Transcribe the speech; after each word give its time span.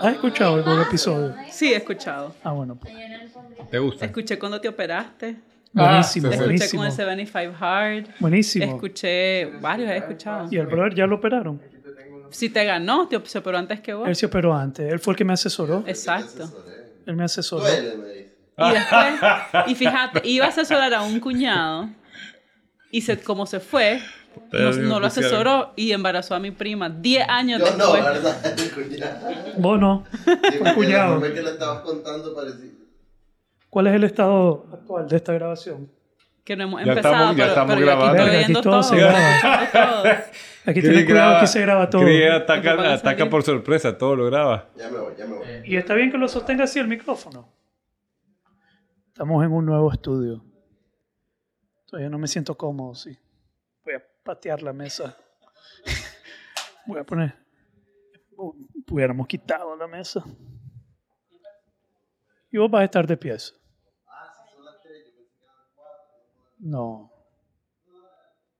¿Has 0.00 0.14
escuchado 0.14 0.54
algún 0.56 0.80
episodio? 0.82 1.34
Sí, 1.50 1.72
he 1.72 1.76
escuchado. 1.76 2.34
Ah, 2.44 2.52
bueno. 2.52 2.76
Pues. 2.76 2.92
¿Te 3.70 3.78
gusta? 3.78 4.04
Escuché 4.06 4.38
cuando 4.38 4.60
te 4.60 4.68
operaste. 4.68 5.36
Buenísimo, 5.72 5.78
Ah, 5.90 6.02
sí, 6.02 6.20
sí. 6.20 6.26
Escuché 6.26 6.44
buenísimo. 6.44 6.80
con 6.80 6.86
el 6.86 6.92
75 6.92 7.56
Hard. 7.64 8.04
Buenísimo. 8.20 8.64
Escuché 8.74 9.46
varios, 9.60 9.90
he 9.90 9.96
escuchado. 9.98 10.48
¿Y 10.50 10.56
el 10.56 10.66
brother 10.66 10.94
ya 10.94 11.06
lo 11.06 11.16
operaron? 11.16 11.60
Si 12.30 12.50
te 12.50 12.64
ganó, 12.64 13.08
te 13.08 13.18
se 13.26 13.38
operó 13.38 13.58
antes 13.58 13.80
que 13.80 13.94
vos. 13.94 14.08
Él 14.08 14.16
se 14.16 14.26
operó 14.26 14.54
antes. 14.54 14.90
Él 14.90 14.98
fue 14.98 15.12
el 15.12 15.16
que 15.18 15.24
me 15.24 15.32
asesoró. 15.32 15.82
Exacto. 15.86 16.50
Él 17.06 17.16
me 17.16 17.24
asesoró. 17.24 17.62
Duele, 17.62 17.96
me 17.96 18.08
dice. 18.08 18.34
Y 18.58 18.70
después, 18.72 19.20
y 19.68 19.74
fíjate, 19.76 20.28
iba 20.28 20.46
a 20.46 20.48
asesorar 20.48 20.92
a 20.92 21.02
un 21.02 21.20
cuñado 21.20 21.88
y 22.90 23.02
se, 23.02 23.18
como 23.20 23.46
se 23.46 23.60
fue, 23.60 24.00
no, 24.52 24.72
no 24.72 25.00
lo 25.00 25.06
asesoró 25.06 25.72
y 25.76 25.92
embarazó 25.92 26.34
a 26.34 26.38
mi 26.40 26.50
prima 26.50 26.88
10 26.90 27.28
años 27.28 27.60
Yo 27.60 27.76
no, 27.76 27.92
después. 27.92 28.04
¿verdad? 28.04 28.54
Cuñado. 28.74 29.18
Vos 29.58 29.80
no. 29.80 30.04
Digo, 30.52 30.64
cuñado. 30.74 31.20
Que 31.20 31.40
estabas 31.40 31.80
contando 31.80 32.34
parecía. 32.34 32.70
¿Cuál 33.70 33.86
es 33.88 33.94
el 33.94 34.04
estado 34.04 34.66
actual 34.72 35.08
de 35.08 35.16
esta 35.16 35.32
grabación? 35.32 35.90
que 36.44 36.56
no 36.56 36.64
hemos 36.64 36.82
Ya 36.82 36.92
empezado, 36.92 37.14
estamos- 37.14 37.36
ya 37.36 37.42
pero, 37.44 37.48
estamos 37.52 37.74
pero 37.74 37.86
yo 37.86 37.92
aquí 37.92 38.00
grabando. 38.16 38.38
aquí 38.38 38.52
todo 38.54 38.62
todo. 38.62 38.82
se 38.82 38.96
graba. 38.96 39.70
todo. 39.70 40.04
Aquí 40.64 40.80
ten 40.82 41.04
cuidado, 41.04 41.36
aquí 41.36 41.46
se 41.46 41.60
graba 41.60 41.90
todo. 41.90 42.02
Cris 42.02 42.18
que 42.20 42.30
ataca, 42.30 43.16
que- 43.16 43.26
por 43.26 43.42
sorpresa, 43.42 43.98
todo 43.98 44.16
lo 44.16 44.24
graba. 44.26 44.68
Ya 44.76 44.88
me 44.88 44.98
voy, 44.98 45.12
ya 45.18 45.26
me 45.26 45.36
voy. 45.36 45.46
Y 45.66 45.76
está 45.76 45.92
bien 45.94 46.10
que 46.10 46.16
lo 46.16 46.26
sostenga 46.26 46.64
así 46.64 46.78
el 46.78 46.88
micrófono. 46.88 47.52
Estamos 49.08 49.44
en 49.44 49.52
un 49.52 49.66
nuevo 49.66 49.92
estudio. 49.92 50.42
Todavía 51.86 52.08
no 52.08 52.18
me 52.18 52.28
siento 52.28 52.56
cómodo, 52.56 52.94
sí. 52.94 53.18
Patear 54.28 54.62
la 54.62 54.74
mesa. 54.74 55.16
Voy 56.84 56.98
a 56.98 57.04
poner... 57.04 57.34
Hubiéramos 58.90 59.26
quitado 59.26 59.74
la 59.74 59.86
mesa. 59.86 60.22
Y 62.50 62.58
vos 62.58 62.70
vas 62.70 62.82
a 62.82 62.84
estar 62.84 63.06
de 63.06 63.16
pies. 63.16 63.58
No. 66.58 67.10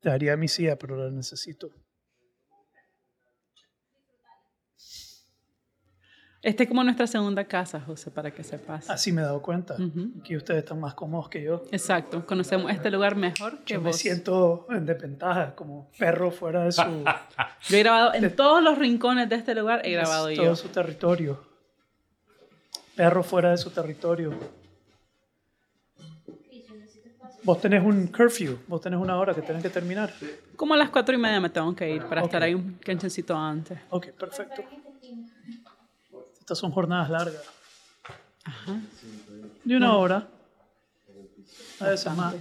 Te 0.01 0.09
daría 0.09 0.39
mi 0.39 0.49
silla, 0.49 0.79
pero 0.79 0.97
la 0.97 1.11
necesito. 1.11 1.71
Este 6.49 6.63
es 6.63 6.69
como 6.71 6.83
nuestra 6.83 7.07
segunda 7.07 7.45
casa, 7.45 7.79
José, 7.79 8.11
para 8.11 8.31
que 8.31 8.43
sepas. 8.43 8.89
Así 8.89 9.13
me 9.13 9.21
he 9.21 9.25
dado 9.27 9.43
cuenta. 9.43 9.75
Ujú. 9.75 10.13
Aquí 10.19 10.35
ustedes 10.35 10.61
están 10.61 10.81
más 10.81 10.95
cómodos 10.95 11.29
que 11.29 11.43
yo. 11.43 11.63
Exacto, 11.71 12.25
conocemos 12.25 12.73
este 12.73 12.91
lugar 12.91 13.17
mejor 13.17 13.59
que 13.67 13.75
Yo 13.75 13.83
me 13.83 13.89
vos. 13.89 13.97
siento 13.99 14.67
en 14.71 14.87
desventaja, 14.87 15.55
como 15.55 15.91
perro 15.99 16.31
fuera 16.31 16.65
de 16.65 16.73
su, 16.73 16.81
Yo 17.69 17.77
he 17.77 17.81
grabado 17.81 18.15
en 18.15 18.35
todos 18.35 18.63
los 18.63 18.79
rincones 18.79 19.29
de 19.29 19.37
este 19.37 19.55
lugar, 19.55 19.83
he 19.85 19.93
grabado 19.93 20.25
todo 20.35 20.43
yo. 20.47 20.57
su 20.57 20.69
territorio. 20.69 21.39
Perro 22.97 23.23
fuera 23.23 23.51
de 23.51 23.59
su 23.59 23.69
territorio. 23.69 24.33
Vos 27.43 27.61
tenés 27.61 27.85
un 27.85 28.07
curfew, 28.07 28.59
vos 28.67 28.81
tenés 28.81 28.99
una 28.99 29.19
hora 29.19 29.35
que 29.35 29.43
tenés 29.43 29.63
que 29.63 29.69
terminar. 29.69 30.15
Como 30.57 30.73
a 30.73 30.79
las 30.79 30.89
cuatro 30.89 31.15
y 31.15 31.19
media 31.19 31.41
me 31.41 31.51
tengo 31.51 31.75
que 31.77 31.91
ir 31.97 32.05
para 32.07 32.23
estar 32.23 32.43
ahí 32.43 32.55
un 32.55 32.79
canchoncito 32.83 33.37
antes. 33.37 33.79
Ok, 33.91 34.07
perfecto. 34.13 34.65
Estas 36.49 36.61
son 36.61 36.71
jornadas 36.73 37.11
largas. 37.11 37.43
De 39.63 39.77
una 39.77 39.95
hora. 39.99 40.27
A 41.79 41.89
veces 41.89 42.11
más. 42.17 42.35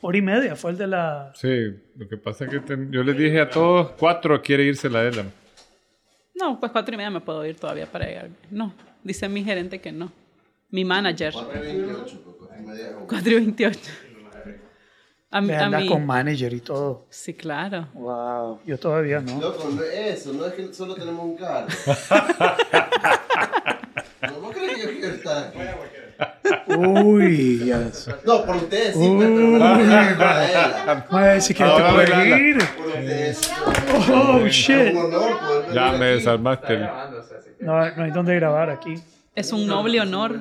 Hora 0.00 0.18
y 0.18 0.20
media 0.20 0.56
fue 0.56 0.72
el 0.72 0.78
de 0.78 0.88
la... 0.88 1.32
Sí, 1.36 1.72
lo 1.96 2.08
que 2.08 2.16
pasa 2.16 2.44
es 2.46 2.50
que 2.50 2.58
ten- 2.58 2.90
yo 2.90 3.04
les 3.04 3.16
dije 3.16 3.40
a 3.40 3.48
todos, 3.48 3.92
cuatro 3.92 4.42
quiere 4.42 4.64
irse 4.64 4.90
la 4.90 5.04
Ela. 5.04 5.26
No, 6.34 6.58
pues 6.58 6.72
cuatro 6.72 6.92
y 6.92 6.96
media 6.96 7.10
me 7.10 7.20
puedo 7.20 7.46
ir 7.46 7.54
todavía 7.54 7.86
para 7.86 8.04
llegar. 8.06 8.30
No, 8.50 8.74
dice 9.04 9.28
mi 9.28 9.44
gerente 9.44 9.80
que 9.80 9.92
no. 9.92 10.10
Mi 10.70 10.84
manager, 10.84 11.32
4.28, 11.32 12.18
pues, 12.18 12.50
y 12.58 12.62
media 12.66 12.94
como- 12.94 13.06
4 13.06 13.30
y 13.30 13.34
28. 13.36 13.80
A 15.34 15.40
mí, 15.40 15.46
Me 15.48 15.56
a 15.56 15.64
anda 15.64 15.80
mí- 15.80 15.88
con 15.88 16.04
manager 16.06 16.52
y 16.52 16.60
todo. 16.60 17.06
Sí, 17.08 17.32
claro. 17.34 17.88
Wow. 17.94 18.60
Yo 18.66 18.78
todavía 18.78 19.20
no. 19.20 19.40
Loco, 19.40 19.66
no 19.74 19.82
es 19.82 20.18
eso, 20.20 20.32
no 20.34 20.44
es 20.46 20.52
que 20.52 20.72
solo 20.74 20.94
tenemos 20.94 21.24
un 21.24 21.36
carro. 21.36 21.66
¿No 24.22 24.40
vos 24.40 24.54
crees 24.54 24.74
que 24.76 24.82
yo 24.82 24.90
quiero 25.00 25.14
estar 25.14 25.48
aquí? 25.48 25.58
Uy, 26.76 27.64
ya. 27.66 27.90
No, 28.24 28.44
por 28.44 28.56
ustedes 28.56 28.94
sí, 28.94 29.12
pues, 29.16 29.28
pero 29.30 29.46
me 29.48 29.58
la 29.58 29.74
voy 29.74 29.82
a 29.84 30.14
dar 30.14 30.36
a 30.36 30.48
ella. 30.48 31.06
Madre, 31.10 31.40
si 31.40 31.54
quieres 31.54 31.76
te 31.76 31.82
puedes 31.92 32.38
ir. 32.38 32.58
Por 32.76 32.86
ustedes. 32.88 33.52
Oh, 34.12 34.46
shit. 34.46 34.94
Ya 35.74 35.92
me 35.92 35.96
aquí. 36.10 36.14
desarmaste. 36.18 36.78
No, 37.60 37.90
no 37.96 38.02
hay 38.04 38.10
donde 38.10 38.34
grabar 38.36 38.70
aquí. 38.70 38.94
Es 39.34 39.52
un 39.52 39.66
noble 39.66 40.00
honor. 40.00 40.40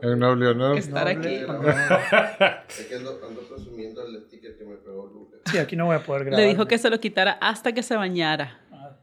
Es 0.00 0.08
un 0.10 0.18
noble 0.18 0.46
honor. 0.48 0.78
estar 0.78 1.06
aquí. 1.06 1.28
Es 2.78 2.86
que 2.86 2.94
ando, 2.96 3.20
ando 3.26 3.40
presumiendo 3.42 4.06
el 4.06 4.22
sticker 4.26 4.56
que 4.56 4.64
me 4.64 4.76
pegó 4.76 5.06
Lucas. 5.06 5.40
Sí, 5.50 5.58
aquí 5.58 5.76
no 5.76 5.86
voy 5.86 5.96
a 5.96 6.00
poder 6.00 6.24
grabar. 6.24 6.40
Le 6.40 6.48
dijo 6.48 6.66
que 6.66 6.78
se 6.78 6.88
lo 6.88 6.98
quitara 6.98 7.32
hasta 7.32 7.72
que 7.72 7.82
se 7.82 7.94
bañara. 7.96 8.58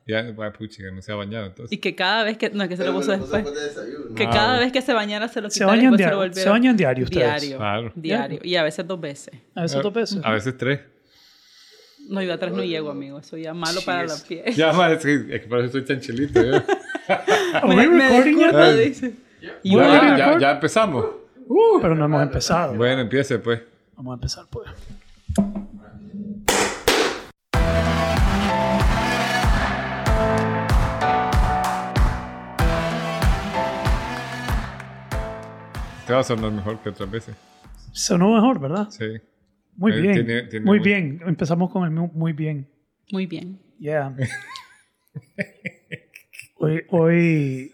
Ya, 0.08 0.26
puchi, 0.58 0.78
que 0.82 0.92
no 0.92 1.04
se 1.04 1.12
ha 1.12 1.16
bañado 1.16 1.46
entonces. 1.46 1.72
Y 1.72 1.78
que 1.80 1.94
cada 1.94 2.24
vez 2.24 2.36
que. 2.40 2.50
No, 2.50 2.68
que 2.68 2.76
se 2.76 2.84
lo 2.84 2.94
puso 2.94 3.12
después. 3.12 3.32
después 3.32 3.54
de 3.56 3.68
desayuno. 3.68 4.16
Que 4.16 4.24
Ah, 4.24 4.30
cada 4.32 4.60
vez 4.60 4.72
que 4.72 4.82
se 4.82 4.92
bañara 4.94 5.28
se 5.28 5.40
lo 5.40 5.50
quitara 5.50 5.72
y 5.74 5.78
bañan 5.78 5.92
después 5.92 6.00
se 6.00 6.10
lo 6.10 6.16
diario- 6.16 6.18
volviera. 6.30 6.44
se 6.44 6.50
bañan 6.50 6.78
diario 6.78 7.04
ustedes. 7.04 7.42
Diario. 7.42 7.58
Claro. 7.58 7.92
Diario. 7.94 8.40
Y 8.44 8.56
a 8.56 8.64
veces 8.64 8.88
dos 8.88 9.00
veces. 9.00 9.36
A 9.54 9.62
veces 9.62 9.84
dos 9.84 9.94
veces. 9.94 10.20
A 10.24 10.32
veces 10.32 10.58
tres. 10.58 10.80
No, 12.08 12.24
yo 12.24 12.34
atrás 12.34 12.52
no 12.52 12.64
llego, 12.64 12.90
amigo. 12.90 13.20
Eso 13.20 13.38
ya 13.38 13.52
es 13.52 13.56
malo 13.56 13.82
para 13.86 14.08
la 14.08 14.16
piel. 14.28 14.52
Ya 14.56 14.72
es 14.92 15.04
que, 15.04 15.14
es 15.36 15.42
que 15.42 15.48
por 15.48 15.60
eso 15.60 15.74
soy 15.74 15.86
chanchilito. 15.86 16.42
¿eh? 16.42 16.64
Are 17.54 17.68
we 17.68 17.86
recording 17.86 18.40
yet? 18.40 18.54
are. 18.56 19.14
ya, 19.64 20.18
ya, 20.18 20.40
ya 20.40 20.52
empezamos. 20.52 21.06
Pero 21.82 21.96
no 21.96 22.06
hemos 22.06 22.22
empezado. 22.22 22.74
Bueno, 22.76 23.02
empiece 23.02 23.40
pues. 23.40 23.62
Vamos 23.96 24.12
a 24.12 24.16
empezar, 24.16 24.46
pues. 24.50 24.70
Te 36.08 36.14
va 36.14 36.20
a 36.20 36.24
sonar 36.24 36.52
mejor 36.52 36.80
que 36.80 36.90
otras 36.90 37.10
veces. 37.12 37.36
Sonó 37.92 38.34
mejor, 38.34 38.60
¿verdad? 38.60 38.88
Sí. 38.90 39.06
Muy 39.76 39.92
Eh, 39.94 40.02
bien. 40.02 40.14
tiene- 40.14 40.42
tiene 40.44 40.66
muy 40.66 40.80
muy- 40.80 40.86
bien. 40.88 41.22
Empezamos 41.26 41.72
con 41.72 41.84
el 41.84 41.92
mu- 41.92 42.12
muy 42.14 42.34
bien. 42.34 42.68
Muy 43.12 43.26
bien. 43.28 43.60
Yeah. 43.80 44.14
hoy, 46.60 46.84
hoy, 46.90 47.72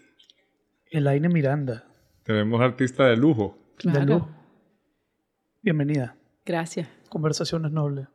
Elaine 0.90 1.28
Miranda. 1.28 1.84
Tenemos 2.22 2.60
artista 2.60 3.06
de 3.06 3.16
lujo. 3.16 3.58
de 3.78 3.90
Claro. 3.90 4.06
lujo. 4.06 4.30
Bienvenida. 5.62 6.16
Gracias. 6.44 6.88
Conversaciones 7.08 7.72
Nobles. 7.72 8.06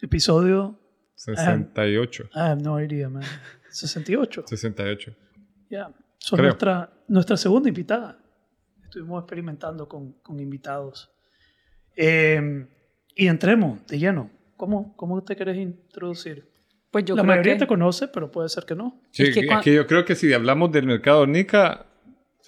Episodio. 0.00 0.78
68. 1.14 2.24
I 2.34 2.38
have 2.38 2.62
no 2.62 2.80
idea, 2.80 3.08
man. 3.08 3.22
68. 3.70 4.44
68. 4.46 5.12
Ya. 5.70 5.90
Sos 6.18 6.36
Creo. 6.38 6.50
nuestra, 6.50 6.92
nuestra 7.08 7.36
segunda 7.36 7.68
invitada. 7.68 8.18
Estuvimos 8.84 9.22
experimentando 9.22 9.88
con, 9.88 10.12
con 10.22 10.40
invitados. 10.40 11.10
Eh, 11.96 12.66
y 13.14 13.26
entremos 13.26 13.84
de 13.86 13.98
lleno. 13.98 14.30
¿Cómo, 14.56 14.96
¿Cómo 14.96 15.22
te 15.22 15.36
querés 15.36 15.56
introducir? 15.58 16.48
Pues 16.90 17.04
yo 17.04 17.14
La 17.14 17.22
creo 17.22 17.30
mayoría 17.32 17.52
que... 17.54 17.58
te 17.60 17.66
conoce, 17.66 18.08
pero 18.08 18.30
puede 18.30 18.48
ser 18.48 18.64
que 18.64 18.74
no. 18.74 19.00
Sí, 19.10 19.24
Es 19.24 19.34
que 19.34 19.40
es, 19.40 19.46
cuan- 19.46 19.60
que 19.60 19.74
yo 19.74 19.86
creo 19.86 20.04
que 20.04 20.14
si 20.14 20.32
hablamos 20.32 20.72
del 20.72 20.86
mercado 20.86 21.26
Nica, 21.26 21.84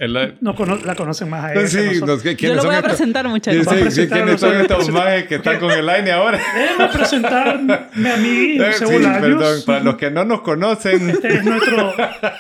el- 0.01 0.35
no 0.41 0.55
cono- 0.55 0.79
la 0.85 0.95
conocen 0.95 1.29
más 1.31 1.45
a 1.45 1.53
ella. 1.55 1.67
sí, 1.67 1.79
que 1.79 2.31
Yo 2.31 2.37
¿quiénes 2.37 2.57
lo 2.57 2.63
voy 2.65 2.75
a 2.75 2.79
estos? 2.79 2.91
presentar, 2.93 3.25
Sí, 3.27 3.31
muchachos. 3.31 3.67
Sí, 3.71 3.91
sí, 3.91 4.09
¿quiénes 4.09 4.41
son 4.41 4.61
estos 4.61 4.89
majes 4.91 5.27
que 5.27 5.35
están 5.37 5.59
con 5.61 5.71
el 5.71 5.85
line 5.87 6.11
ahora? 6.11 6.39
Déjenme 6.55 6.89
presentarme 6.93 7.75
a 7.75 8.17
mí, 8.17 8.57
Eh, 8.59 8.65
José 8.73 8.87
sí, 8.87 8.93
Bolaños. 8.93 9.21
perdón, 9.21 9.61
para 9.67 9.81
los 9.81 9.97
que 9.97 10.11
no 10.11 10.25
nos 10.25 10.41
conocen, 10.41 11.11
Este 11.11 11.29
es 11.35 11.45
nuestro, 11.45 11.95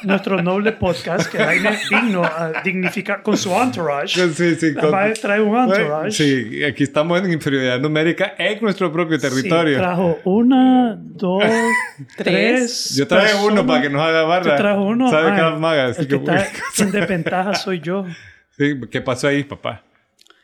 nuestro 0.04 0.42
noble 0.42 0.72
podcast 0.72 1.30
que 1.30 1.38
Aine 1.42 1.78
digno 1.90 2.22
a 2.24 2.52
dignificar 2.64 3.22
con 3.22 3.36
su 3.36 3.52
entourage. 3.54 4.28
sí, 4.30 4.54
sí, 4.56 4.74
con- 4.74 4.92
Va 4.92 5.04
a 5.04 5.12
traer 5.12 5.42
un 5.42 5.56
entourage. 5.58 6.10
sí, 6.12 6.64
aquí 6.64 6.82
estamos 6.84 7.20
en 7.22 7.32
inferioridad 7.32 7.78
numérica 7.78 8.34
en 8.38 8.58
nuestro 8.62 8.90
propio 8.92 9.18
Sí, 9.18 9.28
territorio. 9.28 9.78
trajo 9.78 10.18
una, 10.24 10.96
dos, 10.98 11.42
tres. 12.16 12.94
Yo 12.96 13.06
traje 13.06 13.34
uno 13.34 13.42
personas. 13.46 13.64
para 13.66 13.82
que 13.82 13.90
nos 13.90 14.02
haga 14.02 14.22
barra. 14.22 14.56
Tú 14.56 14.62
trajo 14.62 14.82
uno. 14.82 15.10
Sabe 15.10 15.30
Ah, 15.30 15.92
el 15.98 16.06
que 16.08 16.18
que- 16.20 16.34
está 16.34 16.46
en 16.84 16.90
desventaja 16.90 17.49
soy 17.54 17.80
yo. 17.80 18.06
Sí, 18.56 18.78
¿Qué 18.90 19.00
pasó 19.00 19.28
ahí, 19.28 19.42
papá? 19.44 19.82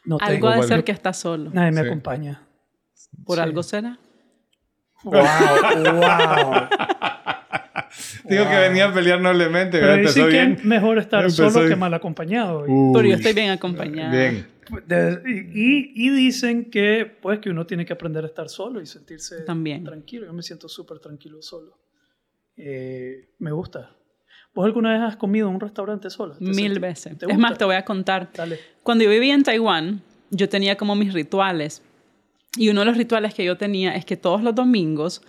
No 0.07 0.17
Algo 0.21 0.49
ha 0.49 0.57
de 0.57 0.63
ser 0.63 0.85
que 0.85 0.93
está 0.93 1.13
solo. 1.13 1.51
Nadie 1.53 1.71
me 1.73 1.83
Sí. 1.83 1.87
acompaña. 1.89 2.41
¿Por 3.27 3.37
Sí. 3.37 3.43
algo 3.43 3.63
será? 3.63 3.99
Wow, 5.05 5.13
wow. 5.13 6.69
Digo 8.25 8.45
que 8.49 8.57
venía 8.59 8.87
a 8.87 8.93
pelear 8.95 9.21
noblemente, 9.21 9.79
Pero 9.79 9.95
empezó 9.95 10.15
dicen 10.27 10.31
que 10.31 10.37
bien. 10.47 10.53
es 10.53 10.65
mejor 10.65 10.99
estar 10.99 11.21
Empezó 11.25 11.51
solo 11.51 11.63
que 11.65 11.69
bien. 11.69 11.79
mal 11.79 11.93
acompañado. 11.95 12.65
Uy, 12.67 12.93
Pero 12.95 13.09
yo 13.09 13.15
estoy 13.17 13.33
bien 13.35 13.51
acompañada. 13.51 14.11
Bien. 14.11 14.47
De- 14.87 15.23
y, 15.55 16.07
y 16.07 16.11
dicen 16.11 16.71
que 16.71 17.05
pues 17.21 17.39
que 17.41 17.51
uno 17.51 17.67
tiene 17.67 17.85
que 17.85 17.93
aprender 17.93 18.25
a 18.25 18.29
estar 18.29 18.49
solo 18.49 18.81
y 18.81 18.87
sentirse 18.87 19.43
También. 19.43 19.85
tranquilo. 19.85 20.27
Yo 20.27 20.33
me 20.33 20.43
siento 20.43 20.69
súper 20.69 20.99
tranquilo 20.99 21.41
solo. 21.43 21.79
Eh, 22.57 23.29
me 23.39 23.53
gusta. 23.53 23.91
¿Vos 24.57 24.65
alguna 24.65 24.93
vez 24.93 25.03
has 25.03 25.17
comido 25.17 25.49
en 25.49 25.55
un 25.55 25.61
restaurante 25.61 26.09
sola? 26.11 26.35
¿Te 26.39 26.45
Mil 26.47 26.73
sentí- 26.73 26.81
veces. 26.81 27.19
¿Te 27.19 27.31
Es 27.31 27.39
más, 27.39 27.57
te 27.59 27.65
voy 27.65 27.77
a 27.77 27.85
contar. 27.85 28.31
Dale. 28.35 28.59
Cuando 28.83 29.05
yo 29.05 29.11
vivía 29.11 29.35
en 29.35 29.43
Taiwán, 29.45 30.01
yo 30.31 30.49
tenía 30.49 30.77
como 30.77 30.97
mis 30.97 31.13
rituales. 31.13 31.83
Y 32.57 32.71
uno 32.71 32.81
de 32.81 32.87
los 32.87 32.97
rituales 32.97 33.35
que 33.35 33.45
yo 33.45 33.57
tenía 33.59 33.95
es 33.95 34.05
que 34.07 34.17
todos 34.17 34.43
los 34.43 34.55
domingos 34.55 35.21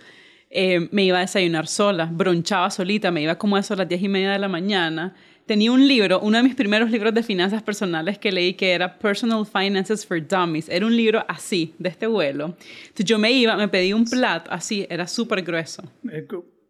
eh, 0.50 0.88
me 0.92 1.04
iba 1.04 1.18
a 1.18 1.20
desayunar 1.20 1.66
sola, 1.66 2.08
bronchaba 2.10 2.70
solita, 2.70 3.10
me 3.10 3.20
iba 3.20 3.36
como 3.36 3.56
a 3.56 3.60
eso 3.60 3.74
a 3.74 3.76
las 3.76 3.88
diez 3.88 4.02
y 4.02 4.08
media 4.08 4.32
de 4.32 4.38
la 4.38 4.48
mañana. 4.48 5.14
Tenía 5.44 5.72
un 5.72 5.86
libro, 5.86 6.20
uno 6.20 6.38
de 6.38 6.42
mis 6.42 6.54
primeros 6.54 6.90
libros 6.90 7.12
de 7.12 7.22
finanzas 7.22 7.62
personales 7.62 8.18
que 8.18 8.32
leí 8.32 8.54
que 8.54 8.72
era 8.72 8.98
Personal 8.98 9.44
Finances 9.46 10.06
for 10.06 10.26
Dummies. 10.26 10.68
Era 10.70 10.86
un 10.86 10.96
libro 10.96 11.22
así, 11.28 11.74
de 11.78 11.90
este 11.90 12.06
vuelo. 12.06 12.56
Entonces 12.80 13.04
yo 13.04 13.18
me 13.18 13.30
iba, 13.30 13.56
me 13.56 13.68
pedí 13.68 13.92
un 13.92 14.06
plato 14.06 14.50
así, 14.50 14.86
era 14.88 15.06
súper 15.06 15.42
grueso. 15.42 15.82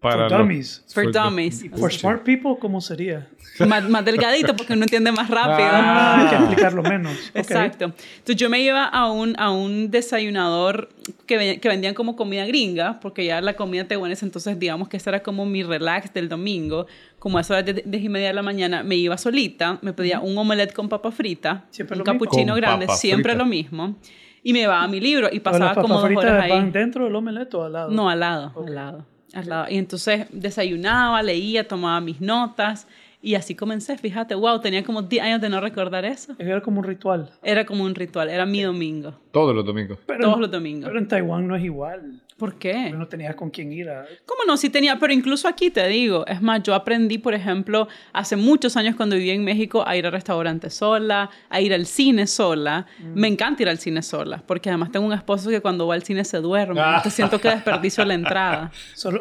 Para 0.00 0.28
for 0.28 0.30
lo- 0.32 0.38
dummies. 0.38 0.84
For 0.92 1.04
For 1.04 1.12
dummies. 1.12 1.64
Y 1.64 1.68
for 1.70 1.92
smart 1.92 2.22
people, 2.22 2.52
¿cómo 2.60 2.80
sería? 2.80 3.26
Más, 3.66 3.88
más 3.88 4.04
delgadito 4.04 4.54
porque 4.54 4.74
uno 4.74 4.84
entiende 4.84 5.10
más 5.10 5.28
rápido. 5.28 5.68
Ah, 5.72 6.20
hay 6.22 6.28
que 6.28 6.36
explicarlo 6.36 6.82
menos. 6.84 7.12
Ok. 7.30 7.36
Exacto. 7.36 7.86
Entonces 7.86 8.36
yo 8.36 8.48
me 8.48 8.60
iba 8.60 8.84
a 8.84 9.10
un, 9.10 9.34
a 9.38 9.50
un 9.50 9.90
desayunador 9.90 10.90
que, 11.26 11.58
que 11.60 11.68
vendían 11.68 11.94
como 11.94 12.14
comida 12.14 12.46
gringa, 12.46 13.00
porque 13.00 13.24
ya 13.24 13.40
la 13.40 13.54
comida 13.54 13.88
taiwanesa, 13.88 14.24
entonces 14.24 14.56
digamos 14.58 14.88
que 14.88 14.98
ese 14.98 15.10
era 15.10 15.20
como 15.24 15.44
mi 15.46 15.64
relax 15.64 16.12
del 16.14 16.28
domingo, 16.28 16.86
como 17.18 17.38
a 17.38 17.40
eso 17.40 17.54
de 17.60 17.82
10 17.84 18.04
y 18.04 18.08
media 18.08 18.28
de 18.28 18.34
la 18.34 18.42
mañana, 18.42 18.84
me 18.84 18.94
iba 18.94 19.18
solita, 19.18 19.78
me 19.82 19.92
pedía 19.92 20.20
un 20.20 20.38
omelette 20.38 20.72
con 20.74 20.88
papa 20.88 21.10
frita, 21.10 21.64
Siempre 21.70 21.94
un 21.94 21.98
lo 21.98 22.04
Con 22.04 22.56
grande, 22.56 22.86
siempre 22.90 23.32
frita. 23.32 23.38
lo 23.44 23.46
mismo, 23.46 23.96
y 24.44 24.52
me 24.52 24.60
llevaba 24.60 24.86
mi 24.86 25.00
libro 25.00 25.28
y 25.32 25.40
pasaba 25.40 25.74
como 25.74 25.94
dos 26.00 26.04
horas 26.04 26.44
ahí. 26.44 26.50
van 26.50 26.70
dentro 26.70 27.04
del 27.04 27.14
omelette 27.16 27.52
o 27.54 27.64
al 27.64 27.72
lado. 27.72 27.90
No, 27.90 28.08
al 28.08 28.20
lado, 28.20 28.52
al 28.64 28.74
lado, 28.74 29.06
al 29.34 29.48
lado. 29.48 29.66
Y 29.70 29.76
entonces 29.76 30.26
desayunaba, 30.30 31.22
leía, 31.22 31.66
tomaba 31.66 32.00
mis 32.00 32.20
notas 32.20 32.86
y 33.20 33.34
así 33.34 33.54
comencé. 33.54 33.98
Fíjate, 33.98 34.34
wow, 34.34 34.60
tenía 34.60 34.84
como 34.84 35.02
10 35.02 35.22
años 35.22 35.40
de 35.40 35.48
no 35.48 35.60
recordar 35.60 36.04
eso. 36.04 36.34
Era 36.38 36.60
como 36.60 36.80
un 36.80 36.84
ritual. 36.84 37.30
Era 37.42 37.64
como 37.64 37.84
un 37.84 37.94
ritual, 37.94 38.28
era 38.28 38.46
mi 38.46 38.62
domingo. 38.62 39.14
Todos 39.32 39.54
los 39.54 39.64
domingos. 39.64 39.98
Pero, 40.06 40.20
Todos 40.20 40.40
los 40.40 40.50
domingos. 40.50 40.86
Pero 40.86 40.98
en 40.98 41.08
Taiwán 41.08 41.46
no 41.46 41.56
es 41.56 41.64
igual. 41.64 42.20
¿Por 42.38 42.56
qué? 42.56 42.90
No 42.90 43.08
tenías 43.08 43.34
con 43.34 43.50
quién 43.50 43.72
ir 43.72 43.90
a... 43.90 44.06
¿Cómo 44.24 44.42
no? 44.46 44.56
Sí 44.56 44.70
tenía, 44.70 44.96
pero 45.00 45.12
incluso 45.12 45.48
aquí 45.48 45.70
te 45.70 45.86
digo, 45.88 46.24
es 46.28 46.40
más, 46.40 46.62
yo 46.62 46.72
aprendí, 46.72 47.18
por 47.18 47.34
ejemplo, 47.34 47.88
hace 48.12 48.36
muchos 48.36 48.76
años 48.76 48.94
cuando 48.94 49.16
viví 49.16 49.30
en 49.30 49.42
México 49.42 49.82
a 49.84 49.96
ir 49.96 50.06
a 50.06 50.10
restaurantes 50.10 50.72
sola, 50.74 51.30
a 51.50 51.60
ir 51.60 51.74
al 51.74 51.84
cine 51.84 52.28
sola. 52.28 52.86
Mm. 53.00 53.20
Me 53.20 53.26
encanta 53.26 53.62
ir 53.64 53.68
al 53.68 53.78
cine 53.78 54.02
sola, 54.02 54.40
porque 54.46 54.68
además 54.68 54.92
tengo 54.92 55.04
un 55.04 55.12
esposo 55.14 55.50
que 55.50 55.60
cuando 55.60 55.88
va 55.88 55.94
al 55.94 56.04
cine 56.04 56.24
se 56.24 56.36
duerme. 56.38 56.80
Ah. 56.80 56.90
Entonces 56.98 57.14
siento 57.14 57.40
que 57.40 57.48
desperdicio 57.48 58.04
la 58.04 58.14
entrada. 58.14 58.70
Solo 58.94 59.18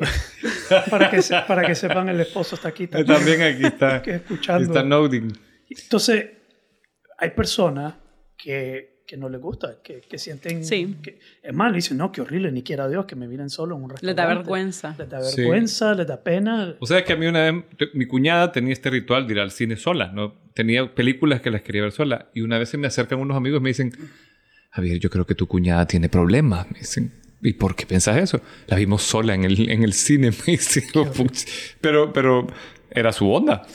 para, 0.92 1.10
que 1.10 1.24
se- 1.24 1.42
para 1.48 1.66
que 1.66 1.74
sepan, 1.74 2.10
el 2.10 2.20
esposo 2.20 2.54
está 2.54 2.68
aquí 2.70 2.86
también. 2.86 3.18
También 3.18 3.42
aquí 3.42 3.66
está. 3.66 4.02
Que 4.04 4.16
escuchando. 4.16 4.64
Está 4.64 4.84
noting. 4.84 5.34
Entonces, 5.70 6.28
hay 7.18 7.32
personas 7.32 7.96
que, 8.38 8.97
que 9.08 9.16
no 9.18 9.30
les 9.30 9.40
gusta, 9.42 9.78
que, 9.82 10.02
que 10.02 10.18
sienten... 10.18 10.66
Sí. 10.66 10.98
Que, 11.02 11.18
es 11.42 11.54
más, 11.54 11.72
le 11.72 11.78
dicen, 11.78 11.98
no, 11.98 12.12
qué 12.12 12.20
horrible, 12.22 12.52
ni 12.52 12.62
quiera 12.62 12.90
Dios 12.90 13.06
que 13.06 13.16
me 13.16 13.26
miren 13.28 13.50
solo 13.50 13.78
en 13.78 13.84
un 13.84 13.90
restaurante. 13.92 14.06
Les 14.06 14.16
da 14.16 14.28
vergüenza. 14.28 14.96
Les 15.00 15.10
da 15.10 15.22
Sí. 15.24 15.38
vergüenza, 15.42 15.94
les 15.96 16.06
da 16.08 16.22
pena. 16.22 16.76
O 16.80 16.86
sea, 16.86 17.04
que 17.06 17.14
a 17.14 17.16
mí 17.16 17.26
una 17.26 17.50
vez, 17.50 17.64
mi 17.94 18.06
cuñada 18.06 18.52
tenía 18.52 18.74
este 18.74 18.90
ritual 18.90 19.26
de 19.26 19.34
ir 19.34 19.40
al 19.40 19.52
cine 19.52 19.78
sola, 19.78 20.12
¿no? 20.12 20.36
Tenía 20.54 20.94
películas 20.94 21.40
que 21.40 21.50
las 21.52 21.62
quería 21.62 21.84
ver 21.84 21.94
sola. 21.94 22.30
Y 22.34 22.42
una 22.42 22.60
vez 22.60 22.68
se 22.70 22.78
me 22.78 22.86
acercan 22.88 23.20
unos 23.20 23.38
amigos 23.38 23.62
y 23.62 23.64
me 23.64 23.70
dicen, 23.70 23.94
Javier, 24.72 25.00
yo 25.00 25.10
creo 25.10 25.26
que 25.26 25.36
tu 25.36 25.48
cuñada 25.48 25.88
tiene 25.88 26.10
problemas. 26.10 26.70
Me 26.70 26.80
dicen, 26.80 27.14
¿y 27.42 27.54
por 27.54 27.76
qué 27.78 27.86
piensas 27.86 28.18
eso? 28.18 28.42
La 28.68 28.76
vimos 28.76 29.04
sola 29.04 29.34
en 29.36 29.46
el, 29.46 29.70
en 29.70 29.84
el 29.84 29.94
cine. 29.94 30.32
Me 30.46 30.52
dicen, 30.54 30.84
"Puch". 30.94 31.46
pero, 31.80 32.12
pero 32.12 32.46
era 32.92 33.14
su 33.14 33.32
onda. 33.32 33.66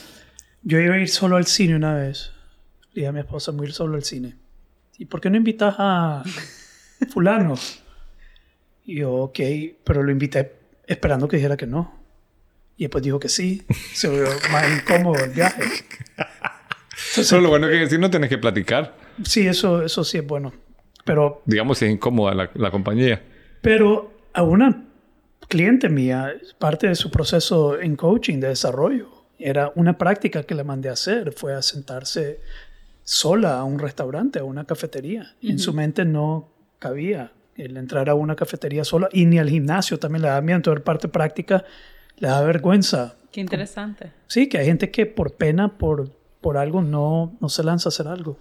Yo 0.63 0.79
iba 0.79 0.95
a 0.95 0.99
ir 0.99 1.09
solo 1.09 1.37
al 1.37 1.47
cine 1.47 1.75
una 1.75 1.95
vez. 1.95 2.33
Le 2.93 3.01
dije 3.01 3.07
a 3.07 3.13
mi 3.13 3.21
esposa, 3.21 3.51
voy 3.53 3.65
a 3.65 3.69
ir 3.71 3.75
solo 3.75 3.95
al 3.97 4.05
cine. 4.05 4.35
¿Y 4.99 5.07
por 5.07 5.21
qué 5.21 5.31
no 5.31 5.37
invitas 5.37 5.75
a 5.79 6.23
fulano? 7.11 7.55
Y 8.85 8.97
yo, 9.01 9.13
ok, 9.15 9.39
pero 9.85 10.03
lo 10.03 10.11
invité 10.11 10.53
esperando 10.87 11.29
que 11.29 11.37
dijera 11.37 11.57
que 11.57 11.67
no. 11.67 12.01
Y 12.77 12.85
después 12.85 13.03
dijo 13.05 13.19
que 13.21 13.29
sí. 13.29 13.63
Se 13.95 14.09
volvió 14.09 14.29
más 14.51 14.65
incómodo 14.71 15.23
el 15.25 15.31
viaje. 15.31 15.63
Pero 17.15 17.41
lo 17.41 17.49
bueno 17.51 17.69
que 17.69 17.89
si 17.89 17.99
no 17.99 18.11
tienes 18.11 18.29
que 18.29 18.39
platicar. 18.39 18.97
Sí, 19.25 19.47
eso, 19.47 19.83
eso 19.85 20.05
sí 20.05 20.19
es 20.19 20.27
bueno. 20.27 20.53
Pero, 21.05 21.43
Digamos, 21.47 21.81
es 21.83 21.91
incómoda 21.91 22.35
la, 22.35 22.51
la 22.55 22.71
compañía. 22.71 23.23
pero 23.61 24.13
a 24.35 24.43
una 24.43 24.85
cliente 25.49 25.89
mía, 25.89 26.33
parte 26.59 26.87
de 26.89 26.95
su 26.95 27.11
proceso 27.11 27.79
en 27.79 27.97
coaching 27.97 28.39
de 28.41 28.49
desarrollo, 28.49 29.11
era 29.39 29.73
una 29.75 29.99
práctica 29.99 30.45
que 30.45 30.55
le 30.55 30.65
mandé 30.65 30.89
a 30.89 30.93
hacer, 30.93 31.33
fue 31.33 31.53
a 31.55 31.61
sentarse 31.61 32.41
sola 33.05 33.59
a 33.59 33.65
un 33.65 33.79
restaurante, 33.79 34.39
a 34.39 34.45
una 34.45 34.65
cafetería. 34.65 35.35
En 35.43 35.59
su 35.59 35.73
mente 35.73 36.05
no 36.05 36.49
cabía 36.79 37.33
el 37.57 37.77
entrar 37.77 38.09
a 38.09 38.15
una 38.15 38.35
cafetería 38.37 38.85
sola 38.85 39.09
y 39.13 39.27
ni 39.27 39.39
al 39.39 39.49
gimnasio 39.51 39.99
también 39.99 40.23
le 40.23 40.29
da 40.29 40.41
miedo. 40.41 40.57
Entonces, 40.57 40.83
parte 40.83 41.09
práctica 41.09 41.65
le 42.19 42.29
da 42.29 42.41
vergüenza. 42.43 43.17
Qué 43.31 43.41
interesante. 43.41 44.13
Sí, 44.27 44.49
que 44.49 44.59
hay 44.59 44.67
gente 44.67 44.91
que 44.91 45.07
por 45.07 45.35
pena, 45.35 45.77
por, 45.79 46.11
por 46.41 46.57
algo, 46.59 46.83
no, 46.83 47.37
no 47.41 47.49
se 47.49 47.63
lanza 47.63 47.89
a 47.89 47.91
hacer 47.91 48.07
algo. 48.09 48.39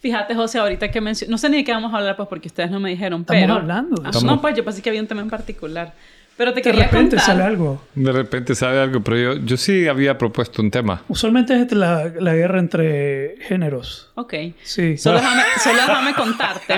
Fíjate, 0.00 0.34
José, 0.34 0.58
ahorita 0.58 0.90
que 0.90 1.00
mencioné, 1.00 1.30
no 1.30 1.38
sé 1.38 1.48
ni 1.48 1.58
de 1.58 1.64
qué 1.64 1.70
vamos 1.72 1.94
a 1.94 1.98
hablar, 1.98 2.16
pues 2.16 2.28
porque 2.28 2.48
ustedes 2.48 2.70
no 2.72 2.80
me 2.80 2.90
dijeron, 2.90 3.20
Estamos 3.20 3.40
pero... 3.42 3.54
hablando 3.54 4.02
de 4.02 4.08
Ah, 4.08 4.10
eso. 4.10 4.26
No, 4.26 4.40
pues 4.40 4.56
yo 4.56 4.64
pensé 4.64 4.82
que 4.82 4.88
había 4.90 5.00
un 5.00 5.06
tema 5.06 5.20
en 5.22 5.30
particular. 5.30 5.94
Pero 6.36 6.52
te 6.52 6.56
De 6.60 6.62
quería 6.62 6.84
repente 6.84 7.16
contar... 7.16 7.26
sale 7.26 7.42
algo. 7.42 7.84
De 7.94 8.10
repente 8.10 8.54
sabe 8.54 8.80
algo, 8.80 9.02
pero 9.02 9.16
yo, 9.18 9.44
yo 9.44 9.56
sí 9.56 9.86
había 9.86 10.16
propuesto 10.16 10.62
un 10.62 10.70
tema. 10.70 11.02
Usualmente 11.08 11.60
es 11.60 11.70
la, 11.72 12.10
la 12.18 12.34
guerra 12.34 12.58
entre 12.58 13.36
géneros. 13.42 14.10
Ok. 14.14 14.34
Sí. 14.62 14.96
Solo 14.96 15.18
déjame, 15.20 15.42
solo 15.62 15.76
déjame 15.76 16.14
contarte, 16.14 16.74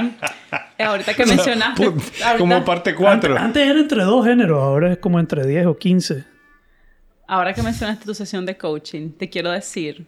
eh, 0.77 0.83
ahorita 0.83 1.15
que 1.15 1.25
mencionaste... 1.27 1.85
Put- 1.87 2.03
ahorita- 2.23 2.39
Como 2.39 2.65
parte 2.65 2.95
4. 2.95 3.39
Antes 3.39 3.63
era 3.69 3.79
entre 3.81 4.03
dos 4.03 4.27
géneros, 4.27 4.61
ahora 4.63 4.93
es 4.93 4.99
como 4.99 5.21
entre 5.21 5.47
10 5.47 5.67
o 5.67 5.79
15. 5.79 6.25
Ahora 7.27 7.55
que 7.55 7.63
mencionaste 7.63 8.05
tu 8.05 8.15
sesión 8.15 8.45
de 8.45 8.57
coaching, 8.57 9.11
te 9.13 9.31
quiero 9.31 9.51
decir 9.51 10.05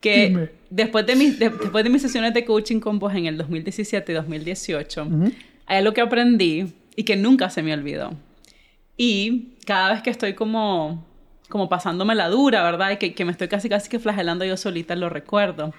que 0.00 0.28
Dime. 0.28 0.50
después 0.70 1.04
de, 1.06 1.16
mis, 1.16 1.38
de- 1.38 1.50
después 1.50 1.82
de 1.82 1.90
mis 1.90 2.02
sesiones 2.02 2.32
de 2.34 2.44
coaching 2.44 2.78
con 2.80 2.98
vos 3.00 3.12
en 3.14 3.26
el 3.26 3.36
2017 3.38 4.12
y 4.12 4.14
2018, 4.14 5.08
hay 5.66 5.78
algo 5.78 5.92
que 5.94 6.00
aprendí 6.02 6.72
y 6.94 7.02
que 7.04 7.16
nunca 7.16 7.50
se 7.50 7.62
me 7.62 7.72
olvidó. 7.72 8.12
Y 8.98 9.54
cada 9.64 9.92
vez 9.92 10.02
que 10.02 10.10
estoy 10.10 10.34
como, 10.34 11.06
como 11.48 11.68
pasándome 11.68 12.16
la 12.16 12.28
dura, 12.28 12.64
¿verdad? 12.64 12.98
Y 13.00 13.12
que, 13.12 13.24
me 13.24 13.30
estoy 13.30 13.46
casi 13.46 13.68
casi 13.68 13.88
que 13.88 14.00
flagelando 14.00 14.44
yo 14.44 14.56
solita, 14.56 14.96
lo 14.96 15.08
recuerdo. 15.08 15.72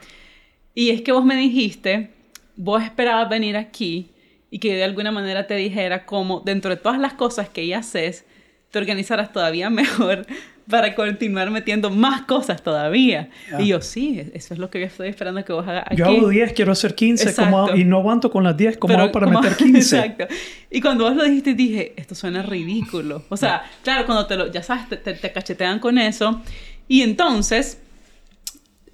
Y 0.73 0.91
es 0.91 1.01
que 1.01 1.11
vos 1.11 1.25
me 1.25 1.35
dijiste, 1.35 2.11
vos 2.55 2.81
esperabas 2.81 3.29
venir 3.29 3.57
aquí 3.57 4.09
y 4.49 4.59
que 4.59 4.73
de 4.73 4.85
alguna 4.85 5.11
manera 5.11 5.47
te 5.47 5.55
dijera 5.55 6.05
cómo, 6.05 6.39
dentro 6.39 6.71
de 6.71 6.77
todas 6.77 6.97
las 6.97 7.13
cosas 7.13 7.49
que 7.49 7.67
ya 7.67 7.79
haces, 7.79 8.25
te 8.71 8.79
organizaras 8.79 9.33
todavía 9.33 9.69
mejor 9.69 10.25
para 10.69 10.93
continuar 10.95 11.49
metiendo 11.49 11.89
más 11.89 12.21
cosas 12.23 12.61
todavía. 12.61 13.29
Y 13.57 13.67
yo, 13.67 13.81
sí, 13.81 14.21
eso 14.33 14.53
es 14.53 14.59
lo 14.59 14.69
que 14.69 14.79
yo 14.79 14.85
estoy 14.85 15.09
esperando 15.09 15.43
que 15.43 15.51
vos 15.51 15.67
hagas 15.67 15.83
aquí. 15.87 15.95
Yo 15.97 16.05
hago 16.05 16.29
10, 16.29 16.53
quiero 16.53 16.71
hacer 16.71 16.93
15 16.95 17.33
¿cómo 17.35 17.47
hago? 17.57 17.67
Exacto. 17.67 17.81
y 17.81 17.85
no 17.85 17.97
aguanto 17.97 18.29
con 18.29 18.43
las 18.43 18.55
10, 18.55 18.77
¿cómo 18.77 18.91
Pero 18.93 19.03
hago 19.03 19.11
para 19.11 19.25
como- 19.25 19.41
meter 19.41 19.57
15? 19.57 19.79
Exacto. 19.99 20.27
Y 20.69 20.79
cuando 20.81 21.05
vos 21.05 21.15
lo 21.15 21.23
dijiste, 21.23 21.53
dije, 21.55 21.93
esto 21.97 22.13
suena 22.15 22.43
ridículo. 22.43 23.23
O 23.29 23.37
sea, 23.37 23.63
claro, 23.83 24.05
cuando 24.05 24.27
te 24.27 24.35
lo, 24.35 24.51
ya 24.51 24.61
sabes, 24.63 24.87
te, 24.89 24.97
te- 24.97 25.13
te 25.13 25.31
cachetean 25.31 25.79
con 25.79 25.97
eso. 25.97 26.41
Y 26.87 27.01
entonces, 27.01 27.79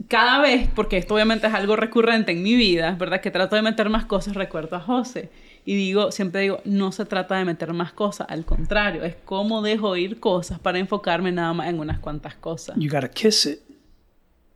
cada 0.08 0.40
vez, 0.40 0.68
porque 0.76 0.98
esto 0.98 1.16
obviamente 1.16 1.48
es 1.48 1.54
algo 1.54 1.76
recurrente 1.76 2.32
en 2.32 2.44
mi 2.44 2.56
vida, 2.56 2.96
¿verdad? 2.98 3.22
Que 3.22 3.32
trato 3.32 3.56
de 3.56 3.62
meter 3.62 3.90
más 3.90 4.06
cosas, 4.06 4.36
recuerdo 4.36 4.76
a 4.76 4.80
José. 4.80 5.30
Y 5.68 5.76
digo, 5.76 6.12
siempre 6.12 6.42
digo, 6.42 6.62
no 6.64 6.92
se 6.92 7.06
trata 7.06 7.38
de 7.38 7.46
meter 7.46 7.74
más 7.74 7.92
cosas, 7.92 8.28
al 8.30 8.46
contrario, 8.46 9.04
es 9.04 9.16
cómo 9.26 9.64
dejo 9.64 9.98
ir 9.98 10.20
cosas 10.20 10.60
para 10.60 10.78
enfocarme 10.78 11.32
nada 11.32 11.54
más 11.54 11.70
en 11.70 11.80
unas 11.80 11.98
cuantas 12.00 12.36
cosas. 12.36 12.76
You 12.78 12.90
gotta 12.90 13.10
kiss 13.10 13.48
it. 13.48 13.60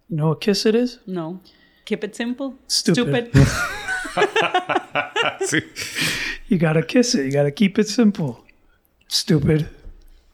You 0.07 0.17
know 0.17 0.29
what 0.29 0.39
kiss 0.39 0.65
it 0.67 0.75
is? 0.75 0.99
No. 1.07 1.41
Keep 1.85 2.03
it 2.03 2.13
simple. 2.13 2.53
Stupid. 2.67 3.29
sí. 5.47 5.57
You 6.47 6.59
gotta 6.59 6.83
kiss 6.83 7.15
it. 7.15 7.25
You 7.25 7.31
gotta 7.31 7.51
keep 7.51 7.79
it 7.79 7.87
simple. 7.87 8.35
Stupid. 9.07 9.65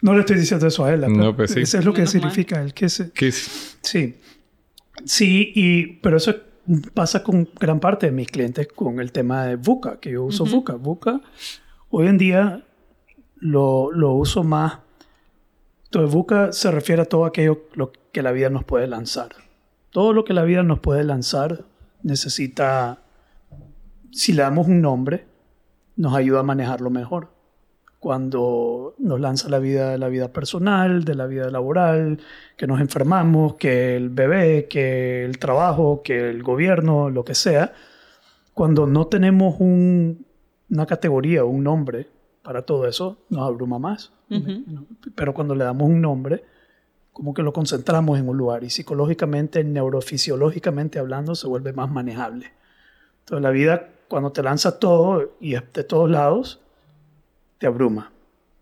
No 0.01 0.13
le 0.13 0.20
estoy 0.20 0.38
diciendo 0.38 0.67
eso 0.67 0.84
a 0.84 0.94
él. 0.94 1.05
No, 1.08 1.36
pues 1.36 1.51
sí. 1.51 1.62
Eso 1.62 1.79
es 1.79 1.86
lo 1.86 1.94
que 1.94 2.01
Menos 2.01 2.15
mal. 2.15 2.22
significa 2.22 2.62
el 2.62 2.74
kiss 2.74 3.00
it. 3.00 3.13
¿Qué 3.13 3.29
es? 3.29 3.77
Sí. 3.82 4.15
Sí, 5.05 5.51
y, 5.55 5.86
pero 6.01 6.17
eso 6.17 6.36
pasa 6.94 7.24
con 7.24 7.48
gran 7.60 7.80
parte 7.80 8.08
de 8.08 8.12
mis 8.12 8.28
clientes 8.28 8.68
con 8.68 9.00
el 9.00 9.12
tema 9.12 9.46
de 9.46 9.56
VUCA, 9.56 10.00
que 10.00 10.12
yo 10.12 10.24
uso 10.24 10.46
VUCA. 10.46 10.76
VUCA, 10.76 11.22
hoy 11.90 12.08
en 12.08 12.18
día 12.18 12.64
lo, 13.38 13.92
lo 13.92 14.14
uso 14.14 14.44
más. 14.44 14.80
Entonces, 15.86 16.14
VUCA 16.14 16.52
se 16.52 16.72
refiere 16.72 17.04
a 17.04 17.06
todo 17.06 17.26
aquello 17.26 17.68
lo 17.74 17.92
que 18.12 18.22
la 18.22 18.32
vida 18.32 18.50
nos 18.50 18.64
puede 18.64 18.88
lanzar. 18.88 19.30
Todo 19.92 20.14
lo 20.14 20.26
que 20.26 20.34
la 20.34 20.44
vida 20.44 20.64
nos 20.64 20.80
puede 20.80 21.04
lanzar 21.04 21.64
necesita, 22.04 23.00
si 24.12 24.34
le 24.34 24.42
damos 24.42 24.68
un 24.68 24.82
nombre, 24.82 25.26
nos 25.96 26.14
ayuda 26.16 26.42
a 26.42 26.44
manejarlo 26.44 26.90
mejor. 26.90 27.35
Cuando 28.06 28.94
nos 29.00 29.20
lanza 29.20 29.50
la 29.50 29.58
vida 29.58 29.90
de 29.90 29.98
la 29.98 30.10
vida 30.10 30.28
personal, 30.28 31.06
de 31.06 31.16
la 31.16 31.26
vida 31.26 31.50
laboral, 31.50 32.20
que 32.56 32.68
nos 32.68 32.80
enfermamos, 32.80 33.56
que 33.56 33.96
el 33.96 34.10
bebé, 34.10 34.68
que 34.68 35.26
el 35.26 35.40
trabajo, 35.40 36.04
que 36.04 36.30
el 36.30 36.44
gobierno, 36.44 37.10
lo 37.10 37.26
que 37.26 37.34
sea, 37.34 37.74
cuando 38.54 38.86
no 38.86 39.08
tenemos 39.08 39.56
un- 39.60 40.24
una 40.70 40.86
categoría 40.86 41.44
o 41.44 41.48
un 41.48 41.64
nombre 41.64 42.08
para 42.44 42.62
todo 42.62 42.86
eso, 42.88 43.18
nos 43.30 43.42
abruma 43.42 43.80
más. 43.80 44.14
Pero 45.16 45.34
cuando 45.34 45.56
le 45.56 45.64
damos 45.64 45.90
un 45.90 46.00
nombre, 46.00 46.44
como 47.12 47.34
que 47.34 47.42
lo 47.42 47.54
concentramos 47.54 48.20
en 48.20 48.30
un 48.30 48.38
lugar 48.38 48.64
y 48.64 48.70
psicológicamente, 48.70 49.64
neurofisiológicamente 49.64 51.00
hablando, 51.00 51.34
se 51.34 51.48
vuelve 51.48 51.74
más 51.74 51.90
manejable. 51.90 52.52
Entonces 53.22 53.42
la 53.42 53.50
vida, 53.50 53.90
cuando 54.08 54.32
te 54.32 54.44
lanza 54.44 54.78
todo 54.78 55.38
y 55.40 55.56
es 55.56 55.64
de 55.74 55.84
todos 55.84 56.08
lados, 56.08 56.62
te 57.66 57.68
abruma. 57.68 58.12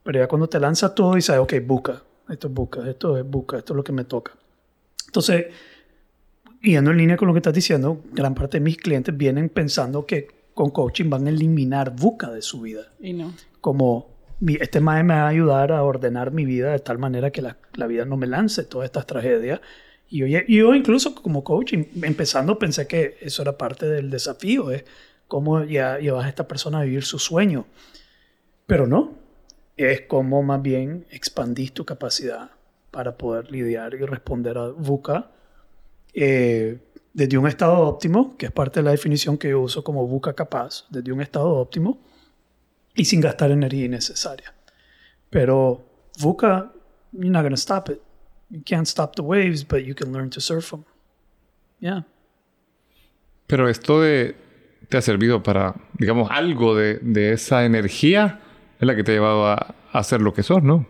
Pero 0.03 0.19
ya 0.19 0.27
cuando 0.27 0.47
te 0.47 0.59
lanza 0.59 0.95
todo 0.95 1.17
y 1.17 1.21
sabes, 1.21 1.41
ok, 1.41 1.53
busca, 1.65 2.01
esto 2.29 2.47
es 2.47 2.53
busca, 2.53 2.89
esto 2.89 3.17
es 3.17 3.25
busca, 3.29 3.57
esto 3.57 3.73
es 3.73 3.77
lo 3.77 3.83
que 3.83 3.91
me 3.91 4.05
toca. 4.05 4.31
Entonces, 5.07 5.47
yendo 6.61 6.91
en 6.91 6.97
línea 6.97 7.17
con 7.17 7.27
lo 7.27 7.33
que 7.33 7.39
estás 7.39 7.53
diciendo, 7.53 8.01
gran 8.13 8.33
parte 8.33 8.57
de 8.57 8.63
mis 8.63 8.77
clientes 8.77 9.15
vienen 9.15 9.49
pensando 9.49 10.05
que 10.05 10.27
con 10.53 10.69
coaching 10.69 11.09
van 11.09 11.27
a 11.27 11.29
eliminar 11.31 11.95
busca 11.95 12.29
de 12.31 12.41
su 12.41 12.61
vida 12.61 12.83
Y 13.01 13.13
no. 13.13 13.33
como 13.59 14.07
mi- 14.39 14.55
este 14.59 14.79
mae 14.79 15.03
me 15.03 15.13
va 15.15 15.23
a 15.23 15.27
ayudar 15.29 15.71
a 15.71 15.83
ordenar 15.83 16.31
mi 16.31 16.45
vida 16.45 16.71
de 16.71 16.79
tal 16.79 16.97
manera 16.99 17.31
que 17.31 17.41
la, 17.41 17.57
la 17.75 17.87
vida 17.87 18.05
no 18.05 18.17
me 18.17 18.27
lance 18.27 18.63
todas 18.63 18.85
estas 18.85 19.05
tragedias. 19.07 19.59
Y 20.09 20.19
yo, 20.19 20.27
y 20.27 20.57
yo 20.57 20.75
incluso 20.75 21.15
como 21.15 21.43
coach, 21.43 21.73
em- 21.73 21.87
empezando 22.03 22.57
pensé 22.59 22.87
que 22.87 23.17
eso 23.21 23.41
era 23.41 23.57
parte 23.57 23.85
del 23.87 24.09
desafío, 24.09 24.71
es 24.71 24.85
cómo 25.27 25.63
ya 25.63 25.97
llevas 25.97 26.25
a 26.25 26.29
esta 26.29 26.47
persona 26.47 26.79
a 26.79 26.83
vivir 26.83 27.03
su 27.03 27.19
sueño. 27.19 27.65
Pero 28.73 28.87
no, 28.87 29.13
es 29.77 30.01
como 30.07 30.41
más 30.41 30.59
bien 30.59 31.05
expandís 31.11 31.73
tu 31.73 31.85
capacidad 31.85 32.49
para 32.89 33.15
poder 33.15 33.51
lidiar 33.51 33.93
y 33.93 33.97
responder 33.99 34.57
a 34.57 34.69
VUCA 34.69 35.29
eh, 36.11 36.79
desde 37.13 37.37
un 37.37 37.47
estado 37.47 37.77
óptimo, 37.81 38.35
que 38.35 38.47
es 38.47 38.51
parte 38.51 38.79
de 38.79 38.85
la 38.85 38.89
definición 38.89 39.37
que 39.37 39.49
yo 39.49 39.61
uso 39.61 39.83
como 39.83 40.07
VUCA 40.07 40.33
capaz, 40.33 40.87
desde 40.89 41.11
un 41.11 41.21
estado 41.21 41.49
óptimo, 41.49 42.01
y 42.95 43.05
sin 43.05 43.21
gastar 43.21 43.51
energía 43.51 43.85
innecesaria. 43.85 44.51
Pero 45.29 45.85
VUCA, 46.17 46.73
you're 47.11 47.29
not 47.29 47.43
going 47.43 47.51
to 47.51 47.61
stop 47.61 47.91
it. 47.91 48.01
You 48.49 48.63
can't 48.65 48.87
stop 48.87 49.15
the 49.15 49.21
waves, 49.21 49.63
but 49.63 49.83
you 49.83 49.93
can 49.93 50.11
learn 50.11 50.31
to 50.31 50.41
surf 50.41 50.71
them. 50.71 50.83
Yeah. 51.79 52.07
Pero 53.45 53.69
esto 53.69 54.01
de, 54.01 54.35
te 54.89 54.97
ha 54.97 55.01
servido 55.03 55.43
para, 55.43 55.75
digamos, 55.99 56.31
algo 56.31 56.75
de, 56.75 56.95
de 57.03 57.33
esa 57.33 57.65
energía 57.65 58.39
es 58.83 58.87
la 58.87 58.95
que 58.95 59.03
te 59.03 59.11
ha 59.11 59.15
llevado 59.15 59.47
a, 59.47 59.53
a 59.91 59.99
hacer 59.99 60.21
lo 60.21 60.33
que 60.33 60.43
sos, 60.43 60.61
¿no? 60.63 60.85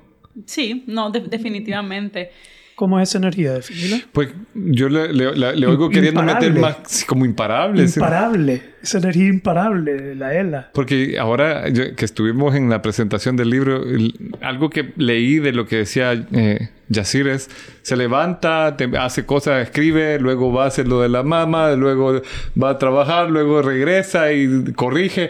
Sí, 0.45 0.83
no, 0.87 1.09
de- 1.11 1.21
definitivamente. 1.21 2.31
¿Cómo 2.75 2.99
es 2.99 3.09
esa 3.09 3.19
energía? 3.19 3.53
Definida. 3.53 3.99
Pues 4.11 4.29
yo 4.55 4.89
le, 4.89 5.13
le- 5.13 5.35
la- 5.35 5.51
le 5.51 5.67
oigo 5.67 5.89
queriendo 5.91 6.23
meter 6.23 6.49
Imparable. 6.55 6.59
más 6.81 6.91
sí, 6.91 7.05
como 7.05 7.23
imparable. 7.23 7.87
sí. 7.87 7.99
Imparable. 7.99 8.63
Esa 8.81 8.97
energía 8.97 9.27
imparable, 9.27 10.15
la 10.15 10.33
ELA. 10.33 10.71
Porque 10.73 11.19
ahora 11.19 11.69
yo- 11.69 11.95
que 11.95 12.03
estuvimos 12.03 12.55
en 12.55 12.71
la 12.71 12.81
presentación 12.81 13.35
del 13.35 13.51
libro, 13.51 13.83
el- 13.83 14.15
algo 14.41 14.71
que 14.71 14.91
leí 14.97 15.37
de 15.37 15.51
lo 15.51 15.67
que 15.67 15.75
decía 15.77 16.13
eh, 16.33 16.69
Yacir 16.89 17.27
es, 17.27 17.47
se 17.83 17.95
levanta, 17.95 18.75
te- 18.75 18.89
hace 18.97 19.23
cosas, 19.27 19.61
escribe, 19.61 20.17
luego 20.19 20.51
va 20.51 20.63
a 20.63 20.67
hacer 20.67 20.87
lo 20.87 20.99
de 20.99 21.09
la 21.09 21.21
mamá, 21.21 21.73
luego 21.73 22.21
va 22.61 22.71
a 22.71 22.77
trabajar, 22.79 23.29
luego 23.29 23.61
regresa 23.61 24.33
y 24.33 24.73
corrige. 24.73 25.29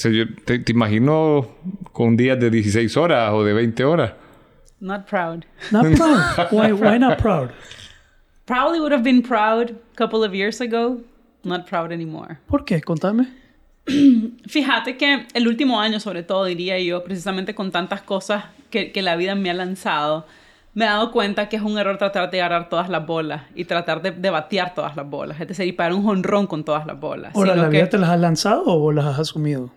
O 0.00 0.02
sea, 0.02 0.12
yo 0.12 0.24
te, 0.46 0.58
te 0.58 0.72
imagino 0.72 1.46
con 1.92 2.16
días 2.16 2.40
de 2.40 2.48
16 2.48 2.96
horas 2.96 3.34
o 3.34 3.44
de 3.44 3.52
20 3.52 3.84
horas. 3.84 4.14
Not 4.80 5.06
proud. 5.06 5.44
Not 5.70 5.94
proud. 5.94 6.50
Why, 6.50 6.72
why 6.72 6.98
not 6.98 7.18
proud? 7.18 7.50
Probably 8.46 8.80
would 8.80 8.92
have 8.92 9.02
been 9.02 9.20
proud 9.20 9.72
a 9.72 9.96
couple 9.96 10.24
of 10.24 10.32
years 10.32 10.62
ago. 10.62 11.02
Not 11.44 11.68
proud 11.68 11.92
anymore. 11.92 12.38
¿Por 12.48 12.64
qué? 12.64 12.80
Contame. 12.80 13.28
Fíjate 14.48 14.96
que 14.96 15.26
el 15.34 15.46
último 15.46 15.78
año, 15.78 16.00
sobre 16.00 16.22
todo, 16.22 16.46
diría 16.46 16.78
yo, 16.78 17.04
precisamente 17.04 17.54
con 17.54 17.70
tantas 17.70 18.00
cosas 18.00 18.44
que, 18.70 18.92
que 18.92 19.02
la 19.02 19.16
vida 19.16 19.34
me 19.34 19.50
ha 19.50 19.54
lanzado, 19.54 20.24
me 20.72 20.86
he 20.86 20.88
dado 20.88 21.12
cuenta 21.12 21.50
que 21.50 21.56
es 21.56 21.62
un 21.62 21.76
error 21.76 21.98
tratar 21.98 22.30
de 22.30 22.40
agarrar 22.40 22.70
todas 22.70 22.88
las 22.88 23.06
bolas 23.06 23.42
y 23.54 23.66
tratar 23.66 24.00
de, 24.00 24.12
de 24.12 24.30
batear 24.30 24.72
todas 24.74 24.96
las 24.96 25.06
bolas. 25.06 25.38
Es 25.42 25.48
decir, 25.48 25.66
y 25.66 25.72
parar 25.72 25.92
un 25.92 26.04
jonrón 26.04 26.46
con 26.46 26.64
todas 26.64 26.86
las 26.86 26.98
bolas. 26.98 27.36
Ahora, 27.36 27.54
¿la 27.54 27.64
que, 27.64 27.76
vida 27.76 27.90
te 27.90 27.98
las 27.98 28.08
has 28.08 28.20
lanzado 28.20 28.64
o 28.64 28.78
vos 28.78 28.94
las 28.94 29.04
has 29.04 29.18
asumido? 29.18 29.70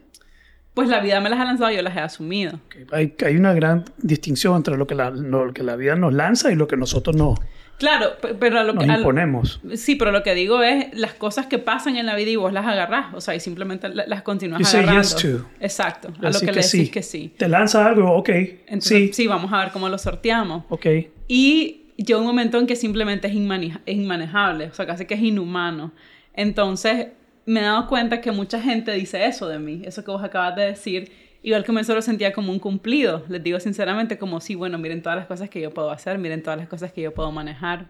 Pues 0.73 0.89
la 0.89 0.99
vida 1.01 1.19
me 1.21 1.29
las 1.29 1.39
ha 1.39 1.45
lanzado 1.45 1.71
y 1.71 1.75
yo 1.75 1.81
las 1.83 1.95
he 1.95 1.99
asumido. 1.99 2.59
Hay, 2.91 3.13
hay 3.25 3.35
una 3.35 3.53
gran 3.53 3.85
distinción 3.97 4.55
entre 4.55 4.75
lo 4.77 4.87
que, 4.87 4.95
la, 4.95 5.11
lo 5.11 5.53
que 5.53 5.61
la 5.63 5.75
vida 5.75 5.95
nos 5.95 6.13
lanza 6.13 6.51
y 6.51 6.55
lo 6.55 6.67
que 6.67 6.77
nosotros 6.77 7.15
no, 7.15 7.35
Claro, 7.79 8.11
pe- 8.21 8.35
pero 8.35 8.59
a 8.59 8.63
lo 8.63 8.73
nos 8.73 8.83
que... 8.83 8.89
a 8.89 8.93
lo- 8.93 8.99
imponemos. 8.99 9.59
Sí, 9.75 9.95
pero 9.95 10.11
lo 10.11 10.21
que 10.23 10.33
digo 10.35 10.61
es 10.61 10.87
las 10.93 11.13
cosas 11.15 11.47
que 11.47 11.57
pasan 11.59 11.95
en 11.97 12.05
la 12.05 12.15
vida 12.15 12.29
y 12.29 12.35
vos 12.35 12.53
las 12.53 12.65
agarrás, 12.67 13.13
o 13.13 13.19
sea, 13.19 13.35
y 13.35 13.39
simplemente 13.39 13.89
la- 13.89 14.05
las 14.07 14.21
continúas 14.21 14.59
You 14.59 14.65
say 14.65 14.81
agarrando. 14.83 15.01
yes 15.09 15.15
to. 15.17 15.45
Exacto, 15.59 16.07
a 16.19 16.21
lo 16.21 16.27
Decir 16.29 16.49
que, 16.49 16.55
le 16.55 16.61
decís 16.61 16.91
que 16.91 17.03
sí. 17.03 17.33
Te 17.37 17.47
lanza 17.49 17.85
algo, 17.87 18.11
ok. 18.15 18.29
Entonces, 18.29 18.87
sí. 19.07 19.13
sí. 19.13 19.27
vamos 19.27 19.51
a 19.51 19.57
ver 19.59 19.71
cómo 19.71 19.89
lo 19.89 19.97
sorteamos. 19.97 20.63
Ok. 20.69 20.85
Y 21.27 21.87
llega 21.97 22.19
un 22.19 22.25
momento 22.25 22.57
en 22.59 22.67
que 22.67 22.75
simplemente 22.75 23.27
es, 23.27 23.33
inmane- 23.33 23.79
es 23.85 23.95
inmanejable, 23.95 24.67
o 24.67 24.73
sea, 24.73 24.85
casi 24.85 25.05
que 25.05 25.15
es 25.15 25.21
inhumano. 25.21 25.91
Entonces, 26.35 27.07
me 27.45 27.59
he 27.59 27.63
dado 27.63 27.87
cuenta 27.87 28.21
que 28.21 28.31
mucha 28.31 28.61
gente 28.61 28.91
dice 28.93 29.25
eso 29.25 29.47
de 29.47 29.59
mí, 29.59 29.81
eso 29.85 30.03
que 30.03 30.11
vos 30.11 30.23
acabas 30.23 30.55
de 30.55 30.63
decir. 30.63 31.11
Yo 31.43 31.57
al 31.57 31.65
comienzo 31.65 31.93
lo 31.93 32.01
sentía 32.01 32.31
como 32.31 32.53
un 32.53 32.59
cumplido. 32.59 33.25
Les 33.27 33.43
digo 33.43 33.59
sinceramente 33.59 34.17
como, 34.17 34.39
sí, 34.39 34.55
bueno, 34.55 34.77
miren 34.77 35.01
todas 35.01 35.17
las 35.17 35.27
cosas 35.27 35.49
que 35.49 35.59
yo 35.59 35.73
puedo 35.73 35.91
hacer, 35.91 36.17
miren 36.17 36.41
todas 36.41 36.57
las 36.57 36.69
cosas 36.69 36.93
que 36.93 37.01
yo 37.01 37.13
puedo 37.13 37.31
manejar. 37.31 37.87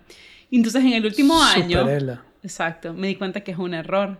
Y 0.50 0.58
entonces 0.58 0.84
en 0.84 0.94
el 0.94 1.06
último 1.06 1.40
año... 1.42 1.80
Superela. 1.80 2.24
Exacto, 2.42 2.94
me 2.94 3.08
di 3.08 3.16
cuenta 3.16 3.42
que 3.42 3.52
es 3.52 3.58
un 3.58 3.74
error. 3.74 4.18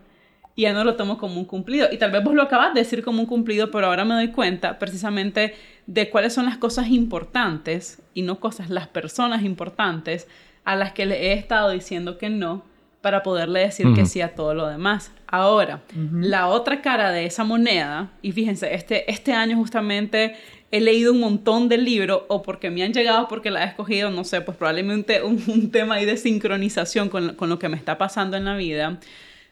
Y 0.56 0.64
ya 0.64 0.74
no 0.74 0.84
lo 0.84 0.96
tomo 0.96 1.18
como 1.18 1.40
un 1.40 1.46
cumplido. 1.46 1.88
Y 1.92 1.98
tal 1.98 2.12
vez 2.12 2.24
vos 2.24 2.36
lo 2.36 2.44
acabas 2.44 2.76
de 2.76 2.82
decir 2.82 3.04
como 3.04 3.22
un 3.22 3.26
cumplido, 3.26 3.72
pero 3.72 3.88
ahora 3.88 4.06
me 4.06 4.14
doy 4.14 4.28
cuenta 4.30 4.78
precisamente 4.78 5.56
de 5.88 6.10
cuáles 6.12 6.34
son 6.34 6.46
las 6.46 6.58
cosas 6.58 6.90
importantes, 6.90 8.04
y 8.14 8.22
no 8.22 8.40
cosas, 8.40 8.70
las 8.70 8.88
personas 8.88 9.44
importantes 9.44 10.28
a 10.64 10.76
las 10.76 10.94
que 10.94 11.08
le 11.08 11.28
he 11.28 11.34
estado 11.34 11.72
diciendo 11.72 12.20
que 12.20 12.30
no 12.30 12.64
para 13.04 13.22
poderle 13.22 13.60
decir 13.60 13.86
que 13.94 14.06
sí 14.06 14.22
a 14.22 14.34
todo 14.34 14.54
lo 14.54 14.66
demás. 14.66 15.12
Ahora, 15.28 15.82
la 16.14 16.48
otra 16.48 16.82
cara 16.82 17.12
de 17.12 17.26
esa 17.26 17.44
moneda, 17.44 18.12
y 18.22 18.32
fíjense, 18.32 18.74
este, 18.74 19.12
este 19.12 19.34
año 19.34 19.58
justamente 19.58 20.38
he 20.72 20.80
leído 20.80 21.12
un 21.12 21.20
montón 21.20 21.68
de 21.68 21.78
libros, 21.78 22.22
o 22.30 22.42
porque 22.42 22.70
me 22.70 22.82
han 22.82 22.94
llegado, 22.94 23.28
porque 23.28 23.52
la 23.52 23.66
he 23.66 23.68
escogido, 23.68 24.10
no 24.10 24.24
sé, 24.24 24.40
pues 24.40 24.56
probablemente 24.56 25.22
un, 25.22 25.44
un 25.48 25.70
tema 25.70 25.96
ahí 25.96 26.06
de 26.06 26.16
sincronización 26.16 27.10
con, 27.10 27.36
con 27.36 27.50
lo 27.50 27.60
que 27.60 27.68
me 27.68 27.76
está 27.76 27.98
pasando 27.98 28.38
en 28.38 28.46
la 28.46 28.56
vida, 28.56 28.98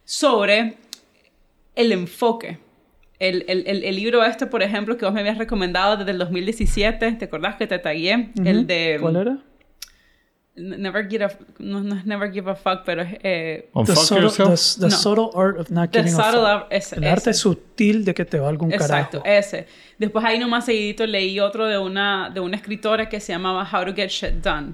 sobre 0.05 0.77
el 1.75 1.91
enfoque. 1.91 2.58
El, 3.20 3.43
el, 3.50 3.65
el, 3.67 3.84
el 3.84 3.96
libro 3.98 4.24
este, 4.24 4.46
por 4.46 4.63
ejemplo, 4.63 4.96
que 4.96 5.03
vos 5.03 5.13
me 5.13 5.20
habías 5.20 5.38
recomendado 5.38 5.98
desde 5.98 6.12
el 6.12 6.20
2017, 6.20 7.12
¿te 7.12 7.25
acordás 7.25 7.58
que 7.58 7.67
te 7.67 7.79
tagué? 7.79 8.29
El 8.46 8.65
de... 8.65 8.98
¿Cuál 9.01 9.17
era? 9.17 9.38
Never 10.53 11.08
give 11.10 11.24
a, 11.24 11.31
no, 11.60 11.79
no 11.81 11.96
es 11.96 12.05
Never 12.05 12.29
Give 12.31 12.51
a 12.51 12.55
Fuck, 12.55 12.84
pero 12.86 13.03
es... 13.03 13.17
Eh, 13.24 13.70
The, 13.86 13.96
subtle, 13.96 14.24
yourself. 14.24 14.60
the, 14.75 14.79
the 14.81 14.88
No. 14.88 14.91
subtle 14.98 15.29
art 15.34 15.58
of 15.58 15.70
not 15.72 15.91
The 15.91 16.00
giving 16.03 16.13
a 16.20 16.24
fuck. 16.62 16.67
ese- 16.72 16.98
El 16.98 17.05
arte 17.05 17.29
ese. 17.29 17.39
sutil 17.39 18.03
de 18.03 18.13
que 18.13 18.25
te 18.25 18.38
valga 18.38 18.65
un 18.65 18.74
Exacto, 18.74 19.22
carajo. 19.22 19.39
ese. 19.39 19.67
Después 19.98 20.25
ahí 20.25 20.38
nomás 20.39 20.65
seguidito 20.65 21.05
leí 21.08 21.39
otro 21.39 21.67
de 21.67 21.77
una, 21.77 22.29
de 22.34 22.41
una 22.41 22.58
escritora 22.58 23.08
que 23.08 23.22
se 23.22 23.31
llamaba 23.31 23.63
How 23.72 23.86
to 23.86 23.93
Get 23.96 24.10
Shit 24.10 24.43
Done. 24.43 24.74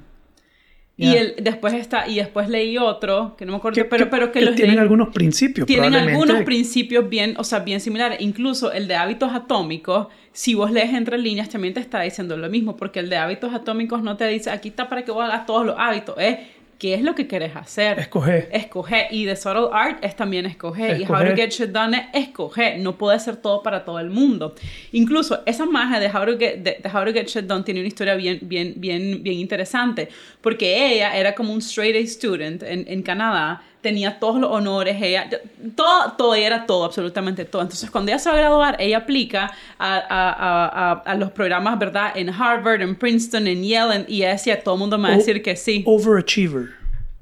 Y 1.00 1.14
después 1.44 1.76
está, 1.76 2.08
y 2.08 2.16
después 2.16 2.50
leí 2.50 2.78
otro, 2.80 3.36
que 3.38 3.46
no 3.46 3.52
me 3.52 3.58
acuerdo, 3.60 3.76
Que, 3.76 3.86
pero, 3.86 4.06
que- 4.06 4.10
pero 4.10 4.32
que, 4.32 4.40
que 4.40 4.46
los 4.46 4.56
tienen 4.56 4.76
leí- 4.78 4.82
algunos 4.82 5.10
principios. 5.14 5.68
tienen 5.68 5.94
algunos 5.94 6.42
principios 6.44 7.08
bien, 7.08 7.36
o 7.38 7.44
sea, 7.44 7.60
bien 7.60 7.80
similares. 7.80 8.20
Incluso 8.20 8.72
el 8.72 8.88
de 8.88 8.96
hábitos 8.96 9.32
atómicos, 9.32 10.08
si 10.32 10.56
vos 10.56 10.72
lees 10.72 10.94
entre 10.96 11.20
líneas, 11.20 11.50
también 11.50 11.76
te 11.76 11.80
está 11.82 12.02
diciendo 12.02 12.36
lo 12.36 12.50
mismo, 12.50 12.76
porque 12.78 13.00
el 13.00 13.10
de 13.12 13.18
hábitos 13.18 13.54
atómicos 13.54 14.02
no 14.02 14.18
te 14.18 14.28
dice, 14.28 14.50
aquí 14.50 14.70
está 14.70 14.90
para 14.90 15.06
que 15.06 15.12
vos 15.12 15.24
hagas 15.24 15.46
todos 15.46 15.66
los 15.68 15.76
hábitos, 15.78 16.16
es 16.18 16.38
qué 16.78 16.94
es 16.94 17.02
lo 17.02 17.16
que 17.16 17.28
querés 17.28 17.56
hacer. 17.56 18.00
Escoger. 18.00 18.50
Escoger. 18.52 19.08
Y 19.12 19.26
The 19.26 19.36
Subtle 19.36 19.70
Art 19.72 20.04
es 20.04 20.16
también 20.16 20.46
escoger. 20.46 21.00
Y 21.00 21.06
How 21.06 21.16
Escoger. 21.16 21.30
to 21.30 21.36
Get 21.36 21.50
Shit 21.52 21.70
Done 21.70 22.10
es 22.14 22.28
escoger. 22.28 22.80
No 22.80 22.98
puede 22.98 23.20
ser 23.20 23.38
todo 23.38 23.64
para 23.64 23.84
todo 23.84 24.00
el 24.00 24.10
mundo. 24.10 24.54
Incluso 24.92 25.42
esa 25.46 25.66
magia 25.66 26.00
de 26.00 26.08
How 26.08 26.26
to 26.26 26.38
Get, 26.38 26.58
de, 26.58 26.80
de 26.84 26.90
How 26.90 27.06
to 27.06 27.14
Get 27.14 27.28
Shit 27.28 27.46
Done 27.46 27.64
tiene 27.64 27.80
una 27.80 27.88
historia 27.88 28.16
bien, 28.16 28.40
bien, 28.42 28.74
bien, 28.78 29.24
bien 29.24 29.40
interesante. 29.40 30.10
Porque 30.42 30.94
ella 30.94 31.18
era 31.18 31.34
como 31.34 31.54
un 31.54 31.60
straight 31.60 31.96
A 31.96 32.08
student 32.08 32.64
en, 32.64 32.86
en 32.88 33.02
Canadá. 33.02 33.64
Tenía 33.82 34.20
todos 34.20 34.40
los 34.42 34.52
honores. 34.52 34.98
Ella, 35.02 35.30
todo, 35.76 36.12
todo, 36.18 36.36
era 36.36 36.66
todo, 36.66 36.84
absolutamente 36.86 37.46
todo. 37.46 37.62
Entonces, 37.62 37.90
cuando 37.92 38.12
ella 38.12 38.20
se 38.20 38.30
va 38.30 38.36
a 38.36 38.40
graduar, 38.40 38.76
ella 38.80 38.98
aplica 38.98 39.52
a, 39.78 39.96
a, 39.96 40.00
a, 40.00 40.92
a, 40.92 40.92
a 41.06 41.16
los 41.16 41.32
programas, 41.32 41.78
¿verdad? 41.80 42.12
En 42.16 42.30
Harvard, 42.30 42.82
en 42.82 42.96
Princeton, 42.96 43.48
en 43.48 43.64
Yale. 43.64 43.96
en- 43.96 44.06
y 44.08 44.18
ella 44.18 44.32
decía, 44.32 44.62
todo 44.64 44.76
el 44.76 44.80
mundo 44.80 44.98
me 44.98 45.10
va 45.10 45.14
a 45.14 45.18
decir 45.18 45.42
que 45.44 45.56
sí. 45.56 45.84
Overachiever. 45.86 46.70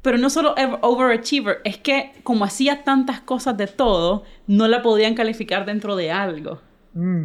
Pero 0.01 0.17
no 0.17 0.29
solo 0.29 0.55
ev- 0.55 0.77
overachiever, 0.81 1.61
es 1.63 1.77
que 1.77 2.11
como 2.23 2.45
hacía 2.45 2.83
tantas 2.83 3.19
cosas 3.21 3.57
de 3.57 3.67
todo, 3.67 4.23
no 4.47 4.67
la 4.67 4.81
podían 4.81 5.13
calificar 5.15 5.65
dentro 5.65 5.95
de 5.95 6.11
algo. 6.11 6.61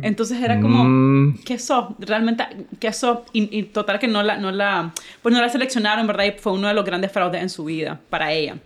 Entonces 0.02 0.42
era 0.42 0.60
como, 0.60 0.82
Mm. 0.82 1.42
¿qué 1.44 1.56
sos? 1.56 1.90
Realmente, 2.00 2.44
¿qué 2.80 2.92
sos? 2.92 3.20
Y, 3.32 3.56
y 3.56 3.62
total 3.62 4.00
que 4.00 4.08
no 4.08 4.20
la, 4.24 4.36
no 4.36 4.50
la, 4.50 4.92
pues 5.22 5.32
no 5.32 5.40
la 5.40 5.48
seleccionaron, 5.48 6.08
¿verdad? 6.08 6.24
Y 6.24 6.32
fue 6.32 6.52
uno 6.52 6.66
de 6.66 6.74
los 6.74 6.84
grandes 6.84 7.12
fraudes 7.12 7.40
en 7.40 7.48
su 7.48 7.64
vida 7.66 8.00
para 8.10 8.32
ella. 8.32 8.56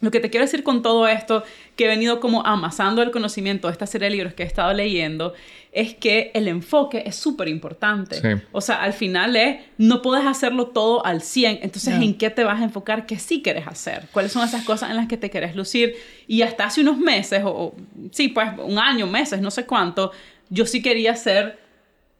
Lo 0.00 0.10
que 0.10 0.20
te 0.20 0.30
quiero 0.30 0.46
decir 0.46 0.62
con 0.62 0.82
todo 0.82 1.06
esto, 1.06 1.44
que 1.76 1.84
he 1.84 1.88
venido 1.88 2.20
como 2.20 2.44
amasando 2.46 3.02
el 3.02 3.10
conocimiento 3.10 3.68
de 3.68 3.72
esta 3.72 3.86
serie 3.86 4.08
de 4.08 4.16
libros 4.16 4.34
que 4.34 4.42
he 4.42 4.46
estado 4.46 4.72
leyendo, 4.72 5.34
es 5.72 5.94
que 5.94 6.30
el 6.34 6.48
enfoque 6.48 7.02
es 7.06 7.16
súper 7.16 7.48
importante. 7.48 8.20
Sí. 8.20 8.42
O 8.52 8.60
sea, 8.60 8.82
al 8.82 8.92
final 8.92 9.36
es, 9.36 9.60
no 9.78 10.02
puedes 10.02 10.26
hacerlo 10.26 10.68
todo 10.68 11.04
al 11.04 11.22
100, 11.22 11.60
entonces. 11.62 11.94
¿en 12.00 12.14
qué 12.14 12.30
te 12.30 12.44
vas 12.44 12.60
a 12.60 12.64
enfocar 12.64 13.06
que 13.06 13.18
sí 13.18 13.42
quieres 13.42 13.66
hacer? 13.66 14.08
¿Cuáles 14.12 14.32
son 14.32 14.46
esas 14.46 14.64
cosas 14.64 14.90
en 14.90 14.96
las 14.96 15.06
que 15.06 15.16
te 15.16 15.28
quieres 15.28 15.54
lucir? 15.54 15.94
Y 16.26 16.42
hasta 16.42 16.64
hace 16.64 16.80
unos 16.80 16.98
meses, 16.98 17.42
o, 17.44 17.50
o 17.50 17.74
sí, 18.10 18.28
pues 18.28 18.48
un 18.58 18.78
año, 18.78 19.06
meses, 19.06 19.40
no 19.40 19.50
sé 19.50 19.66
cuánto, 19.66 20.12
yo 20.48 20.66
sí 20.66 20.82
quería 20.82 21.12
hacer 21.12 21.58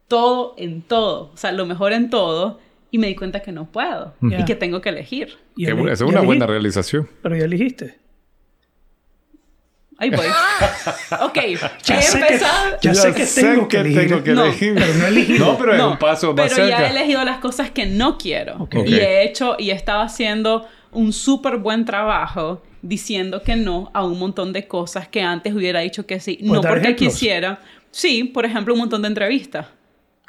todo 0.07 0.55
en 0.57 0.81
todo, 0.81 1.31
o 1.33 1.37
sea, 1.37 1.51
lo 1.51 1.65
mejor 1.65 1.93
en 1.93 2.09
todo, 2.09 2.59
y 2.91 2.97
me 2.97 3.07
di 3.07 3.15
cuenta 3.15 3.39
que 3.41 3.51
no 3.51 3.71
puedo 3.71 4.13
Ya. 4.21 4.41
y 4.41 4.45
que 4.45 4.55
tengo 4.55 4.81
que 4.81 4.89
elegir. 4.89 5.37
Y 5.55 5.65
esa 5.65 5.91
es 5.93 6.01
una 6.01 6.21
buena 6.21 6.45
elegiste- 6.45 6.47
realización. 6.47 7.09
Pero 7.23 7.35
ya 7.37 7.45
elegiste. 7.45 7.97
Ahí 9.97 10.09
voy. 10.09 10.25
ok, 11.21 11.35
Ya 11.85 11.99
he 11.99 12.01
sé 12.01 12.17
que- 12.17 12.23
empezado... 12.33 12.77
Ya 12.81 12.93
sé 12.95 13.13
que 13.13 13.25
tengo 13.25 13.67
que 13.67 13.77
elegir. 13.77 14.09
No, 14.09 14.23
pero 14.23 14.93
no 14.95 15.05
elegir. 15.07 15.39
No, 15.39 15.57
pero 15.57 15.73
es 15.73 15.77
No, 15.77 15.91
un 15.91 15.97
paso 15.99 16.33
más 16.33 16.51
pero 16.53 16.67
ya 16.67 16.77
cerca. 16.77 16.87
he 16.87 16.91
elegido 16.91 17.23
las 17.23 17.37
cosas 17.37 17.69
que 17.69 17.85
no 17.85 18.17
quiero. 18.17 18.55
Ok. 18.63 18.75
Y 18.87 18.95
he 18.95 19.23
hecho 19.23 19.55
y 19.59 19.69
he 19.69 19.73
estado 19.75 20.01
haciendo 20.01 20.67
un 20.91 21.13
súper 21.13 21.57
buen 21.57 21.85
trabajo 21.85 22.63
diciendo 22.81 23.43
que 23.43 23.55
no 23.55 23.91
a 23.93 24.03
un 24.03 24.17
montón 24.17 24.53
de 24.53 24.67
cosas 24.67 25.07
que 25.07 25.21
antes 25.21 25.53
hubiera 25.53 25.81
dicho 25.81 26.07
que 26.07 26.19
sí. 26.19 26.39
No 26.41 26.47
¿Puedes 26.47 26.63
dar 26.63 26.71
porque 26.73 26.87
ejemplos? 26.89 27.13
quisiera. 27.13 27.59
Sí, 27.91 28.23
por 28.23 28.45
ejemplo, 28.45 28.73
un 28.73 28.79
montón 28.79 29.03
de 29.03 29.07
entrevistas. 29.09 29.67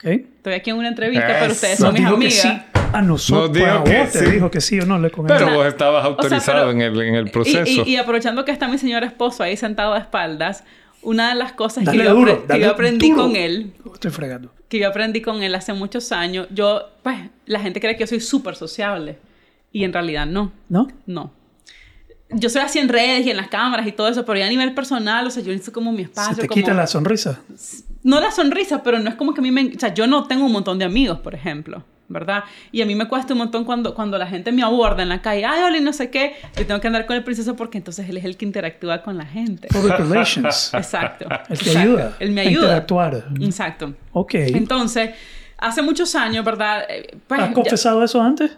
Estoy 0.03 0.53
aquí 0.55 0.71
en 0.71 0.77
una 0.77 0.89
entrevista, 0.89 1.37
pero 1.41 1.53
ustedes 1.53 1.79
son 1.79 1.95
mis 1.95 2.05
amigas. 2.05 2.35
sí 2.35 2.63
a 2.93 3.01
nosotros. 3.01 3.49
No 3.49 3.55
digo 3.55 3.67
a 3.71 3.85
que 3.85 3.99
vos 4.01 4.11
te 4.11 4.19
sí. 4.27 4.31
dijo 4.33 4.51
que 4.51 4.61
sí 4.61 4.79
o 4.81 4.85
no 4.87 4.99
le 4.99 5.09
Pero 5.11 5.55
vos 5.55 5.67
estabas 5.67 6.05
autorizado 6.05 6.59
pero- 6.67 6.71
en, 6.73 6.81
el, 6.83 7.01
en 7.01 7.15
el 7.15 7.31
proceso. 7.31 7.63
Y, 7.67 7.81
y- 7.81 7.95
y 7.95 7.97
aprovechando 7.97 8.45
que 8.45 8.53
está 8.53 8.69
mi 8.69 8.77
señor 8.79 9.03
esposo 9.05 9.43
ahí 9.43 9.57
sentado 9.57 9.95
a 9.95 9.99
espaldas, 9.99 10.65
una 11.01 11.31
de 11.31 11.35
las 11.37 11.53
cosas 11.53 11.85
Dale 11.85 11.99
que 11.99 12.05
yo, 12.05 12.15
duro, 12.15 12.33
apre- 12.33 12.41
que 12.43 12.47
dale 12.49 12.65
yo 12.65 12.71
aprendí 12.71 13.11
duro. 13.11 13.23
con 13.23 13.37
él 13.37 13.73
Estoy 13.95 14.11
fregando. 14.11 14.53
que 14.69 14.79
yo 14.79 14.89
aprendí 14.89 15.21
con 15.23 15.43
él 15.43 15.55
hace 15.55 15.73
muchos 15.73 16.13
años, 16.13 16.47
yo, 16.51 16.83
pues, 17.03 17.17
la 17.47 17.61
gente 17.61 17.81
cree 17.81 17.95
que 17.97 18.01
yo 18.01 18.07
soy 18.09 18.21
súper 18.21 18.57
sociable. 18.57 19.19
Y 19.73 19.85
en 19.85 19.93
realidad 19.95 20.27
no, 20.27 20.53
¿No? 20.69 20.89
no. 21.07 21.33
Yo 22.35 22.49
soy 22.49 22.63
así 22.63 22.79
en 22.79 22.89
redes 22.89 23.27
y 23.27 23.31
en 23.31 23.37
las 23.37 23.49
cámaras 23.49 23.87
y 23.87 23.93
todo 23.93 24.09
eso, 24.09 24.25
pero 24.25 24.39
ya 24.39 24.47
a 24.47 24.51
nivel 24.51 24.75
personal, 24.75 25.27
o 25.27 25.31
sea, 25.31 25.43
yo 25.43 25.51
necesito 25.53 25.73
como 25.73 25.93
mi 25.93 25.99
Se 25.99 26.03
espacio. 26.05 26.37
te 26.37 26.49
como- 26.49 26.55
quita 26.61 26.75
la 26.75 26.87
sonrisa. 26.87 27.41
No 28.03 28.21
la 28.21 28.31
sonrisa, 28.31 28.83
pero 28.83 28.99
no 28.99 29.09
es 29.11 29.15
como 29.17 29.33
que 29.35 29.41
a 29.41 29.43
mí 29.43 29.51
me... 29.53 29.67
O 29.77 29.79
sea, 29.79 29.95
yo 29.95 30.07
no 30.07 30.25
tengo 30.27 30.45
un 30.47 30.53
montón 30.53 30.79
de 30.79 30.85
amigos, 30.85 31.21
por 31.21 31.35
ejemplo, 31.37 31.85
¿verdad? 32.09 32.43
Y 32.73 32.83
a 32.83 32.87
mí 32.87 32.95
me 32.97 33.07
cuesta 33.07 33.33
un 33.35 33.39
montón 33.39 33.65
cuando, 33.65 33.95
cuando 33.95 34.19
la 34.19 34.27
gente 34.27 34.51
me 34.51 34.63
aborda 34.65 35.03
en 35.05 35.09
la 35.09 35.23
calle, 35.23 35.45
ay, 35.45 35.63
Oli, 35.63 35.81
no 35.81 35.93
sé 35.93 36.11
qué, 36.11 36.35
yo 36.57 36.67
tengo 36.67 36.81
que 36.81 36.89
andar 36.89 37.07
con 37.07 37.15
el 37.17 37.23
princeso 37.23 37.55
porque 37.55 37.79
entonces 37.79 38.09
él 38.09 38.17
es 38.17 38.25
el 38.25 38.37
que 38.37 38.45
interactúa 38.45 39.03
con 39.03 39.17
la 39.19 39.25
gente. 39.27 39.69
Public 39.69 39.99
relations. 39.99 40.71
Exacto. 40.75 41.27
Él 41.49 41.59
te 41.61 41.79
ayuda. 41.79 42.17
Él 42.19 42.33
me 42.33 42.41
a 42.41 42.45
ayuda. 42.49 42.63
interactuar. 42.65 43.25
Exacto. 43.41 43.95
Ok. 44.13 44.35
Entonces, 44.35 45.11
hace 45.59 45.81
muchos 45.83 46.13
años, 46.17 46.45
¿verdad? 46.45 46.83
Eh, 46.89 47.17
Pues, 47.29 47.41
¿Has 47.41 47.49
ya- 47.51 47.55
confesado 47.55 48.03
eso 48.03 48.21
antes? 48.21 48.51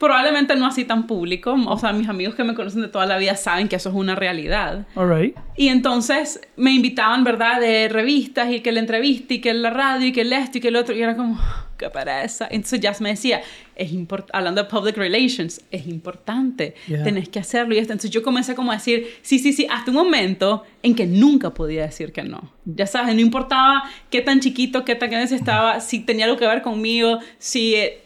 Probablemente 0.00 0.56
no 0.56 0.66
así 0.66 0.84
tan 0.84 1.06
público. 1.06 1.54
O 1.68 1.78
sea, 1.78 1.92
mis 1.92 2.08
amigos 2.08 2.34
que 2.34 2.42
me 2.42 2.54
conocen 2.54 2.80
de 2.80 2.88
toda 2.88 3.04
la 3.04 3.18
vida 3.18 3.36
saben 3.36 3.68
que 3.68 3.76
eso 3.76 3.90
es 3.90 3.94
una 3.94 4.16
realidad. 4.16 4.86
All 4.96 5.14
right. 5.14 5.36
Y 5.56 5.68
entonces 5.68 6.40
me 6.56 6.72
invitaban, 6.72 7.22
¿verdad? 7.22 7.60
De 7.60 7.88
revistas 7.90 8.50
y 8.50 8.60
que 8.60 8.72
la 8.72 8.80
entrevista 8.80 9.34
y 9.34 9.40
que 9.42 9.52
la 9.52 9.68
radio 9.68 10.06
y 10.06 10.12
que 10.12 10.22
el 10.22 10.32
esto 10.32 10.56
y 10.56 10.60
que 10.62 10.68
el 10.68 10.76
otro. 10.76 10.96
Y 10.96 11.02
era 11.02 11.14
como, 11.16 11.38
qué 11.76 11.90
pereza. 11.90 12.48
Entonces 12.50 12.80
Jazz 12.80 13.02
me 13.02 13.10
decía, 13.10 13.42
es 13.76 13.90
hablando 14.32 14.62
de 14.62 14.68
public 14.70 14.96
relations, 14.96 15.60
es 15.70 15.86
importante, 15.86 16.74
Yeah. 16.88 17.04
tenés 17.04 17.28
que 17.28 17.38
hacerlo 17.38 17.74
y 17.74 17.78
esto. 17.78 17.92
Entonces 17.92 18.10
yo 18.10 18.22
comencé 18.22 18.54
como 18.54 18.72
a 18.72 18.76
decir, 18.76 19.06
sí, 19.20 19.38
sí, 19.38 19.52
sí, 19.52 19.66
hasta 19.70 19.90
un 19.90 19.98
momento 19.98 20.64
en 20.82 20.94
que 20.94 21.04
nunca 21.06 21.50
podía 21.50 21.82
decir 21.82 22.10
que 22.12 22.22
no. 22.22 22.40
Ya 22.64 22.86
sabes, 22.86 23.14
no 23.14 23.20
importaba 23.20 23.82
qué 24.08 24.22
tan 24.22 24.40
chiquito, 24.40 24.84
qué 24.86 24.94
tan 24.94 25.10
grande 25.10 25.36
estaba, 25.36 25.80
si 25.80 26.00
tenía 26.00 26.24
algo 26.24 26.38
que 26.38 26.46
ver 26.46 26.62
conmigo, 26.62 27.18
si... 27.38 27.74
eh, 27.74 28.00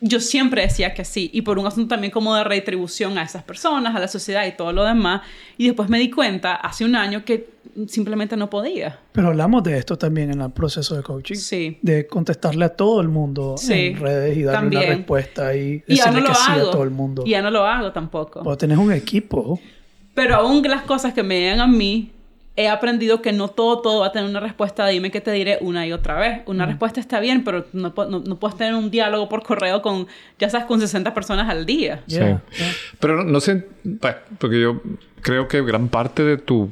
yo 0.00 0.20
siempre 0.20 0.62
decía 0.62 0.94
que 0.94 1.04
sí, 1.04 1.30
y 1.32 1.42
por 1.42 1.58
un 1.58 1.66
asunto 1.66 1.88
también 1.94 2.10
como 2.10 2.34
de 2.34 2.44
retribución 2.44 3.18
a 3.18 3.22
esas 3.22 3.42
personas, 3.42 3.94
a 3.94 3.98
la 3.98 4.08
sociedad 4.08 4.46
y 4.46 4.52
todo 4.52 4.72
lo 4.72 4.84
demás. 4.84 5.22
Y 5.58 5.66
después 5.66 5.88
me 5.90 5.98
di 5.98 6.10
cuenta, 6.10 6.54
hace 6.54 6.84
un 6.84 6.96
año, 6.96 7.24
que 7.24 7.50
simplemente 7.86 8.36
no 8.36 8.48
podía. 8.48 8.98
Pero 9.12 9.28
hablamos 9.28 9.62
de 9.62 9.76
esto 9.78 9.96
también 9.98 10.30
en 10.30 10.40
el 10.40 10.50
proceso 10.50 10.96
de 10.96 11.02
coaching. 11.02 11.36
Sí. 11.36 11.78
De 11.82 12.06
contestarle 12.06 12.64
a 12.64 12.68
todo 12.70 13.00
el 13.00 13.08
mundo 13.08 13.56
Sí, 13.58 13.72
en 13.88 14.00
redes 14.00 14.36
y 14.38 14.42
darle 14.42 14.60
también. 14.60 14.82
una 14.84 14.96
respuesta 14.96 15.54
y 15.54 15.82
Y 15.86 15.96
ya 15.96 16.06
decirle 16.06 16.20
no 16.22 16.26
lo 16.28 16.32
que 16.32 16.34
sí 16.34 16.50
hago. 16.52 16.68
a 16.68 16.72
todo 16.72 16.82
el 16.84 16.90
mundo. 16.90 17.22
Y 17.26 17.30
ya 17.30 17.42
no 17.42 17.50
lo 17.50 17.64
hago 17.66 17.92
tampoco. 17.92 18.42
Vos 18.42 18.56
tenés 18.58 18.78
un 18.78 18.92
equipo. 18.92 19.60
Pero 20.14 20.36
aún 20.36 20.62
las 20.62 20.82
cosas 20.82 21.12
que 21.14 21.22
me 21.22 21.38
llegan 21.38 21.60
a 21.60 21.66
mí, 21.66 22.10
he 22.62 22.68
aprendido 22.68 23.22
que 23.22 23.32
no 23.32 23.48
todo, 23.48 23.80
todo 23.80 24.00
va 24.00 24.06
a 24.08 24.12
tener 24.12 24.28
una 24.28 24.40
respuesta. 24.40 24.86
Dime 24.86 25.10
que 25.10 25.20
te 25.20 25.32
diré 25.32 25.58
una 25.60 25.86
y 25.86 25.92
otra 25.92 26.18
vez. 26.18 26.42
Una 26.46 26.66
respuesta 26.66 27.00
está 27.00 27.20
bien, 27.20 27.44
pero 27.44 27.66
no, 27.72 27.92
no, 27.96 28.20
no 28.20 28.38
puedes 28.38 28.56
tener 28.56 28.74
un 28.74 28.90
diálogo 28.90 29.28
por 29.28 29.42
correo 29.42 29.82
con, 29.82 30.06
ya 30.38 30.48
sabes, 30.50 30.66
con 30.66 30.80
60 30.80 31.12
personas 31.14 31.48
al 31.48 31.66
día. 31.66 32.02
Sí. 32.06 32.16
yeah. 32.16 32.42
Pero 32.98 33.16
no, 33.16 33.24
no 33.24 33.40
sé, 33.40 33.66
bueno, 33.84 34.16
porque 34.38 34.60
yo 34.60 34.80
creo 35.22 35.48
que 35.48 35.62
gran 35.62 35.88
parte 35.88 36.22
de 36.24 36.36
tu 36.36 36.70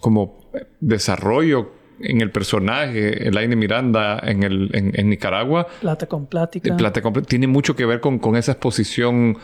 como 0.00 0.48
eh, 0.54 0.64
desarrollo 0.80 1.72
en 2.00 2.20
el 2.20 2.30
personaje, 2.30 3.26
el 3.26 3.36
Aine 3.36 3.56
Miranda 3.56 4.20
en, 4.22 4.44
el, 4.44 4.70
en, 4.72 4.92
en 4.94 5.08
Nicaragua, 5.10 5.66
Plata 5.80 6.06
con 6.06 6.26
plática. 6.26 6.76
Plata 6.76 7.02
Comple- 7.02 7.26
tiene 7.26 7.46
mucho 7.48 7.74
que 7.74 7.84
ver 7.86 8.00
con, 8.00 8.18
con 8.20 8.36
esa 8.36 8.52
exposición 8.52 9.36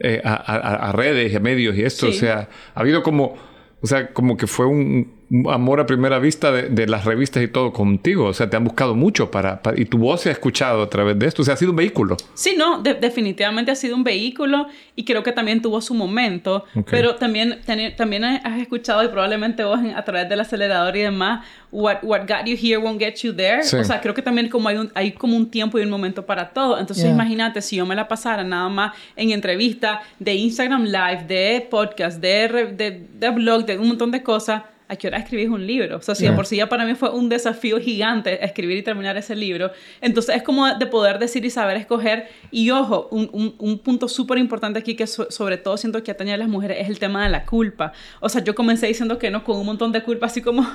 eh, 0.00 0.20
a, 0.24 0.34
a- 0.34 0.88
a 0.88 0.92
redes 0.92 1.32
y 1.32 1.36
a 1.36 1.40
medios 1.40 1.76
y 1.76 1.84
esto. 1.84 2.06
Sí. 2.06 2.16
O 2.16 2.18
sea, 2.20 2.48
ha 2.74 2.80
habido 2.80 3.04
como, 3.04 3.36
o 3.82 3.86
sea, 3.86 4.12
como 4.12 4.36
que 4.36 4.46
fue 4.46 4.66
un, 4.66 5.12
amor 5.50 5.80
a 5.80 5.86
primera 5.86 6.18
vista 6.18 6.52
de, 6.52 6.68
de 6.68 6.86
las 6.86 7.04
revistas 7.04 7.42
y 7.42 7.48
todo 7.48 7.72
contigo. 7.72 8.26
O 8.26 8.34
sea, 8.34 8.50
te 8.50 8.56
han 8.56 8.64
buscado 8.64 8.94
mucho 8.94 9.30
para, 9.30 9.62
para- 9.62 9.80
y 9.80 9.84
tu 9.86 9.98
voz 9.98 10.20
se 10.22 10.28
ha 10.28 10.32
escuchado 10.32 10.82
a 10.82 10.90
través 10.90 11.18
de 11.18 11.26
esto. 11.26 11.42
O 11.42 11.44
sea, 11.44 11.54
ha 11.54 11.56
sido 11.56 11.70
un 11.70 11.76
vehículo. 11.76 12.16
Sí, 12.34 12.54
no, 12.56 12.82
de- 12.82 12.94
definitivamente 12.94 13.70
ha 13.70 13.74
sido 13.74 13.96
un 13.96 14.04
vehículo 14.04 14.66
y 14.96 15.04
creo 15.04 15.22
que 15.22 15.32
también 15.32 15.62
tuvo 15.62 15.80
su 15.80 15.94
momento, 15.94 16.64
pero 16.90 17.16
también, 17.16 17.60
también 17.96 18.24
has 18.24 18.60
escuchado 18.60 19.02
y 19.04 19.08
probablemente 19.08 19.64
vos 19.64 19.80
a 19.94 20.04
través 20.04 20.28
del 20.28 20.40
acelerador 20.40 20.96
y 20.96 21.00
demás, 21.02 21.44
what, 21.70 21.96
what 22.02 22.20
got 22.28 22.44
you 22.46 22.56
here 22.60 22.76
won't 22.76 22.98
get 23.00 23.14
you 23.22 23.32
there. 23.34 23.62
Sí. 23.62 23.76
O 23.76 23.84
sea, 23.84 24.00
creo 24.00 24.12
que 24.14 24.22
también 24.22 24.48
como 24.48 24.68
hay, 24.68 24.76
un, 24.76 24.90
hay 24.94 25.12
como 25.12 25.36
un 25.36 25.50
tiempo 25.50 25.78
y 25.78 25.82
un 25.82 25.90
momento 25.90 26.26
para 26.26 26.50
todo. 26.50 26.78
Entonces 26.78 27.02
Yeah. 27.04 27.14
imagínate 27.14 27.62
si 27.62 27.76
yo 27.76 27.86
me 27.86 27.94
la 27.96 28.06
pasara 28.06 28.44
nada 28.44 28.68
más 28.68 28.92
en 29.16 29.30
entrevista 29.30 30.02
de 30.18 30.34
Instagram 30.34 30.84
Live, 30.84 31.24
de 31.26 31.66
podcast, 31.70 32.20
de, 32.20 32.72
de, 32.76 33.06
de 33.18 33.30
blog, 33.30 33.64
de 33.64 33.78
un 33.78 33.88
montón 33.88 34.10
de 34.10 34.22
cosas. 34.22 34.62
¿A 34.92 34.96
qué 34.96 35.06
hora 35.08 35.16
escribís 35.18 35.48
un 35.48 35.66
libro? 35.66 35.96
O 35.96 36.02
sea, 36.02 36.14
si 36.14 36.24
de 36.24 36.32
por 36.36 36.44
sí 36.46 36.56
ya 36.56 36.68
para 36.68 36.84
mí 36.84 36.94
fue 36.94 37.08
un 37.10 37.30
desafío 37.30 37.80
gigante 37.80 38.44
escribir 38.44 38.76
y 38.76 38.82
terminar 38.82 39.16
ese 39.16 39.34
libro. 39.34 39.70
Entonces 40.02 40.36
es 40.36 40.42
como 40.42 40.66
de 40.74 40.86
poder 40.86 41.18
decir 41.18 41.42
y 41.46 41.50
saber 41.50 41.78
escoger. 41.78 42.28
Y 42.50 42.70
ojo, 42.70 43.08
un, 43.10 43.30
un- 43.32 43.54
un 43.58 43.78
punto 43.78 44.06
súper 44.06 44.36
importante 44.36 44.78
aquí 44.78 44.94
que 44.94 45.06
so- 45.06 45.30
sobre 45.30 45.56
todo 45.56 45.78
siento 45.78 46.02
que 46.02 46.10
atañe 46.10 46.34
a 46.34 46.36
las 46.36 46.48
mujeres 46.48 46.76
es 46.80 46.88
el 46.90 46.98
tema 46.98 47.24
de 47.24 47.30
la 47.30 47.46
culpa. 47.46 47.92
O 48.20 48.28
sea, 48.28 48.44
yo 48.44 48.54
comencé 48.54 48.86
diciendo 48.86 49.18
que 49.18 49.30
no 49.30 49.42
con 49.44 49.56
un 49.56 49.64
montón 49.66 49.92
de 49.92 50.02
culpa, 50.02 50.26
así 50.26 50.42
como... 50.42 50.66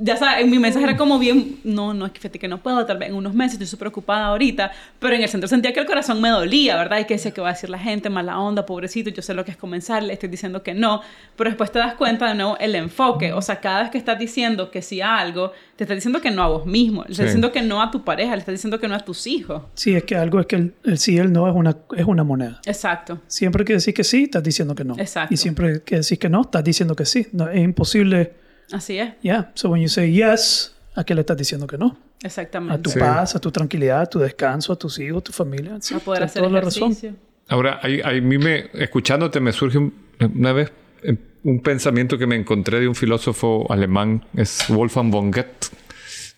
Ya 0.00 0.16
sabes, 0.16 0.44
en 0.44 0.50
mi 0.50 0.58
mensaje 0.58 0.84
era 0.84 0.96
como 0.96 1.18
bien, 1.18 1.56
no, 1.64 1.92
no, 1.92 2.06
es 2.06 2.12
que 2.12 2.20
fíjate 2.20 2.38
que 2.38 2.46
no 2.48 2.62
puedo, 2.62 2.86
tal 2.86 2.98
vez 2.98 3.08
en 3.08 3.14
unos 3.16 3.34
meses, 3.34 3.54
estoy 3.54 3.66
súper 3.66 3.88
ocupada 3.88 4.26
ahorita, 4.26 4.70
pero 5.00 5.14
en 5.16 5.22
el 5.22 5.28
centro 5.28 5.48
sentía 5.48 5.72
que 5.72 5.80
el 5.80 5.86
corazón 5.86 6.20
me 6.20 6.28
dolía, 6.28 6.76
¿verdad? 6.76 7.00
Y 7.00 7.04
que 7.04 7.18
sé 7.18 7.32
que 7.32 7.40
va 7.40 7.48
a 7.48 7.52
decir 7.52 7.68
la 7.68 7.78
gente, 7.78 8.08
mala 8.08 8.38
onda, 8.38 8.64
pobrecito, 8.64 9.10
yo 9.10 9.22
sé 9.22 9.34
lo 9.34 9.44
que 9.44 9.50
es 9.50 9.56
comenzar, 9.56 10.02
le 10.02 10.12
estoy 10.12 10.28
diciendo 10.28 10.62
que 10.62 10.72
no, 10.72 11.02
pero 11.36 11.50
después 11.50 11.72
te 11.72 11.78
das 11.80 11.94
cuenta 11.94 12.28
de 12.28 12.34
nuevo 12.36 12.56
el 12.58 12.74
enfoque, 12.74 13.32
o 13.32 13.42
sea, 13.42 13.60
cada 13.60 13.82
vez 13.82 13.90
que 13.90 13.98
estás 13.98 14.18
diciendo 14.18 14.70
que 14.70 14.82
sí 14.82 15.00
a 15.00 15.18
algo, 15.18 15.52
te 15.76 15.84
estás 15.84 15.96
diciendo 15.96 16.20
que 16.20 16.30
no 16.30 16.42
a 16.42 16.48
vos 16.48 16.64
mismo, 16.66 17.02
le 17.04 17.10
estás 17.12 17.16
Sí. 17.18 17.22
diciendo 17.24 17.50
que 17.52 17.62
no 17.62 17.82
a 17.82 17.90
tu 17.90 18.04
pareja, 18.04 18.32
le 18.36 18.38
estás 18.40 18.54
diciendo 18.54 18.78
que 18.78 18.86
no 18.88 18.94
a 18.94 19.00
tus 19.00 19.26
hijos. 19.26 19.62
Sí, 19.74 19.94
es 19.96 20.04
que 20.04 20.14
algo 20.16 20.38
es 20.40 20.46
que 20.46 20.56
el, 20.56 20.74
el 20.84 20.98
sí 20.98 21.14
y 21.14 21.18
el 21.18 21.32
no 21.32 21.48
es 21.48 21.54
una, 21.56 21.76
es 21.96 22.04
una 22.04 22.22
moneda. 22.24 22.60
Exacto. 22.66 23.20
Siempre 23.26 23.64
que 23.64 23.74
decís 23.74 23.94
que 23.94 24.04
sí, 24.04 24.24
estás 24.24 24.42
diciendo 24.42 24.74
que 24.74 24.84
no. 24.84 24.94
Exacto. 24.98 25.34
Y 25.34 25.36
siempre 25.36 25.82
que 25.82 25.96
decís 25.96 26.18
que 26.18 26.28
no, 26.28 26.42
estás 26.42 26.62
diciendo 26.62 26.94
que 26.94 27.04
sí. 27.04 27.26
No, 27.32 27.48
es 27.48 27.60
imposible. 27.62 28.32
Así 28.72 28.98
es, 28.98 29.12
Yeah. 29.22 29.50
So 29.54 29.70
when 29.70 29.82
you 29.82 29.88
say 29.88 30.12
yes, 30.12 30.74
¿a 30.94 31.04
qué 31.04 31.14
le 31.14 31.20
estás 31.22 31.36
diciendo 31.36 31.66
que 31.66 31.78
no? 31.78 31.96
exactamente. 32.22 32.74
A 32.74 32.82
tu 32.82 32.90
Sí. 32.90 32.98
paz, 32.98 33.36
a 33.36 33.38
tu 33.40 33.50
tranquilidad, 33.52 34.00
a 34.02 34.06
tu 34.06 34.18
descanso, 34.18 34.72
a 34.72 34.76
tus 34.76 34.98
hijos, 34.98 35.20
a 35.20 35.24
tu 35.24 35.32
familia. 35.32 35.78
Sí, 35.80 35.94
a 35.94 35.98
poder 36.00 36.24
hacer 36.24 36.42
toda 36.42 36.52
la 36.52 36.60
razón. 36.60 36.84
ejercicio. 36.90 37.14
Ahora, 37.48 37.80
a 37.82 38.10
mí 38.12 38.38
me, 38.38 38.66
escuchándote 38.74 39.40
me 39.40 39.52
surge 39.52 39.78
un- 39.78 39.94
una 40.34 40.52
vez 40.52 40.72
eh, 41.04 41.16
un 41.44 41.60
pensamiento 41.60 42.18
que 42.18 42.26
me 42.26 42.34
encontré 42.34 42.80
de 42.80 42.88
un 42.88 42.96
filósofo 42.96 43.70
alemán, 43.72 44.24
es 44.34 44.64
Wolfgang 44.68 45.10
von 45.12 45.30
Goethe. 45.30 45.68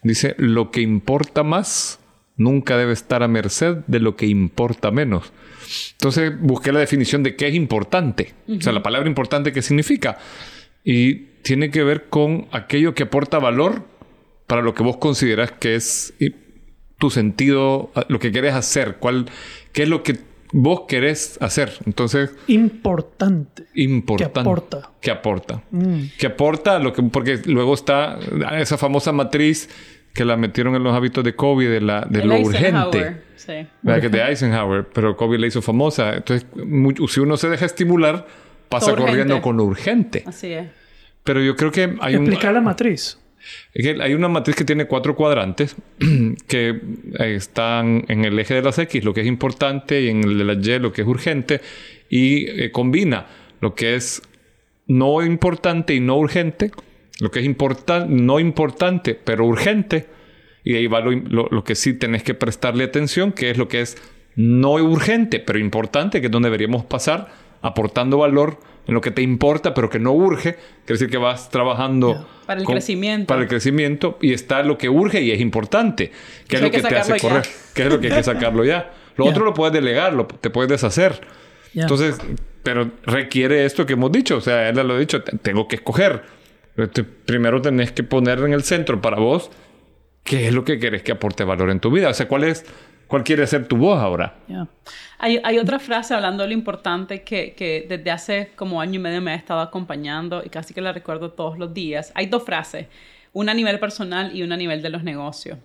Dice, 0.02 0.34
lo 0.38 0.70
que 0.70 0.82
importa 0.82 1.42
más 1.42 1.98
nunca 2.36 2.76
debe 2.76 2.92
estar 2.92 3.22
a 3.22 3.28
merced 3.28 3.76
de 3.86 4.00
lo 4.00 4.16
que 4.16 4.26
importa 4.26 4.90
menos. 4.90 5.32
Entonces 5.92 6.32
busqué 6.40 6.72
la 6.72 6.80
definición 6.80 7.22
de 7.22 7.36
qué 7.36 7.48
es 7.48 7.54
importante. 7.54 8.34
O 8.48 8.60
sea, 8.60 8.72
la 8.74 8.82
palabra 8.82 9.08
importante, 9.08 9.50
¿qué 9.52 9.62
significa? 9.62 10.18
Y 10.84 11.29
tiene 11.42 11.70
que 11.70 11.82
ver 11.84 12.08
con 12.08 12.46
aquello 12.52 12.94
que 12.94 13.04
aporta 13.04 13.38
valor 13.38 13.82
para 14.46 14.62
lo 14.62 14.74
que 14.74 14.82
vos 14.82 14.96
consideras 14.98 15.52
que 15.52 15.74
es 15.74 16.12
y, 16.18 16.34
tu 16.98 17.08
sentido, 17.10 17.90
lo 18.08 18.18
que 18.18 18.30
querés 18.30 18.52
hacer, 18.54 18.96
cuál, 18.98 19.24
qué 19.72 19.84
es 19.84 19.88
lo 19.88 20.02
que 20.02 20.18
vos 20.52 20.82
querés 20.86 21.38
hacer. 21.40 21.72
Entonces, 21.86 22.30
Importante. 22.46 23.64
importante. 23.74 24.40
Que 24.40 24.40
aporta. 24.40 24.90
Que 25.00 25.10
aporta. 25.10 25.62
Mm. 25.70 26.00
Que 26.18 26.26
aporta 26.26 26.78
lo 26.78 26.92
que, 26.92 27.02
porque 27.04 27.38
luego 27.46 27.72
está 27.74 28.18
esa 28.58 28.76
famosa 28.76 29.12
matriz 29.12 29.70
que 30.12 30.24
la 30.24 30.36
metieron 30.36 30.74
en 30.74 30.82
los 30.82 30.94
hábitos 30.94 31.22
de 31.24 31.34
Kobe 31.36 31.68
de, 31.68 31.80
la, 31.80 32.02
de 32.10 32.20
El 32.20 32.28
lo 32.28 32.34
Eisenhower, 32.34 32.86
urgente. 32.88 33.22
Sí. 33.36 33.52
De 33.82 34.22
Eisenhower, 34.28 34.86
pero 34.92 35.16
Kobe 35.16 35.38
la 35.38 35.46
hizo 35.46 35.62
famosa. 35.62 36.16
Entonces, 36.16 36.46
mu- 36.54 37.06
si 37.08 37.20
uno 37.20 37.36
se 37.36 37.48
deja 37.48 37.64
estimular, 37.64 38.26
pasa 38.68 38.94
corriendo 38.94 39.40
con 39.40 39.56
lo 39.56 39.64
urgente. 39.64 40.24
Así 40.26 40.52
es. 40.52 40.66
Pero 41.24 41.42
yo 41.42 41.56
creo 41.56 41.70
que 41.70 41.96
hay 42.00 42.14
un, 42.16 42.22
Explicar 42.26 42.54
la 42.54 42.60
matriz. 42.60 43.18
hay 43.74 44.14
una 44.14 44.28
matriz 44.28 44.56
que 44.56 44.64
tiene 44.64 44.86
cuatro 44.86 45.14
cuadrantes 45.16 45.76
que 46.48 46.68
eh, 47.18 47.34
están 47.34 48.04
en 48.08 48.24
el 48.24 48.38
eje 48.38 48.54
de 48.54 48.62
las 48.62 48.78
X, 48.78 49.04
lo 49.04 49.12
que 49.14 49.20
es 49.22 49.26
importante, 49.26 50.00
y 50.02 50.08
en 50.08 50.24
el 50.24 50.38
de 50.38 50.44
las 50.44 50.66
Y, 50.66 50.78
lo 50.78 50.92
que 50.92 51.02
es 51.02 51.08
urgente, 51.08 51.60
y 52.08 52.46
eh, 52.48 52.70
combina 52.70 53.26
lo 53.60 53.74
que 53.74 53.94
es 53.94 54.22
no 54.86 55.22
importante 55.22 55.94
y 55.94 56.00
no 56.00 56.16
urgente, 56.16 56.70
lo 57.20 57.30
que 57.30 57.40
es 57.40 57.44
importan- 57.46 58.08
no 58.08 58.40
importante 58.40 59.14
pero 59.14 59.44
urgente, 59.46 60.06
y 60.64 60.74
ahí 60.74 60.86
va 60.86 61.00
lo, 61.00 61.10
lo- 61.12 61.48
lo 61.50 61.64
que 61.64 61.74
sí 61.74 61.94
tenés 61.94 62.22
que 62.22 62.34
prestarle 62.34 62.84
atención, 62.84 63.32
que 63.32 63.50
es 63.50 63.58
lo 63.58 63.68
que 63.68 63.82
es 63.82 63.96
no 64.36 64.72
urgente 64.74 65.38
pero 65.40 65.58
importante, 65.58 66.20
que 66.20 66.26
es 66.26 66.30
donde 66.32 66.48
deberíamos 66.48 66.84
pasar 66.84 67.28
aportando 67.62 68.16
valor 68.18 68.58
en 68.86 68.94
lo 68.94 69.00
que 69.00 69.10
te 69.10 69.22
importa 69.22 69.74
pero 69.74 69.88
que 69.90 69.98
no 69.98 70.12
urge, 70.12 70.54
quiere 70.54 70.98
decir 70.98 71.10
que 71.10 71.18
vas 71.18 71.50
trabajando 71.50 72.26
Para 72.46 72.60
el 72.60 72.66
crecimiento. 72.66 73.26
para 73.26 73.42
el 73.42 73.48
crecimiento 73.48 74.18
y 74.20 74.32
está 74.32 74.62
lo 74.62 74.78
que 74.78 74.88
urge 74.88 75.20
y 75.22 75.30
es 75.30 75.40
importante, 75.40 76.10
que 76.48 76.56
es 76.56 76.62
lo 76.62 76.70
que 76.70 76.80
que 76.82 76.88
te 76.88 76.96
hace 76.96 77.18
correr, 77.20 77.44
que 77.74 77.82
es 77.82 77.88
lo 77.92 78.00
que 78.00 78.08
hay 78.08 78.14
que 78.14 78.22
sacarlo 78.22 78.64
ya. 78.64 78.92
Lo 79.16 79.24
otro 79.26 79.44
lo 79.44 79.54
puedes 79.54 79.72
delegar, 79.72 80.12
lo, 80.14 80.26
te 80.26 80.50
puedes 80.50 80.70
deshacer. 80.70 81.20
Ya. 81.74 81.82
Entonces, 81.82 82.18
pero 82.62 82.90
requiere 83.04 83.64
esto 83.64 83.86
que 83.86 83.92
hemos 83.92 84.10
dicho, 84.12 84.36
o 84.36 84.40
sea, 84.40 84.68
él 84.68 84.76
lo 84.76 84.94
ha 84.94 84.98
dicho, 84.98 85.22
te- 85.22 85.36
tengo 85.38 85.68
que 85.68 85.76
escoger. 85.76 86.22
Primero 87.26 87.60
tenés 87.60 87.92
que 87.92 88.02
poner 88.02 88.38
en 88.40 88.52
el 88.52 88.62
centro 88.62 89.00
para 89.00 89.18
vos 89.18 89.50
qué 90.24 90.48
es 90.48 90.54
lo 90.54 90.64
que 90.64 90.78
querés 90.78 91.02
que 91.02 91.12
aporte 91.12 91.44
valor 91.44 91.70
en 91.70 91.80
tu 91.80 91.90
vida, 91.90 92.08
o 92.08 92.14
sea, 92.14 92.26
cuál 92.28 92.44
es 92.44 92.64
cuál 93.10 93.24
quiere 93.24 93.46
ser 93.46 93.66
tu 93.66 93.76
voz 93.76 93.98
ahora. 94.00 94.34
Hay 95.18 95.58
otra 95.58 95.78
frase 95.78 96.14
hablando 96.14 96.44
de 96.44 96.48
lo 96.48 96.54
importante 96.54 97.22
que, 97.22 97.52
que 97.52 97.84
desde 97.86 98.10
hace 98.10 98.50
como 98.56 98.80
año 98.80 98.94
y 98.94 99.02
medio 99.02 99.20
me 99.20 99.32
ha 99.32 99.34
estado 99.34 99.60
acompañando 99.60 100.42
y 100.44 100.48
casi 100.48 100.72
que 100.72 100.80
la 100.80 100.92
recuerdo 100.92 101.32
todos 101.32 101.58
los 101.58 101.74
días. 101.74 102.12
Hay 102.14 102.26
dos 102.26 102.44
frases, 102.44 102.86
una 103.32 103.52
a 103.52 103.54
nivel 103.54 103.78
personal 103.78 104.34
y 104.34 104.42
una 104.42 104.54
a 104.54 104.58
nivel 104.58 104.80
de 104.80 104.90
los 104.90 105.02
negocios. 105.02 105.58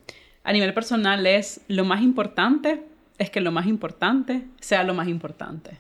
A 0.44 0.52
nivel 0.52 0.74
personal 0.74 1.26
es 1.26 1.62
lo 1.68 1.86
más 1.86 2.02
importante 2.02 2.84
es 3.18 3.30
que 3.30 3.42
lo 3.42 3.52
más 3.52 3.68
importante 3.68 4.44
sea 4.60 4.84
lo 4.84 4.94
más 4.94 5.08
importante. 5.08 5.78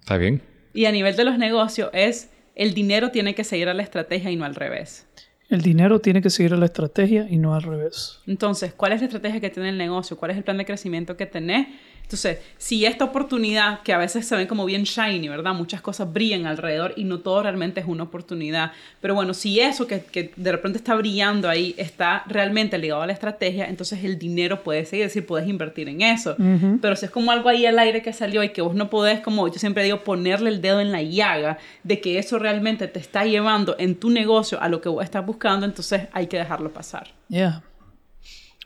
¿Está 0.00 0.16
bien? 0.16 0.42
Y 0.74 0.86
a 0.86 0.92
nivel 0.92 1.16
de 1.16 1.24
los 1.24 1.38
negocios 1.38 1.90
es 1.92 2.30
el 2.54 2.74
dinero 2.74 3.10
tiene 3.10 3.34
que 3.34 3.44
seguir 3.44 3.68
a 3.68 3.74
la 3.74 3.82
estrategia 3.82 4.30
y 4.30 4.36
no 4.36 4.44
al 4.44 4.54
revés. 4.54 5.06
El 5.52 5.60
dinero 5.60 6.00
tiene 6.00 6.22
que 6.22 6.30
seguir 6.30 6.54
a 6.54 6.56
la 6.56 6.64
estrategia 6.64 7.26
y 7.28 7.36
no 7.36 7.54
al 7.54 7.62
revés. 7.62 8.20
Entonces, 8.26 8.72
¿cuál 8.72 8.92
es 8.92 9.00
la 9.00 9.04
estrategia 9.04 9.38
que 9.38 9.50
tiene 9.50 9.68
el 9.68 9.76
negocio? 9.76 10.16
¿Cuál 10.16 10.30
es 10.30 10.38
el 10.38 10.44
plan 10.44 10.56
de 10.56 10.64
crecimiento 10.64 11.14
que 11.18 11.26
tenés? 11.26 11.66
Entonces, 12.02 12.38
si 12.58 12.84
esta 12.84 13.06
oportunidad, 13.06 13.80
que 13.82 13.92
a 13.92 13.98
veces 13.98 14.26
se 14.26 14.36
ven 14.36 14.46
como 14.46 14.66
bien 14.66 14.84
shiny, 14.84 15.28
¿verdad? 15.28 15.54
Muchas 15.54 15.80
cosas 15.80 16.12
brillan 16.12 16.46
alrededor 16.46 16.92
y 16.96 17.04
no 17.04 17.20
todo 17.20 17.42
realmente 17.42 17.80
es 17.80 17.86
una 17.86 18.02
oportunidad. 18.02 18.72
Pero 19.00 19.14
bueno, 19.14 19.32
si 19.32 19.60
eso 19.60 19.86
que, 19.86 20.00
que 20.00 20.30
de 20.36 20.52
repente 20.52 20.76
está 20.76 20.94
brillando 20.94 21.48
ahí 21.48 21.74
está 21.78 22.22
realmente 22.26 22.76
ligado 22.76 23.02
a 23.02 23.06
la 23.06 23.12
estrategia, 23.12 23.66
entonces 23.66 24.04
el 24.04 24.18
dinero 24.18 24.62
puede 24.62 24.84
seguir, 24.84 25.06
es 25.06 25.12
decir, 25.12 25.26
puedes 25.26 25.48
invertir 25.48 25.88
en 25.88 26.02
eso. 26.02 26.36
Pero 26.80 26.96
si 26.96 27.06
es 27.06 27.10
como 27.10 27.32
algo 27.32 27.48
ahí 27.48 27.64
al 27.64 27.78
aire 27.78 28.02
que 28.02 28.12
salió 28.12 28.42
y 28.42 28.50
que 28.50 28.60
vos 28.60 28.74
no 28.74 28.90
podés, 28.90 29.20
como 29.20 29.48
yo 29.48 29.58
siempre 29.58 29.82
digo, 29.84 30.04
ponerle 30.04 30.50
el 30.50 30.60
dedo 30.60 30.80
en 30.80 30.92
la 30.92 31.02
llaga 31.02 31.58
de 31.82 32.00
que 32.00 32.18
eso 32.18 32.38
realmente 32.38 32.88
te 32.88 32.98
está 32.98 33.24
llevando 33.24 33.76
en 33.78 33.94
tu 33.94 34.10
negocio 34.10 34.60
a 34.60 34.68
lo 34.68 34.80
que 34.80 34.88
vos 34.88 35.02
estás 35.02 35.24
buscando, 35.24 35.64
entonces 35.64 36.02
hay 36.12 36.26
que 36.26 36.36
dejarlo 36.36 36.72
pasar. 36.72 37.08
Ya. 37.28 37.62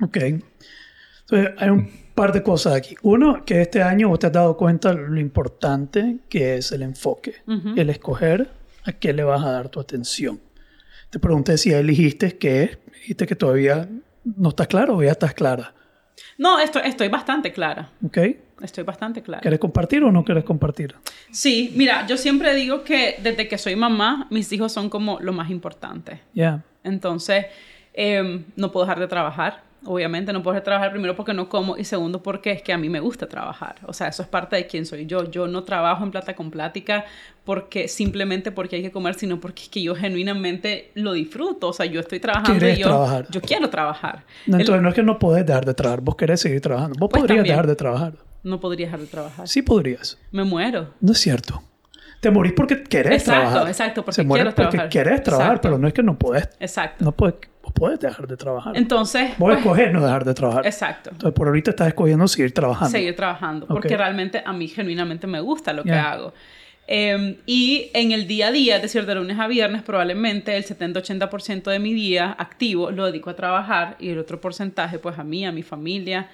Ok. 0.03 0.17
Entonces, 0.17 1.55
hay 1.59 1.71
un 1.71 2.06
par 2.17 2.33
de 2.33 2.43
cosas 2.43 2.75
aquí. 2.75 2.97
Uno, 3.03 3.45
que 3.45 3.61
este 3.61 3.83
año 3.83 4.09
vos 4.09 4.19
te 4.19 4.27
has 4.27 4.33
dado 4.33 4.57
cuenta 4.57 4.93
lo 4.93 5.21
importante 5.21 6.17
que 6.29 6.57
es 6.57 6.73
el 6.73 6.83
enfoque. 6.83 7.35
El 7.77 7.91
escoger 7.91 8.51
a 8.85 8.93
qué 8.93 9.13
le 9.13 9.23
vas 9.23 9.45
a 9.45 9.53
dar 9.53 9.69
tu 9.69 9.79
atención. 9.79 10.41
Te 11.11 11.21
pregunté 11.21 11.57
si 11.59 11.71
ya 11.71 11.79
elegiste 11.79 12.37
qué. 12.37 12.79
Dijiste 12.95 13.27
que 13.27 13.37
todavía 13.37 13.89
no 14.25 14.49
estás 14.49 14.67
claro 14.67 14.97
o 14.97 15.03
ya 15.03 15.13
estás 15.13 15.35
clara. 15.35 15.75
No, 16.39 16.59
estoy, 16.59 16.83
estoy 16.87 17.09
bastante 17.09 17.53
clara. 17.53 17.91
¿Ok? 18.05 18.19
Estoy 18.63 18.85
bastante 18.85 19.23
clara. 19.23 19.43
¿Quieres 19.43 19.61
compartir 19.61 20.03
o 20.03 20.11
no 20.11 20.25
quieres 20.25 20.45
compartir? 20.45 20.95
Sí, 21.31 21.73
mira, 21.77 22.07
yo 22.07 22.17
siempre 22.17 22.55
digo 22.55 22.83
que 22.83 23.17
desde 23.23 23.47
que 23.47 23.59
soy 23.59 23.77
mamá, 23.77 24.27
mis 24.31 24.51
hijos 24.53 24.73
son 24.73 24.89
como 24.89 25.21
lo 25.21 25.35
más 25.35 25.51
importante. 25.51 26.23
Ya. 26.33 26.65
Entonces, 26.83 27.47
em, 27.93 28.45
no 28.57 28.73
puedo 28.73 28.87
dejar 28.87 29.01
de 29.01 29.09
trabajar. 29.09 29.66
Obviamente 29.87 30.33
no 30.33 30.43
puedo 30.43 30.53
dejar 30.55 30.63
de 30.63 30.65
trabajar 30.67 30.91
primero 30.91 31.15
porque 31.17 31.33
no 31.33 31.49
como 31.49 31.77
y 31.77 31.85
segundo 31.85 32.23
porque 32.23 32.51
es 32.53 32.63
que 32.63 32.73
a 32.73 32.79
mí 32.79 32.89
me 32.89 33.01
gusta 33.01 33.27
trabajar. 33.29 33.77
O 33.87 33.93
sea, 33.93 34.09
eso 34.09 34.23
es 34.23 34.29
parte 34.29 34.57
de 34.57 34.67
quién 34.67 34.85
soy 34.85 35.07
yo. 35.07 35.31
Yo 35.31 35.47
no 35.47 35.63
trabajo 35.65 36.05
en 36.05 36.11
plata 36.11 36.35
con 36.35 36.51
plática 36.51 37.05
porque 37.45 37.89
simplemente 37.89 38.51
porque 38.53 38.77
hay 38.77 38.83
que 38.83 38.91
comer, 38.91 39.15
sino 39.15 39.39
porque 39.41 39.63
es 39.63 39.69
que 39.69 39.83
yo 39.83 39.95
genuinamente 39.95 40.91
lo 40.95 41.13
disfruto. 41.13 41.69
O 41.69 41.73
sea, 41.73 41.87
yo 41.87 42.01
estoy 42.01 42.21
trabajando 42.21 42.59
Quieres 42.59 42.79
y 42.79 42.83
yo, 42.83 42.89
trabajar. 42.89 43.27
yo 43.31 43.41
quiero 43.41 43.71
trabajar. 43.71 44.25
No, 44.47 44.57
El- 44.57 44.61
entonces 44.63 44.83
no 44.83 44.89
es 44.89 44.95
que 44.95 45.03
no 45.03 45.19
podés 45.19 45.47
dejar 45.47 45.65
de 45.65 45.75
trabajar. 45.75 46.01
Vos 46.03 46.17
querés 46.17 46.41
seguir 46.41 46.61
trabajando. 46.61 46.97
Vos 46.99 47.09
Pues 47.11 47.21
podrías 47.23 47.39
también. 47.39 47.53
dejar 47.55 47.67
de 47.67 47.77
trabajar. 47.77 48.13
no 48.43 48.61
podría 48.61 48.87
dejar 48.87 49.01
de 49.01 49.07
trabajar. 49.07 49.49
Sí 49.49 49.63
podrías. 49.63 50.19
Me 50.31 50.45
muero. 50.45 50.95
No 51.01 51.13
es 51.13 51.19
cierto. 51.19 51.63
Te 52.21 52.31
morís 52.31 52.53
porque 52.57 52.83
querés 52.85 53.23
Exacto, 53.23 53.41
trabajar. 53.51 53.69
exacto, 53.69 54.03
porque 54.05 54.15
Se 54.15 54.25
muere 54.25 54.45
quiero 54.45 54.55
porque 54.57 54.71
trabajar. 54.71 54.89
querés 54.89 55.23
trabajar, 55.23 55.47
Exacto. 55.53 55.69
pero 55.69 55.79
no 55.79 55.87
es 55.89 55.95
que 55.95 56.03
no 56.03 56.19
podés. 56.19 56.49
Exacto. 56.61 57.05
No 57.05 57.13
puedes, 57.77 58.01
dejar 58.01 58.27
de 58.27 58.37
trabajar. 58.37 58.77
Entonces, 58.77 59.31
vos 59.39 59.51
pues, 59.51 59.59
escoger 59.59 59.93
no 59.93 60.01
dejar 60.03 60.25
de 60.25 60.35
trabajar. 60.35 60.67
exacto. 60.67 61.11
Entonces, 61.11 61.35
por 61.35 61.47
ahorita 61.47 61.71
estás 61.71 61.89
escogiendo 61.89 62.27
seguir 62.27 62.53
trabajando. 62.53 62.91
seguir 62.91 63.15
trabajando, 63.15 63.67
porque 63.67 63.95
Ok. 63.95 63.99
realmente 63.99 64.43
a 64.45 64.53
mí 64.53 64.67
genuinamente 64.69 65.27
me 65.27 65.41
gusta 65.41 65.73
lo 65.73 65.85
que 65.85 65.93
hago. 65.93 66.33
Eh, 66.89 67.41
y 67.47 67.91
en 67.95 68.13
el 68.13 68.27
día 68.29 68.49
a 68.49 68.53
día, 68.53 68.77
es 68.77 68.83
decir, 68.83 69.07
de 69.07 69.15
lunes 69.15 69.39
a 69.39 69.47
viernes, 69.49 69.83
probablemente 69.83 70.57
el 70.57 70.65
70-80% 70.65 71.71
de 71.71 71.79
mi 71.79 71.93
día 71.93 72.35
activo 72.39 72.91
lo 72.91 73.07
dedico 73.07 73.31
a 73.31 73.35
trabajar 73.37 73.97
y 73.99 74.11
el 74.11 74.19
otro 74.19 74.41
porcentaje 74.41 74.99
pues 74.99 75.19
a 75.19 75.25
mí, 75.25 75.45
a 75.45 75.53
mi 75.53 75.63
familia. 75.63 76.29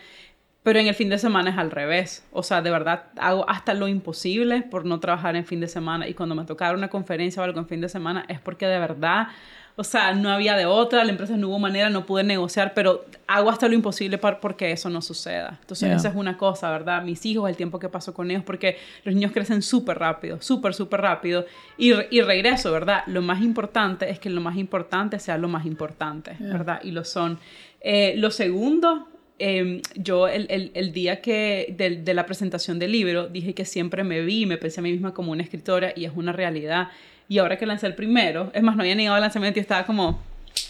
Pero 0.62 0.78
en 0.78 0.86
el 0.86 0.94
fin 0.94 1.08
de 1.08 1.18
semana 1.18 1.50
es 1.50 1.58
al 1.58 1.70
revés. 1.72 2.24
O 2.30 2.42
sea, 2.44 2.62
de 2.62 2.70
verdad 2.70 3.04
hago 3.16 3.48
hasta 3.48 3.74
lo 3.74 3.88
imposible 3.88 4.62
por 4.62 4.84
no 4.84 5.00
trabajar 5.00 5.34
en 5.34 5.44
fin 5.44 5.58
de 5.58 5.66
semana. 5.66 6.06
Y 6.06 6.14
cuando 6.14 6.34
me 6.36 6.44
toca 6.44 6.66
dar 6.66 6.76
una 6.76 6.88
conferencia 6.88 7.42
o 7.42 7.44
algo 7.44 7.58
en 7.58 7.66
fin 7.66 7.80
de 7.80 7.88
semana 7.88 8.24
es 8.28 8.38
porque 8.38 8.66
de 8.66 8.78
verdad, 8.78 9.28
o 9.76 9.84
sea, 9.84 10.12
no 10.14 10.30
había 10.30 10.54
de 10.56 10.66
otra, 10.66 11.02
la 11.04 11.10
empresa 11.10 11.36
no 11.36 11.48
hubo 11.48 11.58
manera, 11.58 11.88
no 11.88 12.04
pude 12.04 12.22
negociar, 12.24 12.74
pero 12.74 13.06
hago 13.26 13.48
hasta 13.48 13.68
lo 13.68 13.74
imposible 13.74 14.18
para 14.18 14.40
porque 14.40 14.70
eso 14.70 14.90
no 14.90 15.00
suceda. 15.00 15.58
Entonces, 15.60 15.88
Yeah. 15.88 15.96
esa 15.96 16.08
es 16.08 16.14
una 16.14 16.36
cosa, 16.36 16.70
¿verdad? 16.70 17.02
Mis 17.02 17.24
hijos, 17.24 17.48
el 17.48 17.56
tiempo 17.56 17.78
que 17.78 17.88
paso 17.88 18.12
con 18.12 18.30
ellos, 18.30 18.42
porque 18.44 18.76
los 19.04 19.14
niños 19.14 19.32
crecen 19.32 19.62
súper 19.62 19.98
rápido, 19.98 20.42
súper, 20.42 20.74
súper 20.74 21.00
rápido. 21.00 21.46
Y, 21.78 21.92
y 22.10 22.20
regreso, 22.20 22.70
¿verdad? 22.70 23.02
Lo 23.06 23.22
más 23.22 23.40
importante 23.42 24.10
es 24.10 24.18
que 24.18 24.28
lo 24.28 24.40
más 24.42 24.56
importante 24.56 25.18
sea 25.18 25.38
lo 25.38 25.48
más 25.48 25.64
importante, 25.64 26.36
¿verdad? 26.38 26.80
Y 26.82 26.90
lo 26.90 27.04
son. 27.04 27.38
Eh, 27.80 28.14
lo 28.16 28.30
segundo 28.30 29.08
eh, 29.38 29.82
yo 29.96 30.28
el, 30.28 30.46
el, 30.50 30.70
el 30.74 30.92
día 30.92 31.20
que 31.20 31.74
de, 31.76 31.96
de, 31.96 32.14
la 32.14 32.26
presentación 32.26 32.78
del 32.78 32.92
libro 32.92 33.26
dije 33.26 33.54
que 33.54 33.64
siempre 33.64 34.04
me 34.04 34.20
vi 34.20 34.46
me 34.46 34.56
pensé 34.56 34.78
a 34.78 34.82
mí 34.84 34.92
misma 34.92 35.14
como 35.14 35.32
una 35.32 35.42
escritora 35.42 35.92
y 35.96 36.04
es 36.04 36.12
una 36.14 36.32
realidad. 36.32 36.90
Y 37.32 37.38
ahora 37.38 37.56
que 37.56 37.64
lancé 37.64 37.86
el 37.86 37.94
primero, 37.94 38.50
es 38.52 38.62
más, 38.62 38.76
no 38.76 38.82
había 38.82 38.94
llegado 38.94 39.14
al 39.14 39.22
lanzamiento 39.22 39.58
y 39.58 39.62
estaba 39.62 39.86
como, 39.86 40.20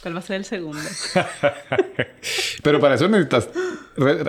¿cuál 0.01 0.15
va 0.15 0.21
a 0.21 0.23
ser 0.23 0.37
el 0.37 0.45
segundo? 0.45 0.79
Pero 2.63 2.79
para 2.79 2.95
eso 2.95 3.09
necesitas 3.09 3.49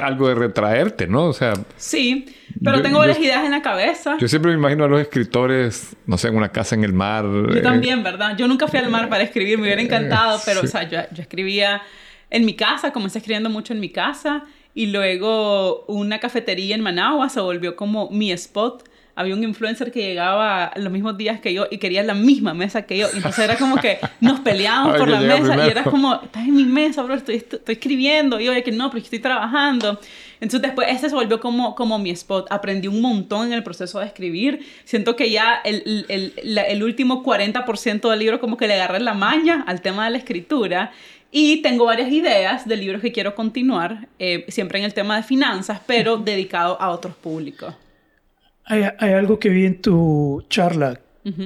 algo 0.02 0.28
de 0.30 0.34
retraerte, 0.34 1.06
¿no? 1.06 1.26
O 1.26 1.34
sea, 1.34 1.54
Sí, 1.78 2.26
pero 2.64 2.78
Yo- 2.78 2.82
tengo 2.82 2.98
varias 2.98 3.20
ideas 3.20 3.46
en 3.46 3.52
la 3.52 3.62
cabeza. 3.62 4.18
yo 4.20 4.28
siempre 4.28 4.50
me 4.52 4.58
imagino 4.58 4.84
a 4.84 4.88
los 4.88 5.00
escritores, 5.00 5.96
no 6.08 6.18
sé, 6.18 6.30
en 6.30 6.36
una 6.38 6.50
casa 6.50 6.74
en 6.74 6.84
el 6.84 6.92
mar. 6.94 7.24
Yo 7.24 7.54
eh, 7.54 7.62
también, 7.62 8.02
¿verdad? 8.02 8.36
Yo 8.36 8.48
nunca 8.48 8.68
fui 8.68 8.80
al 8.80 8.90
mar 8.90 9.10
para 9.10 9.24
escribir, 9.24 9.60
me 9.60 9.66
hubiera 9.66 9.84
encantado, 9.84 10.42
pero, 10.44 10.62
sí. 10.62 10.66
o 10.66 10.70
sea, 10.70 10.90
yo, 10.90 11.02
yo 11.12 11.22
escribía 11.22 11.84
en 12.32 12.46
mi 12.46 12.56
casa, 12.56 12.92
comencé 12.92 13.20
escribiendo 13.20 13.52
mucho 13.52 13.74
en 13.74 13.80
mi 13.80 13.90
casa, 13.90 14.46
y 14.74 14.88
luego 14.88 15.86
una 15.86 16.20
cafetería 16.20 16.74
en 16.74 16.82
Managua 16.82 17.30
se 17.30 17.40
volvió 17.42 17.76
como 17.76 18.10
mi 18.10 18.32
spot. 18.32 18.90
Había 19.16 19.36
un 19.36 19.44
influencer 19.44 19.92
que 19.92 20.02
llegaba 20.02 20.72
los 20.76 20.92
mismos 20.92 21.18
días 21.18 21.40
que 21.40 21.54
yo 21.54 21.68
y 21.70 21.78
quería 21.78 22.02
la 22.04 22.16
misma 22.16 22.54
mesa 22.54 22.84
que 22.84 22.98
yo. 22.98 23.08
Y 23.14 23.18
entonces 23.18 23.46
era 23.46 23.58
como 23.58 23.78
que 23.78 24.00
nos 24.22 24.40
peleábamos 24.40 24.98
por 24.98 25.08
la 25.08 25.20
mesa 25.20 25.36
y 25.36 25.42
primero. 25.44 25.70
era 25.70 25.84
como, 25.84 26.16
estás 26.24 26.44
en 26.48 26.56
mi 26.56 26.64
mesa, 26.64 27.04
bro, 27.04 27.14
estoy, 27.16 27.36
estoy 27.36 27.62
escribiendo. 27.76 28.40
Y 28.40 28.46
yo, 28.46 28.52
"Oye, 28.52 28.64
que 28.64 28.72
no, 28.72 28.90
pero 28.90 29.04
estoy 29.04 29.20
trabajando. 29.20 30.00
Entonces 30.42 30.62
después 30.64 30.88
ese 30.90 31.10
se 31.10 31.16
volvió 31.16 31.40
como, 31.40 31.76
como 31.76 32.00
mi 32.00 32.10
spot. 32.10 32.48
Aprendí 32.52 32.88
un 32.88 33.02
montón 33.02 33.48
en 33.48 33.54
el 33.54 33.64
proceso 33.64 34.00
de 34.00 34.08
escribir. 34.08 34.66
Siento 34.84 35.16
que 35.16 35.30
ya 35.30 35.62
el, 35.64 36.06
el, 36.10 36.34
el, 36.38 36.58
el 36.58 36.84
último 36.84 37.24
40% 37.24 38.10
del 38.10 38.20
libro 38.20 38.40
como 38.40 38.58
que 38.58 38.68
le 38.68 38.74
agarré 38.74 39.00
la 39.00 39.14
maña 39.14 39.64
al 39.68 39.82
tema 39.82 40.06
de 40.06 40.12
la 40.12 40.18
escritura. 40.18 40.92
Y 41.32 41.62
tengo 41.64 41.86
varias 41.86 42.12
ideas 42.12 42.68
de 42.68 42.78
libros 42.78 43.02
que 43.02 43.12
quiero 43.12 43.34
continuar, 43.34 44.08
eh, 44.20 44.46
siempre 44.50 44.78
en 44.78 44.86
el 44.86 44.94
tema 44.94 45.16
de 45.18 45.24
finanzas, 45.24 45.82
pero 45.88 46.18
dedicado 46.18 46.80
a 46.80 46.92
otros 46.92 47.16
públicos. 47.16 47.74
Hay, 48.66 48.84
hay 49.00 49.14
algo 49.14 49.40
que 49.40 49.50
vi 49.50 49.66
en 49.66 49.82
tu 49.82 50.44
charla 50.50 51.00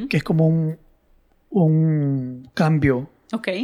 que 0.09 0.17
es 0.17 0.23
como 0.23 0.47
un, 0.47 0.77
un 1.49 2.49
cambio 2.53 3.09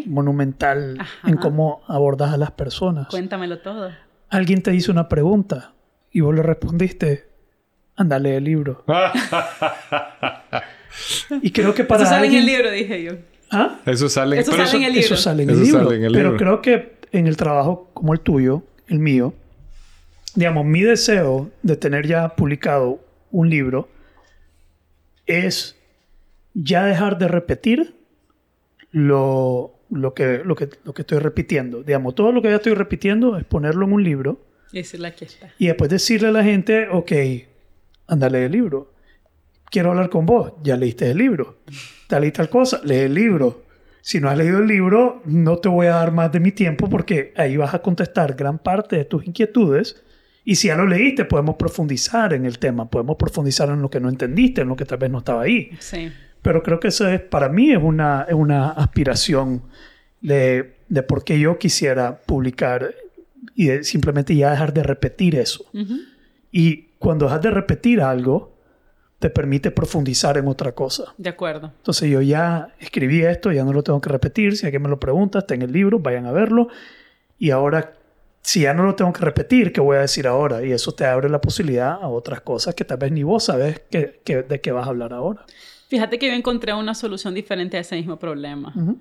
monumental 0.06 0.98
Ajá. 1.00 1.30
en 1.30 1.38
cómo 1.38 1.82
abordas 1.88 2.34
a 2.34 2.38
las 2.38 2.52
personas. 2.52 3.08
cuéntamelo 3.10 3.60
todo. 3.60 3.92
Alguien 4.30 4.62
te 4.62 4.74
hizo 4.76 4.92
una 4.92 5.08
pregunta 5.10 5.74
y 6.12 6.22
vos 6.22 6.36
le 6.36 6.44
respondiste, 6.44 7.28
anda, 7.96 8.20
lee 8.20 8.32
el 8.32 8.44
libro. 8.44 8.84
y 11.42 11.52
creo 11.52 11.74
que 11.74 11.84
para 11.84 12.04
Eso 12.04 12.12
sale 12.12 12.28
en 12.28 12.36
el 12.36 12.46
libro, 12.46 12.72
dije 12.72 13.04
yo. 13.04 13.14
¿Ah? 13.52 13.80
Eso 13.86 14.10
sale, 14.10 14.40
Eso 14.40 14.52
pero 14.52 14.66
sale 14.66 14.78
en 14.80 14.84
el 14.86 14.94
libro. 14.94 15.06
Eso 15.06 15.18
sale 15.18 15.44
en 15.44 15.50
Eso 15.50 15.60
el 15.60 15.66
libro. 15.66 15.84
sale 15.84 15.96
en 15.98 16.04
el 16.06 16.12
Pero 16.14 16.30
libro. 16.32 16.38
creo 16.38 16.62
que 16.62 16.94
en 17.12 17.28
el 17.28 17.38
trabajo 17.38 17.90
como 17.94 18.14
el 18.14 18.20
tuyo, 18.20 18.64
el 18.88 19.00
mío, 19.00 19.34
digamos, 20.36 20.66
mi 20.66 20.82
deseo 20.82 21.50
de 21.62 21.76
tener 21.76 22.08
ya 22.08 22.30
publicado 22.30 23.00
un 23.34 23.50
libro 23.50 23.90
es 25.26 25.76
ya 26.54 26.86
dejar 26.86 27.18
de 27.18 27.28
repetir 27.28 27.96
lo, 28.92 29.74
lo, 29.90 30.14
que, 30.14 30.42
lo, 30.46 30.56
que, 30.56 30.70
lo 30.86 30.94
que 30.94 31.02
estoy 31.02 31.20
repitiendo. 31.20 31.84
Digamos, 31.84 32.16
todo 32.16 32.32
lo 32.32 32.42
que 32.42 32.50
ya 32.50 32.56
estoy 32.56 32.76
repitiendo 32.76 33.38
es 33.38 33.44
ponerlo 33.44 33.86
en 33.86 33.94
un 33.94 34.04
libro 34.04 34.46
Y 34.72 34.78
decirle 34.78 35.08
aquí 35.10 35.26
está. 35.26 35.52
y 35.58 35.68
después 35.68 35.90
decirle 35.90 36.28
a 36.28 36.32
la 36.32 36.44
gente, 36.44 36.88
ok, 36.90 37.12
anda, 38.08 38.30
lee 38.30 38.40
el 38.46 38.52
libro. 38.52 38.94
Quiero 39.72 39.90
hablar 39.90 40.10
con 40.10 40.26
vos, 40.28 40.54
ya 40.64 40.78
leíste 40.78 41.10
el 41.10 41.18
libro. 41.18 41.58
Tal 42.08 42.26
y 42.26 42.32
tal 42.32 42.50
cosa, 42.50 42.82
lee 42.84 42.98
el 43.00 43.16
libro. 43.16 43.64
Si 44.02 44.20
no 44.20 44.30
has 44.30 44.38
leído 44.38 44.60
el 44.60 44.68
libro, 44.68 45.22
no 45.26 45.58
te 45.58 45.70
voy 45.70 45.88
a 45.88 45.96
dar 45.96 46.12
más 46.12 46.32
de 46.32 46.40
mi 46.40 46.52
tiempo 46.52 46.88
porque 46.90 47.34
ahí 47.36 47.58
vas 47.58 47.74
a 47.74 47.82
contestar 47.82 48.36
gran 48.36 48.60
parte 48.60 48.98
de 48.98 49.06
tus 49.06 49.26
inquietudes. 49.26 50.04
Y 50.46 50.56
si 50.56 50.68
ya 50.68 50.76
lo 50.76 50.86
leíste, 50.86 51.26
podemos 51.26 51.56
profundizar 51.56 52.34
en 52.34 52.46
el 52.46 52.60
tema, 52.60 52.90
podemos 52.90 53.16
profundizar 53.16 53.70
en 53.70 53.82
lo 53.82 53.90
que 53.90 54.00
no 54.00 54.10
entendiste, 54.10 54.62
en 54.62 54.68
lo 54.68 54.76
que 54.76 54.86
tal 54.86 54.98
vez 54.98 55.10
no 55.10 55.20
estaba 55.20 55.44
ahí. 55.44 55.72
Sí. 55.80 56.12
Pero 56.42 56.62
creo 56.62 56.80
que 56.80 56.90
eso 56.90 57.08
es, 57.08 57.22
para 57.22 57.48
mí 57.48 57.72
es 57.72 57.80
una, 57.82 58.26
es 58.28 58.34
una 58.34 58.72
aspiración 58.72 59.64
de, 60.20 60.76
de 60.90 61.04
por 61.04 61.24
qué 61.24 61.40
yo 61.40 61.58
quisiera 61.58 62.20
publicar 62.26 62.94
y 63.56 63.68
de 63.68 63.84
simplemente 63.84 64.36
ya 64.36 64.52
dejar 64.52 64.74
de 64.74 64.84
repetir 64.84 65.36
eso. 65.36 65.66
Ujú. 65.74 65.96
Y 66.52 66.88
cuando 67.00 67.26
dejas 67.26 67.42
de 67.42 67.52
repetir 67.52 68.02
algo, 68.02 68.54
te 69.20 69.30
permite 69.30 69.72
profundizar 69.72 70.38
en 70.38 70.50
otra 70.50 70.74
cosa. 70.74 71.14
De 71.18 71.30
acuerdo. 71.30 71.72
Entonces 71.78 72.10
yo 72.10 72.22
ya 72.22 72.76
escribí 72.80 73.22
esto, 73.24 73.54
ya 73.54 73.64
no 73.64 73.72
lo 73.72 73.82
tengo 73.82 74.02
que 74.02 74.10
repetir. 74.10 74.58
Si 74.58 74.66
alguien 74.66 74.82
me 74.82 74.90
lo 74.90 75.00
pregunta, 75.00 75.40
está 75.40 75.54
en 75.54 75.62
el 75.62 75.72
libro, 75.72 76.00
vayan 76.00 76.26
a 76.26 76.34
verlo. 76.34 76.68
Y 77.40 77.52
ahora, 77.52 77.94
si 78.44 78.62
ya 78.62 78.74
no 78.74 78.84
lo 78.84 78.94
tengo 78.96 79.12
que 79.14 79.22
repetir, 79.22 79.72
¿qué 79.74 79.82
voy 79.82 79.98
a 79.98 80.02
decir 80.02 80.28
ahora? 80.28 80.64
Y 80.66 80.72
eso 80.72 80.92
te 80.92 81.06
abre 81.06 81.30
la 81.30 81.40
posibilidad 81.42 81.94
a 81.94 82.08
otras 82.10 82.42
cosas 82.42 82.76
que 82.76 82.84
tal 82.86 82.98
vez 82.98 83.12
ni 83.12 83.24
vos 83.24 83.46
sabes 83.46 83.82
que, 83.90 84.22
que- 84.24 84.44
de 84.44 84.62
qué 84.62 84.72
vas 84.72 84.86
a 84.86 84.90
hablar 84.90 85.14
ahora. 85.14 85.46
Fíjate 85.88 86.20
que 86.20 86.28
yo 86.28 86.34
encontré 86.34 86.74
una 86.74 86.94
solución 86.94 87.34
diferente 87.34 87.78
a 87.78 87.80
ese 87.80 87.96
mismo 87.96 88.18
problema. 88.18 88.74
Ujú. 88.76 89.00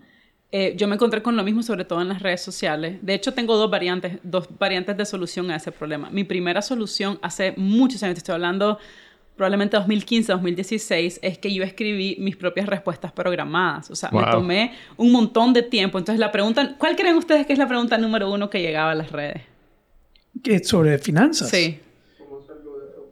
Eh, 0.52 0.74
yo 0.76 0.87
me 0.87 0.94
encontré 0.94 1.22
con 1.22 1.35
lo 1.37 1.42
mismo, 1.42 1.62
sobre 1.62 1.85
todo 1.87 2.02
en 2.02 2.09
las 2.09 2.20
redes 2.22 2.42
sociales. 2.42 2.98
De 3.00 3.14
hecho, 3.14 3.33
tengo 3.33 3.57
dos 3.57 3.70
variantes, 3.70 4.18
dos 4.22 4.46
variantes 4.59 4.96
de 4.96 5.07
solución 5.07 5.50
a 5.50 5.57
ese 5.57 5.72
problema. 5.72 6.11
Mi 6.11 6.24
primera 6.24 6.61
solución 6.61 7.18
hace 7.22 7.55
muchos 7.57 8.02
años, 8.02 8.14
te 8.16 8.18
estoy 8.18 8.35
hablando 8.35 8.78
probablemente 9.37 9.77
2015, 9.77 10.33
2016, 10.33 11.21
es 11.23 11.38
que 11.38 11.53
yo 11.53 11.64
escribí 11.64 12.16
mis 12.18 12.37
propias 12.37 12.66
respuestas 12.66 13.12
programadas. 13.12 13.90
O 13.90 13.97
sea, 13.97 14.11
me 14.12 14.25
tomé 14.25 14.73
un 14.97 15.11
montón 15.11 15.53
de 15.53 15.62
tiempo. 15.62 15.99
Entonces, 15.99 16.21
la 16.21 16.31
pregunta, 16.31 16.77
¿cuál 16.79 16.97
creen 16.97 17.16
ustedes 17.16 17.47
que 17.47 17.53
es 17.53 17.59
la 17.59 17.68
pregunta 17.68 17.99
número 17.99 18.31
uno 18.31 18.51
que 18.51 18.61
llegaba 18.61 18.92
a 18.92 18.95
las 18.95 19.11
redes? 19.11 19.42
¿Qué, 20.42 20.62
¿Sobre 20.62 20.99
finanzas? 20.99 21.51
Sí. 21.51 21.81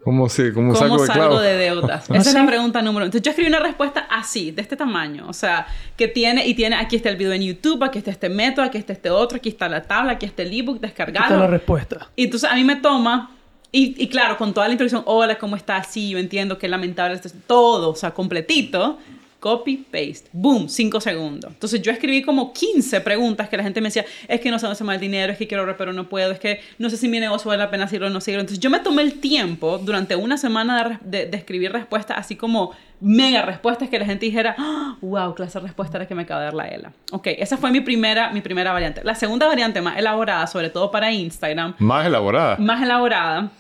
¿Cómo, 0.03 0.31
sí, 0.31 0.45
cómo, 0.55 0.73
¿Cómo 0.73 0.77
salgo 0.77 1.01
de 1.03 1.07
salgo 1.07 1.41
de 1.41 1.57
deudas? 1.57 2.11
¿Ah, 2.11 2.17
Esa 2.17 2.31
es 2.31 2.35
la 2.35 2.47
pregunta 2.47 2.81
número 2.81 3.05
uno. 3.05 3.07
Entonces 3.07 3.23
yo 3.23 3.31
escribí 3.31 3.49
una 3.49 3.61
respuesta 3.61 4.07
así, 4.11 4.51
de 4.51 4.63
este 4.63 4.75
tamaño. 4.75 5.27
O 5.29 5.33
sea, 5.35 5.67
que 5.97 6.09
tiene, 6.09 6.47
y 6.47 6.55
tiene, 6.55 6.77
aquí 6.77 6.97
está 6.97 7.11
el 7.11 7.17
video 7.17 7.35
en 7.35 7.43
YouTube, 7.43 7.85
aquí 7.85 7.99
está 7.99 8.11
este 8.11 8.31
método, 8.31 8.65
aquí 8.65 8.79
está 8.79 8.95
este 8.95 9.11
otro, 9.11 9.37
aquí 9.37 9.51
está 9.51 9.69
la 9.69 9.83
tabla, 9.83 10.13
aquí 10.13 10.25
está 10.25 10.43
el 10.43 10.59
ebook, 10.59 10.83
Aquí 10.83 11.03
está 11.03 11.37
la 11.37 11.47
respuesta. 11.47 12.11
Y 12.17 12.25
entonces 12.25 12.51
a 12.51 12.55
mí 12.55 12.65
me 12.65 12.77
toma, 12.77 13.37
y, 13.73 13.95
y 14.03 14.09
claro, 14.09 14.37
con 14.37 14.53
toda 14.55 14.67
la 14.67 14.73
introducción, 14.73 15.03
hola, 15.07 15.37
¿cómo 15.39 15.57
estás? 15.57 15.87
Sí, 15.89 16.11
yo 16.11 16.19
entiendo 16.19 16.59
que 16.59 16.67
es 16.67 16.71
lamentable, 16.71 17.15
esto 17.15 17.29
es 17.29 17.35
todo, 17.47 17.91
o 17.91 17.95
sea, 17.97 18.11
completito. 18.13 18.99
Copy, 19.41 19.79
paste, 19.91 20.29
boom, 20.35 20.69
cinco 20.69 21.01
segundos. 21.01 21.51
Entonces 21.51 21.81
yo 21.81 21.91
escribí 21.91 22.21
como 22.21 22.53
15 22.53 23.01
preguntas 23.01 23.49
que 23.49 23.57
la 23.57 23.63
gente 23.63 23.81
me 23.81 23.87
decía, 23.89 24.05
es 24.29 24.39
que 24.39 24.51
no 24.51 24.59
sé 24.59 24.67
dónde 24.67 24.77
se 24.77 24.85
me 24.85 24.93
el 24.93 25.01
dinero, 25.01 25.33
es 25.33 25.39
que 25.39 25.47
quiero 25.49 25.63
ahorrar 25.63 25.79
pero 25.79 25.95
no 25.95 26.11
puedo, 26.11 26.31
es 26.31 26.39
que 26.39 26.61
no 26.79 26.91
sé 26.91 26.99
si 26.99 27.09
mi 27.09 27.19
negocio 27.21 27.49
vale 27.49 27.63
la 27.63 27.71
pena 27.71 27.87
seguirlo 27.89 28.09
o 28.09 28.11
no 28.11 28.21
seguirlo. 28.21 28.43
Entonces 28.43 28.61
yo 28.63 28.69
me 28.69 28.81
tomé 28.81 29.01
el 29.01 29.15
tiempo 29.19 29.79
durante 29.79 30.15
una 30.15 30.37
semana 30.37 31.01
de, 31.01 31.21
de- 31.21 31.27
de 31.31 31.37
escribir 31.39 31.73
respuestas, 31.73 32.19
así 32.19 32.37
como 32.37 32.73
mega 33.01 33.41
respuestas 33.41 33.89
que 33.89 33.99
la 33.99 34.05
gente 34.05 34.27
dijera, 34.27 34.55
"Ah, 34.59 34.99
wow, 35.01 35.35
clase 35.35 35.59
de 35.59 35.63
respuesta 35.65 35.97
era 35.97 36.07
que 36.07 36.15
me 36.15 36.25
acaba 36.25 36.41
de 36.41 36.45
dar 36.49 36.55
la 36.55 36.69
ELA. 36.69 36.93
Ok, 37.13 37.29
esa 37.39 37.57
fue 37.57 37.71
mi 37.71 37.81
primera, 37.81 38.29
mi 38.33 38.43
primera 38.43 38.73
variante. 38.73 39.03
La 39.05 39.15
segunda 39.15 39.47
variante 39.47 39.81
más 39.81 39.97
elaborada, 39.97 40.47
sobre 40.49 40.69
todo 40.69 40.91
para 40.91 41.11
Instagram, 41.13 41.77
Más 41.79 42.07
elaborada. 42.07 42.57
más 42.59 42.83
elaborada, 42.83 43.51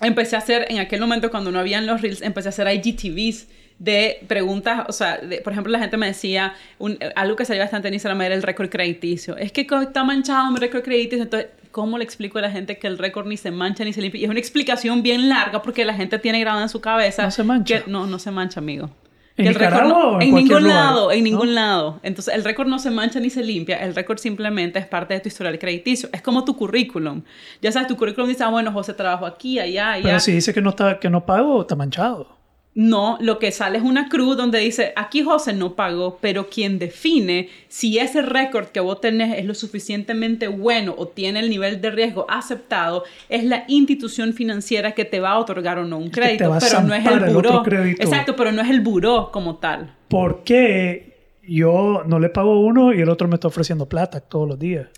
empecé 0.00 0.36
a 0.36 0.40
hacer, 0.40 0.66
en 0.68 0.78
aquel 0.78 1.00
momento 1.00 1.30
cuando 1.30 1.50
no 1.50 1.58
habían 1.58 1.86
los 1.86 2.02
reels, 2.02 2.22
empecé 2.22 2.48
a 2.48 2.50
hacer 2.50 2.66
IGTVs 2.68 3.48
de 3.78 4.20
preguntas, 4.26 4.84
o 4.88 4.92
sea, 4.92 5.18
de- 5.18 5.40
por 5.42 5.52
ejemplo, 5.52 5.70
la 5.70 5.78
gente 5.78 5.96
me 5.98 6.06
decía, 6.06 6.54
un- 6.78 6.98
algo 7.14 7.36
que 7.36 7.44
salía 7.44 7.62
bastante 7.62 7.88
en 7.88 7.94
Instagram 7.94 8.22
era 8.22 8.34
el 8.34 8.42
récord 8.42 8.70
crediticio. 8.70 9.36
Es 9.36 9.52
que 9.52 9.66
está 9.82 10.02
manchado 10.04 10.50
mi 10.50 10.58
récord 10.58 10.82
crediticio, 10.82 11.22
entonces, 11.22 11.50
¿cómo 11.72 11.98
le 11.98 12.04
explico 12.04 12.38
a 12.38 12.42
la 12.42 12.50
gente 12.50 12.78
que 12.78 12.86
el 12.86 12.96
récord 12.96 13.26
ni 13.26 13.36
se 13.36 13.50
mancha 13.50 13.84
ni 13.84 13.92
se 13.92 14.00
limpia? 14.00 14.20
Y 14.20 14.24
es 14.24 14.30
una 14.30 14.38
explicación 14.38 15.02
bien 15.02 15.28
larga 15.28 15.60
porque 15.60 15.84
la 15.84 15.92
gente 15.92 16.18
tiene 16.18 16.40
grabado 16.40 16.62
en 16.62 16.70
su 16.70 16.80
cabeza. 16.80 17.24
No 17.24 17.30
se 17.30 17.44
mancha. 17.44 17.82
que- 17.84 17.90
no, 17.90 18.06
no 18.06 18.18
se 18.18 18.30
mancha, 18.30 18.60
amigo. 18.60 18.90
¿En 19.38 19.46
el 19.48 19.54
récord 19.54 19.84
no- 19.86 20.20
en 20.20 20.34
ningún 20.34 20.62
lugar? 20.62 20.62
lado, 20.62 21.12
en 21.12 21.18
¿No? 21.18 21.24
ningún 21.24 21.54
lado. 21.54 22.00
Entonces, 22.02 22.34
el 22.34 22.42
récord 22.44 22.68
no 22.68 22.78
se 22.78 22.90
mancha 22.90 23.20
ni 23.20 23.28
se 23.30 23.42
limpia, 23.42 23.76
el 23.76 23.94
récord 23.94 24.18
simplemente 24.18 24.78
es 24.78 24.86
parte 24.86 25.12
de 25.14 25.20
tu 25.20 25.28
historial 25.28 25.58
crediticio. 25.58 26.08
Es 26.12 26.22
como 26.22 26.44
tu 26.44 26.56
currículum. 26.56 27.22
Ya 27.60 27.70
sabes, 27.72 27.88
tu 27.88 27.96
currículum 27.96 28.28
dice, 28.28 28.44
ah, 28.44 28.48
bueno, 28.48 28.72
José 28.72 28.94
trabajó 28.94 29.26
aquí, 29.26 29.58
allá, 29.58 29.92
allá. 29.92 30.04
Pero 30.04 30.20
si 30.20 30.32
dice 30.32 30.54
que 30.54 30.62
no, 30.62 30.70
está, 30.70 30.98
que 31.00 31.10
no 31.10 31.26
pago, 31.26 31.60
está 31.62 31.76
manchado. 31.76 32.35
No, 32.76 33.16
lo 33.22 33.38
que 33.38 33.52
sale 33.52 33.78
es 33.78 33.84
una 33.84 34.10
cruz 34.10 34.36
donde 34.36 34.58
dice, 34.58 34.92
aquí 34.96 35.22
José 35.22 35.54
no 35.54 35.74
pagó, 35.74 36.18
pero 36.20 36.50
quien 36.50 36.78
define 36.78 37.48
si 37.68 37.98
ese 37.98 38.20
récord 38.20 38.66
que 38.66 38.80
vos 38.80 39.00
tenés 39.00 39.38
es 39.38 39.46
lo 39.46 39.54
suficientemente 39.54 40.46
bueno 40.46 40.94
o 40.98 41.08
tiene 41.08 41.40
el 41.40 41.48
nivel 41.48 41.80
de 41.80 41.90
riesgo 41.90 42.26
aceptado, 42.28 43.04
es 43.30 43.44
la 43.44 43.64
institución 43.68 44.34
financiera 44.34 44.92
que 44.92 45.06
te 45.06 45.20
va 45.20 45.30
a 45.30 45.38
otorgar 45.38 45.78
o 45.78 45.86
no 45.86 45.96
un 45.96 46.10
crédito, 46.10 46.54
pero 46.60 46.82
no 46.82 46.94
es 46.94 47.06
el 47.06 47.24
el 47.24 47.34
buró. 47.34 47.62
crédito. 47.62 48.02
Exacto, 48.02 48.36
pero 48.36 48.52
no 48.52 48.60
es 48.60 48.68
el 48.68 48.82
buró 48.82 49.30
como 49.32 49.56
tal. 49.56 49.94
¿Por 50.08 50.44
qué 50.44 51.30
yo 51.48 52.02
no 52.04 52.18
le 52.18 52.28
pago 52.28 52.60
uno 52.60 52.92
y 52.92 53.00
el 53.00 53.08
otro 53.08 53.26
me 53.26 53.36
está 53.36 53.48
ofreciendo 53.48 53.88
plata 53.88 54.20
todos 54.20 54.46
los 54.46 54.58
días? 54.58 54.88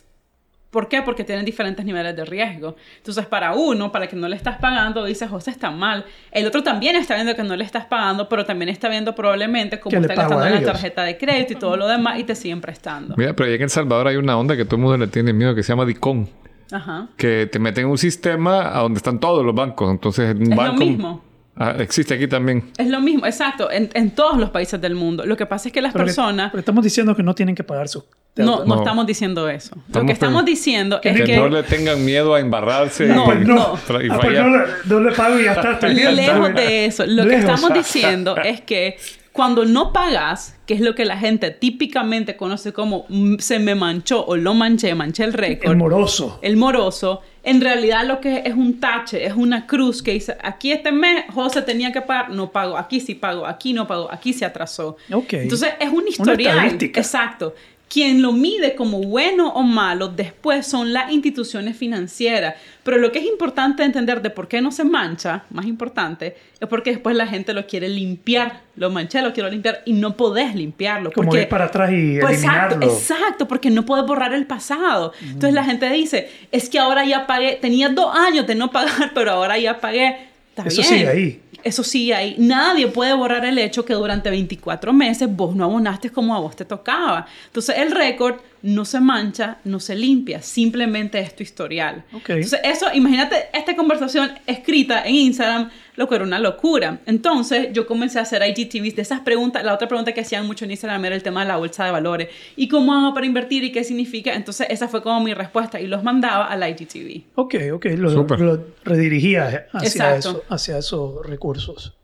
¿Por 0.70 0.88
qué? 0.88 1.00
Porque 1.00 1.24
tienen 1.24 1.46
diferentes 1.46 1.82
niveles 1.84 2.14
de 2.14 2.24
riesgo. 2.26 2.76
Entonces, 2.98 3.24
para 3.24 3.54
uno, 3.54 3.90
para 3.90 4.06
que 4.06 4.16
no 4.16 4.28
le 4.28 4.36
estás 4.36 4.58
pagando, 4.58 5.04
dice 5.06 5.26
José 5.26 5.50
está 5.50 5.70
mal. 5.70 6.04
El 6.30 6.46
otro 6.46 6.62
también 6.62 6.94
está 6.94 7.14
viendo 7.14 7.34
que 7.34 7.42
no 7.42 7.56
le 7.56 7.64
estás 7.64 7.86
pagando, 7.86 8.28
pero 8.28 8.44
también 8.44 8.68
está 8.68 8.88
viendo 8.90 9.14
probablemente 9.14 9.80
cómo 9.80 9.96
está 9.96 10.14
gastando 10.14 10.44
en 10.46 10.54
la 10.54 10.62
tarjeta 10.62 11.04
de 11.04 11.16
crédito 11.16 11.54
y 11.54 11.56
todo 11.56 11.76
lo 11.78 11.86
demás 11.88 12.18
y 12.18 12.24
te 12.24 12.34
siguen 12.34 12.60
prestando. 12.60 13.14
Mira, 13.16 13.32
pero 13.34 13.46
allá 13.46 13.56
en 13.56 13.62
El 13.62 13.70
Salvador 13.70 14.08
hay 14.08 14.16
una 14.16 14.36
onda 14.36 14.56
que 14.56 14.64
todo 14.66 14.76
el 14.76 14.82
mundo 14.82 14.98
le 14.98 15.06
tiene 15.06 15.32
miedo 15.32 15.54
que 15.54 15.62
se 15.62 15.72
llama 15.72 15.86
DICON. 15.86 16.28
Ajá. 16.70 17.08
Que 17.16 17.46
te 17.50 17.58
meten 17.58 17.84
en 17.86 17.90
un 17.90 17.96
sistema 17.98 18.76
a 18.76 18.82
donde 18.82 18.98
están 18.98 19.18
todos 19.20 19.42
los 19.46 19.54
bancos. 19.54 19.90
Entonces, 19.90 20.34
un 20.34 20.52
Es 20.52 20.56
banco. 20.56 20.72
lo 20.74 20.78
mismo. 20.78 21.24
Ah, 21.60 21.74
existe 21.78 22.14
aquí 22.14 22.28
también. 22.28 22.70
Es 22.78 22.86
lo 22.88 23.00
mismo, 23.00 23.26
exacto, 23.26 23.70
en, 23.70 23.90
en 23.94 24.12
todos 24.12 24.38
los 24.38 24.50
países 24.50 24.80
del 24.80 24.94
mundo. 24.94 25.26
Lo 25.26 25.36
que 25.36 25.44
pasa 25.44 25.68
es 25.68 25.72
que 25.72 25.82
las 25.82 25.92
Pero 25.92 26.04
que- 26.04 26.08
personas... 26.10 26.50
pero 26.52 26.60
estamos 26.60 26.84
diciendo 26.84 27.16
que 27.16 27.22
no 27.24 27.34
tienen 27.34 27.54
que 27.54 27.64
pagar 27.64 27.88
sus 27.88 28.04
No, 28.36 28.64
no 28.64 28.64
No. 28.66 28.76
estamos 28.78 29.04
diciendo 29.06 29.48
eso. 29.48 29.74
Lo 29.74 29.82
Estamos 29.86 30.06
que 30.06 30.12
estamos 30.12 30.44
diciendo 30.44 31.00
es 31.02 31.16
Que, 31.16 31.24
que... 31.24 31.36
no 31.36 31.48
le 31.48 31.64
tengan 31.64 32.04
miedo 32.04 32.34
a 32.34 32.40
embarrarse 32.40 33.06
No, 33.08 33.34
y, 33.34 33.44
no. 33.44 33.74
tra- 33.88 34.04
y 34.04 34.08
Ah, 34.10 34.18
pues 34.22 34.38
no, 34.38 34.48
le- 34.56 34.64
no 34.84 35.00
le 35.00 35.12
pago 35.16 35.38
y 35.40 35.44
ya 35.44 35.52
está. 35.54 35.88
bien, 35.88 36.14
Lejos 36.14 36.54
de 36.54 36.84
eso. 36.86 37.04
Lo 37.06 37.24
que 37.24 37.30
Lejos. 37.30 37.44
estamos 37.50 37.74
diciendo 37.74 38.36
es 38.36 38.60
que 38.60 38.96
cuando 39.32 39.64
no 39.64 39.92
pagas, 39.92 40.56
que 40.66 40.74
es 40.74 40.80
lo 40.80 40.94
que 40.94 41.04
la 41.04 41.16
gente 41.16 41.50
típicamente 41.50 42.36
conoce 42.36 42.72
como 42.72 43.06
"Mm, 43.08 43.36
se 43.38 43.58
me 43.58 43.74
manchó 43.74 44.24
o 44.26 44.36
lo 44.36 44.54
manché, 44.54 44.94
manché 44.94 45.24
el 45.24 45.32
récord. 45.32 45.70
El 45.72 45.76
moroso. 45.76 46.38
el 46.42 46.56
moroso, 46.56 47.22
en 47.48 47.62
realidad 47.62 48.06
lo 48.06 48.20
que 48.20 48.38
es, 48.38 48.46
es 48.46 48.54
un 48.54 48.78
tache, 48.78 49.24
es 49.24 49.32
una 49.32 49.66
cruz 49.66 50.02
que 50.02 50.12
dice, 50.12 50.36
aquí 50.42 50.70
este 50.70 50.92
mes 50.92 51.24
José 51.32 51.62
tenía 51.62 51.92
que 51.92 52.02
pagar, 52.02 52.30
no 52.30 52.52
pago, 52.52 52.76
aquí 52.76 53.00
sí 53.00 53.14
pago, 53.14 53.46
aquí 53.46 53.72
no 53.72 53.86
pago, 53.86 54.12
aquí 54.12 54.34
se 54.34 54.44
atrasó. 54.44 54.98
Ok. 55.10 55.32
Entonces 55.32 55.70
es 55.80 55.88
un 55.88 56.06
historial. 56.06 56.56
estadística. 56.56 57.00
Exacto. 57.00 57.54
Quien 57.88 58.20
lo 58.20 58.32
mide 58.32 58.74
como 58.74 59.00
bueno 59.00 59.48
o 59.48 59.62
malo 59.62 60.08
después 60.08 60.66
son 60.66 60.92
las 60.92 61.10
instituciones 61.10 61.76
financieras. 61.76 62.54
Pero 62.82 62.98
lo 62.98 63.10
que 63.12 63.18
es 63.18 63.24
importante 63.26 63.82
entender 63.82 64.20
de 64.20 64.28
por 64.28 64.46
qué 64.46 64.60
no 64.60 64.70
se 64.72 64.84
mancha, 64.84 65.44
más 65.50 65.64
importante, 65.66 66.36
es 66.60 66.68
porque 66.68 66.90
después 66.90 67.16
la 67.16 67.26
gente 67.26 67.54
lo 67.54 67.66
quiere 67.66 67.88
limpiar. 67.88 68.60
Lo 68.76 68.90
manché, 68.90 69.22
lo 69.22 69.32
quiero 69.32 69.48
limpiar 69.48 69.80
y 69.86 69.94
no 69.94 70.16
podés 70.16 70.54
limpiarlo. 70.54 71.10
Como 71.12 71.28
porque, 71.30 71.42
ir 71.44 71.48
para 71.48 71.64
atrás 71.66 71.90
y 71.92 72.18
Pues, 72.20 72.38
eliminarlo. 72.42 72.76
exacto, 72.76 72.86
exacto, 72.86 73.48
porque 73.48 73.70
no 73.70 73.86
puedes 73.86 74.06
borrar 74.06 74.34
el 74.34 74.46
pasado. 74.46 75.12
Entonces 75.22 75.54
la 75.54 75.64
gente 75.64 75.88
dice, 75.90 76.28
es 76.52 76.68
que 76.68 76.78
ahora 76.78 77.04
ya 77.06 77.26
pagué, 77.26 77.58
tenía 77.60 77.88
dos 77.88 78.14
años 78.14 78.46
de 78.46 78.54
no 78.54 78.70
pagar, 78.70 79.10
pero 79.14 79.30
ahora 79.32 79.58
ya 79.58 79.80
pagué. 79.80 80.28
Está 80.50 80.68
Eso 80.68 80.82
bien. 80.82 80.94
sigue 80.94 81.08
ahí. 81.08 81.40
Eso 81.64 81.82
sigue 81.82 82.14
ahí. 82.14 82.36
Nadie 82.38 82.86
puede 82.88 83.14
borrar 83.14 83.44
el 83.44 83.58
hecho 83.58 83.84
que 83.84 83.94
durante 83.94 84.30
24 84.30 84.92
meses 84.92 85.28
vos 85.34 85.56
no 85.56 85.64
abonaste 85.64 86.10
como 86.10 86.34
a 86.34 86.40
vos 86.40 86.54
te 86.54 86.64
tocaba. 86.64 87.26
Entonces 87.46 87.76
el 87.78 87.90
récord 87.90 88.36
no 88.62 88.84
se 88.84 89.00
mancha, 89.00 89.58
no 89.64 89.80
se 89.80 89.94
limpia, 89.94 90.42
simplemente 90.42 91.18
es 91.18 91.34
tu 91.34 91.42
historial. 91.42 92.04
Ok. 92.12 92.30
Entonces 92.30 92.60
eso, 92.64 92.86
imagínate 92.92 93.46
esta 93.52 93.76
conversación 93.76 94.30
escrita 94.46 95.02
en 95.04 95.14
Instagram, 95.14 95.70
lo 95.96 96.08
que 96.08 96.16
era 96.16 96.24
una 96.24 96.38
locura. 96.38 97.00
Entonces 97.06 97.68
yo 97.72 97.86
comencé 97.86 98.18
a 98.18 98.22
hacer 98.22 98.42
IGTVs 98.42 98.96
de 98.96 99.02
esas 99.02 99.20
preguntas. 99.20 99.64
La 99.64 99.74
otra 99.74 99.88
pregunta 99.88 100.12
que 100.12 100.20
hacían 100.20 100.46
mucho 100.46 100.64
en 100.64 100.72
Instagram 100.72 101.04
era 101.04 101.14
el 101.14 101.22
tema 101.22 101.42
de 101.42 101.48
la 101.48 101.56
bolsa 101.56 101.84
de 101.84 101.90
valores. 101.90 102.28
¿Y 102.56 102.68
cómo 102.68 102.94
hago 102.94 103.14
para 103.14 103.26
invertir 103.26 103.64
y 103.64 103.72
qué 103.72 103.84
significa? 103.84 104.34
Entonces 104.34 104.66
esa 104.70 104.88
fue 104.88 105.02
como 105.02 105.20
mi 105.22 105.34
respuesta 105.34 105.80
y 105.80 105.86
los 105.86 106.02
mandaba 106.02 106.46
al 106.46 106.68
IGTV. 106.68 107.22
Ok, 107.34 107.54
ok, 107.72 107.86
lo, 107.96 108.10
lo 108.10 108.64
redirigía 108.84 109.66
hacia, 109.72 110.16
eso, 110.16 110.44
hacia 110.48 110.78
esos 110.78 111.24
recursos. 111.26 111.94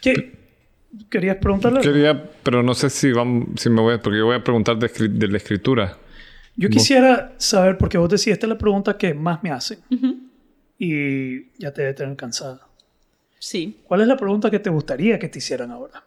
¿Qué? 0.00 0.43
¿Querías 1.10 1.36
preguntarle? 1.36 1.80
Quería, 1.80 2.30
pero 2.42 2.62
no 2.62 2.74
sé 2.74 2.90
si, 2.90 3.12
vamos, 3.12 3.48
si 3.56 3.70
me 3.70 3.80
voy 3.80 3.94
a... 3.94 4.02
Porque 4.02 4.18
yo 4.18 4.26
voy 4.26 4.36
a 4.36 4.44
preguntar 4.44 4.78
de 4.78 5.28
la 5.28 5.36
escritura. 5.36 5.96
Yo 6.56 6.68
quisiera 6.68 7.32
saber, 7.36 7.78
porque 7.78 7.98
vos 7.98 8.08
decís, 8.08 8.28
esta 8.28 8.46
es 8.46 8.50
la 8.50 8.58
pregunta 8.58 8.96
que 8.96 9.12
más 9.12 9.42
me 9.42 9.50
hacen. 9.50 9.78
Y 10.78 11.50
ya 11.58 11.72
te 11.72 11.82
debe 11.82 11.94
tener 11.94 12.16
cansada. 12.16 12.60
Sí. 13.38 13.78
¿Cuál 13.84 14.02
es 14.02 14.06
la 14.06 14.16
pregunta 14.16 14.50
que 14.50 14.58
te 14.58 14.70
gustaría 14.70 15.18
que 15.18 15.28
te 15.28 15.38
hicieran 15.38 15.70
ahora? 15.70 16.04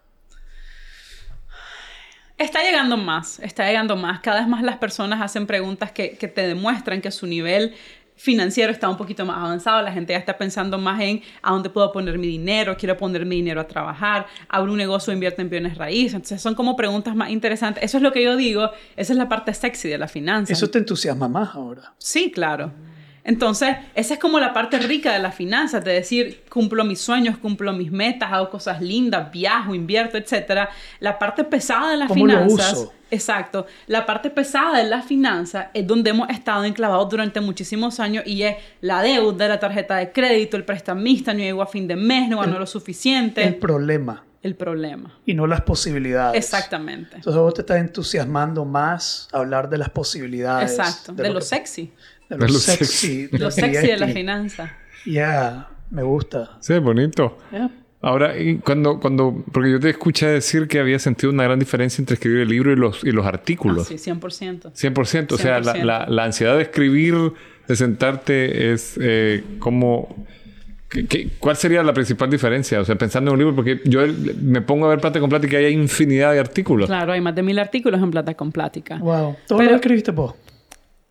Está 2.37 2.61
llegando 2.61 2.97
más, 2.97 3.39
está 3.39 3.67
llegando 3.67 3.95
más. 3.95 4.19
Cada 4.21 4.39
vez 4.39 4.47
más 4.47 4.63
las 4.63 4.77
personas 4.77 5.21
hacen 5.21 5.47
preguntas 5.47 5.91
que, 5.91 6.17
que 6.17 6.27
te 6.27 6.47
demuestran 6.47 7.01
que 7.01 7.11
su 7.11 7.25
nivel 7.25 7.73
financiero 8.17 8.71
está 8.71 8.89
un 8.89 8.97
poquito 8.97 9.25
más 9.25 9.37
avanzado. 9.37 9.81
La 9.81 9.91
gente 9.91 10.11
ya 10.11 10.19
está 10.19 10.37
pensando 10.37 10.77
más 10.77 10.99
en 10.99 11.21
a 11.41 11.51
dónde 11.51 11.69
puedo 11.69 11.91
poner 11.91 12.17
mi 12.17 12.27
dinero, 12.27 12.75
quiero 12.77 12.97
poner 12.97 13.25
mi 13.25 13.37
dinero 13.37 13.61
a 13.61 13.67
trabajar, 13.67 14.27
abro 14.49 14.71
un 14.71 14.77
negocio, 14.77 15.13
invierto 15.13 15.41
en 15.41 15.49
bienes 15.49 15.77
raíces. 15.77 16.15
Entonces 16.15 16.41
son 16.41 16.55
como 16.55 16.75
preguntas 16.75 17.15
más 17.15 17.29
interesantes. 17.29 17.83
Eso 17.83 17.97
es 17.97 18.03
lo 18.03 18.11
que 18.11 18.23
yo 18.23 18.35
digo, 18.35 18.71
esa 18.95 19.13
es 19.13 19.17
la 19.17 19.29
parte 19.29 19.53
sexy 19.53 19.87
de 19.87 19.97
la 19.97 20.07
finanza. 20.07 20.51
Eso 20.51 20.69
te 20.69 20.79
entusiasma 20.79 21.27
más 21.27 21.55
ahora. 21.55 21.93
Sí, 21.97 22.31
claro. 22.31 22.71
Entonces, 23.27 23.75
esa 23.93 24.13
es 24.13 24.19
como 24.21 24.39
la 24.39 24.53
parte 24.53 24.79
rica 24.79 25.11
de 25.11 25.19
las 25.19 25.35
finanzas, 25.35 25.83
de 25.83 25.91
decir, 25.91 26.45
cumplo 26.49 26.85
mis 26.85 27.01
sueños, 27.01 27.37
cumplo 27.37 27.73
mis 27.73 27.91
metas, 27.91 28.31
hago 28.31 28.49
cosas 28.49 28.81
lindas, 28.81 29.29
viajo, 29.33 29.75
invierto, 29.75 30.17
etc. 30.17 30.69
La 31.01 31.19
parte 31.19 31.43
pesada 31.43 31.91
de 31.91 31.97
las 31.97 32.07
¿Cómo 32.07 32.25
lo 32.25 32.33
finanzas, 32.33 32.73
uso? 32.73 32.93
exacto, 33.11 33.65
la 33.87 34.05
parte 34.05 34.29
pesada 34.29 34.77
de 34.77 34.89
las 34.89 35.05
finanzas 35.05 35.67
es 35.73 35.85
donde 35.85 36.11
hemos 36.11 36.29
estado 36.29 36.63
enclavados 36.63 37.09
durante 37.09 37.41
muchísimos 37.41 37.99
años 37.99 38.23
y 38.25 38.43
es 38.43 38.55
la 38.79 39.01
deuda, 39.01 39.49
la 39.49 39.59
tarjeta 39.59 39.97
de 39.97 40.13
crédito, 40.13 40.55
el 40.55 40.63
prestamista, 40.63 41.33
no 41.33 41.39
llegó 41.39 41.61
a 41.61 41.67
fin 41.67 41.85
de 41.85 41.97
mes, 41.97 42.29
no 42.29 42.39
ganó 42.39 42.57
lo 42.57 42.65
suficiente, 42.65 43.41
El 43.41 43.47
el, 43.49 43.55
problema 43.57 44.23
problema. 44.55 45.19
y 45.25 45.33
no 45.33 45.47
las 45.47 45.61
posibilidades. 45.61 46.37
Exactamente. 46.37 47.15
Entonces 47.15 47.41
vos 47.41 47.53
te 47.53 47.61
estás 47.61 47.77
entusiasmando 47.77 48.65
más 48.65 49.27
a 49.31 49.39
hablar 49.39 49.69
de 49.69 49.77
las 49.77 49.89
posibilidades. 49.89 50.71
Exacto, 50.71 51.13
de, 51.13 51.29
lo, 51.29 51.41
sexy, 51.41 51.91
De 52.29 52.37
lo 52.37 52.47
lo 52.47 52.59
sexy. 52.59 52.85
sexy. 52.85 53.27
de 53.27 53.39
lo 53.39 53.51
sexy 53.51 53.87
de 53.87 53.97
la 53.97 54.07
finanza. 54.07 54.73
Ya, 55.05 55.69
me 55.91 56.03
gusta. 56.03 56.57
Sí, 56.59 56.77
bonito. 56.79 57.37
Ya. 57.51 57.69
Ahora, 58.01 58.37
y 58.37 58.57
cuando, 58.57 58.99
cuando, 58.99 59.43
porque 59.51 59.71
yo 59.71 59.79
te 59.79 59.89
escuché 59.89 60.27
decir 60.27 60.67
que 60.67 60.79
había 60.79 60.99
sentido 60.99 61.31
una 61.33 61.43
gran 61.43 61.57
diferencia 61.59 62.01
entre 62.01 62.13
escribir 62.13 62.41
el 62.41 62.49
libro 62.49 62.71
y 62.71 62.75
los, 62.75 63.03
y 63.03 63.11
los 63.11 63.25
Ah, 63.25 63.29
artículos. 63.29 63.87
sí, 63.87 63.95
100%. 63.95 64.71
100%. 64.73 65.31
O 65.33 65.37
sea, 65.37 65.59
la, 65.59 65.73
100%. 65.73 65.83
la, 65.83 66.05
la 66.07 66.23
ansiedad 66.25 66.55
de 66.57 66.63
escribir, 66.63 67.15
de 67.67 67.75
sentarte, 67.75 68.71
es 68.73 68.99
eh, 69.01 69.43
como... 69.59 70.25
¿qué- 70.89 71.05
qué- 71.07 71.29
cuál 71.39 71.55
sería 71.57 71.81
la 71.83 71.93
principal 71.93 72.29
diferencia? 72.29 72.79
O 72.81 72.85
sea, 72.85 72.95
pensando 72.95 73.31
en 73.31 73.33
un 73.33 73.39
libro, 73.39 73.55
porque 73.55 73.81
yo 73.85 74.01
me 74.41 74.61
pongo 74.61 74.85
a 74.85 74.89
ver 74.89 74.99
Plata 74.99 75.19
con 75.19 75.29
Plata 75.29 75.47
y 75.51 75.55
hay 75.55 75.73
infinidad 75.73 76.33
de 76.33 76.39
artículos. 76.39 76.87
Claro, 76.87 77.13
hay 77.13 77.19
más 77.21 77.33
de 77.35 77.41
mil 77.43 77.57
artículos 77.57 78.01
en 78.01 78.11
Plata 78.11 78.35
con 78.35 78.51
Plática. 78.51 78.97
Wow. 78.99 79.37
¿Todo 79.47 79.57
Pero- 79.57 79.71
lo 79.71 79.75
escribiste 79.77 80.11
vos? 80.11 80.35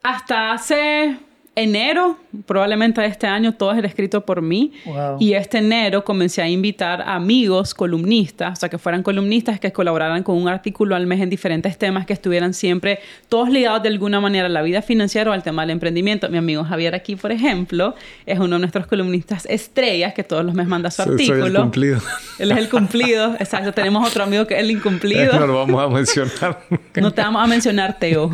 Hasta 0.07 0.53
hace 0.53 1.17
enero, 1.59 2.19
probablemente 2.45 3.03
este 3.07 3.27
año, 3.27 3.55
todo 3.55 3.73
es 3.73 3.83
escrito 3.83 4.27
por 4.27 4.43
mí. 4.43 4.73
Wow. 4.85 5.17
Y 5.19 5.33
este 5.33 5.57
enero 5.57 6.05
comencé 6.05 6.43
a 6.43 6.49
invitar 6.49 7.01
a 7.01 7.15
amigos 7.15 7.73
columnistas, 7.73 8.53
o 8.53 8.57
sea, 8.61 8.69
que 8.69 8.77
fueran 8.77 9.03
columnistas 9.03 9.59
que 9.59 9.73
colaboraran 9.73 10.23
con 10.23 10.37
un 10.37 10.49
artículo 10.49 10.95
al 10.95 11.07
mes 11.07 11.23
en 11.23 11.31
diferentes 11.31 11.79
temas 11.79 12.05
que 12.05 12.13
estuvieran 12.13 12.53
siempre 12.53 12.99
todos 13.31 13.49
ligados 13.49 13.83
de 13.83 13.89
alguna 13.89 14.21
manera 14.21 14.47
a 14.47 14.49
la 14.51 14.61
vida 14.61 14.83
financiera 14.83 15.31
o 15.31 15.33
al 15.33 15.43
tema 15.43 15.63
del 15.63 15.71
emprendimiento. 15.71 16.29
Mi 16.29 16.37
amigo 16.37 16.63
Javier 16.63 16.95
aquí, 16.95 17.17
por 17.17 17.33
ejemplo, 17.33 17.95
es 18.27 18.39
uno 18.39 18.57
de 18.57 18.61
nuestros 18.61 18.87
columnistas 18.87 19.47
estrellas 19.47 20.13
que 20.13 20.25
todos 20.25 20.45
los 20.45 20.55
meses 20.55 20.69
manda 20.69 20.91
su 20.91 21.05
Soy- 21.05 21.13
artículo. 21.13 21.39
Soy 21.47 21.51
el 21.53 21.57
cumplido. 21.63 22.01
Él 22.39 22.53
es 22.53 22.59
el 22.59 22.69
cumplido, 22.69 23.35
exacto. 23.41 23.73
Tenemos 23.73 24.07
otro 24.07 24.25
amigo 24.25 24.47
que 24.47 24.55
es 24.57 24.61
el 24.61 24.71
incumplido. 24.71 25.33
no 25.41 25.47
lo 25.47 25.55
vamos 25.55 25.83
a 25.83 25.89
mencionar. 25.89 26.61
No 26.97 27.13
te 27.15 27.23
vamos 27.23 27.43
a 27.43 27.47
mencionar, 27.47 27.99
Teo. 27.99 28.31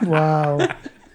Wow. 0.00 0.58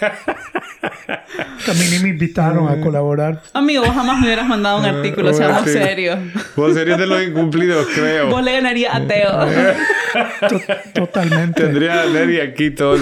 Que 1.64 1.70
a 1.70 1.74
mí 1.74 1.84
ni 1.90 1.98
me 1.98 2.08
invitaron 2.08 2.68
a 2.68 2.80
colaborar. 2.80 3.42
Amigo, 3.52 3.84
vos 3.84 3.94
jamás 3.94 4.18
me 4.18 4.26
hubieras 4.26 4.46
mandado 4.48 4.78
un 4.78 4.86
artículo, 4.86 5.32
seamos 5.34 5.62
serios. 5.70 6.18
Vos 6.56 6.74
serías 6.74 6.98
de 6.98 7.06
los 7.06 7.22
incumplidos, 7.22 7.86
creo. 7.94 8.30
Vos 8.30 8.42
le 8.42 8.52
ganarías 8.52 8.94
a 8.94 9.06
Teo. 9.06 9.30
To- 10.48 10.60
totalmente. 10.94 11.62
Tendría 11.62 12.02
a 12.02 12.06
Neri 12.06 12.40
aquí 12.40 12.70
todo 12.70 12.96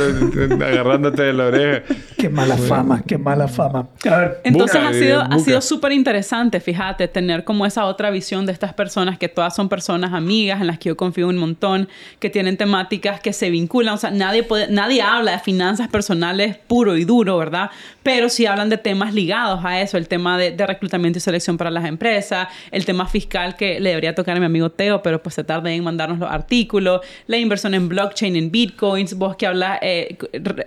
agarrándote 0.65 1.23
de 1.23 1.33
la 1.33 1.47
oreja. 1.47 1.83
Qué 2.19 2.29
mala 2.29 2.57
fama, 2.57 3.03
qué 3.07 3.17
mala 3.17 3.47
fama. 3.49 3.89
A 4.11 4.17
ver, 4.17 4.41
Entonces 4.45 4.81
Buca, 4.81 4.89
ha 4.91 4.93
sido, 4.93 5.23
eh, 5.23 5.27
ha 5.31 5.39
sido 5.39 5.61
súper 5.61 5.93
interesante, 5.93 6.61
fíjate, 6.61 7.07
tener 7.09 7.45
como 7.45 7.65
esa 7.65 7.85
otra 7.87 8.11
visión 8.11 8.45
de 8.45 8.53
estas 8.53 8.75
personas 8.75 9.19
que 9.19 9.29
todas 9.29 9.55
son 9.55 9.69
personas 9.69 10.13
amigas 10.13 10.61
en 10.61 10.67
las 10.67 10.79
que 10.79 10.89
yo 10.89 10.97
confío 10.97 11.29
un 11.29 11.37
montón, 11.39 11.89
que 12.19 12.29
tienen 12.29 12.57
temáticas 12.57 13.21
que 13.21 13.33
se 13.33 13.51
vinculan. 13.51 13.95
O 13.95 13.99
sea, 13.99 14.11
nadie, 14.11 14.43
puede, 14.43 14.69
nadie 14.69 15.01
habla 15.01 15.33
de 15.33 15.39
finanzas 15.39 15.89
personales 15.89 16.48
puro 16.57 16.97
y 16.97 17.05
duro, 17.05 17.37
¿verdad? 17.39 17.71
Pero 18.03 18.29
sí 18.29 18.47
hablan 18.47 18.69
de 18.69 18.79
temas 18.79 19.15
ligados 19.15 19.65
a 19.65 19.81
eso, 19.81 19.97
el 19.97 20.09
tema 20.09 20.39
de, 20.39 20.53
de 20.53 20.67
reclutamiento 20.67 21.19
y 21.19 21.21
selección 21.21 21.57
para 21.57 21.71
las 21.71 21.85
empresas, 21.85 22.49
el 22.71 22.85
tema 22.85 23.07
fiscal 23.07 23.57
que 23.57 23.81
le 23.81 23.91
debería 23.91 24.15
tocar 24.15 24.37
a 24.37 24.41
mi 24.41 24.47
amigo 24.47 24.71
Teo, 24.71 25.03
pero 25.03 25.23
pues 25.23 25.35
se 25.35 25.45
tarda 25.45 25.71
en 25.73 25.85
mandarnos 25.85 26.19
los 26.19 26.31
artículos, 26.31 27.01
la 27.27 27.37
inversión 27.37 27.75
en 27.75 27.89
blockchain, 27.89 28.37
en 28.37 28.51
bitcoins, 28.51 29.15
vos 29.15 29.37
que 29.37 29.47
hablas, 29.47 29.79
eh, 29.83 30.17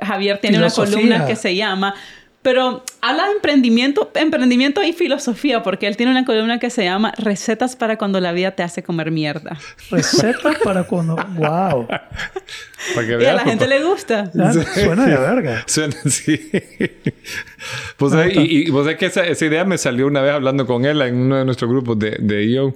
Javier 0.02 0.38
tiene 0.38 0.58
Filosofía. 0.58 0.98
una 0.98 1.08
columna 1.08 1.26
que 1.28 1.36
se 1.36 1.56
llama 1.56 1.96
pero 2.42 2.84
habla 3.02 3.26
de 3.28 3.32
emprendimiento, 3.34 4.12
emprendimiento 4.16 4.82
y 4.84 4.94
filosofía, 4.94 5.62
porque 5.62 5.86
él 5.88 5.96
tiene 5.98 6.12
una 6.12 6.26
columna 6.26 6.58
que 6.60 6.70
se 6.70 6.84
llama 6.84 7.14
Recetas 7.18 7.76
para 7.76 7.98
cuando 7.98 8.20
la 8.20 8.32
vida 8.32 8.52
te 8.52 8.64
hace 8.64 8.82
comer 8.84 9.12
mierda. 9.12 9.58
recetas 9.92 10.58
para 10.64 10.84
cuando. 10.84 11.16
Wow. 11.16 11.88
Para 11.88 13.08
que 13.08 13.18
Y 13.22 13.26
a 13.26 13.34
la 13.34 13.42
gente 13.44 13.66
papá. 13.66 13.76
le 13.78 13.84
gusta. 13.84 14.32
Suena 14.32 15.06
de 15.06 15.18
verga. 15.18 15.64
Suena 15.68 15.96
así. 16.04 16.50
Pues, 17.98 18.14
eh, 18.14 18.32
y, 18.36 18.68
y 18.68 18.72
vos 18.72 18.84
sabés 18.86 18.98
que 18.98 19.06
esa, 19.06 19.24
esa 19.26 19.46
idea 19.46 19.64
me 19.66 19.78
salió 19.78 20.08
una 20.08 20.22
vez 20.22 20.34
hablando 20.34 20.66
con 20.66 20.84
él 20.86 21.00
en 21.04 21.16
uno 21.16 21.38
de 21.38 21.46
nuestros 21.46 21.70
grupos 21.70 22.00
de, 22.00 22.18
de 22.20 22.44
IO. 22.46 22.76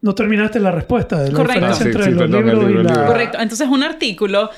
No 0.00 0.14
terminaste 0.14 0.58
la 0.60 0.70
respuesta 0.70 1.22
de 1.22 1.30
la 1.30 1.36
Correcto. 1.38 1.66
diferencia 1.68 1.80
Ah, 1.80 1.82
sí, 1.84 1.88
entre 1.88 2.04
sí, 2.04 2.10
los 2.10 2.18
perdón, 2.22 2.40
el 2.40 2.44
libros 2.46 2.64
libro, 2.68 2.76
y 2.76 2.80
el 2.80 2.84
la. 2.86 2.92
libro. 2.94 3.06
Correcto. 3.06 3.38
Entonces, 3.40 3.68
un 3.68 3.82
artículo, 3.82 4.50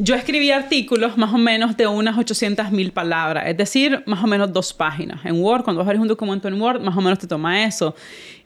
yo 0.00 0.14
escribí 0.14 0.50
artículos 0.50 1.16
más 1.16 1.32
o 1.32 1.38
menos 1.38 1.76
de 1.76 1.86
unas 1.86 2.16
800 2.16 2.70
mil 2.70 2.92
palabras, 2.92 3.44
es 3.48 3.56
decir, 3.56 4.02
más 4.06 4.22
o 4.22 4.26
menos 4.26 4.52
dos 4.52 4.72
páginas. 4.72 5.24
En 5.24 5.42
Word, 5.42 5.64
cuando 5.64 5.84
vas 5.84 5.96
a 5.96 6.00
un 6.00 6.08
documento 6.08 6.48
en 6.48 6.60
Word, 6.60 6.80
más 6.80 6.96
o 6.96 7.00
menos 7.00 7.18
te 7.18 7.26
toma 7.26 7.64
eso. 7.64 7.94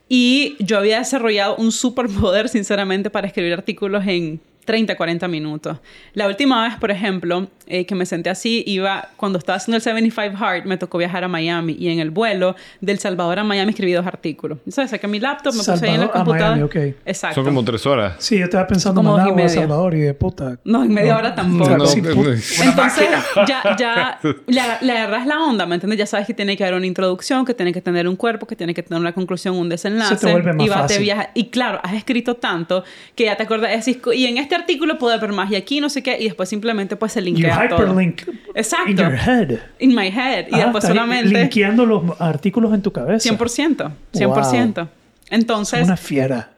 Y 0.09 0.57
yo 0.59 0.79
había 0.79 0.99
desarrollado 0.99 1.57
un 1.57 1.73
superpoder, 1.73 2.49
sinceramente, 2.49 3.11
para 3.11 3.27
escribir 3.27 3.53
artículos 3.53 4.07
en 4.07 4.41
30, 4.65 4.97
40 4.97 5.29
minutos. 5.29 5.79
La 6.15 6.27
última 6.27 6.67
vez, 6.67 6.77
por 6.77 6.91
ejemplo, 6.91 7.49
eh, 7.73 7.87
que 7.87 7.95
me 7.95 8.05
senté 8.07 8.31
así, 8.31 8.63
iba, 8.67 9.09
cuando 9.17 9.39
estaba 9.39 9.57
haciendo 9.57 9.77
el 9.77 9.83
75 9.83 10.37
Hard, 10.45 10.65
me 10.67 10.77
tocó 10.77 10.99
viajar 10.99 11.25
a 11.25 11.29
Miami 11.29 11.75
y 11.79 11.89
en 11.89 11.99
el 12.01 12.11
vuelo 12.11 12.55
del 12.81 12.99
Salvador 12.99 13.39
a 13.39 13.45
Miami 13.45 13.71
escribí 13.71 13.93
dos 13.93 14.07
artículos. 14.07 14.59
¿Sabes? 14.69 14.91
Saqué 14.91 15.09
mi 15.09 15.19
laptop, 15.19 15.53
me 15.55 15.59
puse 15.59 15.73
ahí 15.73 15.95
en 15.95 16.01
la 16.01 16.07
Salvador 16.09 16.11
a 16.11 16.25
computadora. 16.25 16.51
Miami, 16.57 16.63
ok. 16.93 16.97
Exacto. 17.07 17.35
Son 17.37 17.45
como 17.47 17.65
tres 17.65 17.87
horas. 17.87 18.15
Sí, 18.19 18.39
yo 18.39 18.45
estaba 18.45 18.67
pensando 18.67 19.01
en 19.01 19.07
Como 19.07 19.19
dos 19.19 19.27
y 19.29 19.33
media. 19.33 19.49
Salvador 19.49 19.95
y 19.95 20.01
de 20.01 20.13
puta. 20.15 20.59
No, 20.65 20.85
en 20.85 20.93
media 20.93 21.17
hora 21.17 21.35
tampoco. 21.35 21.71
No, 21.71 21.79
no, 21.79 21.85
no. 21.85 22.33
Entonces, 22.33 23.09
ya, 23.49 23.77
ya 23.79 24.21
le, 24.83 24.93
agarras 24.93 25.27
la 25.27 25.41
onda, 25.41 25.65
¿me 25.65 25.77
entiendes? 25.77 25.99
Ya 25.99 26.07
sabes 26.07 26.27
que 26.27 26.35
tiene 26.35 26.57
que 26.57 26.65
haber 26.65 26.75
una 26.77 26.87
introducción, 26.87 27.47
que 27.47 27.55
tiene 27.55 27.73
que 27.73 27.81
tener 27.81 28.07
un 28.07 28.17
cuerpo, 28.17 28.47
que 28.47 28.57
tiene 28.57 28.75
que 28.75 28.83
tener 28.83 29.01
una 29.01 29.13
conclusión, 29.13 29.57
un 29.57 29.71
desenlace. 29.71 30.17
Se 30.19 30.27
te 30.27 30.33
vuelve 30.33 30.53
más 30.53 30.67
y 30.67 30.69
va, 30.69 30.77
te 30.77 30.83
fácil. 30.83 31.03
viaja- 31.03 31.31
Y 31.35 31.47
claro, 31.47 31.81
has 31.83 31.95
escrito 31.95 32.35
tanto 32.35 32.85
que 33.15 33.25
ya 33.25 33.37
te 33.37 33.45
acuerdas, 33.45 33.71
decís, 33.85 34.03
y 34.15 34.27
en 34.27 34.37
este 34.37 34.55
artículo 34.55 34.99
puede 34.99 35.15
haber 35.17 35.33
más 35.33 35.51
y 35.51 35.57
aquí 35.57 35.81
no 35.81 35.89
sé 35.89 36.03
qué, 36.03 36.19
y 36.21 36.25
después 36.25 36.49
simplemente 36.49 36.97
pues 36.97 37.13
se 37.13 37.23
You 37.23 37.37
linkea 37.63 37.77
todo. 37.77 37.87
hyperlink 37.87 38.23
Exacto. 38.55 38.91
in 38.91 38.97
your 38.97 39.13
head. 39.17 39.59
In 39.79 39.95
my 39.95 40.11
head. 40.11 40.47
Y 40.51 40.55
Ah, 40.55 40.65
después 40.65 40.85
solamente... 40.85 41.29
linkeando 41.33 41.87
los 41.87 42.21
artículos 42.21 42.73
en 42.75 42.83
tu 42.83 42.93
cabeza. 42.93 43.29
100%. 43.29 43.91
100%. 44.13 44.89
Entonces, 45.31 45.85
Una 45.85 45.97
fiera. 45.97 46.51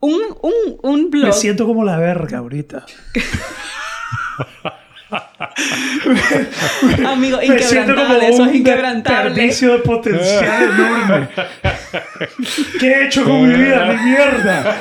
un, 0.00 0.20
un, 0.42 0.52
un 0.82 1.10
blog... 1.10 1.26
Me 1.26 1.32
siento 1.32 1.66
como 1.66 1.84
la 1.84 1.98
verga 1.98 2.38
ahorita. 2.38 2.86
Amigo, 7.06 7.38
Me 7.46 7.58
siento 7.58 7.94
como 7.94 8.14
inquebrantable. 8.14 8.28
Eso 8.28 8.44
es 8.46 8.54
inquebrantable. 8.54 9.30
desperdicio 9.30 9.72
de 9.72 9.78
potencial 9.80 10.62
enorme. 10.62 11.28
¿Qué 12.80 12.86
he 12.86 13.06
hecho 13.06 13.24
con 13.24 13.48
mi 13.48 13.54
vida? 13.54 13.86
¡Mi 13.86 14.10
mierda! 14.10 14.76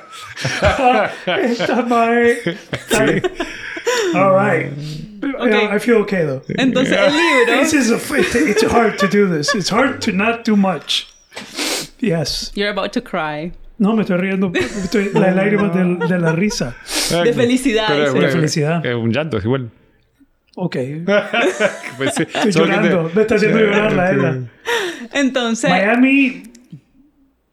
Ah, 0.62 1.10
esta 1.26 1.82
mae... 1.82 2.36
All 4.14 4.32
right. 4.32 4.72
Okay. 5.20 5.66
I 5.66 5.78
feel 5.80 5.96
okay 6.02 6.24
though. 6.24 6.42
Entonces, 6.56 6.96
el 6.96 7.10
libro... 7.10 7.56
This 7.60 7.72
is 7.72 7.90
a, 7.90 7.98
it's 8.48 8.62
hard 8.62 9.00
to 9.00 9.08
do 9.08 9.26
this. 9.26 9.52
It's 9.52 9.68
hard 9.68 10.00
to 10.02 10.12
not 10.12 10.44
do 10.44 10.54
much. 10.54 11.08
Yes. 11.98 12.52
You're 12.54 12.70
about 12.70 12.92
to 12.92 13.00
cry. 13.00 13.50
No, 13.78 13.94
me 13.94 14.02
estoy 14.02 14.16
riendo. 14.16 14.50
Estoy 14.54 15.10
las 15.14 15.34
lágrimas 15.34 15.74
de, 15.74 15.84
de 16.08 16.18
la 16.18 16.32
risa. 16.32 16.74
De 17.24 17.32
felicidad, 17.32 17.86
Pero 17.88 18.12
una- 18.12 18.26
De 18.26 18.28
felicidad. 18.32 18.84
Es 18.84 18.94
un 18.94 19.12
llanto, 19.12 19.38
es 19.38 19.44
igual. 19.44 19.70
Ok. 20.56 20.76
Pues 21.96 22.14
sí, 22.14 22.22
Estoy 22.24 22.52
solo 22.52 22.66
que 22.66 22.70
te- 22.72 22.88
llorando. 22.88 23.10
Me 23.14 23.20
está 23.22 23.34
haciendo 23.36 23.58
llorar 23.58 23.92
la 23.92 24.10
Ela. 24.10 24.38
Entonces, 25.12 25.70
Miami. 25.70 26.42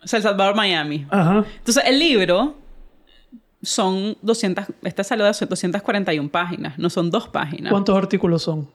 o 0.03 0.07
sea, 0.07 0.17
El 0.17 0.23
Salvador, 0.23 0.55
Miami. 0.55 1.05
Ajá. 1.09 1.45
Entonces, 1.57 1.83
el 1.85 1.99
libro 1.99 2.55
son 3.61 4.17
200... 4.21 4.65
Este 4.83 5.03
salió 5.03 5.25
de 5.25 5.31
241 5.31 6.29
páginas. 6.29 6.77
No 6.79 6.89
son 6.89 7.09
dos 7.11 7.27
páginas. 7.27 7.71
¿Cuántos 7.71 7.95
artículos 7.97 8.41
son? 8.43 8.69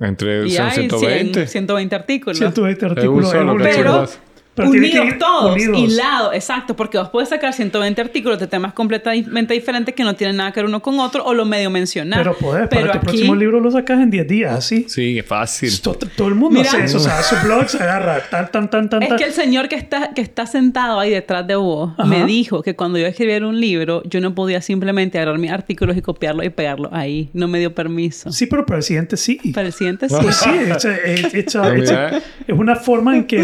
Entre 0.00 0.46
Y 0.46 0.50
son 0.50 0.66
hay 0.66 0.72
120. 0.72 1.32
100, 1.46 1.48
120 1.48 1.94
artículos. 1.94 2.38
120 2.38 2.86
Es 2.86 2.90
un 2.92 2.98
artículos 2.98 3.34
en 3.34 3.38
solo. 3.40 3.56
Pero. 3.62 4.08
Pero 4.56 4.70
tiene 4.70 4.90
que 4.90 4.98
unidos 5.00 5.14
ir 5.14 5.18
todos, 5.20 5.52
unidos. 5.52 5.78
hilados, 5.78 6.34
exacto, 6.34 6.74
porque 6.74 6.98
vos 6.98 7.10
puedes 7.10 7.28
sacar 7.28 7.52
120 7.52 8.00
artículos 8.00 8.40
de 8.40 8.46
temas 8.46 8.72
completamente 8.72 9.54
diferentes 9.54 9.94
que 9.94 10.02
no 10.02 10.14
tienen 10.16 10.36
nada 10.36 10.50
que 10.50 10.60
ver 10.60 10.68
uno 10.68 10.80
con 10.82 10.98
otro 10.98 11.24
o 11.24 11.34
lo 11.34 11.44
medio 11.44 11.70
mencionar. 11.70 12.20
Pero 12.20 12.36
puedes, 12.36 12.68
Pero 12.68 12.80
para 12.82 12.92
tu 12.92 12.98
aquí- 12.98 13.06
próximo 13.06 13.34
libro 13.34 13.60
lo 13.60 13.70
sacas 13.70 14.00
en 14.00 14.10
10 14.10 14.26
días, 14.26 14.54
así. 14.54 14.86
Sí, 14.88 15.18
es 15.18 15.26
fácil. 15.26 15.80
Todo, 15.80 15.98
todo 16.16 16.28
el 16.28 16.34
mundo 16.34 16.58
Mira. 16.60 16.70
hace 16.70 16.84
eso. 16.84 16.96
O 16.96 17.00
sea, 17.00 17.22
su 17.22 17.36
blog 17.46 17.68
se 17.68 17.78
agarra 17.82 18.20
tan, 18.30 18.50
tan, 18.50 18.70
tan, 18.70 18.88
tan, 18.88 19.02
Es 19.02 19.08
tan. 19.10 19.18
que 19.18 19.24
el 19.24 19.32
señor 19.32 19.68
que 19.68 19.76
está, 19.76 20.14
que 20.14 20.22
está 20.22 20.46
sentado 20.46 20.98
ahí 20.98 21.10
detrás 21.10 21.46
de 21.46 21.54
vos 21.56 21.92
me 22.06 22.24
dijo 22.24 22.62
que 22.62 22.74
cuando 22.74 22.98
yo 22.98 23.06
escribiera 23.06 23.46
un 23.46 23.60
libro, 23.60 24.02
yo 24.04 24.20
no 24.20 24.34
podía 24.34 24.62
simplemente 24.62 25.18
agarrar 25.18 25.38
mis 25.38 25.50
artículos 25.50 25.96
y 25.96 26.02
copiarlos 26.02 26.46
y 26.46 26.50
pegarlos 26.50 26.90
ahí. 26.94 27.28
No 27.34 27.46
me 27.46 27.58
dio 27.58 27.74
permiso. 27.74 28.32
Sí, 28.32 28.46
pero 28.46 28.64
para 28.64 28.78
el 28.78 28.82
siguiente 28.82 29.16
sí. 29.18 29.36
Para 29.54 29.66
el 29.66 29.72
siguiente 29.74 30.08
sí. 30.08 30.14
Pues 30.20 30.36
sí, 30.36 30.48
it's 30.50 30.84
a- 30.86 31.38
it's 31.38 31.56
a- 31.56 31.76
it's 31.76 31.90
a- 31.90 32.06
Ah, 32.06 32.20
es 32.46 32.54
una 32.56 32.76
forma 32.76 33.16
en 33.16 33.26
que 33.26 33.42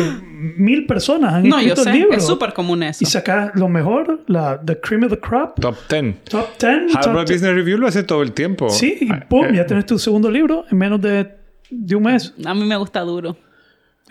mil 0.57 0.87
personas 0.87 1.35
han 1.35 1.45
No, 1.49 1.57
yo 1.61 1.69
escrito 1.75 1.83
sé. 1.85 1.91
el 1.91 1.97
libro. 1.97 2.17
Es 2.17 2.27
súper 2.27 2.53
común 2.53 2.83
eso. 2.83 2.99
Y 3.03 3.07
sacas 3.07 3.53
lo 3.55 3.69
mejor, 3.69 4.21
la 4.27 4.61
the 4.65 4.79
cream 4.81 5.05
of 5.05 5.11
the 5.11 5.19
crop, 5.19 5.59
Top 5.61 5.77
10. 5.89 6.25
top 6.25 6.47
10. 6.59 6.93
top 6.93 7.07
Harvard 7.07 7.27
10. 7.27 7.41
Business 7.41 7.55
Review 7.57 7.79
lo 7.79 7.87
hace 7.87 8.03
todo 8.03 8.23
el 8.23 8.33
tiempo. 8.33 8.69
Sí, 8.71 8.97
y 9.01 9.13
Ah, 9.13 9.25
pum, 9.29 9.45
eh, 9.47 9.57
ya 9.57 9.67
tienes 9.67 9.87
tu 9.87 9.99
segundo 9.99 10.31
libro 10.31 10.65
en 10.71 10.79
menos 10.79 11.01
de, 11.01 11.31
de 11.71 11.95
un 11.97 12.03
mes. 12.03 12.35
A 12.45 12.55
mí 12.55 12.65
me 12.65 12.77
gusta 12.77 13.01
duro. 13.01 13.37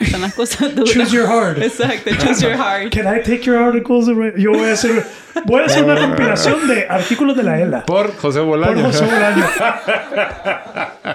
Están 0.02 0.22
las 0.22 0.34
cosas 0.34 0.76
duras. 0.76 0.93
Choose 0.93 1.12
your 1.16 1.28
heart. 1.28 1.58
Exacto, 1.62 2.10
choose 2.20 2.41
your 2.41 2.56
heart. 2.58 2.91
Can 2.91 3.06
I 3.08 3.20
take 3.22 3.41
your 3.43 3.58
articles? 3.58 4.08
Yo 4.38 4.52
voy 4.52 4.70
a 4.70 4.74
hacer, 4.74 5.04
voy 5.45 5.62
a 5.62 5.66
hacer 5.66 5.84
una 5.84 5.95
compilación 5.99 6.68
de 6.68 6.86
artículos 6.89 7.36
de 7.38 7.43
la 7.43 7.60
ELA. 7.62 7.86
Por 7.86 8.16
José 8.18 8.39
Por 8.39 8.47
Bolaño. 8.47 8.84
José 8.86 9.06
Bolaño. 9.06 9.45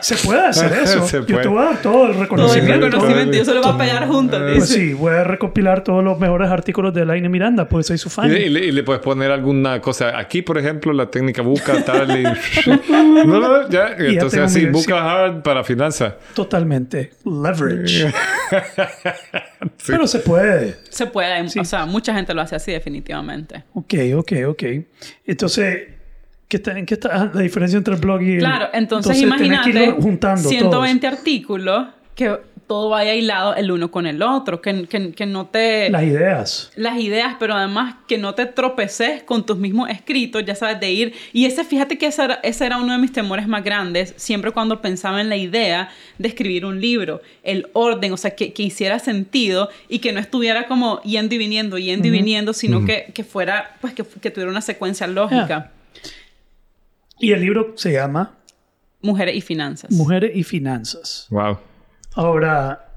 Se 0.01 0.15
puede 0.17 0.47
hacer 0.47 0.73
eso. 0.83 1.07
Se 1.07 1.19
Yo 1.19 1.27
puede. 1.27 1.43
te 1.43 1.49
voy 1.49 1.63
a 1.63 1.65
dar 1.67 1.83
todo 1.83 2.07
el 2.07 2.13
Todo 2.13 2.13
el 2.13 2.21
reconocimiento. 2.21 2.87
reconocimiento. 2.87 3.37
Yo 3.37 3.45
se 3.45 3.55
lo 3.55 3.63
voy 3.63 3.73
a 3.73 3.79
pegar 3.79 4.07
juntos. 4.09 4.41
Pues 4.55 4.69
sí, 4.69 4.93
voy 4.95 5.15
a 5.15 5.25
recopilar 5.25 5.83
todos 5.85 6.03
los 6.05 6.19
mejores 6.19 6.51
artículos 6.51 6.93
de 6.95 7.05
Laine 7.07 7.29
Miranda, 7.29 7.69
porque 7.69 7.85
soy 7.85 7.99
su 7.99 8.09
Y 8.09 8.13
fan. 8.13 8.33
le, 8.33 8.47
y 8.47 8.49
le- 8.51 8.67
y 8.67 8.73
le 8.73 8.83
puedes 8.83 9.03
poner 9.03 9.31
alguna 9.31 9.81
cosa. 9.81 10.19
Aquí, 10.19 10.43
por 10.43 10.59
ejemplo, 10.59 10.93
la 10.93 11.11
técnica 11.11 11.43
busca 11.43 11.83
tal 11.85 12.19
y... 12.19 12.23
no, 12.91 13.25
no, 13.25 13.69
ya. 13.69 13.95
Entonces 13.99 14.41
así, 14.41 14.67
busca 14.67 14.99
hard 15.25 15.43
para 15.43 15.65
finanzas. 15.65 16.15
Totalmente. 16.35 17.11
Leverage. 17.25 18.13
Pero 19.87 20.07
se 20.07 20.19
puede. 20.21 20.77
Se 20.91 21.07
puede. 21.07 21.43
O 21.59 21.65
sea, 21.65 21.87
mucha 21.87 22.15
gente 22.15 22.35
lo 22.35 22.43
hace 22.43 22.57
así 22.57 22.73
definitivamente. 22.73 23.65
Ok, 23.75 23.95
ok, 24.17 24.33
ok. 24.49 24.63
Entonces, 25.25 25.89
¿qué 26.49 26.57
está, 26.57 26.79
¿en 26.79 26.87
qué 26.87 26.95
está 26.95 27.31
la 27.33 27.41
diferencia 27.41 27.77
entre 27.77 27.95
el 27.95 28.01
blog 28.01 28.23
y 28.23 28.35
el... 28.35 28.39
Claro, 28.41 28.69
entonces, 28.73 29.21
imagínate 29.21 29.71
irlo 29.71 30.01
juntando 30.01 30.49
120 30.49 31.07
artículos 31.07 31.89
que 32.15 32.39
todo 32.67 32.91
vaya 32.91 33.15
hilado 33.15 33.55
el 33.55 33.71
uno 33.71 33.91
con 33.91 34.07
el 34.07 34.23
otro, 34.23 34.61
que, 34.61 34.87
que, 34.87 35.13
que 35.13 35.27
no 35.27 35.47
te... 35.47 35.89
Las 35.91 36.03
ideas. 36.03 36.73
las 36.77 36.99
ideas, 36.99 37.37
pero 37.39 37.55
además 37.55 37.97
que 38.09 38.19
no 38.19 38.35
te 38.35 38.47
tropeces 38.47 39.23
con 39.23 39.47
tus 39.47 39.57
mismos 39.57 39.89
escritos, 39.89 40.45
ya 40.45 40.55
sabes, 40.55 40.81
de 40.81 40.91
ir. 40.91 41.15
Y 41.33 41.45
ese, 41.45 41.65
fíjate 41.65 41.97
que 41.97 42.07
ese 42.07 42.25
era, 42.25 42.35
ese 42.43 42.67
era 42.67 42.79
uno 42.79 42.93
de 42.93 42.99
mis 42.99 43.13
temores 43.13 43.47
más 43.47 43.63
grandes, 43.63 44.15
siempre 44.17 44.51
cuando 44.51 44.83
pensaba 44.83 45.21
en 45.21 45.29
la 45.29 45.37
idea 45.37 45.91
de 46.19 46.29
escribir 46.29 46.65
un 46.67 46.81
libro, 46.81 47.23
el 47.43 47.69
orden, 47.73 48.13
o 48.13 48.17
sea, 48.17 48.35
que, 48.35 48.53
que 48.53 48.65
hiciera 48.65 48.99
sentido 48.99 49.69
y 49.89 50.01
que 50.01 50.13
no 50.13 50.21
estuviera 50.21 50.67
como 50.67 51.01
yendo 51.03 51.35
y 51.35 51.39
viniendo, 51.39 51.79
yendo 51.79 52.09
y 52.09 52.11
viniendo, 52.11 52.53
sino 52.53 52.85
que, 52.85 53.13
que 53.15 53.23
fuera, 53.23 53.77
pues, 53.81 53.95
que, 53.95 54.05
que 54.05 54.31
tuviera 54.31 54.51
una 54.51 54.61
secuencia 54.61 55.07
lógica. 55.07 55.71
Y 57.19 57.33
el 57.33 57.41
libro 57.41 57.73
se 57.77 57.93
llama 57.93 58.35
Mujeres 59.01 59.37
y 59.37 59.41
finanzas. 59.41 59.91
Mujeres 59.93 60.33
y 60.35 60.43
Finanzas. 60.43 61.27
Wow. 61.31 61.59
Ahora, 62.17 62.89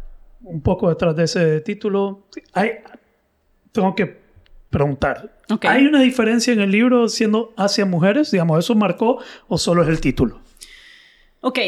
un 0.42 0.62
poco 0.62 0.90
detrás 0.90 1.14
de 1.16 1.26
ese 1.26 1.60
título, 1.60 2.28
hay, 2.54 2.72
tengo 3.74 3.94
que 3.94 4.18
preguntar. 4.70 5.38
¿Hay 5.64 5.86
una 5.86 6.02
diferencia 6.02 6.54
en 6.54 6.62
el 6.62 6.72
libro 6.72 7.10
siendo 7.10 7.54
hacia 7.58 7.86
mujeres? 7.86 8.32
Digamos, 8.32 8.60
¿eso 8.60 8.76
marcó 8.76 9.22
o 9.50 9.58
solo 9.58 9.84
es 9.84 9.90
el 9.90 10.00
título? 10.00 10.40
Ok, 11.42 11.60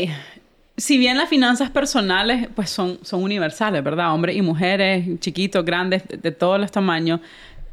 si 0.78 0.98
bien 0.98 1.18
las 1.18 1.28
finanzas 1.28 1.70
personales 1.70 2.48
pues 2.56 2.70
son, 2.70 3.00
son 3.04 3.22
universales, 3.22 3.84
¿verdad? 3.84 4.14
Hombres 4.14 4.38
y 4.38 4.42
mujeres, 4.42 5.20
chiquitos, 5.20 5.66
grandes, 5.66 6.08
de, 6.08 6.18
de 6.18 6.32
todos 6.32 6.58
los 6.58 6.72
tamaños. 6.72 7.20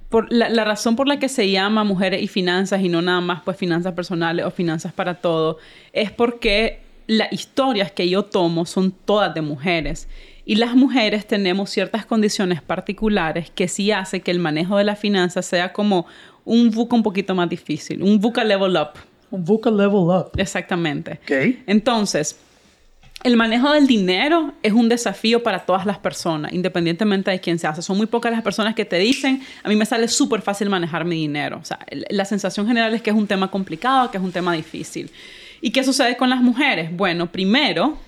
Por 0.09 0.33
la, 0.33 0.49
la 0.49 0.65
razón 0.65 0.97
por 0.97 1.07
la 1.07 1.21
que 1.21 1.29
se 1.29 1.51
llama 1.51 1.85
mujeres 1.85 2.21
y 2.21 2.27
finanzas 2.27 2.81
y 2.81 2.89
no 2.89 3.01
nada 3.01 3.21
más 3.21 3.43
pues 3.45 3.57
finanzas 3.57 3.93
personales 3.93 4.45
o 4.45 4.51
finanzas 4.51 4.93
para 4.93 5.15
todo 5.21 5.59
es 5.93 6.11
porque 6.11 6.88
las 7.09 7.33
historias 7.33 7.91
que 7.91 8.09
yo 8.09 8.23
tomo 8.23 8.67
son 8.67 8.93
todas 8.93 9.35
de 9.35 9.41
mujeres 9.41 10.07
y 10.45 10.55
las 10.57 10.77
mujeres 10.77 11.27
tenemos 11.27 11.71
ciertas 11.71 12.07
condiciones 12.07 12.63
particulares 12.63 13.51
que 13.51 13.67
sí 13.67 13.91
hace 13.91 14.21
que 14.21 14.31
el 14.31 14.39
manejo 14.39 14.77
de 14.77 14.85
las 14.85 14.99
finanzas 14.99 15.45
sea 15.47 15.73
como 15.73 16.07
un 16.45 16.71
buca 16.71 16.95
un 16.95 17.03
poquito 17.03 17.35
más 17.35 17.49
difícil, 17.49 18.03
un 18.03 18.21
buca 18.21 18.45
level 18.45 18.77
up, 18.77 18.91
Un 19.31 19.45
book 19.45 19.69
a 19.69 19.71
level 19.71 20.09
up. 20.09 20.31
exactamente. 20.37 21.19
Ok. 21.25 21.57
Entonces, 21.67 22.39
el 23.25 23.37
manejo 23.37 23.73
del 23.73 23.87
dinero 23.87 24.53
es 24.63 24.73
un 24.73 24.89
desafío 24.89 25.43
para 25.43 25.67
todas 25.67 25.85
las 25.87 25.99
personas, 25.99 26.53
independientemente 26.53 27.31
de 27.31 27.41
quién 27.41 27.59
se 27.59 27.67
hace. 27.67 27.83
Son 27.83 27.97
muy 27.97 28.07
pocas 28.07 28.31
las 28.31 28.43
personas 28.43 28.75
que 28.75 28.85
te 28.85 28.97
dicen, 28.99 29.43
a 29.63 29.69
mí 29.69 29.77
me 29.77 29.85
sale 29.87 30.09
súper 30.09 30.41
fácil 30.41 30.71
manejar 30.71 31.05
mi 31.05 31.17
dinero. 31.17 31.59
O 31.61 31.65
sea, 31.65 31.79
la 32.11 32.25
sensación 32.25 32.67
general 32.67 32.95
es 32.95 33.03
que 33.03 33.11
es 33.11 33.17
un 33.17 33.27
tema 33.27 33.51
complicado, 33.51 34.11
que 34.11 34.19
es 34.19 34.23
un 34.23 34.33
tema 34.33 34.53
difícil. 34.53 35.11
¿Y 35.61 35.71
qué 35.71 35.85
sucede 35.85 36.17
con 36.17 36.31
las 36.31 36.41
mujeres? 36.41 36.95
Bueno, 36.97 37.31
primero, 37.31 37.99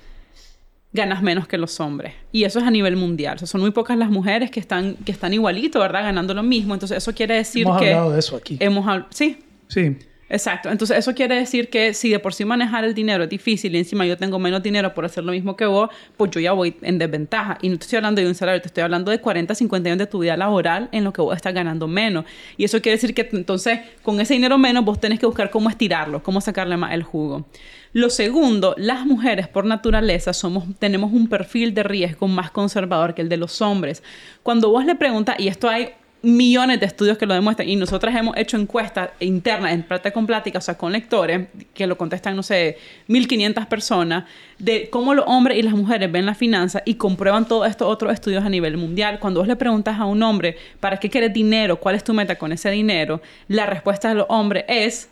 ganas 0.93 1.23
menos 1.23 1.47
que 1.47 1.59
los 1.59 1.79
hombres. 1.81 2.15
Y 2.33 2.45
eso 2.45 2.59
es 2.59 2.65
a 2.65 2.71
nivel 2.71 2.97
mundial. 2.97 3.37
O 3.37 3.39
sea, 3.39 3.47
son 3.47 3.61
muy 3.61 3.71
pocas 3.71 3.97
las 3.97 4.11
mujeres 4.11 4.51
que 4.51 4.61
están, 4.61 4.95
que 4.97 5.13
están 5.13 5.33
igualito, 5.35 5.81
¿verdad? 5.81 6.03
Ganando 6.03 6.35
lo 6.35 6.43
mismo. 6.43 6.75
Entonces, 6.75 6.99
eso 6.99 7.15
quiere 7.15 7.37
decir 7.37 7.63
Hemos 7.63 7.81
que... 7.81 7.91
hablado 7.91 8.13
de 8.13 8.19
eso 8.19 8.37
aquí. 8.37 8.57
Hemos 8.61 9.05
Sí, 9.11 9.39
Sí. 9.69 9.97
Exacto. 10.31 10.71
Entonces, 10.71 10.97
eso 10.97 11.13
quiere 11.13 11.35
decir 11.35 11.69
que 11.71 11.93
si 11.93 12.09
de 12.09 12.21
por 12.21 12.33
sí 12.33 12.45
manejar 12.45 12.85
el 12.85 12.95
dinero 12.95 13.25
es 13.25 13.31
difícil 13.31 13.75
y 13.75 13.79
encima 13.79 14.07
yo 14.07 14.17
tengo 14.17 14.39
menos 14.39 14.63
dinero 14.63 14.95
por 14.95 15.05
hacer 15.05 15.25
lo 15.25 15.33
mismo 15.33 15.57
que 15.57 15.67
vos, 15.67 15.91
pues 16.17 16.31
yo 16.31 16.39
ya 16.39 16.53
voy 16.53 16.77
en 16.83 16.99
desventaja. 16.99 17.59
Y 17.63 17.69
no 17.69 17.77
te 17.77 17.83
estoy 17.83 17.97
hablando 17.97 18.23
de 18.23 18.29
un 18.29 18.37
salario, 18.37 18.61
te 18.61 18.69
estoy 18.69 18.85
hablando 18.85 19.11
de 19.11 19.21
40, 19.21 19.57
50 19.57 19.89
años 19.89 19.99
de 19.99 20.07
tu 20.07 20.21
vida 20.21 20.37
laboral 20.37 20.89
en 20.93 21.03
lo 21.03 21.13
que 21.13 21.21
vos 21.21 21.35
estás 21.35 21.53
ganando 21.53 21.89
menos. 21.89 22.27
Y 22.57 22.63
eso 22.63 22.81
quiere 22.81 22.95
decir 22.97 23.13
que 23.13 23.29
entonces, 23.33 23.81
con 24.05 24.21
ese 24.21 24.35
dinero 24.35 24.57
menos, 24.57 24.85
vos 24.85 25.01
tenés 25.01 25.19
que 25.19 25.27
buscar 25.27 25.51
cómo 25.51 25.69
estirarlo, 25.69 26.23
cómo 26.23 26.41
sacarle 26.41 26.77
más 26.77 26.95
el 26.95 27.03
jugo. 27.03 27.47
Lo 27.93 28.09
segundo, 28.09 28.77
las 28.79 29.05
mujeres 29.05 29.49
por 29.49 29.65
naturaleza 29.65 30.33
somos, 30.33 30.63
tenemos 30.79 31.13
un 31.13 31.29
perfil 31.29 31.75
de 31.75 31.83
riesgo 31.83 32.29
más 32.29 32.53
conservador 32.53 33.15
que 33.15 33.23
el 33.23 33.29
de 33.29 33.37
los 33.37 33.61
hombres. 33.61 34.05
Cuando 34.45 34.71
vos 34.71 34.85
le 34.85 34.95
preguntas, 34.95 35.41
y 35.41 35.49
esto 35.49 35.69
hay 35.69 35.89
millones 36.23 36.81
de 36.81 36.87
estudios 36.87 37.17
que 37.17 37.25
lo 37.27 37.35
demuestran 37.35 37.69
y 37.69 37.77
nosotras 37.77 38.15
hemos 38.15 38.37
hecho 38.37 38.57
encuestas 38.59 39.11
internas 39.21 39.73
en 39.73 39.83
plata 39.83 40.11
con 40.11 40.27
plática, 40.27 40.59
o 40.59 40.61
sea, 40.61 40.77
con 40.77 40.93
lectores 40.93 41.49
que 41.73 41.87
lo 41.87 41.97
contestan, 41.97 42.37
no 42.37 42.43
sé, 42.43 42.77
1500 43.07 43.67
personas, 43.67 44.25
de 44.59 44.91
cómo 44.91 45.15
los 45.15 45.25
hombres 45.27 45.57
y 45.59 45.63
las 45.63 45.73
mujeres 45.75 46.13
ven 46.13 46.27
la 46.27 46.35
finanza 46.35 46.83
y 46.85 46.95
comprueban 46.95 47.47
todos 47.49 47.69
estos 47.69 47.89
otros 47.89 48.13
estudios 48.13 48.45
a 48.45 48.49
nivel 48.49 48.77
mundial. 48.77 49.19
Cuando 49.19 49.41
vos 49.41 49.49
le 49.49 49.57
preguntas 49.57 49.99
a 49.99 50.05
un 50.05 50.23
hombre, 50.23 50.57
¿para 50.79 50.99
qué 50.99 51.09
quieres 51.09 51.33
dinero? 51.33 51.81
¿Cuál 51.81 51.95
es 51.95 52.05
tu 52.05 52.13
meta 52.13 52.37
con 52.37 52.53
ese 52.53 52.71
dinero? 52.71 53.23
La 53.49 53.67
respuesta 53.67 54.09
de 54.11 54.17
los 54.17 54.27
hombres 54.29 54.65
es 54.69 55.09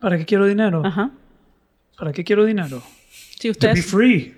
¿Para 0.00 0.18
qué 0.18 0.24
quiero 0.26 0.44
dinero? 0.46 0.82
Ajá. 0.84 1.10
¿Para 1.96 2.12
qué 2.12 2.22
quiero 2.24 2.44
dinero? 2.44 2.82
Sí, 3.10 3.38
To 3.38 3.42
be 3.48 3.50
ustedes. 3.50 3.86
free. 3.86 4.34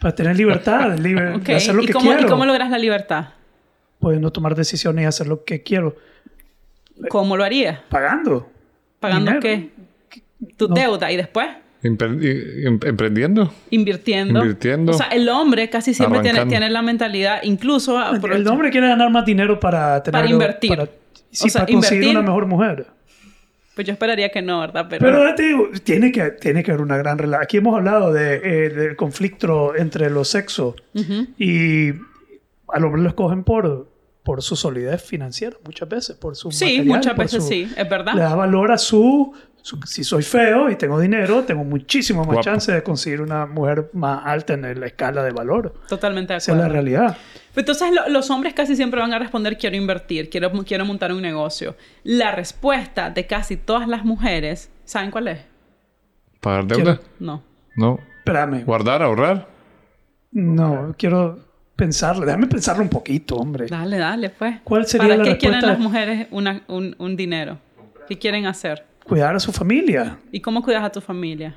Para 0.00 0.14
tener 0.14 0.36
libertad, 0.36 0.92
hacer 0.92 1.74
lo 1.74 1.82
¿Y 1.82 1.86
que 1.86 1.92
cómo, 1.92 2.06
quiero. 2.10 2.26
¿Y 2.26 2.30
cómo 2.30 2.44
logras 2.44 2.70
la 2.70 2.78
libertad? 2.78 3.28
Pudiendo 3.98 4.30
tomar 4.30 4.54
decisiones 4.54 5.02
y 5.02 5.06
hacer 5.06 5.26
lo 5.26 5.44
que 5.44 5.62
quiero. 5.62 5.96
¿Cómo 7.08 7.36
lo 7.36 7.44
harías? 7.44 7.80
Pagando. 7.88 8.48
¿Pagando 9.00 9.32
Dinero. 9.32 9.40
qué? 9.40 9.70
Tu 10.56 10.68
No. 10.68 10.74
deuda 10.74 11.10
y 11.12 11.16
después 11.16 11.48
em- 11.82 11.96
emprendiendo. 12.84 13.52
invirtiendo. 13.70 14.40
Invirtiendo. 14.40 14.92
O 14.92 14.94
sea, 14.94 15.06
el 15.08 15.28
hombre 15.28 15.68
casi 15.70 15.94
siempre 15.94 16.20
tiene, 16.20 16.44
tiene 16.46 16.68
la 16.70 16.82
mentalidad, 16.82 17.40
incluso 17.42 17.96
El 17.98 18.16
aprovecha- 18.16 18.50
hombre 18.50 18.70
quiere 18.70 18.88
ganar 18.88 19.10
más 19.10 19.24
dinero 19.24 19.58
para 19.60 20.02
tener 20.02 20.20
Para 20.22 20.30
invertir. 20.30 20.70
Para, 20.70 20.86
sí, 21.30 21.46
O 21.46 21.50
sea, 21.50 21.62
para 21.62 21.72
conseguir 21.72 22.04
invertir- 22.04 22.10
una 22.18 22.22
mejor 22.22 22.46
mujer. 22.46 22.86
Pues 23.74 23.86
yo 23.86 23.92
esperaría 23.92 24.30
que 24.30 24.40
no, 24.40 24.60
¿verdad? 24.60 24.86
Pero, 24.88 25.04
Pero 25.04 25.34
te 25.34 25.42
digo, 25.42 25.68
tiene 25.84 26.10
que, 26.10 26.30
tiene 26.30 26.62
que 26.62 26.70
haber 26.70 26.82
una 26.82 26.96
gran 26.96 27.18
relación. 27.18 27.42
Aquí 27.42 27.58
hemos 27.58 27.76
hablado 27.76 28.10
de, 28.12 28.36
eh, 28.36 28.70
del 28.70 28.96
conflicto 28.96 29.76
entre 29.76 30.08
los 30.08 30.28
sexos 30.28 30.76
Ujú. 30.94 31.26
y 31.38 31.92
al 32.68 32.84
hombre 32.84 33.02
lo 33.02 33.08
escogen 33.08 33.44
por, 33.44 33.88
por 34.22 34.42
su 34.42 34.56
solidez 34.56 35.02
financiera 35.02 35.56
muchas 35.64 35.88
veces, 35.88 36.16
por 36.16 36.34
su 36.36 36.50
Sí, 36.50 36.64
material, 36.64 36.86
muchas 36.86 37.16
veces 37.16 37.42
su- 37.42 37.48
sí, 37.48 37.72
es 37.76 37.88
verdad. 37.88 38.14
Le 38.14 38.22
da 38.22 38.34
valor 38.34 38.72
a 38.72 38.78
su, 38.78 39.32
su- 39.62 39.80
Si 39.84 40.02
soy 40.04 40.22
feo 40.22 40.68
y 40.70 40.76
tengo 40.76 40.98
dinero, 41.00 41.44
tengo 41.44 41.64
muchísimo 41.64 42.20
más 42.20 42.26
Guapo. 42.34 42.42
chance 42.42 42.72
de 42.72 42.82
conseguir 42.82 43.20
una 43.20 43.46
mujer 43.46 43.90
más 43.92 44.22
alta 44.24 44.54
en 44.54 44.80
la 44.80 44.86
escala 44.86 45.22
de 45.22 45.30
valor. 45.32 45.74
Totalmente 45.88 46.32
de 46.32 46.38
Esa 46.38 46.52
es 46.52 46.58
la 46.58 46.64
acuerdo. 46.64 46.82
realidad. 46.82 47.16
Entonces 47.54 47.90
lo- 47.92 48.08
los 48.08 48.30
hombres 48.30 48.52
casi 48.54 48.76
siempre 48.76 49.00
van 49.00 49.12
a 49.14 49.18
responder 49.18 49.56
quiero 49.58 49.76
invertir, 49.76 50.28
quiero, 50.28 50.50
quiero 50.64 50.84
montar 50.84 51.12
un 51.12 51.22
negocio. 51.22 51.74
La 52.04 52.32
respuesta 52.32 53.10
de 53.10 53.26
casi 53.26 53.56
todas 53.56 53.88
las 53.88 54.04
mujeres, 54.04 54.70
¿saben 54.84 55.10
cuál 55.10 55.28
es? 55.28 55.40
¿Pagar 56.40 56.66
deuda? 56.66 57.00
No. 57.18 57.42
No. 57.76 57.98
Espérame. 58.18 58.64
¿Guardar, 58.64 59.02
ahorrar? 59.02 59.48
No, 60.32 60.94
quiero 60.98 61.38
pensarlo. 61.76 62.24
Déjame 62.26 62.46
pensarlo 62.46 62.82
un 62.82 62.88
poquito, 62.88 63.36
hombre. 63.36 63.66
Dale, 63.66 63.98
dale, 63.98 64.30
pues. 64.30 64.56
¿Cuál 64.64 64.86
sería 64.86 65.08
¿Para 65.08 65.18
la 65.18 65.24
qué 65.24 65.38
quieren 65.38 65.60
las 65.64 65.78
mujeres 65.78 66.26
una- 66.30 66.62
un, 66.68 66.96
un 66.98 67.16
dinero? 67.16 67.58
¿Qué 68.08 68.18
quieren 68.18 68.46
hacer? 68.46 68.84
Cuidar 69.04 69.36
a 69.36 69.40
su 69.40 69.52
familia. 69.52 70.18
¿Y 70.32 70.40
cómo 70.40 70.62
cuidas 70.62 70.82
a 70.82 70.90
tu 70.90 71.00
familia? 71.00 71.54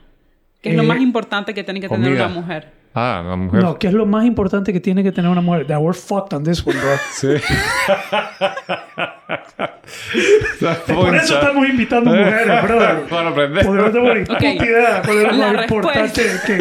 ¿Qué 0.61 0.69
es 0.71 0.75
lo 0.75 0.83
Eh, 0.83 0.87
más 0.87 0.99
importante 0.99 1.53
que 1.53 1.63
tiene 1.63 1.79
que 1.79 1.87
tener 1.89 2.09
comida. 2.09 2.25
una 2.27 2.35
mujer? 2.35 2.71
Ah, 2.95 3.23
la 3.25 3.35
mujer. 3.35 3.61
No, 3.63 3.77
¿qué 3.77 3.87
es 3.87 3.93
lo 3.93 4.05
más 4.05 4.25
importante 4.25 4.73
que 4.73 4.79
tiene 4.79 5.03
que 5.03 5.11
tener 5.11 5.29
una 5.29 5.41
mujer? 5.41 5.67
That 5.67 5.79
we're 5.79 5.97
fucked 5.97 6.33
on 6.35 6.43
this 6.43 6.65
one, 6.65 6.77
bro. 6.79 6.89
Sí. 7.13 7.27
Por 10.93 11.15
eso 11.15 11.35
estamos 11.35 11.67
invitando 11.67 12.11
mujeres, 12.11 12.63
brother. 12.63 13.01
Para 13.09 13.29
aprender. 13.29 13.65
Podemos 13.65 13.91
tener 13.91 14.11
una 14.11 14.21
Ok. 14.21 14.27
puta 14.27 14.65
idea 14.65 15.01
La 15.33 15.53
más 15.53 15.61
importante 15.63 16.21
que 16.45 16.57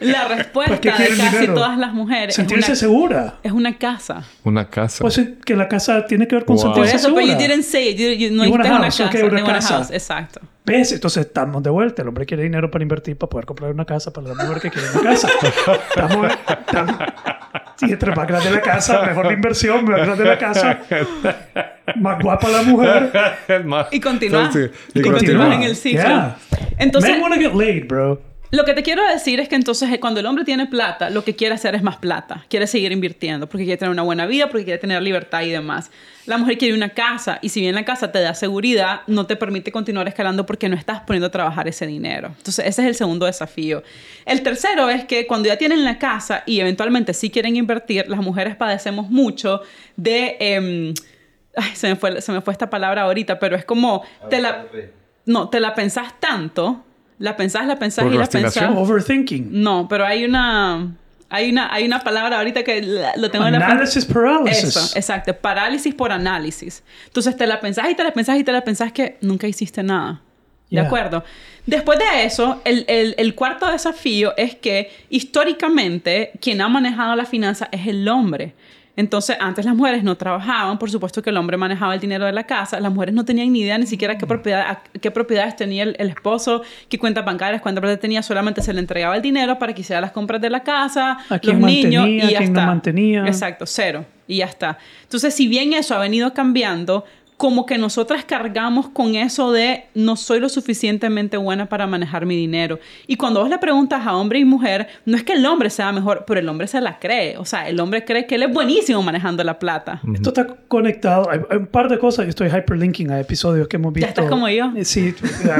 La 0.00 0.22
¿Para 0.24 0.36
respuesta 0.36 0.74
de 0.74 0.80
quieren 0.80 1.16
casi 1.16 1.36
dinero? 1.36 1.54
todas 1.54 1.78
las 1.78 1.92
mujeres 1.92 2.28
es 2.30 2.34
sentirse 2.36 2.70
una, 2.72 2.76
segura. 2.76 3.34
es 3.42 3.52
una 3.52 3.78
casa. 3.78 4.22
Una 4.44 4.68
casa. 4.68 4.98
Pues 5.02 5.20
que 5.44 5.56
la 5.56 5.68
casa 5.68 6.04
tiene 6.06 6.26
que 6.26 6.36
ver 6.36 6.44
con 6.44 6.56
Wow. 6.56 6.64
Por 6.64 6.74
sentirse 6.74 6.96
eso, 6.96 7.14
pero 7.14 7.26
segura. 7.26 7.42
you 7.42 7.48
didn't 7.48 7.64
say 7.64 7.88
it. 7.90 7.96
You- 7.98 8.28
you- 8.28 8.36
no 8.36 8.44
dijiste 8.44 8.68
una 8.70 8.80
casa. 8.80 9.06
okay, 9.06 9.22
una 9.22 9.44
casa. 9.44 9.74
house. 9.76 9.90
Exacto. 9.90 10.40
¿Ves? 10.68 10.92
Entonces 10.92 11.26
estamos 11.26 11.62
de 11.62 11.70
vuelta. 11.70 12.02
El 12.02 12.08
hombre 12.08 12.26
quiere 12.26 12.42
dinero 12.42 12.70
para 12.70 12.82
invertir, 12.82 13.16
para 13.16 13.30
poder 13.30 13.46
comprar 13.46 13.72
una 13.72 13.84
casa 13.84 14.12
para 14.12 14.28
la 14.28 14.34
mujer 14.34 14.60
que 14.62 14.70
quiere 14.70 14.88
una 14.92 15.02
casa. 15.10 15.28
estamos, 15.88 16.26
estamos, 16.48 16.96
sí, 17.76 17.86
entre 17.90 18.14
más 18.14 18.26
grande 18.28 18.50
la 18.50 18.60
casa, 18.60 19.02
mejor 19.02 19.26
la 19.26 19.32
inversión, 19.32 19.84
más 19.84 20.00
grande 20.00 20.24
la 20.24 20.38
casa, 20.38 20.80
más 21.96 22.22
guapa 22.22 22.48
la 22.48 22.62
mujer. 22.62 23.10
Y 23.90 24.00
continúa. 24.00 24.52
Sí, 24.52 24.58
Y 24.94 24.98
y 25.00 25.02
continúa 25.02 25.46
continúa. 25.46 25.54
en 25.54 25.62
el 25.62 25.76
ciclo. 25.76 26.02
Yeah. 26.02 26.36
Entonces, 26.78 27.10
Men 27.10 27.22
wanna 27.22 27.36
get 27.36 27.54
laid, 27.54 27.86
bro. 27.88 28.20
Lo 28.50 28.64
que 28.64 28.72
te 28.72 28.82
quiero 28.82 29.06
decir 29.06 29.40
es 29.40 29.48
que 29.48 29.56
entonces 29.56 29.92
eh, 29.92 30.00
cuando 30.00 30.20
el 30.20 30.26
hombre 30.26 30.44
tiene 30.44 30.66
plata, 30.66 31.10
lo 31.10 31.22
que 31.22 31.36
quiere 31.36 31.54
hacer 31.54 31.74
es 31.74 31.82
más 31.82 31.96
plata. 31.96 32.46
Quiere 32.48 32.66
seguir 32.66 32.92
invirtiendo 32.92 33.46
porque 33.46 33.64
quiere 33.64 33.76
tener 33.76 33.92
una 33.92 34.02
buena 34.02 34.24
vida, 34.24 34.48
porque 34.48 34.64
quiere 34.64 34.78
tener 34.78 35.02
libertad 35.02 35.42
y 35.42 35.50
demás. 35.50 35.90
La 36.24 36.38
mujer 36.38 36.56
quiere 36.56 36.74
una 36.74 36.88
casa 36.88 37.38
y 37.42 37.50
si 37.50 37.60
bien 37.60 37.74
la 37.74 37.84
casa 37.84 38.10
te 38.10 38.20
da 38.20 38.32
seguridad, 38.32 39.02
no 39.06 39.26
te 39.26 39.36
permite 39.36 39.70
continuar 39.70 40.08
escalando 40.08 40.46
porque 40.46 40.68
no 40.70 40.76
estás 40.76 41.00
poniendo 41.00 41.26
a 41.26 41.30
trabajar 41.30 41.68
ese 41.68 41.86
dinero. 41.86 42.28
Entonces 42.38 42.64
ese 42.66 42.82
es 42.82 42.88
el 42.88 42.94
segundo 42.94 43.26
desafío. 43.26 43.82
El 44.24 44.42
tercero 44.42 44.88
es 44.88 45.04
que 45.04 45.26
cuando 45.26 45.48
ya 45.48 45.58
tienen 45.58 45.84
la 45.84 45.98
casa 45.98 46.42
y 46.46 46.60
eventualmente 46.60 47.12
sí 47.12 47.30
quieren 47.30 47.54
invertir, 47.56 48.08
las 48.08 48.20
mujeres 48.20 48.56
padecemos 48.56 49.10
mucho 49.10 49.60
de... 49.96 50.36
em, 50.40 50.94
ay, 51.54 51.74
se 51.74 51.88
me, 51.88 51.96
fue, 51.96 52.22
se 52.22 52.32
me 52.32 52.40
fue 52.40 52.52
esta 52.52 52.70
palabra 52.70 53.02
ahorita, 53.02 53.38
pero 53.38 53.56
es 53.56 53.66
como... 53.66 54.04
Te 54.30 54.40
la, 54.40 54.66
no, 55.26 55.50
te 55.50 55.60
la 55.60 55.74
pensás 55.74 56.18
tanto, 56.18 56.84
la 57.18 57.36
pensás, 57.36 57.66
la 57.66 57.78
pensás 57.78 58.04
y 58.06 58.10
la 58.16 58.26
pensás. 58.26 58.70
Overthinking. 58.76 59.48
No, 59.62 59.86
pero 59.88 60.06
hay 60.06 60.24
una, 60.24 60.94
hay 61.28 61.50
una, 61.50 61.72
hay 61.72 61.84
una 61.84 62.00
palabra 62.00 62.38
ahorita 62.38 62.62
que 62.62 62.80
la- 62.82 63.16
lo 63.16 63.30
tengo 63.30 63.46
en 63.46 63.52
la 63.52 63.58
frente. 63.58 63.74
Analysis 63.74 64.04
paralysis. 64.04 64.64
Eso, 64.64 64.96
exacto. 64.96 65.34
Parálisis 65.34 65.94
por 65.94 66.12
análisis. 66.12 66.82
Entonces 67.06 67.36
te 67.36 67.46
la 67.46 67.60
pensás 67.60 67.90
y 67.90 67.94
te 67.94 68.04
la 68.04 68.12
pensás 68.12 68.38
y 68.38 68.44
te 68.44 68.52
la 68.52 68.62
pensás 68.62 68.92
que 68.92 69.16
nunca 69.20 69.46
hiciste 69.48 69.82
nada. 69.82 70.20
¿De 70.70 70.74
Yeah. 70.76 70.82
acuerdo? 70.84 71.24
Después 71.64 71.98
de 71.98 72.24
eso, 72.24 72.60
el, 72.64 72.84
el- 72.88 73.14
el 73.16 73.34
cuarto 73.34 73.66
desafío 73.70 74.34
es 74.36 74.54
que 74.54 74.90
históricamente 75.08 76.32
quien 76.40 76.60
ha 76.60 76.68
manejado 76.68 77.16
la 77.16 77.24
finanza 77.24 77.68
es 77.72 77.86
el 77.86 78.06
hombre. 78.08 78.54
Entonces, 78.98 79.36
antes 79.38 79.64
las 79.64 79.76
mujeres 79.76 80.02
no 80.02 80.16
trabajaban, 80.16 80.76
por 80.76 80.90
supuesto 80.90 81.22
que 81.22 81.30
el 81.30 81.36
hombre 81.36 81.56
manejaba 81.56 81.94
el 81.94 82.00
dinero 82.00 82.26
de 82.26 82.32
la 82.32 82.42
casa, 82.44 82.80
las 82.80 82.92
mujeres 82.92 83.14
no 83.14 83.24
tenían 83.24 83.52
ni 83.52 83.60
idea 83.60 83.78
ni 83.78 83.86
siquiera 83.86 84.18
qué, 84.18 84.26
propiedad, 84.26 84.60
a- 84.68 84.82
qué 85.00 85.12
propiedades 85.12 85.54
tenía 85.54 85.84
el, 85.84 85.94
el 86.00 86.08
esposo, 86.08 86.62
qué 86.88 86.98
cuentas 86.98 87.24
bancarias, 87.24 87.62
cuántas 87.62 87.80
plata 87.80 88.00
tenía, 88.00 88.24
solamente 88.24 88.60
se 88.60 88.72
le 88.72 88.80
entregaba 88.80 89.14
el 89.14 89.22
dinero 89.22 89.56
para 89.56 89.72
que 89.72 89.82
hiciera 89.82 90.00
las 90.00 90.10
compras 90.10 90.40
de 90.40 90.50
la 90.50 90.64
casa, 90.64 91.12
A 91.30 91.40
los 91.40 91.54
niños 91.58 92.02
mantenía, 92.02 92.08
y 92.08 92.32
ya 92.32 92.38
quién 92.38 92.52
no 92.52 92.58
está. 92.60 92.66
mantenía. 92.66 93.26
Exacto, 93.26 93.66
cero. 93.66 94.04
Y 94.26 94.38
ya 94.38 94.46
está. 94.46 94.78
Entonces, 95.04 95.32
si 95.32 95.46
bien 95.46 95.72
eso 95.74 95.94
ha 95.94 95.98
venido 95.98 96.34
cambiando, 96.34 97.04
como 97.38 97.64
que 97.66 97.78
nosotras 97.78 98.24
cargamos 98.24 98.88
con 98.90 99.14
eso 99.14 99.52
de 99.52 99.84
no 99.94 100.16
soy 100.16 100.40
lo 100.40 100.48
suficientemente 100.48 101.36
buena 101.36 101.66
para 101.66 101.86
manejar 101.86 102.26
mi 102.26 102.36
dinero. 102.36 102.78
Y 103.06 103.16
cuando 103.16 103.40
vos 103.40 103.48
le 103.48 103.58
preguntas 103.58 104.04
a 104.06 104.16
hombre 104.16 104.40
y 104.40 104.44
mujer, 104.44 104.88
no 105.06 105.16
es 105.16 105.22
que 105.22 105.32
el 105.34 105.46
hombre 105.46 105.70
sea 105.70 105.90
mejor, 105.92 106.24
pero 106.26 106.40
el 106.40 106.48
hombre 106.48 106.66
se 106.66 106.80
la 106.80 106.98
cree. 106.98 107.36
O 107.38 107.44
sea, 107.44 107.68
el 107.68 107.78
hombre 107.80 108.04
cree 108.04 108.26
que 108.26 108.34
él 108.34 108.42
es 108.42 108.52
buenísimo 108.52 109.02
manejando 109.02 109.42
la 109.44 109.58
plata. 109.58 110.02
Esto 110.12 110.30
está 110.30 110.46
conectado. 110.68 111.30
Hay, 111.30 111.40
hay 111.48 111.56
un 111.58 111.66
par 111.68 111.88
de 111.88 111.98
cosas. 111.98 112.26
Yo 112.26 112.30
estoy 112.30 112.48
hyperlinking 112.50 113.10
a 113.12 113.20
episodios 113.20 113.68
que 113.68 113.76
hemos 113.76 113.92
visto. 113.92 114.06
Ya 114.06 114.10
estás 114.10 114.28
como 114.28 114.48
yo. 114.48 114.72
Eh, 114.76 114.84
Sí. 114.84 115.14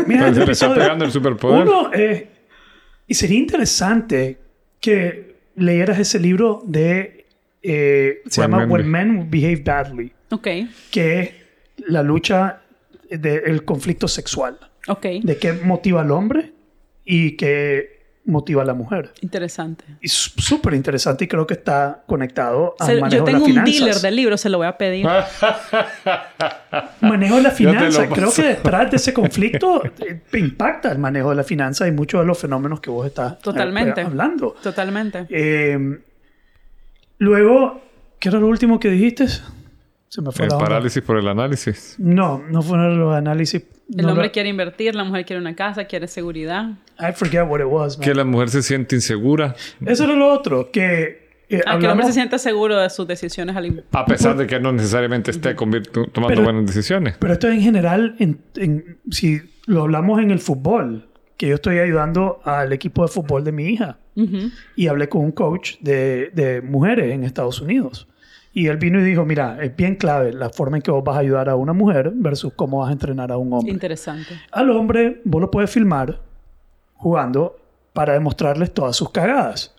Mira, 0.07 0.29
este 0.29 0.45
le 0.45 0.53
está 0.53 0.75
pegando 0.75 1.05
el 1.05 1.13
superpoder. 1.13 1.63
Uno, 1.63 1.91
eh, 1.95 2.29
y 3.07 3.15
sería 3.15 3.39
interesante 3.39 4.37
que 4.81 5.37
leyeras 5.55 5.99
ese 5.99 6.19
libro 6.19 6.61
de. 6.67 7.27
eh, 7.63 8.19
se 8.29 8.41
When 8.41 8.51
llama 8.51 8.59
Men 8.67 8.71
When 8.71 8.91
Men 8.91 9.31
Behave 9.31 9.63
Badly, 9.65 10.13
Ok, 10.31 10.47
que 10.91 11.21
es 11.21 11.31
la 11.87 12.03
lucha 12.03 12.61
del 13.11 13.65
conflicto 13.65 14.09
sexual. 14.09 14.59
ok. 14.89 15.03
De 15.23 15.37
qué 15.39 15.53
motiva 15.55 16.03
al 16.03 16.11
hombre 16.11 16.53
y 17.05 17.37
qué 17.37 17.97
motiva 18.27 18.61
a 18.61 18.65
la 18.67 18.75
mujer. 18.75 19.13
Interesante. 19.23 19.85
Y 20.03 20.07
es 20.07 20.13
súper 20.37 20.75
interesante 20.75 21.25
y 21.25 21.29
creo 21.29 21.47
que 21.47 21.55
está 21.55 22.05
conectado 22.07 22.75
al 22.79 22.87
Se- 22.87 23.01
manejo 23.01 23.25
yo 23.25 23.33
tengo 23.33 23.47
de 23.47 23.53
un 23.53 23.65
dealer 23.65 23.95
del 23.97 24.17
libro, 24.17 24.37
se 24.37 24.51
lo 24.51 24.59
voy 24.59 24.67
a 24.67 24.77
pedir. 24.77 25.07
manejo 27.01 27.37
de 27.37 27.43
la 27.43 27.51
finanza. 27.51 28.07
Creo 28.09 28.31
que 28.33 28.43
detrás 28.43 28.91
de 28.91 28.97
ese 28.99 29.15
conflicto 29.15 29.83
eh, 30.07 30.21
impacta 30.35 30.93
el 30.93 30.99
manejo 30.99 31.31
de 31.31 31.37
la 31.37 31.45
finanza 31.45 31.89
y 31.89 31.93
muchos 31.93 32.21
de 32.21 32.27
los 32.27 32.39
fenómenos 32.39 32.81
que 32.81 32.91
vos 32.91 33.07
estás 33.07 33.33
eh, 33.33 33.37
Totalmente. 33.43 34.03
hablando. 34.03 34.55
Totalmente. 34.63 35.27
Eh, 35.31 35.99
luego, 37.19 37.81
¿qué 38.19 38.29
era 38.29 38.39
lo 38.39 38.47
último 38.49 38.79
que 38.79 38.91
dijiste? 38.91 39.27
Se 40.09 40.23
me 40.23 40.33
fue 40.33 40.45
El 40.47 40.51
la 40.51 40.57
onda. 40.57 40.69
parálisis 40.69 41.03
por 41.03 41.19
el 41.19 41.29
análisis. 41.29 41.97
No, 41.99 42.43
no 42.51 42.63
fueron 42.63 42.99
los 42.99 43.15
análisis. 43.15 43.63
El 43.95 44.05
no 44.05 44.11
hombre 44.13 44.27
lo- 44.27 44.33
quiere 44.33 44.49
invertir, 44.49 44.95
la 44.95 45.05
mujer 45.05 45.25
quiere 45.25 45.41
una 45.41 45.55
casa, 45.55 45.85
quiere 45.85 46.09
seguridad. 46.09 46.71
I 46.99 47.13
forget 47.15 47.45
what 47.49 47.61
it 47.61 47.67
was. 47.69 47.99
man. 47.99 48.05
Que 48.07 48.15
la 48.15 48.25
mujer 48.25 48.49
se 48.51 48.63
siente 48.63 48.95
insegura. 48.97 49.55
Eso 49.85 50.05
era 50.05 50.15
lo 50.15 50.33
otro. 50.33 50.71
Que, 50.71 51.29
eh, 51.49 51.61
Ah, 51.67 51.79
que 51.79 51.85
el 51.87 51.91
hombre 51.93 52.07
se 52.07 52.13
siente 52.15 52.39
seguro 52.39 52.77
de 52.79 52.89
sus 52.91 53.07
decisiones 53.07 53.55
al 53.57 53.67
in- 53.67 53.83
A 53.93 54.05
pesar 54.07 54.37
de 54.37 54.47
que 54.47 54.59
no 54.61 54.73
necesariamente 54.73 55.31
esté 55.31 55.55
tomando 55.55 56.27
Pero- 56.29 56.43
buenas 56.43 56.67
decisiones. 56.67 57.17
Pero 57.19 57.33
esto 57.35 57.49
en 57.49 57.61
general, 57.61 58.17
en- 58.19 58.41
en- 58.57 58.99
si 59.11 59.41
lo 59.67 59.83
hablamos 59.83 60.21
en 60.23 60.31
el 60.31 60.39
fútbol, 60.39 61.09
que 61.37 61.49
yo 61.49 61.55
estoy 61.55 61.79
ayudando 61.79 62.41
al 62.45 62.73
equipo 62.73 63.03
de 63.03 63.09
fútbol 63.09 63.45
de 63.45 63.53
mi 63.53 63.67
hija. 63.67 63.99
Ujú. 64.17 64.51
y 64.75 64.89
hablé 64.89 65.09
con 65.09 65.23
un 65.25 65.31
coach 65.31 65.77
de, 65.81 66.31
de 66.35 66.61
mujeres 66.61 67.15
en 67.15 67.23
Estados 67.23 67.61
Unidos. 67.61 68.09
Y 68.59 68.67
él 68.67 68.77
vino 68.77 68.99
y 68.99 69.05
dijo, 69.05 69.25
mira, 69.25 69.57
es 69.63 69.77
bien 69.77 69.95
clave 69.95 70.33
la 70.33 70.51
forma 70.51 70.79
en 70.79 70.83
que 70.83 70.91
vos 70.91 71.05
vas 71.05 71.17
a 71.17 71.21
ayudar 71.21 71.49
a 71.49 71.55
una 71.55 71.73
mujer 71.73 72.11
versus 72.13 72.53
cómo 72.55 72.81
vas 72.81 72.89
a 72.89 72.93
entrenar 72.93 73.31
a 73.31 73.37
un 73.37 73.53
hombre. 73.53 73.71
Interesante. 73.73 74.35
Al 74.51 74.69
hombre 74.71 75.21
vos 75.25 75.41
lo 75.41 75.49
puedes 75.49 75.71
filmar 75.71 76.21
jugando 76.95 77.57
para 77.93 78.15
demostrarles 78.15 78.75
todas 78.75 78.97
sus 78.97 79.11
cagadas. 79.11 79.77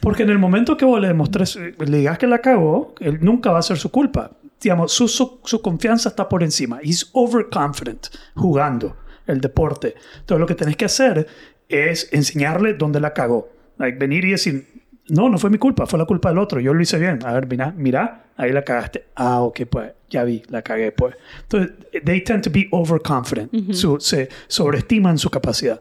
Porque 0.00 0.22
en 0.22 0.30
el 0.30 0.38
momento 0.38 0.74
que 0.78 0.86
vos 0.86 0.98
le 1.02 1.08
demostrés, 1.08 1.56
le 1.56 1.98
digas 1.98 2.16
que 2.16 2.26
la 2.26 2.38
cagó, 2.38 2.94
él 3.00 3.18
nunca 3.20 3.52
va 3.52 3.58
a 3.58 3.62
ser 3.62 3.76
su 3.76 3.90
culpa. 3.90 4.30
Digamos, 4.58 4.92
su, 4.92 5.06
su, 5.06 5.40
su 5.44 5.60
confianza 5.60 6.08
está 6.08 6.26
por 6.26 6.42
encima. 6.42 6.78
He's 6.82 7.10
overconfident 7.12 8.06
jugando. 8.34 8.96
el 9.26 9.42
deporte. 9.42 9.96
Entonces 10.20 10.40
lo 10.40 10.46
que 10.46 10.54
tenés 10.54 10.76
que 10.78 10.86
hacer 10.86 11.26
es 11.68 12.08
enseñarle 12.12 12.72
dónde 12.72 13.00
la 13.00 13.12
cagó. 13.12 13.50
Like, 13.78 13.98
venir 13.98 14.24
y 14.24 14.30
decir, 14.30 14.83
no, 15.08 15.28
no 15.28 15.38
fue 15.38 15.50
mi 15.50 15.58
culpa, 15.58 15.86
fue 15.86 15.98
la 15.98 16.04
culpa 16.06 16.30
del 16.30 16.38
otro, 16.38 16.60
yo 16.60 16.72
lo 16.74 16.80
hice 16.82 16.98
bien. 16.98 17.18
A 17.24 17.32
ver, 17.32 17.46
mira, 17.46 17.72
mira, 17.76 18.24
ahí 18.36 18.52
la 18.52 18.62
cagaste. 18.62 19.06
Ah, 19.14 19.40
ok, 19.42 19.62
pues 19.68 19.92
ya 20.08 20.24
vi, 20.24 20.42
la 20.48 20.62
cagué, 20.62 20.92
pues. 20.92 21.14
Entonces, 21.42 21.72
they 22.04 22.20
tend 22.22 22.42
to 22.42 22.50
be 22.50 22.68
overconfident, 22.70 23.72
Su- 23.72 24.00
se 24.00 24.28
sobreestiman 24.48 25.18
su 25.18 25.28
capacidad. 25.30 25.80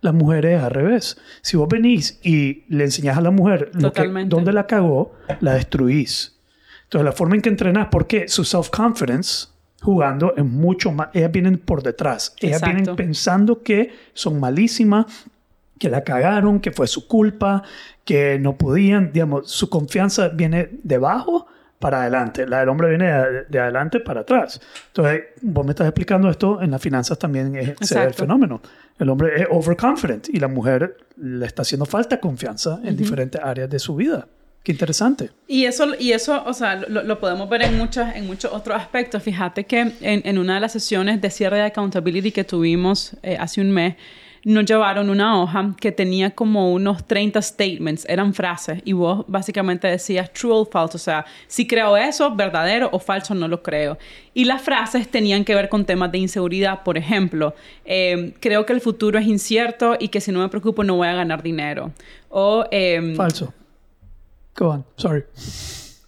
Las 0.00 0.14
mujeres 0.14 0.60
al 0.62 0.70
revés. 0.72 1.16
Si 1.42 1.56
vos 1.56 1.68
venís 1.68 2.18
y 2.24 2.64
le 2.68 2.84
enseñás 2.84 3.18
a 3.18 3.20
la 3.20 3.30
mujer 3.30 3.70
lo 3.74 3.92
que, 3.92 4.02
dónde 4.26 4.52
la 4.52 4.66
cagó, 4.66 5.14
la 5.40 5.54
destruís. 5.54 6.36
Entonces, 6.84 7.04
la 7.04 7.12
forma 7.12 7.36
en 7.36 7.40
que 7.42 7.48
entrenás, 7.50 7.88
porque 7.90 8.26
su 8.28 8.42
self-confidence 8.44 9.48
jugando 9.80 10.34
es 10.36 10.44
mucho 10.44 10.90
más. 10.92 11.08
Ellas 11.12 11.30
vienen 11.32 11.58
por 11.58 11.82
detrás. 11.82 12.34
Ellas 12.40 12.62
Exacto. 12.62 12.76
vienen 12.76 12.96
pensando 12.96 13.62
que 13.62 13.92
son 14.12 14.40
malísimas, 14.40 15.06
que 15.82 15.90
la 15.90 16.04
cagaron, 16.04 16.60
que 16.60 16.70
fue 16.70 16.86
su 16.86 17.08
culpa, 17.08 17.64
que 18.04 18.38
no 18.38 18.56
podían. 18.56 19.12
Digamos, 19.12 19.50
su 19.50 19.68
confianza 19.68 20.28
viene 20.28 20.68
de 20.84 20.94
abajo 20.94 21.48
para 21.80 22.02
adelante. 22.02 22.46
La 22.46 22.60
del 22.60 22.68
hombre 22.68 22.90
viene 22.90 23.06
de, 23.06 23.44
de 23.48 23.58
adelante 23.58 23.98
para 23.98 24.20
atrás. 24.20 24.60
Entonces, 24.86 25.22
vos 25.40 25.66
me 25.66 25.72
estás 25.72 25.88
explicando 25.88 26.30
esto, 26.30 26.62
en 26.62 26.70
las 26.70 26.80
finanzas 26.80 27.18
también 27.18 27.56
es, 27.56 27.74
se 27.80 27.98
ve 27.98 28.04
el 28.04 28.14
fenómeno. 28.14 28.62
El 28.96 29.08
hombre 29.08 29.42
es 29.42 29.48
overconfident 29.50 30.28
y 30.28 30.38
la 30.38 30.46
mujer 30.46 30.98
le 31.16 31.46
está 31.46 31.62
haciendo 31.62 31.84
falta 31.84 32.20
confianza 32.20 32.78
en 32.84 32.96
diferentes 32.96 33.40
áreas 33.42 33.68
de 33.68 33.80
su 33.80 33.96
vida. 33.96 34.28
Qué 34.62 34.70
interesante. 34.70 35.30
Y 35.48 35.64
eso, 35.64 35.96
y 35.98 36.12
eso 36.12 36.44
o 36.46 36.54
sea, 36.54 36.76
lo, 36.76 37.02
lo 37.02 37.18
podemos 37.18 37.48
ver 37.48 37.62
en, 37.62 37.76
muchas, 37.76 38.14
en 38.14 38.28
muchos 38.28 38.52
otros 38.52 38.76
aspectos. 38.76 39.20
Fíjate 39.20 39.64
que 39.64 39.80
en, 39.80 39.96
en 40.00 40.38
una 40.38 40.54
de 40.54 40.60
las 40.60 40.70
sesiones 40.70 41.20
de 41.20 41.28
cierre 41.28 41.56
de 41.56 41.64
accountability 41.64 42.30
que 42.30 42.44
tuvimos 42.44 43.16
eh, 43.24 43.36
hace 43.36 43.60
un 43.60 43.72
mes, 43.72 43.96
nos 44.44 44.64
llevaron 44.64 45.10
una 45.10 45.40
hoja 45.40 45.74
que 45.80 45.92
tenía 45.92 46.30
como 46.30 46.72
unos 46.72 47.06
30 47.06 47.40
statements, 47.42 48.04
eran 48.08 48.34
frases, 48.34 48.80
y 48.84 48.92
vos 48.92 49.24
básicamente 49.28 49.86
decías 49.86 50.32
true 50.32 50.52
o 50.52 50.64
false, 50.64 50.96
o 50.96 51.00
sea, 51.00 51.24
si 51.46 51.66
creo 51.66 51.96
eso, 51.96 52.34
verdadero 52.34 52.88
o 52.92 52.98
falso, 52.98 53.34
no 53.34 53.48
lo 53.48 53.62
creo. 53.62 53.98
Y 54.34 54.44
las 54.44 54.62
frases 54.62 55.08
tenían 55.08 55.44
que 55.44 55.54
ver 55.54 55.68
con 55.68 55.84
temas 55.84 56.10
de 56.10 56.18
inseguridad, 56.18 56.82
por 56.82 56.98
ejemplo, 56.98 57.54
eh, 57.84 58.34
creo 58.40 58.66
que 58.66 58.72
el 58.72 58.80
futuro 58.80 59.18
es 59.18 59.26
incierto 59.26 59.96
y 59.98 60.08
que 60.08 60.20
si 60.20 60.32
no 60.32 60.40
me 60.40 60.48
preocupo 60.48 60.84
no 60.84 60.96
voy 60.96 61.08
a 61.08 61.14
ganar 61.14 61.42
dinero. 61.42 61.92
O, 62.28 62.64
em, 62.70 63.14
Falso. 63.14 63.52
Go 64.56 64.68
on. 64.68 64.84
Sorry. 64.96 65.24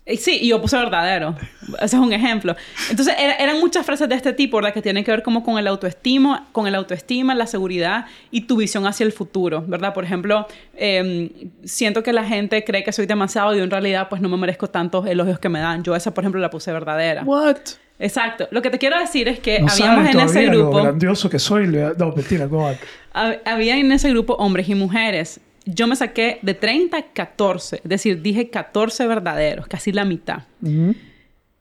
Eh, 0.07 0.17
Sí, 0.17 0.39
y 0.43 0.49
yo 0.49 0.61
puse 0.61 0.77
verdadero. 0.77 1.35
Ese 1.81 1.97
es 1.97 2.03
un 2.03 2.13
ejemplo. 2.13 2.55
Entonces, 2.91 3.15
era- 3.19 3.35
eran 3.37 3.59
muchas 3.59 3.85
frases 3.87 4.09
de 4.09 4.15
este 4.15 4.33
tipo, 4.33 4.59
¿verdad? 4.59 4.73
Que 4.75 4.83
tienen 4.83 5.03
que 5.05 5.11
ver 5.11 5.23
como 5.23 5.43
con 5.43 5.59
el 5.59 5.67
autoestima, 5.67 6.47
con 6.53 6.67
el 6.67 6.75
autoestima, 6.75 7.35
la 7.35 7.47
seguridad 7.47 8.07
y 8.31 8.43
tu 8.43 8.57
visión 8.57 8.87
hacia 8.87 9.05
el 9.07 9.13
futuro, 9.13 9.65
¿verdad? 9.67 9.95
Por 9.95 10.05
ejemplo, 10.05 10.47
em, 10.77 11.31
siento 11.65 12.03
que 12.03 12.13
la 12.13 12.25
gente 12.25 12.63
cree 12.65 12.85
que 12.85 12.93
soy 12.93 13.07
demasiado 13.07 13.55
y 13.55 13.59
yo 13.59 13.65
en 13.65 13.71
realidad 13.71 14.09
pues 14.09 14.21
no 14.21 14.29
me 14.29 14.37
merezco 14.37 14.69
tantos 14.69 15.07
elogios 15.07 15.39
que 15.39 15.49
me 15.49 15.61
dan. 15.61 15.83
Yo 15.83 15.97
esa, 15.97 16.13
por 16.13 16.25
ejemplo, 16.25 16.41
la 16.41 16.51
puse 16.51 16.71
verdadera. 16.73 17.23
What? 17.25 17.57
Exacto. 17.99 18.49
Lo 18.51 18.61
que 18.61 18.71
te 18.71 18.79
quiero 18.79 18.99
decir 18.99 19.29
es 19.29 19.39
que 19.39 19.61
No 19.61 19.69
habíamos 19.71 20.01
en 20.11 20.19
ese 20.21 20.27
todavía 20.27 20.53
lo 20.53 20.59
grupo... 20.65 20.83
grandioso 20.83 21.31
que 21.31 21.39
soy. 21.39 21.67
No, 21.69 22.13
mentira, 22.15 22.47
go 22.47 22.59
on. 22.67 22.75
Hab- 23.15 23.41
Había 23.45 23.77
en 23.79 23.91
ese 23.93 24.11
grupo 24.11 24.35
hombres 24.35 24.69
y 24.69 24.75
mujeres. 24.75 25.41
Yo 25.67 25.87
me 25.87 25.97
saqué 25.97 26.39
de 26.43 26.55
30 26.55 26.97
a 26.97 27.03
14, 27.03 27.77
es 27.77 27.89
decir, 27.89 28.21
dije 28.21 28.51
14 28.51 29.07
verdaderos, 29.07 29.67
casi 29.67 29.93
la 29.93 30.05
mitad. 30.05 30.43
Ujú. 30.63 30.95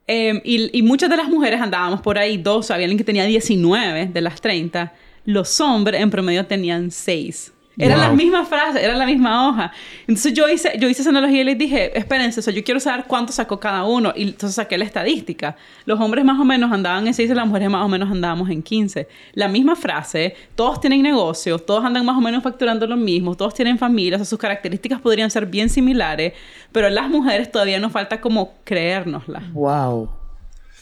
Eh, 0.07 0.41
y, 0.43 0.77
y 0.77 0.81
muchas 0.81 1.09
de 1.09 1.17
las 1.17 1.29
mujeres 1.29 1.61
andábamos 1.61 2.01
por 2.01 2.17
ahí, 2.17 2.37
dos, 2.37 2.69
había 2.71 2.85
alguien 2.85 2.97
que 2.97 3.05
tenía 3.05 3.25
19 3.25 4.07
de 4.07 4.21
las 4.21 4.41
30. 4.41 4.93
Los 5.25 5.61
hombres 5.61 6.01
en 6.01 6.09
promedio 6.09 6.45
tenían 6.45 6.91
6. 6.91 7.53
Eran 7.77 7.97
Wow. 7.97 8.07
las 8.07 8.15
mismas 8.15 8.47
frases, 8.47 8.83
era 8.83 8.95
la 8.95 9.05
misma 9.05 9.47
hoja. 9.47 9.71
Entonces 10.01 10.33
yo 10.33 10.47
hice, 10.47 10.73
yo 10.79 10.87
hice 10.87 11.01
esa 11.01 11.09
analogía 11.09 11.41
y 11.41 11.43
les 11.43 11.57
dije, 11.57 11.97
espérense, 11.97 12.39
o 12.39 12.43
sea, 12.43 12.53
yo 12.53 12.63
quiero 12.63 12.79
saber 12.79 13.05
cuánto 13.07 13.33
sacó 13.33 13.59
cada 13.59 13.83
uno. 13.83 14.13
Y 14.15 14.23
entonces 14.23 14.55
saqué 14.55 14.77
la 14.77 14.85
estadística. 14.85 15.55
Los 15.85 15.99
hombres 15.99 16.23
más 16.23 16.39
o 16.39 16.45
menos 16.45 16.71
andaban 16.71 17.07
en 17.07 17.13
6 17.13 17.31
y 17.31 17.33
las 17.33 17.47
mujeres 17.47 17.69
más 17.69 17.83
o 17.83 17.87
menos 17.87 18.11
andábamos 18.11 18.49
en 18.49 18.61
15. 18.61 19.07
La 19.33 19.47
misma 19.47 19.75
frase, 19.75 20.35
todos 20.55 20.79
tienen 20.79 21.01
negocios, 21.01 21.65
todos 21.65 21.83
andan 21.83 22.05
más 22.05 22.15
o 22.15 22.21
menos 22.21 22.43
facturando 22.43 22.85
lo 22.85 22.95
mismo, 22.95 23.35
todos 23.35 23.53
tienen 23.55 23.79
familias, 23.79 24.21
o 24.21 24.23
sea, 24.25 24.29
sus 24.29 24.39
características 24.39 25.01
podrían 25.01 25.31
ser 25.31 25.47
bien 25.47 25.69
similares, 25.69 26.33
pero 26.71 26.89
las 26.89 27.09
mujeres 27.09 27.51
todavía 27.51 27.79
nos 27.79 27.91
falta 27.91 28.21
como 28.21 28.53
creérnoslas. 28.63 29.51
Wow. 29.53 30.09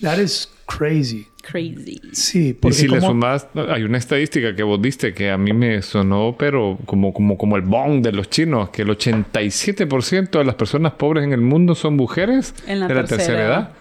That 0.01 0.17
is 0.17 0.49
crazy. 0.65 1.27
Crazy. 1.41 1.99
Sí, 2.13 2.49
Y 2.49 2.53
porque 2.53 2.75
si 2.75 2.87
le 2.87 2.99
como- 2.99 3.11
sumas, 3.13 3.47
hay 3.69 3.83
una 3.83 3.97
estadística 3.97 4.55
que 4.55 4.63
vos 4.63 4.81
diste 4.81 5.13
que 5.13 5.31
a 5.31 5.37
mí 5.37 5.53
me 5.53 5.81
sonó, 5.81 6.35
pero 6.37 6.77
como, 6.85 7.13
como, 7.13 7.37
como 7.37 7.55
el 7.55 7.63
bong 7.63 8.01
de 8.01 8.11
los 8.11 8.29
chinos, 8.29 8.69
que 8.69 8.83
el 8.83 8.89
87% 8.89 10.39
de 10.39 10.45
las 10.45 10.55
personas 10.55 10.93
pobres 10.93 11.23
en 11.23 11.33
el 11.33 11.41
mundo 11.41 11.75
son 11.75 11.95
mujeres 11.95 12.53
En 12.67 12.79
la 12.79 12.87
de 12.87 12.93
la 12.95 12.99
tercera 13.01 13.17
tercera 13.17 13.43
edad. 13.45 13.59
edad. 13.59 13.71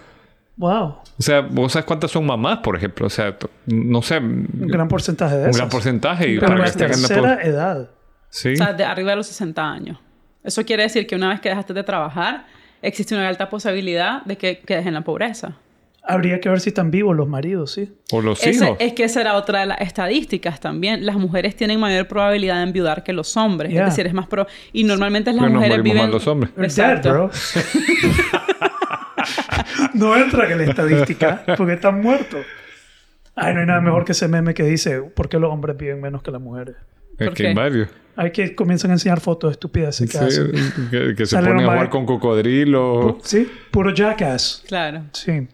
Wow. 0.56 0.84
O 1.18 1.22
sea, 1.22 1.40
¿vos 1.40 1.72
sabes 1.72 1.86
cuántas 1.86 2.10
son 2.10 2.26
mamás, 2.26 2.58
por 2.58 2.76
ejemplo? 2.76 3.06
O 3.06 3.10
sea, 3.10 3.36
no 3.66 4.02
sé, 4.02 4.18
Un 4.18 4.46
gran 4.68 4.88
porcentaje 4.88 5.34
de 5.36 5.42
un 5.44 5.48
esas. 5.50 5.56
gran 5.58 5.68
porcentaje. 5.70 6.28
Y 6.30 6.34
Pero 6.38 6.48
para 6.52 6.66
la 6.66 6.72
tercera 6.72 7.42
edad. 7.42 7.90
Sí. 8.28 8.52
O 8.52 8.56
sea, 8.56 8.72
de 8.72 8.84
arriba 8.84 9.10
de 9.10 9.16
los 9.16 9.26
60 9.26 9.70
años. 9.70 9.98
Eso 10.44 10.64
quiere 10.64 10.82
decir 10.84 11.06
que 11.06 11.14
una 11.16 11.28
vez 11.30 11.40
que 11.40 11.48
dejaste 11.48 11.72
de 11.74 11.82
trabajar, 11.82 12.46
existe 12.82 13.14
una 13.14 13.28
alta 13.28 13.48
posibilidad 13.50 14.22
de 14.24 14.36
que 14.36 14.60
quedes 14.60 14.86
en 14.86 14.94
la 14.94 15.00
pobreza. 15.02 15.56
Habría 16.12 16.40
que 16.40 16.48
ver 16.48 16.60
si 16.60 16.70
están 16.70 16.90
vivos 16.90 17.16
los 17.16 17.28
maridos, 17.28 17.72
sí. 17.72 17.92
O 18.12 18.20
los 18.20 18.44
Ese- 18.44 18.64
hijos. 18.64 18.76
es 18.80 18.92
que 18.94 19.04
esa 19.04 19.20
era 19.20 19.34
otra 19.36 19.60
de 19.60 19.66
las 19.66 19.80
estadísticas 19.80 20.58
también. 20.60 21.06
Las 21.06 21.16
mujeres 21.16 21.54
tienen 21.56 21.78
mayor 21.78 22.08
probabilidad 22.08 22.56
de 22.56 22.62
enviudar 22.64 23.04
que 23.04 23.12
los 23.12 23.36
hombres. 23.36 23.70
Yeah. 23.70 23.82
Es 23.84 23.90
decir, 23.90 24.06
es 24.06 24.14
más 24.14 24.26
pro... 24.26 24.46
Y 24.72 24.84
normalmente 24.84 25.30
las 25.32 25.40
Pero 25.40 25.50
nos 25.52 25.56
mujeres 25.58 25.78
morimos 25.78 25.94
viven... 25.94 26.02
más 26.06 26.12
los 26.12 26.26
hombres. 26.26 26.52
Exacto. 26.58 27.10
bro. 27.12 27.30
no 29.94 30.16
entra 30.16 30.50
en 30.50 30.58
la 30.58 30.64
estadística 30.64 31.44
porque 31.56 31.74
están 31.74 32.00
muertos. 32.00 32.44
Ay, 33.34 33.54
no 33.54 33.60
hay 33.60 33.66
nada 33.66 33.80
mejor 33.80 34.04
que 34.04 34.12
ese 34.12 34.28
meme 34.28 34.54
que 34.54 34.62
dice 34.64 35.00
¿por 35.02 35.28
qué 35.28 35.38
los 35.38 35.52
hombres 35.52 35.76
viven 35.76 36.00
menos 36.00 36.22
que 36.22 36.30
las 36.30 36.40
mujeres? 36.40 36.76
Es 37.18 37.28
¿Por 37.28 37.36
que 37.36 37.48
hay 37.48 37.54
varios. 37.54 37.88
Hay 38.16 38.32
que 38.32 38.54
comienzan 38.54 38.90
a 38.90 38.94
enseñar 38.94 39.20
fotos 39.20 39.50
de 39.50 39.52
estupideces 39.52 40.10
que 40.10 40.18
Sí, 40.18 40.24
hacen. 40.24 40.52
que, 40.90 41.14
que 41.14 41.26
se 41.26 41.36
ponen 41.36 41.60
a 41.60 41.64
jugar 41.64 41.90
con 41.90 42.06
cocodrilo. 42.06 43.18
Sí, 43.22 43.50
puro 43.70 43.94
jackass. 43.94 44.64
Claro. 44.66 45.04
Sí. 45.12 45.46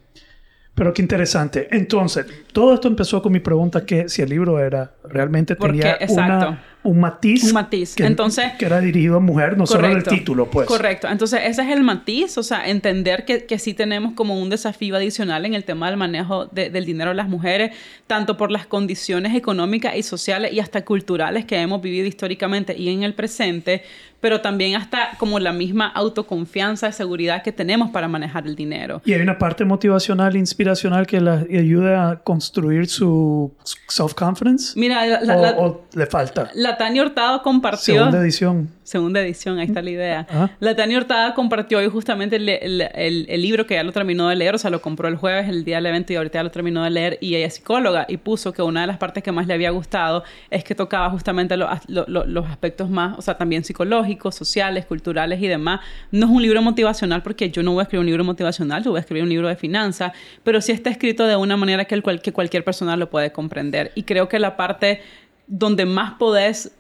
Pero 0.77 0.93
qué 0.93 1.01
interesante. 1.01 1.69
Entonces, 1.71 2.27
todo 2.53 2.75
esto 2.75 2.87
empezó 2.87 3.23
con 3.23 3.33
mi 3.33 3.41
pregunta 3.41 3.87
que 3.87 4.11
si 4.11 4.21
el 4.21 4.29
libro 4.29 4.61
era 4.63 4.93
realmente 5.09 5.57
Porque, 5.57 5.79
tenía 5.79 5.99
una, 6.11 6.65
un 6.83 7.01
matiz. 7.01 7.45
Un 7.45 7.55
matiz. 7.55 7.95
Que, 7.95 8.05
Entonces- 8.05 8.53
que 8.59 8.67
era 8.67 8.79
dirigido 8.81 9.17
a 9.17 9.21
mujer, 9.21 9.57
no 9.57 9.67
solo 9.67 9.89
el 9.89 10.03
título, 10.05 10.51
pues. 10.51 10.69
Correcto. 10.69 11.09
Entonces, 11.09 11.41
ese 11.45 11.63
es 11.63 11.69
el 11.71 11.83
matiz, 11.83 12.37
o 12.37 12.43
sea, 12.43 12.69
entender 12.69 13.25
que, 13.25 13.47
que 13.47 13.59
sí 13.59 13.73
tenemos 13.73 14.13
como 14.13 14.39
un 14.39 14.51
desafío 14.51 14.97
adicional 14.97 15.47
en 15.47 15.55
el 15.55 15.65
tema 15.65 15.89
del 15.89 15.97
manejo 15.97 16.45
de- 16.45 16.69
del 16.69 16.85
dinero 16.85 17.09
de 17.11 17.17
las 17.17 17.29
mujeres, 17.31 17.75
tanto 18.07 18.37
por 18.37 18.51
las 18.53 18.67
condiciones 18.67 19.35
económicas 19.35 19.97
y 19.97 20.03
sociales 20.03 20.53
y 20.53 20.61
hasta 20.61 20.85
culturales 20.85 21.47
que 21.47 21.57
hemos 21.59 21.81
vivido 21.81 22.07
históricamente 22.07 22.77
y 22.79 22.91
en 22.91 23.03
el 23.03 23.15
presente, 23.15 23.83
pero 24.21 24.41
también 24.41 24.77
hasta 24.77 25.11
como 25.19 25.39
la 25.39 25.53
misma 25.53 25.87
autoconfianza 25.89 26.89
y 26.89 26.93
seguridad 26.93 27.43
que 27.43 27.53
tenemos 27.53 27.91
para 27.91 28.09
manejar 28.09 28.47
el 28.47 28.57
dinero. 28.57 29.03
Y 29.05 29.13
hay 29.13 29.21
una 29.21 29.39
parte 29.39 29.65
motivacional, 29.65 30.37
inspiracional 30.37 31.07
que 31.07 31.21
la 31.21 31.45
ayuda 31.51 32.11
a 32.11 32.17
construir 32.21 32.89
su 32.89 33.53
self-confidence. 33.89 34.73
Mira, 34.79 35.07
la, 35.07 35.21
la- 35.21 35.37
o, 35.37 35.43
la- 35.43 35.57
o 35.59 35.85
le 35.95 36.07
falta. 36.07 36.51
la 36.55 36.77
Tania 36.77 37.03
Hurtado 37.03 37.43
compartió... 37.43 37.95
Segunda 37.95 38.19
edición. 38.21 38.71
Segunda 38.87 39.21
edición, 39.21 39.59
ahí 39.59 39.67
está 39.67 39.83
la 39.83 39.91
idea. 39.91 40.27
Ajá. 40.31 40.51
La 40.61 40.77
Tania 40.77 40.97
Hurtada 40.99 41.35
compartió 41.35 41.79
hoy 41.79 41.89
justamente 41.89 42.37
el, 42.37 42.49
el- 42.49 42.83
el- 42.95 43.27
el 43.29 43.43
libro 43.43 43.67
que 43.67 43.75
ya 43.75 43.83
lo 43.83 43.91
terminó 43.91 44.29
de 44.29 44.37
leer, 44.37 44.55
o 44.55 44.59
sea, 44.59 44.71
lo 44.71 44.81
compró 44.81 45.09
el 45.09 45.17
jueves, 45.17 45.49
el 45.49 45.65
día 45.65 45.77
del 45.77 45.87
evento, 45.87 46.13
y 46.13 46.17
ahorita 46.17 46.39
ya 46.39 46.43
lo 46.45 46.53
terminó 46.53 46.85
de 46.85 46.91
leer, 46.91 47.19
y 47.21 47.35
ella 47.35 47.47
es 47.47 47.55
psicóloga, 47.55 48.07
y 48.09 48.17
puso 48.19 48.53
que 48.53 48.63
una 48.63 48.83
de 48.83 48.87
las 48.87 48.97
partes 48.99 49.25
que 49.25 49.33
más 49.33 49.49
le 49.49 49.55
había 49.55 49.71
gustado 49.71 50.23
es 50.51 50.63
que 50.63 50.77
tocaba 50.77 51.11
justamente 51.11 51.57
lo- 51.57 51.69
lo- 51.89 52.05
lo- 52.07 52.25
los 52.27 52.47
aspectos 52.47 52.89
más, 52.89 53.19
o 53.19 53.23
sea, 53.23 53.37
también 53.37 53.65
psicológicos, 53.65 54.37
sociales, 54.37 54.87
culturales 54.87 55.43
y 55.43 55.49
demás. 55.49 55.81
No 56.13 56.27
es 56.27 56.33
un 56.33 56.41
libro 56.43 56.63
motivacional 56.63 57.25
porque 57.25 57.51
yo 57.51 57.65
no 57.65 57.73
voy 57.73 57.81
a 57.81 57.83
escribir 57.83 58.03
un 58.03 58.07
libro 58.07 58.23
motivacional, 58.23 58.85
yo 58.85 58.93
voy 58.93 58.99
a 58.99 59.01
escribir 59.01 59.25
un 59.25 59.31
libro 59.31 59.49
de 59.49 59.57
finanzas, 59.57 60.13
pero 60.45 60.61
sí 60.61 60.71
está 60.71 60.91
escrito 60.91 61.27
de 61.27 61.35
una 61.35 61.57
manera 61.57 61.87
que, 61.87 61.97
el 61.97 62.05
cual- 62.05 62.23
que 62.23 62.33
cualquier 62.33 62.63
persona 62.63 62.97
lo 62.97 63.11
puede 63.11 63.33
comprender. 63.33 63.91
Y 63.97 64.05
creo 64.05 64.29
que 64.29 64.39
la 64.39 64.57
parte 64.57 65.01
donde 65.47 65.87
más 65.87 66.15
podés, 66.15 66.73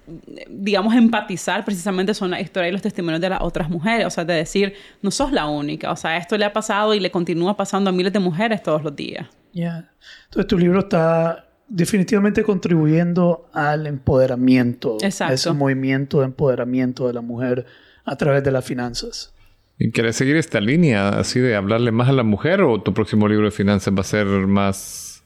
digamos, 0.48 0.94
empatizar 0.94 1.64
precisamente 1.64 2.14
son 2.14 2.30
las 2.30 2.40
historias 2.40 2.70
y 2.70 2.72
los 2.72 2.82
testimonios 2.82 3.20
de 3.20 3.28
las 3.28 3.40
otras 3.40 3.70
mujeres. 3.70 4.06
O 4.06 4.10
sea, 4.10 4.24
de 4.24 4.34
decir, 4.34 4.74
no 5.02 5.10
sos 5.10 5.32
la 5.32 5.46
única. 5.46 5.92
O 5.92 5.96
sea, 5.96 6.16
esto 6.16 6.36
le 6.36 6.44
ha 6.44 6.52
pasado 6.52 6.94
y 6.94 7.00
le 7.00 7.10
continúa 7.10 7.56
pasando 7.56 7.90
a 7.90 7.92
miles 7.92 8.12
de 8.12 8.18
mujeres 8.18 8.62
todos 8.62 8.82
los 8.82 8.94
días. 8.94 9.28
Yeah. 9.52 9.90
Entonces 10.24 10.46
tu 10.48 10.58
libro 10.58 10.80
está 10.80 11.46
definitivamente 11.68 12.42
contribuyendo 12.42 13.48
al 13.52 13.86
empoderamiento. 13.86 14.98
Exacto. 15.00 15.34
Ese 15.34 15.52
movimiento 15.52 16.20
de 16.20 16.26
empoderamiento 16.26 17.06
de 17.06 17.14
la 17.14 17.20
mujer 17.20 17.66
a 18.04 18.16
través 18.16 18.42
de 18.44 18.52
las 18.52 18.64
finanzas. 18.64 19.32
¿Y 19.78 19.90
quieres 19.90 20.16
seguir 20.16 20.36
esta 20.36 20.60
línea 20.60 21.10
así 21.10 21.38
de 21.38 21.54
hablarle 21.54 21.92
más 21.92 22.08
a 22.08 22.12
la 22.12 22.22
mujer 22.22 22.62
o 22.62 22.80
tu 22.80 22.94
próximo 22.94 23.28
libro 23.28 23.44
de 23.44 23.50
finanzas 23.50 23.94
va 23.94 24.00
a 24.00 24.04
ser 24.04 24.26
más, 24.26 25.22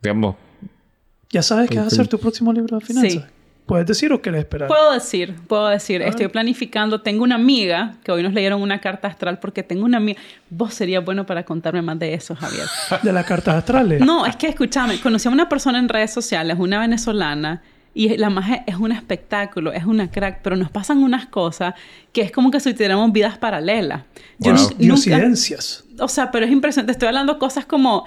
digamos, 0.00 0.36
¿Ya 1.32 1.42
sabes 1.42 1.68
qué 1.70 1.78
vas 1.78 1.84
a 1.86 1.88
hacer 1.88 2.06
tu 2.08 2.18
próximo 2.18 2.52
libro 2.52 2.78
de 2.78 2.84
finanzas? 2.84 3.12
Sí. 3.12 3.22
¿Puedes 3.66 3.86
decir 3.86 4.12
o 4.12 4.20
quieres 4.20 4.40
esperar? 4.40 4.66
Puedo 4.68 4.92
decir, 4.92 5.34
puedo 5.46 5.68
decir, 5.68 6.02
estoy 6.02 6.28
planificando, 6.28 7.00
tengo 7.00 7.22
una 7.22 7.36
amiga 7.36 7.94
que 8.02 8.10
hoy 8.12 8.22
nos 8.22 8.32
leyeron 8.34 8.60
una 8.60 8.80
carta 8.80 9.06
astral 9.08 9.38
porque 9.38 9.62
tengo 9.62 9.84
una 9.84 9.98
amiga, 9.98 10.20
vos 10.50 10.74
serías 10.74 11.04
bueno 11.04 11.24
para 11.26 11.44
contarme 11.44 11.80
más 11.80 11.98
de 11.98 12.12
eso, 12.12 12.34
Javier. 12.34 12.66
De 13.02 13.12
las 13.12 13.24
cartas 13.24 13.54
astrales. 13.54 14.00
No, 14.00 14.26
es 14.26 14.34
que 14.36 14.48
escúchame, 14.48 15.00
conocí 15.00 15.28
a 15.28 15.30
una 15.30 15.48
persona 15.48 15.78
en 15.78 15.88
redes 15.88 16.12
sociales, 16.12 16.56
una 16.58 16.80
venezolana, 16.80 17.62
y 17.94 18.16
la 18.16 18.30
magia 18.30 18.64
es 18.66 18.76
un 18.76 18.90
espectáculo, 18.90 19.72
es 19.72 19.84
una 19.84 20.10
crack, 20.10 20.40
pero 20.42 20.56
nos 20.56 20.70
pasan 20.70 20.98
unas 21.02 21.26
cosas 21.26 21.74
que 22.12 22.22
es 22.22 22.32
como 22.32 22.50
que 22.50 22.58
si 22.58 22.72
tuviéramos 22.74 23.12
vidas 23.12 23.38
paralelas. 23.38 24.02
Yo 24.38 24.52
Wow. 24.54 24.60
nu- 24.62 24.68
nunca, 24.70 24.76
Diosidencias. 24.78 25.84
o 26.00 26.08
sea, 26.08 26.30
pero 26.30 26.46
es 26.46 26.52
impresionante. 26.52 26.92
Estoy 26.92 27.08
hablando 27.08 27.38
cosas 27.38 27.64
como 27.64 28.06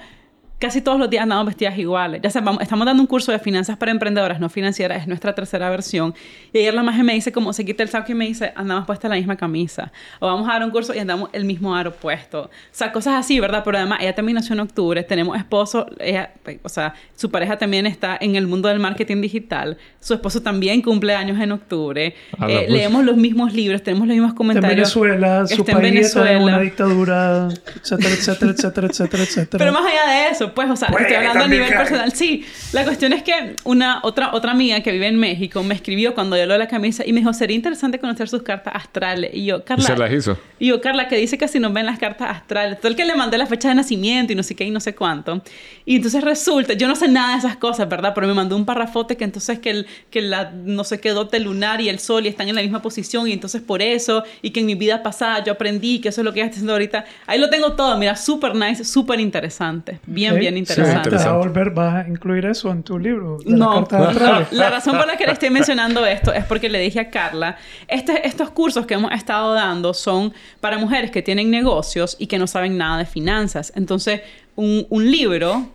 casi 0.58 0.80
todos 0.80 0.98
los 0.98 1.10
días 1.10 1.22
andamos 1.22 1.46
vestidas 1.46 1.76
iguales. 1.78 2.20
Ya 2.22 2.30
sabemos, 2.30 2.62
estamos 2.62 2.86
dando 2.86 3.02
un 3.02 3.06
curso 3.06 3.30
de 3.32 3.38
finanzas 3.38 3.76
para 3.76 3.90
emprendedoras 3.90 4.40
no 4.40 4.48
financieras, 4.48 5.02
es 5.02 5.06
nuestra 5.06 5.34
tercera 5.34 5.68
versión. 5.70 6.14
Y 6.52 6.58
ayer 6.58 6.74
la 6.74 6.82
magia 6.82 7.04
me 7.04 7.14
dice 7.14 7.32
como 7.32 7.52
se 7.52 7.64
quita 7.64 7.82
el 7.82 7.88
saco 7.88 8.12
y 8.12 8.14
me 8.14 8.26
dice, 8.26 8.52
andamos 8.56 8.86
puesta 8.86 9.08
la 9.08 9.16
misma 9.16 9.36
camisa. 9.36 9.92
O 10.20 10.26
vamos 10.26 10.48
a 10.48 10.52
dar 10.52 10.64
un 10.64 10.70
curso 10.70 10.94
y 10.94 10.98
andamos 10.98 11.28
el 11.32 11.44
mismo 11.44 11.74
aro 11.74 11.92
puesto. 11.92 12.42
O 12.44 12.50
sea, 12.70 12.92
cosas 12.92 13.14
así, 13.14 13.38
¿verdad? 13.40 13.62
Pero 13.64 13.78
además 13.78 13.98
ella 14.00 14.14
también 14.14 14.36
nació 14.36 14.54
en 14.54 14.60
octubre, 14.60 15.02
tenemos 15.02 15.36
esposo, 15.36 15.86
ella, 16.00 16.32
o 16.62 16.68
sea, 16.68 16.94
su 17.14 17.30
pareja 17.30 17.58
también 17.58 17.86
está 17.86 18.16
en 18.20 18.36
el 18.36 18.46
mundo 18.46 18.68
del 18.68 18.78
marketing 18.78 19.20
digital, 19.20 19.76
su 20.00 20.14
esposo 20.14 20.42
también 20.42 20.80
cumple 20.82 21.14
años 21.14 21.40
en 21.40 21.52
octubre, 21.52 22.14
la 22.38 22.46
Eh, 22.50 22.54
pues. 22.60 22.70
leemos 22.70 23.04
los 23.04 23.16
mismos 23.16 23.52
libros, 23.52 23.82
tenemos 23.82 24.06
los 24.08 24.14
mismos 24.14 24.30
Está 24.30 24.42
en 24.42 24.48
comentarios. 24.48 24.94
Venezuela, 24.94 25.46
su 25.46 25.64
país 25.64 26.06
está 26.06 26.32
en 26.32 26.42
una 26.42 26.58
Venezuela. 26.58 26.58
dictadura, 26.60 27.48
etcétera, 27.76 28.14
etcétera, 28.14 28.50
etcétera, 28.52 28.86
etcétera, 28.86 29.22
etcétera. 29.26 29.58
Pero 29.58 29.72
más 29.72 29.84
allá 29.84 30.12
de 30.12 30.28
eso, 30.30 30.45
pues, 30.54 30.70
o 30.70 30.76
sea, 30.76 30.88
Pues, 30.88 31.02
estoy 31.02 31.16
hablando 31.16 31.44
a 31.44 31.48
nivel 31.48 31.68
cae. 31.68 31.78
personal. 31.78 32.12
Sí, 32.12 32.44
la 32.72 32.84
cuestión 32.84 33.12
es 33.12 33.22
que 33.22 33.54
una 33.64 34.00
otra, 34.02 34.32
otra 34.34 34.52
amiga 34.52 34.80
que 34.80 34.92
vive 34.92 35.06
en 35.06 35.16
México 35.16 35.62
me 35.62 35.74
escribió 35.74 36.14
cuando 36.14 36.36
yo 36.36 36.46
lo 36.46 36.52
de 36.54 36.58
la 36.58 36.68
camisa 36.68 37.02
y 37.06 37.12
me 37.12 37.20
dijo, 37.20 37.32
sería 37.32 37.56
interesante 37.56 37.98
conocer 37.98 38.28
sus 38.28 38.42
cartas 38.42 38.74
astrales. 38.76 39.30
Y 39.34 39.46
yo, 39.46 39.58
Y 39.58 39.62
Carla... 39.62 39.84
se 39.86 39.96
las 39.96 40.12
hizo. 40.12 40.38
Y 40.58 40.68
yo, 40.68 40.80
Carla, 40.80 41.08
que 41.08 41.16
dice 41.16 41.38
que 41.38 41.48
si 41.48 41.60
no 41.60 41.70
ven 41.72 41.86
las 41.86 41.98
cartas 41.98 42.28
astrales. 42.30 42.78
Todo 42.78 42.88
el 42.88 42.96
que 42.96 43.04
le 43.04 43.14
mandé 43.14 43.38
la 43.38 43.46
fecha 43.46 43.68
de 43.68 43.74
nacimiento 43.74 44.32
y 44.32 44.36
no 44.36 44.42
sé 44.42 44.54
qué 44.54 44.64
y 44.64 44.70
no 44.70 44.80
sé 44.80 44.94
cuánto. 44.94 45.42
Y 45.84 45.96
entonces 45.96 46.22
resulta, 46.22 46.72
yo 46.74 46.88
no 46.88 46.96
sé 46.96 47.08
nada 47.08 47.32
de 47.32 47.38
esas 47.38 47.56
cosas, 47.56 47.88
¿verdad? 47.88 48.12
Pero 48.14 48.26
me 48.26 48.34
mandó 48.34 48.56
un 48.56 48.64
parrafote 48.64 49.16
que 49.16 49.24
entonces 49.24 49.58
que, 49.58 49.70
el, 49.70 49.86
que 50.10 50.20
la 50.22 50.50
no 50.52 50.84
sé 50.84 51.00
qué 51.00 51.10
dote 51.10 51.38
lunar 51.40 51.80
y 51.80 51.88
el 51.88 51.98
sol 51.98 52.24
y 52.26 52.28
están 52.28 52.48
en 52.48 52.54
la 52.54 52.62
misma 52.62 52.82
posición 52.82 53.28
y 53.28 53.32
entonces 53.32 53.62
por 53.62 53.82
eso 53.82 54.24
y 54.42 54.50
que 54.50 54.60
en 54.60 54.66
mi 54.66 54.74
vida 54.74 55.02
pasada 55.02 55.44
yo 55.44 55.52
aprendí 55.52 56.00
que 56.00 56.08
eso 56.08 56.20
es 56.20 56.24
lo 56.24 56.32
que 56.32 56.40
ella 56.40 56.46
está 56.46 56.54
haciendo 56.56 56.72
ahorita. 56.72 57.04
Ahí 57.26 57.38
lo 57.38 57.50
tengo 57.50 57.72
todo, 57.74 57.96
mira, 57.98 58.16
súper 58.16 58.54
nice, 58.54 58.84
súper 58.84 59.20
interesante. 59.20 60.00
Bien, 60.06 60.35
Bien 60.38 60.54
Sí, 60.54 60.58
interesante. 60.60 61.10
te 61.10 61.16
vas 61.16 61.26
a 61.26 61.32
volver, 61.32 61.70
vas 61.70 62.04
a 62.04 62.08
incluir 62.08 62.46
eso 62.46 62.70
en 62.70 62.82
tu 62.82 62.98
libro. 62.98 63.38
No, 63.46 63.78
astrales. 63.80 64.48
la 64.52 64.70
razón 64.70 64.96
por 64.96 65.06
la 65.06 65.16
que 65.16 65.26
le 65.26 65.32
estoy 65.32 65.50
mencionando 65.50 66.04
esto 66.06 66.32
es 66.32 66.44
porque 66.44 66.68
le 66.68 66.78
dije 66.80 67.00
a 67.00 67.10
Carla, 67.10 67.56
este- 67.88 68.26
estos 68.26 68.50
cursos 68.50 68.86
que 68.86 68.94
hemos 68.94 69.12
estado 69.12 69.54
dando 69.54 69.94
son 69.94 70.32
para 70.60 70.78
mujeres 70.78 71.10
que 71.10 71.22
tienen 71.22 71.50
negocios 71.50 72.16
y 72.18 72.26
que 72.26 72.38
no 72.38 72.46
saben 72.46 72.76
nada 72.78 72.98
de 72.98 73.06
finanzas. 73.06 73.72
Entonces, 73.76 74.20
un, 74.54 74.86
un 74.90 75.10
libro 75.10 75.66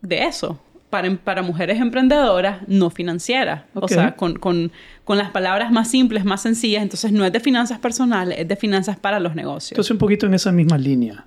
de 0.00 0.24
eso, 0.24 0.58
para, 0.92 1.10
para 1.16 1.40
mujeres 1.40 1.80
emprendedoras 1.80 2.58
no 2.68 2.90
financieras. 2.90 3.62
Ok. 3.72 3.84
O 3.84 3.88
sea, 3.88 4.14
con, 4.14 4.34
con- 4.38 4.70
con 5.04 5.16
las 5.16 5.30
palabras 5.30 5.72
más 5.72 5.90
simples, 5.90 6.24
más 6.26 6.42
sencillas. 6.42 6.82
Entonces, 6.82 7.10
no 7.12 7.24
es 7.24 7.32
de 7.32 7.40
finanzas 7.40 7.78
personales, 7.78 8.38
es 8.38 8.46
de 8.46 8.56
finanzas 8.56 8.98
para 8.98 9.18
los 9.18 9.34
negocios. 9.34 9.72
Entonces, 9.72 9.90
un 9.90 9.96
poquito 9.98 10.26
en 10.26 10.34
esa 10.34 10.52
misma 10.52 10.76
línea. 10.76 11.24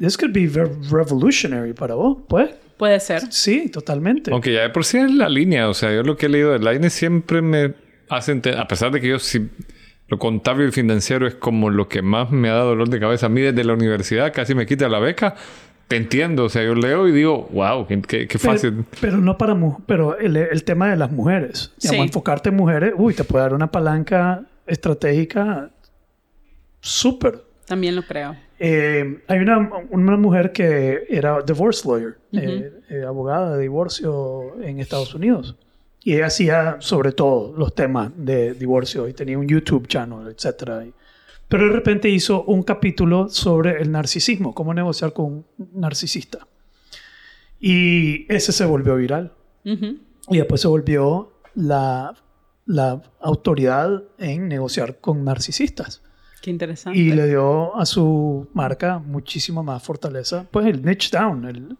This 0.00 0.16
could 0.18 0.32
be 0.34 0.48
ver- 0.48 0.72
revolutionary 0.90 1.72
para 1.72 1.94
vos, 1.94 2.18
pues. 2.28 2.50
Puede 2.76 2.98
ser. 2.98 3.22
Sí, 3.32 3.68
totalmente. 3.68 4.32
Aunque 4.32 4.52
ya 4.52 4.62
de 4.62 4.70
por 4.70 4.84
sí 4.84 4.98
es 4.98 5.10
la 5.12 5.28
línea. 5.28 5.68
O 5.68 5.74
sea, 5.74 5.94
yo 5.94 6.02
lo 6.02 6.16
que 6.16 6.26
he 6.26 6.28
leído 6.28 6.52
de 6.52 6.58
Line 6.58 6.90
siempre 6.90 7.40
me 7.40 7.74
hace 8.08 8.32
ente- 8.32 8.58
A 8.58 8.66
pesar 8.66 8.90
de 8.90 9.00
que 9.00 9.06
yo 9.08 9.18
sí... 9.20 9.48
Lo 10.08 10.18
contable 10.18 10.68
y 10.68 10.70
financiero 10.70 11.26
es 11.26 11.34
como 11.34 11.70
lo 11.70 11.88
que 11.88 12.02
más 12.02 12.30
me 12.30 12.50
ha 12.50 12.54
dado 12.54 12.68
dolor 12.70 12.90
de 12.90 13.00
cabeza 13.00 13.24
a 13.26 13.28
mí 13.30 13.40
desde 13.40 13.64
la 13.64 13.72
universidad. 13.72 14.34
Casi 14.34 14.54
me 14.54 14.66
quita 14.66 14.86
la 14.90 14.98
beca. 14.98 15.34
Te 15.88 15.96
entiendo. 15.96 16.44
O 16.44 16.48
sea, 16.48 16.64
yo 16.64 16.74
leo 16.74 17.06
y 17.08 17.12
digo, 17.12 17.48
wow, 17.52 17.86
qué, 17.86 18.00
qué- 18.02 18.26
qué 18.26 18.38
Pero, 18.38 18.52
fácil. 18.52 18.84
pero 19.00 19.16
no 19.18 19.36
para 19.38 19.54
mu- 19.54 19.78
pero 19.86 20.16
el, 20.18 20.36
el 20.36 20.64
tema 20.64 20.90
de 20.90 20.96
las 20.96 21.10
mujeres. 21.12 21.72
Digamos, 21.80 22.02
Sí. 22.02 22.06
enfocarte 22.08 22.48
en 22.48 22.56
mujeres, 22.56 22.92
uy, 22.96 23.14
te 23.14 23.24
puede 23.24 23.44
dar 23.44 23.54
una 23.54 23.70
palanca 23.70 24.42
estratégica 24.66 25.70
súper. 26.80 27.42
También 27.66 27.96
lo 27.96 28.02
creo. 28.02 28.36
Eh, 28.58 29.22
hay 29.26 29.38
una, 29.40 29.70
una 29.90 30.16
mujer 30.16 30.52
que 30.52 31.04
era 31.08 31.40
divorce 31.42 31.86
lawyer, 31.88 32.16
eh, 32.32 32.72
eh, 32.90 33.02
abogada 33.06 33.56
de 33.56 33.62
divorcio 33.62 34.60
en 34.62 34.80
Estados 34.80 35.14
Unidos. 35.14 35.56
Y 36.02 36.14
ella 36.14 36.26
hacía 36.26 36.76
sobre 36.80 37.12
todo 37.12 37.54
los 37.56 37.74
temas 37.74 38.10
de 38.16 38.52
divorcio 38.54 39.08
y 39.08 39.14
tenía 39.14 39.38
un 39.38 39.48
YouTube 39.48 39.86
channel, 39.88 40.28
etc. 40.28 40.92
Pero 41.56 41.68
de 41.68 41.72
repente 41.72 42.08
hizo 42.08 42.42
un 42.44 42.62
capítulo 42.64 43.28
sobre 43.28 43.80
el 43.80 43.90
narcisismo, 43.92 44.54
cómo 44.54 44.74
negociar 44.74 45.12
con 45.12 45.26
un 45.26 45.44
narcisista. 45.74 46.46
Y 47.60 48.26
ese 48.32 48.52
se 48.52 48.64
volvió 48.64 48.96
viral. 48.96 49.32
Ujú. 49.64 49.98
Y 50.30 50.36
después 50.38 50.60
se 50.60 50.68
volvió 50.68 51.32
la, 51.54 52.14
la 52.66 53.00
autoridad 53.20 54.02
en 54.18 54.48
negociar 54.48 54.98
con 55.00 55.24
narcisistas. 55.24 56.02
Qué 56.42 56.50
interesante. 56.50 56.98
Y 56.98 57.12
le 57.12 57.28
dio 57.28 57.74
a 57.76 57.86
su 57.86 58.48
marca 58.52 58.98
muchísima 58.98 59.62
más 59.62 59.82
fortaleza. 59.82 60.46
Pues 60.50 60.66
el 60.66 60.84
niche 60.84 61.16
down, 61.16 61.44
el, 61.46 61.76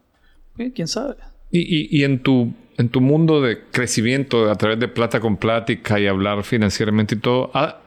eh, 0.58 0.72
quién 0.74 0.88
sabe. 0.88 1.16
Y, 1.50 1.60
y- 1.60 1.88
y 2.00 2.04
en 2.04 2.22
tu 2.22 2.52
en 2.76 2.88
tu 2.88 3.00
mundo 3.00 3.40
de 3.40 3.62
crecimiento 3.70 4.50
a 4.50 4.56
través 4.56 4.80
de 4.80 4.88
plata 4.88 5.20
con 5.20 5.36
plática 5.36 6.00
y 6.00 6.08
hablar 6.08 6.42
financieramente 6.42 7.14
y 7.14 7.18
todo, 7.18 7.50
¿ha- 7.54 7.80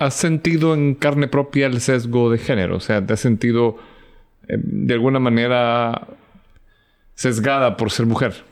¿has 0.00 0.14
sentido 0.14 0.74
en 0.74 0.94
carne 0.96 1.28
propia 1.28 1.66
el 1.68 1.80
sesgo 1.80 2.30
de 2.30 2.38
género? 2.38 2.76
O 2.76 2.80
sea, 2.80 3.04
¿te 3.06 3.12
has 3.12 3.20
sentido 3.20 3.76
eh, 4.48 4.56
de 4.58 4.94
alguna 4.94 5.20
manera 5.20 6.08
sesgada 7.14 7.76
por 7.76 7.90
ser 7.90 8.06
mujer? 8.06 8.44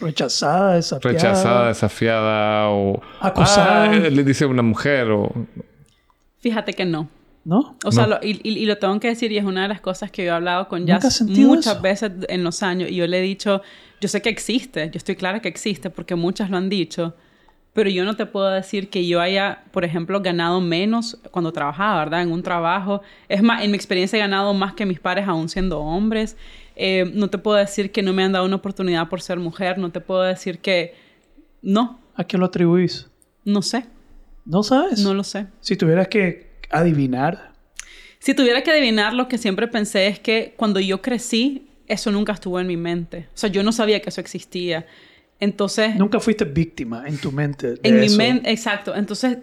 Rechazada, 0.00 0.74
desafiada. 0.74 1.12
Rechazada, 1.14 1.68
desafiada 1.68 2.68
o... 2.70 3.00
Acosada. 3.20 3.84
Ah, 3.84 3.94
le 3.94 4.24
dice 4.24 4.46
una 4.46 4.62
mujer 4.62 5.10
o... 5.10 5.30
Fíjate 6.40 6.72
que 6.72 6.84
no. 6.84 7.08
¿No? 7.44 7.76
O 7.84 7.90
sea, 7.90 8.04
No. 8.06 8.10
lo- 8.14 8.18
y, 8.22 8.40
y- 8.44 8.58
y 8.58 8.66
lo 8.66 8.78
tengo 8.78 8.98
que 9.00 9.08
decir, 9.08 9.32
y 9.32 9.38
es 9.38 9.44
una 9.44 9.62
de 9.62 9.68
las 9.68 9.80
cosas 9.80 10.12
que 10.12 10.24
yo 10.24 10.30
he 10.30 10.34
hablado 10.34 10.68
con 10.68 10.80
¿Nunca 10.82 11.08
has 11.08 11.18
Jazz 11.18 11.22
muchas 11.28 11.72
eso? 11.74 11.82
veces 11.82 12.12
en 12.28 12.44
los 12.44 12.62
años, 12.62 12.88
y 12.88 12.94
yo 12.96 13.06
le 13.08 13.18
he 13.18 13.22
dicho, 13.22 13.62
yo 14.00 14.08
sé 14.08 14.22
que 14.22 14.28
existe, 14.28 14.86
yo 14.90 14.96
estoy 14.98 15.16
clara 15.16 15.40
que 15.40 15.48
existe, 15.48 15.90
porque 15.90 16.14
muchas 16.14 16.50
lo 16.50 16.56
han 16.56 16.68
dicho, 16.68 17.16
pero 17.72 17.88
yo 17.88 18.04
no 18.04 18.16
te 18.16 18.26
puedo 18.26 18.50
decir 18.50 18.90
que 18.90 19.06
yo 19.06 19.20
haya, 19.20 19.64
por 19.70 19.84
ejemplo, 19.84 20.20
ganado 20.20 20.60
menos 20.60 21.18
cuando 21.30 21.52
trabajaba, 21.52 21.98
¿verdad? 22.04 22.22
En 22.22 22.30
un 22.30 22.42
trabajo. 22.42 23.00
Es 23.28 23.42
más, 23.42 23.62
en 23.62 23.70
mi 23.70 23.76
experiencia 23.76 24.16
he 24.18 24.20
ganado 24.20 24.52
más 24.52 24.74
que 24.74 24.84
mis 24.84 25.00
pares 25.00 25.26
aún 25.26 25.48
siendo 25.48 25.80
hombres. 25.80 26.36
Eh, 26.76 27.10
no 27.14 27.28
te 27.28 27.38
puedo 27.38 27.56
decir 27.56 27.90
que 27.90 28.02
no 28.02 28.12
me 28.12 28.24
han 28.24 28.32
dado 28.32 28.44
una 28.44 28.56
oportunidad 28.56 29.08
por 29.08 29.22
ser 29.22 29.38
mujer, 29.38 29.78
no 29.78 29.90
te 29.90 30.00
puedo 30.00 30.22
decir 30.22 30.58
que... 30.58 30.94
No, 31.62 32.00
¿A 32.14 32.24
qué 32.24 32.36
lo 32.36 32.46
atribuís? 32.46 33.08
no 33.44 33.62
sé, 33.62 33.86
¿No 34.44 34.62
sabes? 34.62 35.00
no 35.00 35.14
lo 35.14 35.24
sé. 35.24 35.46
Si 35.60 35.76
tuvieras 35.76 36.08
que 36.08 36.50
adivinar, 36.70 37.52
Si 38.18 38.34
tuviera 38.34 38.62
que 38.62 38.70
adivinar, 38.70 39.14
lo 39.14 39.28
que 39.28 39.38
siempre 39.38 39.66
pensé 39.68 40.06
es 40.08 40.18
que 40.20 40.54
cuando 40.56 40.78
yo 40.80 41.00
crecí, 41.02 41.68
eso 41.86 42.10
nunca 42.10 42.32
estuvo 42.32 42.60
en 42.60 42.66
mi 42.66 42.76
mente. 42.76 43.28
O 43.34 43.36
sea, 43.36 43.50
yo 43.50 43.62
no 43.62 43.72
sabía 43.72 44.00
que 44.00 44.10
eso 44.10 44.20
existía. 44.20 44.86
Entonces, 45.42 45.96
nunca 45.96 46.20
fuiste 46.20 46.44
víctima 46.44 47.02
en 47.06 47.18
tu 47.18 47.32
mente. 47.32 47.72
de 47.72 47.80
en 47.82 47.98
mi 48.00 48.08
mente, 48.10 48.48
exacto. 48.50 48.94
Entonces, 48.94 49.38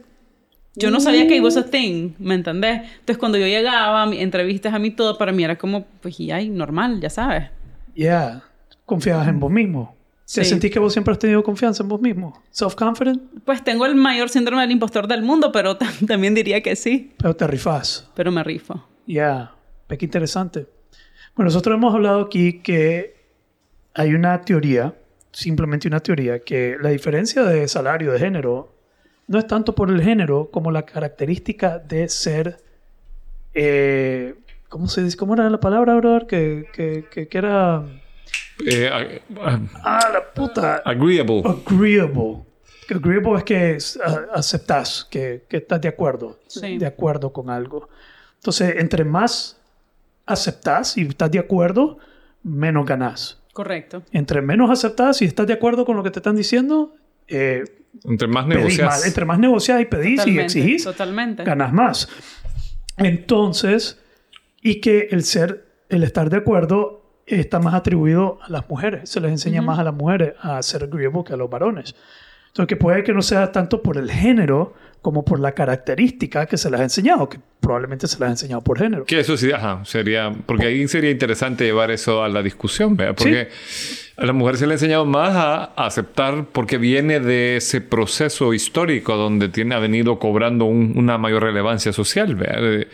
yo 0.76 0.92
no 0.92 1.02
sabía 1.02 1.28
que 1.28 1.36
it 1.36 1.44
was 1.44 1.58
a 1.58 1.66
thing, 1.66 2.12
¿me 2.20 2.36
entendés? 2.36 2.82
Entonces, 3.00 3.18
cuando 3.18 3.38
yo 3.38 3.46
llegaba 3.46 4.04
a 4.04 4.06
mis 4.06 4.22
entrevistas, 4.22 4.74
a 4.74 4.80
mí 4.80 4.92
todo, 4.92 5.18
para 5.18 5.34
mí 5.34 5.44
era 5.44 5.58
como, 5.58 5.86
pues, 6.02 6.18
y 6.22 6.32
ay, 6.32 6.48
normal, 6.50 7.02
ya 7.02 7.10
sabes. 7.10 7.50
Yeah. 7.96 8.44
Confiabas 8.86 9.28
en 9.28 9.42
vos 9.42 9.52
mismo. 9.52 9.94
¿Te 10.34 10.44
Sí. 10.44 10.50
sentís 10.52 10.72
que 10.72 10.80
vos 10.80 10.94
siempre 10.94 11.12
has 11.12 11.20
tenido 11.20 11.44
confianza 11.44 11.84
en 11.84 11.90
vos 11.90 12.00
mismo? 12.00 12.42
¿Self-confident? 12.52 13.20
Pues 13.44 13.62
tengo 13.64 13.86
el 13.86 13.96
mayor 13.96 14.30
síndrome 14.30 14.62
del 14.62 14.72
impostor 14.72 15.06
del 15.08 15.22
mundo, 15.24 15.52
pero 15.52 15.78
tam- 15.78 15.90
también 16.08 16.34
diría 16.34 16.62
que 16.62 16.76
sí. 16.78 17.12
Pero 17.18 17.36
te 17.36 17.46
rifás. 17.46 18.08
Pero 18.16 18.32
me 18.32 18.42
rifo. 18.44 18.88
Ya, 19.06 19.52
ve 19.90 19.98
qué 19.98 20.06
interesante. 20.06 20.66
Bueno, 21.36 21.48
nosotros 21.50 21.76
hemos 21.76 21.94
hablado 21.94 22.22
aquí 22.22 22.60
que 22.62 23.16
hay 23.96 24.14
una 24.14 24.40
teoría, 24.42 24.94
simplemente 25.32 25.88
una 25.88 26.00
teoría, 26.00 26.40
que 26.40 26.78
la 26.82 26.90
diferencia 26.90 27.44
de 27.44 27.68
salario 27.68 28.12
de 28.12 28.20
género 28.20 28.74
no 29.28 29.38
es 29.40 29.46
tanto 29.48 29.76
por 29.76 29.90
el 29.92 30.02
género 30.02 30.50
como 30.52 30.72
la 30.72 30.84
característica 30.86 31.78
de 31.80 32.10
ser, 32.10 32.58
eh, 33.54 34.36
¿cómo 34.70 34.88
se 34.88 35.04
dice? 35.04 35.18
¿Cómo 35.18 35.34
era 35.36 35.50
la 35.50 35.60
palabra, 35.60 35.96
brother? 35.96 36.26
Que, 36.28 36.66
que, 36.74 37.06
que, 37.12 37.28
que 37.28 37.38
era, 37.38 37.84
eh, 38.66 38.90
ag- 38.92 39.22
ah, 39.40 39.60
ah, 39.84 40.10
la 40.14 40.34
puta, 40.34 40.78
agreeable. 40.86 41.44
agreeable. 41.46 42.44
Que 42.88 42.96
Agreeable 42.96 43.38
es 43.38 43.44
que 43.44 43.78
aceptas, 44.34 45.08
que, 45.12 45.44
que 45.48 45.58
estás 45.58 45.80
de 45.80 45.88
acuerdo, 45.90 46.40
Sí. 46.48 46.80
de 46.80 46.88
acuerdo 46.88 47.32
con 47.32 47.52
algo. 47.52 47.88
Entonces, 48.38 48.78
entre 48.78 49.04
más 49.04 49.62
aceptas 50.26 50.98
y 50.98 51.02
estás 51.08 51.30
de 51.30 51.38
acuerdo, 51.38 52.00
menos 52.42 52.88
ganas. 52.88 53.39
Correcto. 53.60 54.04
Entre 54.14 54.42
menos 54.42 54.72
aceptadas, 54.72 55.18
si 55.18 55.26
estás 55.26 55.46
de 55.46 55.52
acuerdo 55.52 55.84
con 55.84 55.98
lo 55.98 56.02
que 56.02 56.12
te 56.12 56.20
están 56.20 56.38
diciendo, 56.38 56.96
eh, 57.28 57.66
Entre 58.06 58.26
más 58.26 58.48
negocias. 58.48 58.88
más. 58.88 59.06
Entre 59.06 59.26
más 59.26 59.38
negociás 59.38 59.82
y 59.82 59.86
pedís 59.86 60.26
y 60.26 60.40
exigís, 60.40 60.86
Totalmente. 60.86 61.44
ganas 61.44 61.74
más. 61.74 62.08
Entonces, 62.96 64.02
y 64.62 64.80
que 64.80 65.10
el 65.12 65.26
ser, 65.26 65.66
el 65.90 66.04
estar 66.04 66.30
de 66.30 66.38
acuerdo 66.38 67.22
está 67.26 67.60
más 67.60 67.74
atribuido 67.74 68.40
a 68.42 68.50
las 68.50 68.70
mujeres. 68.70 69.10
Se 69.10 69.20
les 69.20 69.30
enseña 69.30 69.62
más 69.62 69.78
a 69.78 69.84
las 69.84 69.94
mujeres 69.94 70.36
a 70.40 70.64
ser 70.64 70.86
agreeable 70.86 71.26
que 71.26 71.34
a 71.34 71.36
los 71.36 71.50
varones. 71.50 71.96
Entonces, 72.50 72.68
que 72.68 72.76
puede 72.76 73.04
que 73.04 73.14
no 73.14 73.22
sea 73.22 73.52
tanto 73.52 73.82
por 73.82 73.98
el 73.98 74.12
género 74.12 74.74
como 75.02 75.24
por 75.24 75.40
la 75.40 75.54
característica 75.54 76.46
que 76.46 76.58
se 76.58 76.70
les 76.70 76.80
ha 76.80 76.84
enseñado, 76.84 77.30
que 77.30 77.40
probablemente 77.62 78.06
se 78.06 78.20
les 78.20 78.28
ha 78.28 78.32
enseñado 78.32 78.62
por 78.62 78.78
género. 78.80 79.06
Que 79.06 79.22
eso 79.22 79.38
sí, 79.38 79.50
ajá, 79.52 79.80
sería, 79.86 80.34
porque 80.46 80.66
ahí 80.66 80.86
sería 80.90 81.10
interesante 81.10 81.64
llevar 81.64 81.90
eso 81.90 82.22
a 82.22 82.28
la 82.28 82.44
discusión, 82.44 82.98
¿verdad? 82.98 83.16
Porque 83.18 83.48
a 84.18 84.26
la 84.26 84.34
mujer 84.34 84.58
se 84.58 84.66
le 84.68 84.74
ha 84.74 84.76
enseñado 84.76 85.06
más 85.06 85.34
a 85.36 85.64
aceptar 85.86 86.48
porque 86.52 86.78
viene 86.78 87.22
de 87.22 87.56
ese 87.58 87.80
proceso 87.80 88.54
histórico 88.54 89.16
donde 89.16 89.48
tiene, 89.48 89.74
ha 89.76 89.80
venido 89.80 90.20
cobrando 90.20 90.66
un- 90.66 90.94
una 90.98 91.18
mayor 91.18 91.44
relevancia 91.44 91.94
social, 91.94 92.36
¿verdad? 92.36 92.62
De, 92.62 92.88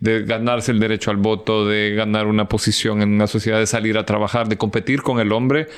de 0.00 0.24
ganarse 0.24 0.72
el 0.72 0.80
derecho 0.80 1.12
al 1.12 1.18
voto, 1.18 1.64
de 1.68 1.94
ganar 1.94 2.26
una 2.26 2.48
posición 2.48 3.02
en 3.02 3.10
una 3.12 3.28
sociedad, 3.28 3.60
de 3.60 3.68
salir 3.68 3.96
a 3.98 4.04
trabajar, 4.04 4.48
de 4.48 4.56
competir 4.58 5.02
con 5.02 5.20
el 5.20 5.30
hombre 5.30 5.68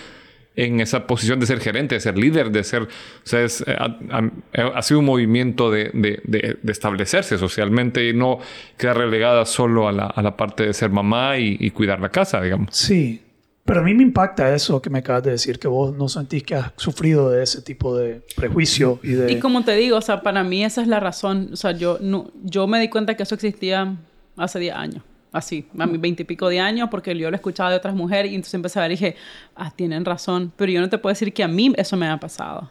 en 0.57 0.81
esa 0.81 1.07
posición 1.07 1.41
de 1.41 1.47
ser 1.47 1.61
gerente, 1.61 1.97
de 1.97 2.01
ser 2.01 2.17
líder, 2.17 2.51
de 2.51 2.63
ser... 2.65 2.83
O 2.83 2.87
sea, 3.25 3.41
es, 3.43 3.63
eh, 3.67 3.75
ha, 3.79 3.99
ha- 4.13 4.69
ha 4.79 4.83
sido 4.83 5.01
un 5.01 5.07
movimiento 5.07 5.71
de, 5.71 5.91
de- 5.95 6.21
de- 6.25 6.59
de 6.63 6.73
establecerse 6.73 7.39
socialmente 7.39 8.09
y 8.09 8.13
no 8.15 8.39
quedar 8.79 8.99
relegada 8.99 9.45
solo 9.47 9.89
a 9.89 9.93
la, 9.93 10.07
a 10.07 10.23
la 10.23 10.37
parte 10.37 10.65
de 10.67 10.73
ser 10.73 10.91
mamá 10.91 11.39
y, 11.39 11.57
y 11.59 11.71
cuidar 11.71 12.01
la 12.01 12.09
casa, 12.11 12.41
digamos. 12.41 12.69
Sí, 12.77 13.21
pero 13.65 13.81
a 13.81 13.83
mí 13.83 13.95
me 13.95 14.03
impacta 14.03 14.55
eso 14.55 14.81
que 14.83 14.91
me 14.91 14.99
acabas 14.99 15.23
de 15.25 15.31
decir, 15.33 15.59
que 15.59 15.67
vos 15.69 15.97
no 15.97 16.07
sentís 16.09 16.43
que 16.43 16.55
has 16.55 16.71
sufrido 16.77 17.31
de 17.31 17.43
ese 17.43 17.63
tipo 17.63 17.97
de 17.97 18.21
prejuicio 18.37 19.01
y 19.03 19.13
de... 19.13 19.33
Y 19.33 19.41
como 19.41 19.65
te 19.65 19.75
digo, 19.75 19.97
o 19.97 20.03
sea, 20.03 20.21
para 20.21 20.45
mí 20.45 20.63
esa 20.65 20.83
es 20.83 20.87
la 20.89 21.01
razón. 21.01 21.49
O 21.53 21.57
sea, 21.57 21.73
yo, 21.73 21.99
no, 22.01 22.31
yo 22.43 22.67
me 22.67 22.79
di 22.79 22.89
cuenta 22.91 23.17
que 23.17 23.23
eso 23.23 23.35
existía 23.35 23.97
hace 24.37 24.59
10 24.61 24.75
años. 24.75 25.03
Así, 25.35 25.67
a 25.77 25.87
mis 25.87 26.01
20 26.01 26.23
y 26.23 26.27
pico 26.27 26.49
de 26.49 26.61
años, 26.61 26.89
porque 26.91 27.17
yo 27.19 27.29
lo 27.29 27.35
escuchaba 27.35 27.71
de 27.71 27.77
otras 27.77 27.95
mujeres 27.95 28.31
y 28.31 28.37
entonces 28.37 28.55
empecé 28.55 28.79
a 28.79 28.83
ver 28.83 28.93
y 28.93 28.95
dije, 28.95 29.17
ah, 29.57 29.73
tienen 29.75 30.05
razón. 30.05 30.53
Pero 30.57 30.71
yo 30.71 30.81
no 30.81 30.89
te 30.89 30.97
puedo 30.97 31.13
decir 31.13 31.33
que 31.33 31.43
a 31.43 31.49
mí 31.49 31.73
eso 31.77 31.97
me 31.97 32.07
ha 32.07 32.17
pasado. 32.19 32.71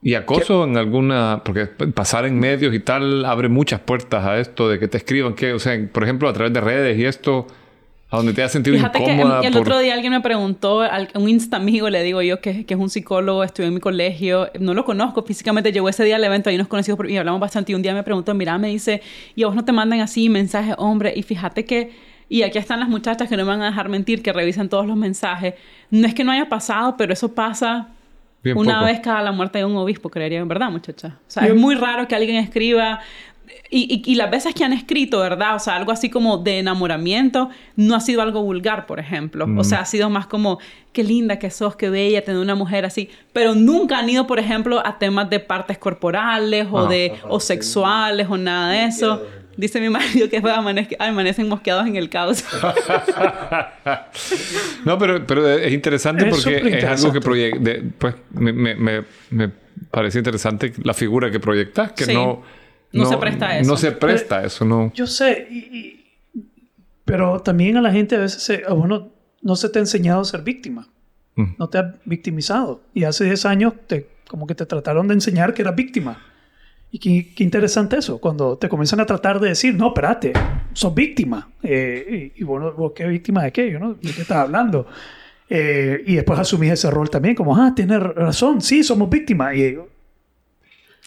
Y 0.00 0.14
acoso 0.14 0.64
en 0.64 0.78
alguna... 0.78 1.42
Porque 1.44 1.66
pasar 1.66 2.24
en 2.24 2.38
medios 2.38 2.74
y 2.74 2.80
tal 2.80 3.24
abre 3.26 3.50
muchas 3.50 3.80
puertas 3.80 4.24
a 4.24 4.38
esto 4.38 4.68
de 4.70 4.78
que 4.78 4.88
te 4.88 4.96
escriban 4.96 5.34
que, 5.34 5.52
o 5.52 5.58
sea, 5.58 5.78
por 5.92 6.04
ejemplo, 6.04 6.28
a 6.28 6.32
través 6.32 6.54
de 6.54 6.60
redes 6.62 6.98
y 6.98 7.04
esto, 7.04 7.46
a 8.10 8.16
donde 8.16 8.32
te 8.32 8.42
has 8.42 8.50
sentido 8.52 8.76
Fíjate 8.76 9.04
que 9.04 9.12
incómoda. 9.12 9.40
el 9.42 9.52
por- 9.52 9.60
otro 9.62 9.78
día 9.80 9.92
alguien 9.92 10.12
me 10.12 10.20
preguntó, 10.20 10.80
al- 10.80 11.08
un 11.14 11.28
insta 11.28 11.58
amigo 11.58 11.90
le 11.90 12.02
digo 12.02 12.22
yo 12.22 12.40
que, 12.40 12.64
que 12.64 12.74
es 12.74 12.80
un 12.80 12.88
psicólogo, 12.88 13.44
estudió 13.44 13.68
en 13.68 13.74
mi 13.74 13.80
colegio, 13.80 14.50
no 14.58 14.72
lo 14.72 14.84
conozco 14.84 15.22
físicamente, 15.24 15.72
llegó 15.72 15.88
ese 15.90 16.04
día 16.04 16.16
al 16.16 16.24
evento, 16.24 16.48
ahí 16.48 16.56
nos 16.56 16.68
conocimos 16.68 16.96
por- 16.96 17.10
y 17.10 17.16
hablamos 17.18 17.40
bastante 17.40 17.72
y 17.72 17.74
un 17.74 17.82
día 17.82 17.92
me 17.92 18.02
preguntó, 18.02 18.32
mira, 18.34 18.56
me 18.56 18.68
dice, 18.68 19.02
y 19.36 19.42
a 19.42 19.46
vos 19.46 19.54
no 19.56 19.64
te 19.64 19.72
mandan 19.72 20.00
así 20.00 20.28
mensajes, 20.30 20.74
hombre, 20.78 21.12
y 21.14 21.22
fíjate 21.22 21.64
que, 21.66 21.90
y 22.30 22.42
aquí 22.42 22.56
están 22.58 22.80
las 22.80 22.88
muchachas 22.88 23.28
que 23.28 23.36
no 23.36 23.44
me 23.44 23.50
van 23.50 23.62
a 23.62 23.66
dejar 23.66 23.88
mentir, 23.90 24.22
que 24.22 24.32
revisan 24.32 24.68
todos 24.70 24.86
los 24.86 24.96
mensajes, 24.96 25.54
no 25.90 26.06
es 26.06 26.14
que 26.14 26.24
no 26.24 26.32
haya 26.32 26.48
pasado, 26.48 26.96
pero 26.96 27.12
eso 27.12 27.34
pasa 27.34 27.88
Bien 28.42 28.56
una 28.56 28.74
poco. 28.74 28.84
vez 28.86 29.00
cada 29.00 29.20
la 29.22 29.32
muerte 29.32 29.58
de 29.58 29.64
un 29.64 29.76
obispo, 29.76 30.08
creería, 30.10 30.44
¿verdad, 30.44 30.70
muchacha? 30.70 31.16
O 31.26 31.30
sea, 31.30 31.46
Yo- 31.46 31.54
es 31.54 31.60
muy 31.60 31.74
raro 31.74 32.06
que 32.06 32.14
alguien 32.14 32.36
escriba. 32.36 33.00
Y, 33.70 34.02
y- 34.06 34.12
y 34.12 34.14
las 34.14 34.30
veces 34.30 34.54
que 34.54 34.64
han 34.64 34.72
escrito, 34.72 35.20
¿verdad? 35.20 35.54
O 35.54 35.58
sea, 35.58 35.76
algo 35.76 35.92
así 35.92 36.10
como 36.10 36.38
de 36.38 36.58
enamoramiento, 36.58 37.50
no 37.76 37.94
ha 37.94 38.00
sido 38.00 38.22
algo 38.22 38.42
vulgar, 38.42 38.86
por 38.86 38.98
ejemplo. 39.00 39.46
O 39.56 39.64
sea, 39.64 39.80
ha 39.80 39.84
sido 39.84 40.10
más 40.10 40.26
como, 40.26 40.58
qué 40.92 41.04
linda 41.04 41.38
que 41.38 41.50
sos, 41.50 41.76
qué 41.76 41.90
bella 41.90 42.24
tener 42.24 42.40
una 42.40 42.54
mujer 42.54 42.84
así. 42.84 43.10
Pero 43.32 43.54
nunca 43.54 43.98
han 43.98 44.08
ido, 44.08 44.26
por 44.26 44.38
ejemplo, 44.38 44.84
a 44.86 44.98
temas 44.98 45.28
de 45.30 45.40
partes 45.40 45.78
corporales 45.78 46.66
o, 46.70 46.80
Ajá. 46.80 46.88
de, 46.90 47.12
o 47.28 47.40
sexuales 47.40 48.26
o 48.30 48.36
nada 48.36 48.72
de 48.72 48.84
eso. 48.86 49.22
Dice 49.56 49.80
mi 49.80 49.88
marido 49.88 50.28
que 50.28 50.40
amanece- 50.40 50.96
amanecen 51.00 51.48
mosqueados 51.48 51.86
en 51.86 51.96
el 51.96 52.08
caos. 52.08 52.44
no, 54.84 54.98
pero, 54.98 55.26
pero 55.26 55.48
es 55.48 55.72
interesante 55.72 56.28
Es 56.28 56.44
porque 56.44 56.78
es 56.78 56.84
algo 56.84 57.12
que 57.12 57.20
proyecta. 57.20 57.70
Pues 57.98 58.14
me, 58.32 58.52
me, 58.52 58.74
me, 58.74 59.04
me 59.30 59.50
parece 59.90 60.18
interesante 60.18 60.72
la 60.82 60.94
figura 60.94 61.30
que 61.30 61.40
proyectas, 61.40 61.92
que 61.92 62.04
Sí. 62.04 62.14
no, 62.14 62.42
No 62.92 63.04
se 63.06 63.16
presta 63.16 63.48
a 63.48 63.58
eso. 63.58 63.70
No 63.70 63.76
se 63.76 63.92
presta 63.92 64.38
a 64.38 64.44
eso, 64.44 64.64
no. 64.64 64.92
Yo 64.94 65.06
sé, 65.06 65.46
y- 65.50 65.56
y- 65.76 66.04
pero 67.04 67.40
también 67.40 67.76
a 67.76 67.80
la 67.82 67.90
gente 67.92 68.16
a 68.16 68.20
veces 68.20 68.42
se, 68.42 68.62
a 68.66 68.72
vos 68.72 68.88
no, 68.88 69.08
no 69.42 69.56
se 69.56 69.68
te 69.68 69.78
ha 69.78 69.82
enseñado 69.82 70.20
a 70.20 70.24
ser 70.24 70.42
víctima. 70.42 70.88
Mm. 71.36 71.54
No 71.58 71.68
te 71.68 71.78
has 71.78 71.86
victimizado. 72.04 72.82
Y 72.94 73.04
hace 73.04 73.24
10 73.24 73.46
años 73.46 73.72
te, 73.86 74.08
como 74.28 74.46
que 74.46 74.54
te 74.54 74.66
trataron 74.66 75.08
de 75.08 75.14
enseñar 75.14 75.54
que 75.54 75.62
eras 75.62 75.74
víctima. 75.76 76.18
Y 76.90 76.98
qué, 76.98 77.34
qué 77.34 77.44
interesante 77.44 77.98
eso, 77.98 78.18
cuando 78.18 78.56
te 78.56 78.68
comienzan 78.68 79.00
a 79.00 79.06
tratar 79.06 79.38
de 79.40 79.50
decir, 79.50 79.74
no, 79.74 79.88
espérate, 79.88 80.32
sos 80.72 80.94
víctima. 80.94 81.50
Eh, 81.62 82.32
y, 82.36 82.40
y 82.40 82.44
bueno, 82.44 82.72
¿vos 82.72 82.92
qué 82.94 83.06
víctima 83.06 83.42
de 83.42 83.52
qué? 83.52 83.70
Yo 83.70 83.78
no, 83.78 83.92
¿De 83.94 84.10
qué 84.12 84.22
estás 84.22 84.38
hablando? 84.38 84.86
Eh, 85.50 86.02
y 86.06 86.14
después 86.16 86.38
asumís 86.38 86.72
ese 86.72 86.90
rol 86.90 87.08
también, 87.10 87.34
como, 87.34 87.56
ah, 87.56 87.72
tienes 87.74 88.00
razón, 88.02 88.60
sí, 88.62 88.82
somos 88.82 89.08
víctimas. 89.10 89.54
Y, 89.54 89.76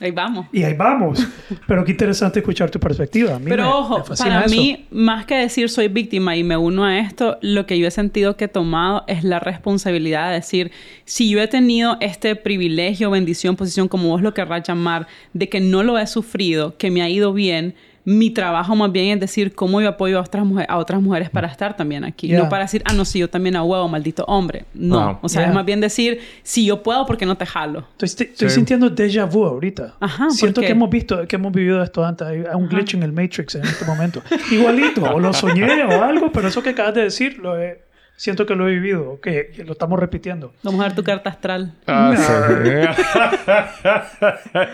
Ahí 0.02 0.12
vamos. 0.12 0.48
y 0.52 0.64
ahí 0.64 0.74
vamos. 0.74 1.26
Pero 1.68 1.86
qué 1.86 1.92
interesante 1.92 2.40
escuchar 2.40 2.72
tu 2.72 2.80
perspectiva. 2.80 3.36
A 3.36 3.40
mí 3.40 3.46
Pero 3.48 3.64
me- 3.64 3.70
ojo, 3.70 3.98
me 4.10 4.16
para 4.16 4.46
eso. 4.46 4.56
mí, 4.56 4.86
más 4.90 5.26
que 5.26 5.36
decir 5.36 5.70
soy 5.70 5.88
víctima 5.90 6.36
y 6.36 6.44
me 6.44 6.58
uno 6.58 6.84
a 6.86 6.98
esto, 7.00 7.38
lo 7.42 7.66
que 7.68 7.78
yo 7.78 7.88
he 7.88 7.92
sentido 7.92 8.36
que 8.36 8.46
he 8.46 8.48
tomado 8.48 9.04
es 9.08 9.24
la 9.24 9.40
responsabilidad 9.40 10.30
de 10.30 10.36
decir, 10.36 10.72
si 11.06 11.30
yo 11.30 11.40
he 11.40 11.48
tenido 11.48 11.98
este 12.02 12.36
privilegio, 12.36 13.12
bendición, 13.12 13.56
posición, 13.56 13.88
como 13.88 14.10
vos 14.10 14.22
lo 14.24 14.34
querrás 14.34 14.68
llamar, 14.68 15.06
de 15.34 15.50
que 15.50 15.60
no 15.60 15.84
lo 15.84 15.98
he 16.00 16.08
sufrido, 16.08 16.76
que 16.78 16.90
me 16.90 17.02
ha 17.04 17.10
ido 17.10 17.32
bien, 17.34 17.76
mi 18.04 18.32
trabajo 18.32 18.76
más 18.76 18.92
bien 18.92 19.14
es 19.16 19.20
decir 19.20 19.54
cómo 19.54 19.80
yo 19.82 19.90
apoyo 19.90 20.18
a 20.18 20.22
otras, 20.22 20.44
mujeres, 20.46 20.70
a 20.70 20.78
otras 20.78 21.02
mujeres 21.02 21.30
para 21.30 21.48
estar 21.48 21.76
también 21.78 22.04
aquí. 22.04 22.28
Yeah. 22.28 22.40
No 22.44 22.50
para 22.50 22.64
decir, 22.64 22.82
ah, 22.86 22.94
no, 22.94 23.06
si 23.06 23.20
yo 23.20 23.30
también 23.30 23.56
a 23.56 23.64
huevo, 23.64 23.88
maldito 23.88 24.24
hombre. 24.26 24.66
No. 24.74 25.00
Ajá. 25.00 25.20
O 25.22 25.30
sea, 25.30 25.42
Yeah. 25.42 25.50
es 25.50 25.56
más 25.56 25.66
bien 25.66 25.82
decir, 25.82 26.20
si 26.44 26.66
yo 26.66 26.82
puedo, 26.84 27.06
¿por 27.06 27.18
qué 27.18 27.26
no 27.26 27.36
te 27.38 27.46
jalo? 27.46 27.86
Estoy, 28.00 28.28
estoy 28.28 28.50
Sí. 28.50 28.56
sintiendo 28.56 28.90
déjà 28.90 29.26
vu 29.30 29.46
ahorita. 29.46 29.96
Ajá, 30.00 30.26
¿por 30.26 30.34
Siento 30.34 30.62
que 30.62 30.70
hemos 30.70 30.90
visto, 30.90 31.28
que 31.28 31.36
hemos 31.36 31.52
vivido 31.52 31.82
esto 31.84 32.04
antes. 32.04 32.28
Hay 32.28 32.40
un 32.56 32.68
glitch 32.68 32.96
en 32.96 33.04
el 33.04 33.12
Matrix 33.12 33.56
en 33.56 33.64
este 33.66 33.86
momento. 33.86 34.22
Igualito, 34.52 35.04
o 35.04 35.20
lo 35.20 35.32
soñé 35.34 35.84
o 35.84 36.04
algo, 36.04 36.32
pero 36.32 36.48
eso 36.48 36.64
que 36.64 36.70
acabas 36.70 36.96
de 36.96 37.04
decir, 37.04 37.38
lo 37.40 37.60
he- 37.60 37.80
siento 38.16 38.46
que 38.46 38.56
lo 38.56 38.68
he 38.68 38.72
vivido, 38.74 39.20
que, 39.22 39.64
lo 39.66 39.74
estamos 39.74 40.00
repitiendo. 40.00 40.54
Vamos 40.64 40.82
a 40.82 40.84
ver 40.86 40.96
tu 40.96 41.04
carta 41.04 41.30
astral. 41.30 41.76
Ah, 41.88 42.14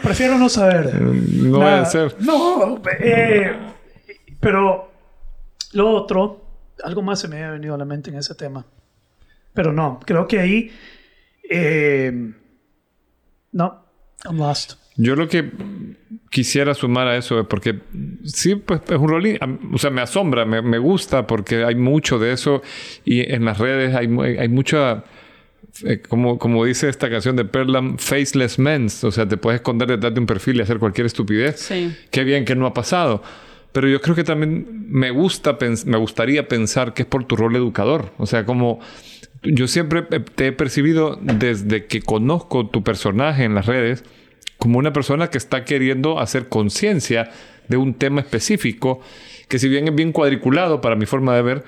Prefiero 0.04 0.38
no 0.38 0.50
saber. 0.50 0.92
sí. 0.92 0.98
no 1.50 1.58
voy 1.60 1.68
a 1.68 1.72
Nada. 1.72 1.86
ser. 1.86 2.16
No, 2.22 2.82
eh, 3.00 3.56
pero 4.40 4.92
lo 5.74 5.90
otro, 5.92 6.46
algo 6.84 7.02
más 7.02 7.20
se 7.20 7.28
me 7.28 7.44
ha 7.44 7.52
venido 7.52 7.76
a 7.76 7.78
la 7.78 7.86
mente 7.86 8.10
en 8.10 8.18
ese 8.18 8.36
tema. 8.36 8.66
Pero 9.54 9.74
no, 9.74 10.00
creo 10.06 10.28
que 10.28 10.40
ahí. 10.40 10.72
eh, 11.50 12.12
no, 13.52 13.86
I'm 14.26 14.38
lost. 14.38 14.74
Yo 14.98 15.16
lo 15.16 15.28
que 15.28 15.50
quisiera 16.30 16.74
sumar 16.74 17.08
a 17.08 17.18
eso 17.18 17.39
es 17.39 17.48
porque 17.48 17.80
sí, 18.26 18.56
pues 18.56 18.82
es 18.89 18.98
un 18.98 19.08
rol, 19.08 19.26
in- 19.28 19.38
am- 19.39 19.60
o 19.74 19.78
sea, 19.78 19.89
me 19.91 20.02
asombra, 20.02 20.45
me, 20.45 20.62
me 20.62 20.78
gusta 20.78 21.26
porque 21.28 21.64
hay 21.64 21.76
mucho 21.76 22.20
de 22.20 22.34
eso 22.34 22.62
y 23.06 23.22
en 23.32 23.45
las 23.45 23.60
redes 23.60 23.95
hay, 23.95 24.08
hay 24.38 24.50
mucha, 24.50 25.04
eh, 25.86 26.02
como, 26.08 26.38
como 26.38 26.66
dice 26.66 26.89
esta 26.89 27.10
canción 27.10 27.36
de 27.36 27.45
Perlam, 27.45 27.98
faceless 27.98 28.60
men, 28.60 28.88
o 29.04 29.12
sea, 29.12 29.28
te 29.28 29.38
puedes 29.38 29.60
esconder 29.62 29.88
detrás 29.88 30.14
de 30.14 30.20
un 30.20 30.26
perfil 30.26 30.58
y 30.58 30.62
hacer 30.62 30.80
cualquier 30.80 31.06
estupidez. 31.08 31.60
Sí. 31.60 31.95
Qué 32.12 32.24
bien 32.24 32.43
que 32.43 32.56
no 32.56 32.66
ha 32.66 32.74
pasado. 32.74 33.24
Pero 33.72 33.88
yo 33.88 34.02
creo 34.02 34.16
que 34.16 34.24
también 34.24 34.88
me 34.89 35.12
gusta, 35.12 35.60
pens- 35.60 35.86
me 35.86 35.98
gustaría 35.98 36.48
pensar 36.48 36.93
que 36.93 37.04
es 37.04 37.08
por 37.08 37.26
tu 37.26 37.36
rol 37.36 37.56
educador. 37.56 38.12
O 38.18 38.26
sea, 38.26 38.43
como 38.45 38.80
yo 39.43 39.68
siempre 39.68 40.06
eh, 40.10 40.20
te 40.20 40.48
he 40.48 40.52
percibido 40.52 41.18
desde 41.22 41.86
que 41.86 42.02
conozco 42.02 42.68
tu 42.70 42.84
personaje 42.84 43.43
en 43.43 43.54
las 43.54 43.68
redes 43.68 44.04
como 44.58 44.80
una 44.80 44.93
persona 44.93 45.30
que 45.30 45.38
está 45.38 45.66
queriendo 45.66 46.20
hacer 46.20 46.47
conciencia 46.49 47.30
de 47.68 47.78
un 47.78 47.93
tema 47.93 48.22
específico 48.22 49.01
que 49.47 49.60
si 49.60 49.70
bien 49.70 49.88
es 49.88 49.95
bien 49.95 50.12
cuadriculado 50.12 50.82
para 50.82 50.95
mi 50.95 51.05
forma 51.05 51.36
de 51.36 51.41
ver, 51.41 51.64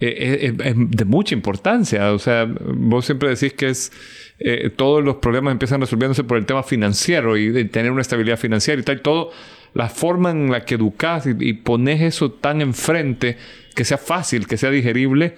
eh, 0.00 0.52
es, 0.58 0.66
es 0.66 0.74
de 0.76 1.04
mucha 1.04 1.34
importancia. 1.34 2.12
O 2.12 2.18
sea, 2.18 2.46
vos 2.46 3.06
siempre 3.06 3.28
decís 3.30 3.54
que 3.54 3.68
es 3.68 3.92
eh, 4.38 4.70
todos 4.74 5.02
los 5.02 5.16
problemas 5.16 5.52
empiezan 5.52 5.80
resolviéndose 5.80 6.24
por 6.24 6.36
el 6.36 6.46
tema 6.46 6.62
financiero 6.62 7.36
y 7.36 7.50
de 7.50 7.64
tener 7.64 7.92
una 7.92 8.02
estabilidad 8.02 8.36
financiera 8.38 8.80
y 8.80 8.84
tal. 8.84 9.00
Todo, 9.00 9.30
la 9.74 9.88
forma 9.88 10.30
en 10.30 10.50
la 10.50 10.64
que 10.64 10.74
educas 10.74 11.26
y, 11.26 11.34
y 11.38 11.52
pones 11.54 12.02
eso 12.02 12.32
tan 12.32 12.60
enfrente, 12.60 13.38
que 13.74 13.84
sea 13.84 13.98
fácil, 13.98 14.46
que 14.46 14.56
sea 14.56 14.70
digerible, 14.70 15.36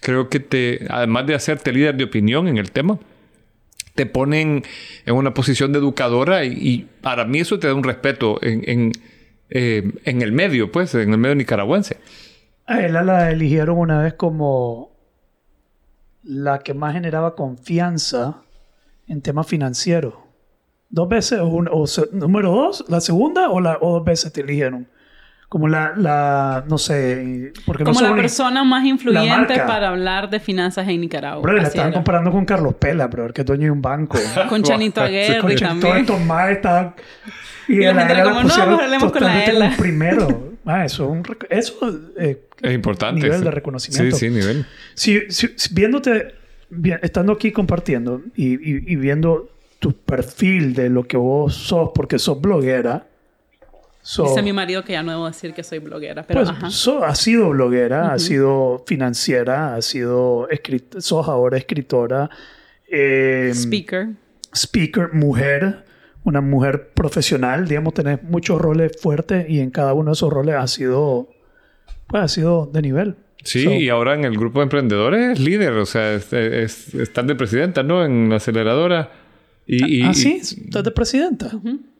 creo 0.00 0.28
que 0.28 0.38
te, 0.38 0.86
además 0.90 1.26
de 1.26 1.34
hacerte 1.34 1.72
líder 1.72 1.96
de 1.96 2.04
opinión 2.04 2.46
en 2.46 2.58
el 2.58 2.70
tema, 2.70 2.98
te 3.94 4.06
ponen 4.06 4.64
en 5.06 5.14
una 5.14 5.34
posición 5.34 5.72
de 5.72 5.78
educadora 5.78 6.44
y, 6.44 6.88
para 7.00 7.24
mí 7.24 7.40
eso 7.40 7.58
te 7.58 7.68
da 7.68 7.74
un 7.74 7.84
respeto 7.84 8.38
en, 8.42 8.62
en, 8.68 8.92
eh, 9.50 9.92
en 10.04 10.22
el 10.22 10.32
medio, 10.32 10.72
pues, 10.72 10.94
en 10.94 11.12
el 11.12 11.18
medio 11.18 11.34
nicaragüense. 11.34 11.98
A 12.66 12.80
él 12.80 12.94
la 12.94 13.30
eligieron 13.30 13.78
una 13.78 14.02
vez 14.02 14.14
como 14.14 14.90
la 16.22 16.58
que 16.60 16.74
más 16.74 16.94
generaba 16.94 17.34
confianza 17.34 18.42
en 19.06 19.20
temas 19.20 19.46
financieros. 19.46 20.14
Dos 20.88 21.08
veces, 21.08 21.40
o, 21.40 21.46
un- 21.46 21.68
número 22.12 22.50
dos, 22.50 22.84
la 22.88 23.00
segunda, 23.00 23.50
o, 23.50 23.58
o 23.58 23.92
dos 23.92 24.04
veces 24.04 24.32
te 24.32 24.40
eligieron. 24.40 24.88
Como 25.54 25.68
la, 25.68 25.92
la 25.96 26.64
no 26.68 26.78
sé, 26.78 27.52
porque 27.64 27.84
Como 27.84 28.00
la 28.00 28.12
persona 28.16 28.64
más 28.64 28.84
influyente 28.84 29.54
para 29.60 29.90
hablar 29.90 30.28
de 30.28 30.40
finanzas 30.40 30.88
en 30.88 31.00
Nicaragua. 31.00 31.42
Bro, 31.42 31.52
la 31.52 31.62
estaban 31.62 31.90
era. 31.92 31.94
comparando 31.98 32.32
con 32.32 32.44
Carlos 32.44 32.74
Pela, 32.74 33.06
bro, 33.06 33.32
que 33.32 33.42
es 33.42 33.46
dueño 33.46 33.66
de 33.66 33.70
un 33.70 33.80
banco. 33.80 34.18
Con 34.48 34.64
Chanito 34.64 35.00
Aguirre 35.00 35.38
Concha, 35.38 35.68
todos 35.68 35.80
también. 35.80 35.96
estos 35.98 36.20
más 36.22 36.50
estaban... 36.50 36.94
Y 37.68 37.76
la 37.76 37.90
a 37.92 37.94
gente 37.94 38.12
era 38.14 38.24
como, 38.24 38.42
no, 38.42 38.54
hablemos 38.80 39.12
con 39.12 39.22
la 39.22 39.28
como 39.44 39.58
Ela. 39.58 39.74
primero. 39.78 40.54
Ah, 40.66 40.84
eso 40.86 41.04
es 41.04 41.10
un... 41.10 41.22
Eso 41.50 42.00
eh, 42.18 42.46
Es 42.60 42.74
importante. 42.74 43.20
Nivel 43.22 43.38
sí. 43.38 43.44
de 43.44 43.50
reconocimiento. 43.52 44.16
Sí, 44.16 44.26
sí, 44.28 44.34
nivel. 44.34 44.66
Si, 44.94 45.20
si- 45.30 45.50
si- 45.54 45.72
viéndote, 45.72 46.34
vi- 46.70 46.94
estando 47.00 47.32
aquí 47.32 47.52
compartiendo 47.52 48.22
y, 48.34 48.54
y- 48.54 48.82
y 48.92 48.96
viendo 48.96 49.50
tu 49.78 49.92
perfil 49.92 50.74
de 50.74 50.88
lo 50.90 51.04
que 51.06 51.16
vos 51.16 51.54
sos, 51.54 51.90
porque 51.94 52.18
sos 52.18 52.40
bloguera, 52.40 53.06
sos, 54.06 54.28
Dice 54.28 54.42
mi 54.42 54.52
marido 54.52 54.84
que 54.84 54.92
ya 54.92 55.02
no 55.02 55.12
debo 55.12 55.26
decir 55.26 55.54
que 55.54 55.62
soy 55.64 55.78
bloguera, 55.78 56.24
pero 56.26 56.40
pues, 56.40 56.50
ajá. 56.50 56.68
sos- 56.70 57.02
has 57.02 57.18
sido 57.18 57.48
bloguera, 57.48 58.12
has 58.12 58.22
sido 58.22 58.84
financiera, 58.86 59.74
has 59.76 59.86
sido 59.86 60.46
sos 60.98 61.26
ahora 61.26 61.56
escritora, 61.56 62.28
eh, 62.86 63.50
Speaker. 63.54 64.08
speaker, 64.52 65.14
mujer, 65.14 65.84
una 66.22 66.42
mujer 66.42 66.90
profesional, 66.94 67.66
digamos, 67.66 67.94
tenés 67.94 68.22
muchos 68.22 68.60
roles 68.60 68.92
fuertes 69.00 69.48
y 69.48 69.60
en 69.60 69.70
cada 69.70 69.94
uno 69.94 70.10
de 70.10 70.14
esos 70.14 70.30
roles 70.30 70.54
ha 70.56 70.66
sido, 70.66 71.28
pues, 72.06 72.22
ha 72.24 72.28
sido 72.28 72.66
de 72.72 72.82
nivel. 72.82 73.16
Sí, 73.42 73.64
So- 73.64 73.70
y 73.72 73.88
ahora 73.88 74.14
en 74.14 74.24
el 74.24 74.36
grupo 74.36 74.58
de 74.60 74.64
emprendedores 74.64 75.32
es 75.32 75.40
líder, 75.40 75.72
o 75.72 75.86
sea, 75.86 76.12
es, 76.14 76.30
es- 76.32 76.94
están 76.94 77.26
de 77.26 77.34
presidenta, 77.34 77.82
¿no? 77.82 78.04
En 78.04 78.28
la 78.28 78.36
aceleradora. 78.36 79.10
Y, 79.66 80.00
y- 80.00 80.02
¿Ah, 80.02 80.12
sí? 80.14 80.40
¿Estás 80.42 80.84
de 80.84 80.90
presidenta? 80.90 81.50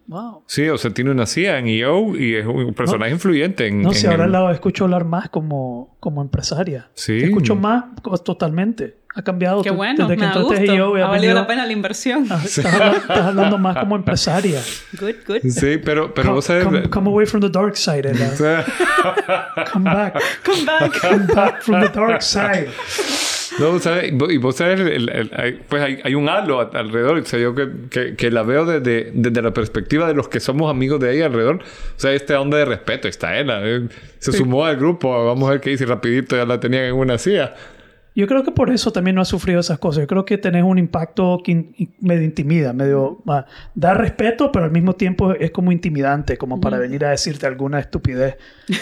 Wow. 0.06 0.42
sí, 0.46 0.68
o 0.68 0.76
sea, 0.76 0.90
tiene 0.92 1.10
una 1.12 1.24
CIA 1.24 1.58
en 1.60 1.66
EO 1.68 2.14
y 2.14 2.34
es 2.34 2.44
un 2.46 2.74
personaje 2.74 3.10
influyente 3.12 3.66
en. 3.68 3.80
No, 3.82 3.88
en 3.88 3.94
si 3.94 4.06
ahora 4.06 4.26
el- 4.26 4.32
la 4.32 4.52
escucho 4.52 4.84
hablar 4.84 5.04
más 5.06 5.30
como, 5.30 5.96
como 5.98 6.20
empresaria. 6.20 6.90
Sí. 6.94 7.18
Te 7.20 7.24
escucho 7.26 7.54
más 7.56 7.84
totalmente. 8.22 8.98
Ha 9.16 9.22
cambiado. 9.22 9.62
Qué 9.62 9.70
bueno, 9.70 9.94
desde 10.08 10.08
me 10.10 10.16
que 10.16 10.24
entraste 10.26 10.42
gusto. 10.60 10.72
EO, 10.74 10.96
ha 10.96 11.04
has 11.04 11.08
valido 11.08 11.20
venido- 11.20 11.34
la 11.40 11.46
pena 11.46 11.66
la 11.66 11.72
inversión. 11.72 12.26
ah, 12.30 12.40
Estás, 12.44 12.66
hablando, 12.66 12.96
estás 12.98 13.20
hablando 13.20 13.58
más 13.58 13.76
como 13.78 13.96
empresaria. 13.96 14.60
Good, 15.00 15.14
good. 15.26 15.38
Sí, 15.50 15.78
pero, 15.82 16.12
pero 16.12 16.26
come, 16.26 16.34
vos 16.34 16.44
sabes. 16.44 16.64
come- 16.64 16.90
come 16.90 17.08
away 17.10 17.24
from 17.24 17.40
the 17.40 17.48
dark 17.48 17.76
side, 17.76 18.06
Ella. 18.10 18.34
Come 19.72 19.84
back. 19.90 20.20
Come 20.44 20.64
back. 20.66 21.00
Come 21.00 21.26
back 21.34 21.62
from 21.62 21.80
the 21.80 21.88
dark 21.88 22.20
side. 22.22 22.68
No, 23.60 23.78
sabes, 23.78 24.12
y 24.12 24.36
vos- 24.38 24.56
sabes, 24.56 24.80
el- 24.80 25.08
el- 25.08 25.30
hay- 25.36 25.60
pues 25.68 25.80
hay, 25.82 25.98
hay 26.02 26.14
un 26.14 26.28
halo 26.28 26.60
a- 26.60 26.70
alrededor. 26.74 27.18
O 27.18 27.24
sea, 27.24 27.38
yo 27.38 27.54
que, 27.54 27.68
que, 27.90 28.16
que 28.16 28.30
la 28.30 28.42
veo 28.42 28.64
desde, 28.64 29.12
desde 29.14 29.42
la 29.42 29.52
perspectiva 29.52 30.08
de 30.08 30.14
los 30.14 30.28
que 30.28 30.40
somos 30.40 30.70
amigos 30.70 30.98
de 31.00 31.14
ella 31.14 31.26
alrededor. 31.26 31.56
O 31.56 31.98
sea, 32.00 32.12
esta 32.12 32.40
onda 32.40 32.58
de 32.58 32.64
respeto. 32.64 33.06
Está 33.08 33.38
ella. 33.38 33.60
eh, 33.62 33.88
se 34.18 34.32
sumó 34.32 34.64
al 34.64 34.76
grupo. 34.76 35.24
Vamos 35.26 35.48
a 35.48 35.52
ver 35.52 35.60
qué 35.60 35.70
dice. 35.70 35.86
Rapidito 35.86 36.36
ya 36.36 36.44
la 36.44 36.58
tenían 36.58 36.84
en 36.84 36.94
una 36.94 37.16
silla. 37.18 37.54
Yo 38.16 38.28
creo 38.28 38.44
que 38.44 38.52
por 38.52 38.70
eso 38.70 38.92
también 38.92 39.16
no 39.16 39.22
has 39.22 39.28
sufrido 39.28 39.58
esas 39.58 39.78
cosas. 39.80 40.02
Yo 40.02 40.06
creo 40.06 40.24
que 40.24 40.38
tenés 40.38 40.62
un 40.62 40.78
impacto 40.78 41.40
que 41.44 41.50
in- 41.52 41.74
medio 42.00 42.22
intimida, 42.22 42.72
medio... 42.72 43.20
ah, 43.26 43.44
da 43.74 43.92
respeto, 43.94 44.52
pero 44.52 44.64
al 44.66 44.70
mismo 44.70 44.94
tiempo 44.94 45.32
es 45.32 45.50
como 45.50 45.72
intimidante, 45.72 46.36
como 46.38 46.60
para 46.60 46.78
venir 46.78 47.04
a 47.04 47.10
decirte 47.10 47.46
alguna 47.46 47.80
estupidez 47.80 48.36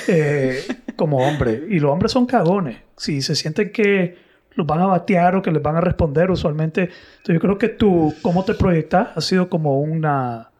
eh, 0.09 0.61
como 0.97 1.27
hombre. 1.27 1.63
Y 1.71 1.79
los 1.81 1.91
hombres 1.91 2.13
son 2.13 2.27
cagones. 2.27 2.77
Si 2.99 3.23
se 3.23 3.35
sienten 3.35 3.73
que 3.73 4.32
los 4.55 4.67
van 4.67 4.81
a 4.81 4.87
batear 4.87 5.37
o 5.37 5.43
que 5.43 5.51
les 5.51 5.63
van 5.63 5.77
a 5.77 5.81
responder 5.81 6.31
usualmente... 6.31 6.83
Entonces 6.83 7.35
yo 7.35 7.41
creo 7.41 7.59
que 7.59 7.69
tú, 7.69 8.15
cómo 8.23 8.45
te 8.45 8.55
proyectas, 8.55 9.09
ha 9.17 9.21
sido 9.21 9.49
como 9.49 9.81
una... 9.81 10.51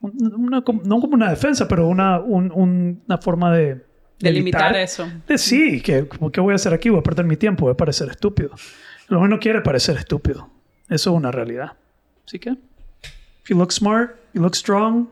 una- 0.00 0.62
como- 0.62 0.82
no 0.84 1.00
como 1.00 1.14
una 1.14 1.30
defensa, 1.30 1.66
pero 1.68 1.88
una, 1.88 2.20
un- 2.20 2.52
un- 2.54 3.02
una 3.06 3.18
forma 3.18 3.54
de... 3.56 3.86
De 4.20 4.32
limitar 4.32 4.74
eso. 4.76 5.08
de 5.28 5.38
sí, 5.38 5.80
que 5.80 6.08
¿qué 6.32 6.40
voy 6.40 6.52
a 6.52 6.56
hacer 6.56 6.74
aquí? 6.74 6.88
Voy 6.90 6.98
a 6.98 7.02
perder 7.04 7.24
mi 7.24 7.36
tiempo, 7.36 7.66
voy 7.66 7.72
a 7.72 7.76
parecer 7.76 8.08
estúpido. 8.10 8.50
Lo 9.08 9.26
no 9.28 9.38
quiere 9.38 9.60
parecer 9.60 9.96
estúpido. 9.96 10.50
Eso 10.88 11.10
es 11.10 11.16
una 11.16 11.30
realidad. 11.30 11.74
Así 12.26 12.40
que, 12.40 12.50
if 12.50 13.48
you 13.48 13.56
look 13.56 13.70
smart, 13.72 14.16
you 14.34 14.42
look 14.42 14.56
strong, 14.56 15.08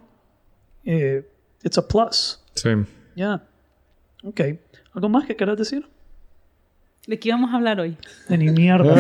eh, 0.85 1.25
it's 1.63 1.79
a 1.79 1.87
plus. 1.87 2.43
Sí. 2.55 2.71
Ya. 3.15 3.45
Ok. 4.25 4.41
¿Algo 4.93 5.09
más 5.09 5.25
que 5.27 5.37
quieras 5.37 5.57
decir? 5.57 5.87
¿De 7.07 7.19
qué 7.21 7.29
íbamos 7.29 7.53
a 7.53 7.57
hablar 7.57 7.79
hoy? 7.81 7.97
De 8.29 8.37
ni 8.37 8.49
mierda. 8.51 8.95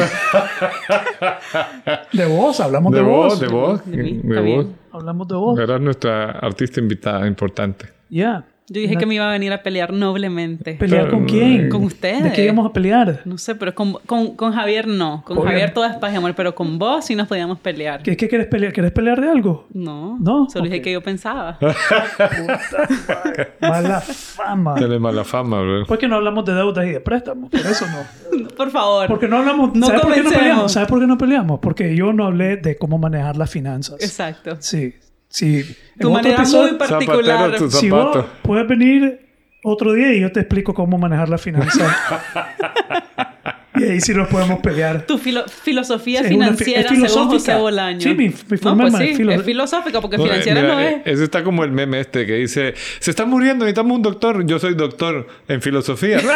de 2.12 2.26
vos, 2.26 2.60
hablamos 2.60 2.92
de, 2.92 2.98
De 2.98 3.04
vos. 3.04 3.26
vos, 3.28 3.40
de 3.40 3.46
vos. 3.48 3.86
De 3.90 3.96
mí, 3.96 4.12
De 4.12 4.18
está 4.28 4.34
vos. 4.40 4.44
bien. 4.44 4.76
Hablamos 4.92 5.28
de 5.28 5.34
vos. 5.34 5.58
Eras 5.58 5.80
nuestra 5.80 6.30
artista 6.30 6.80
invitada 6.80 7.26
importante. 7.26 7.86
Ya. 8.08 8.44
Yo 8.68 8.80
dije 8.80 8.96
que 8.96 9.06
me 9.06 9.14
iba 9.14 9.28
a 9.28 9.32
venir 9.32 9.52
a 9.52 9.62
pelear 9.62 9.92
noblemente. 9.92 10.72
¿Pelear 10.74 11.08
con 11.08 11.24
quién? 11.24 11.68
Con 11.68 11.84
ustedes. 11.84 12.24
¿De 12.24 12.32
qué 12.32 12.44
íbamos 12.44 12.66
a 12.68 12.72
pelear? 12.72 13.20
No 13.24 13.38
sé, 13.38 13.54
pero 13.54 13.72
con, 13.74 13.92
con, 14.06 14.34
con 14.34 14.52
Javier 14.52 14.88
no. 14.88 15.22
Con 15.24 15.38
Obvio. 15.38 15.50
Javier 15.50 15.72
todo 15.72 15.84
es 15.84 15.94
paz 15.96 16.12
y 16.12 16.16
amor, 16.16 16.34
pero 16.34 16.54
con 16.54 16.76
vos 16.78 17.04
sí 17.04 17.14
nos 17.14 17.28
podíamos 17.28 17.60
pelear. 17.60 18.02
¿Qué, 18.02 18.16
qué 18.16 18.28
quieres 18.28 18.48
pelear? 18.48 18.72
¿Quieres 18.72 18.90
pelear 18.90 19.20
de 19.20 19.30
algo? 19.30 19.66
No, 19.72 20.18
No, 20.20 20.48
solo 20.50 20.64
dije 20.64 20.78
ok. 20.78 20.82
que 20.84 20.92
yo 20.92 21.00
pensaba. 21.00 21.58
Mala 23.60 24.00
fama. 24.00 24.74
Tiene 24.74 24.98
mala 24.98 25.24
fama, 25.24 25.60
bro. 25.60 25.86
¿Por 25.86 25.98
qué 25.98 26.08
no 26.08 26.16
hablamos 26.16 26.44
de 26.44 26.54
deudas 26.54 26.86
y 26.86 26.90
de 26.90 27.00
préstamos? 27.00 27.50
Por 27.50 27.60
eso 27.60 27.84
no. 27.86 28.48
Por 28.56 28.70
favor. 28.70 29.06
Porque 29.06 29.28
no 29.28 29.38
hablamos. 29.38 29.74
No 29.74 29.86
¿Sabes 29.86 30.02
por 30.02 30.14
qué 30.14 30.22
no 30.22 30.30
peleamos? 30.30 30.72
¿Sabes 30.72 30.88
por 30.88 31.00
qué 31.00 31.06
no 31.06 31.18
peleamos? 31.18 31.60
Porque 31.60 31.94
yo 31.94 32.12
no 32.12 32.26
hablé 32.26 32.56
de 32.56 32.76
cómo 32.76 32.98
manejar 32.98 33.36
las 33.36 33.50
finanzas. 33.50 34.02
Exacto. 34.02 34.56
Sí. 34.60 34.94
Sí. 35.36 35.76
Tu 36.00 36.10
manera 36.10 36.36
episodio, 36.36 36.70
muy 36.70 36.78
particular. 36.78 37.38
Zapatero, 37.58 37.70
Si 37.70 37.90
vos 37.90 38.24
puedes 38.40 38.66
venir 38.66 39.28
otro 39.62 39.92
día 39.92 40.14
y 40.14 40.20
yo 40.20 40.32
te 40.32 40.40
explico 40.40 40.72
cómo 40.72 40.96
manejar 40.96 41.28
las 41.28 41.42
finanzas. 41.42 41.94
y 43.78 43.84
ahí 43.84 44.00
sí 44.00 44.12
nos 44.14 44.28
podemos 44.28 44.60
pelear. 44.60 45.02
Tu 45.06 45.18
filo- 45.18 45.44
filosofía 45.48 46.22
fi- 46.22 46.28
financiera 46.30 46.80
es 46.82 46.86
según 46.88 47.06
filosófica. 47.08 47.34
José 47.34 47.54
Bolaño. 47.56 48.00
Sí, 48.00 48.08
mi- 48.14 48.28
mi 48.28 48.34
no, 48.50 48.58
forma 48.58 48.88
pues 48.90 48.96
sí, 48.96 49.14
filo- 49.14 49.32
es 49.32 49.42
filosófica 49.42 50.00
porque 50.00 50.16
No, 50.18 50.24
financiera 50.24 50.60
mira, 50.62 50.74
no 50.74 50.80
eh, 50.80 51.02
es. 51.04 51.14
Ese 51.14 51.24
está 51.24 51.42
como 51.44 51.64
el 51.64 51.70
meme 51.72 52.00
este 52.00 52.26
que 52.26 52.34
dice: 52.34 52.74
Se 52.98 53.10
está 53.10 53.24
muriendo, 53.24 53.64
necesitamos 53.64 53.96
un 53.96 54.02
doctor. 54.02 54.44
Yo 54.46 54.58
soy 54.58 54.74
doctor 54.74 55.26
en 55.48 55.60
filosofía. 55.62 56.20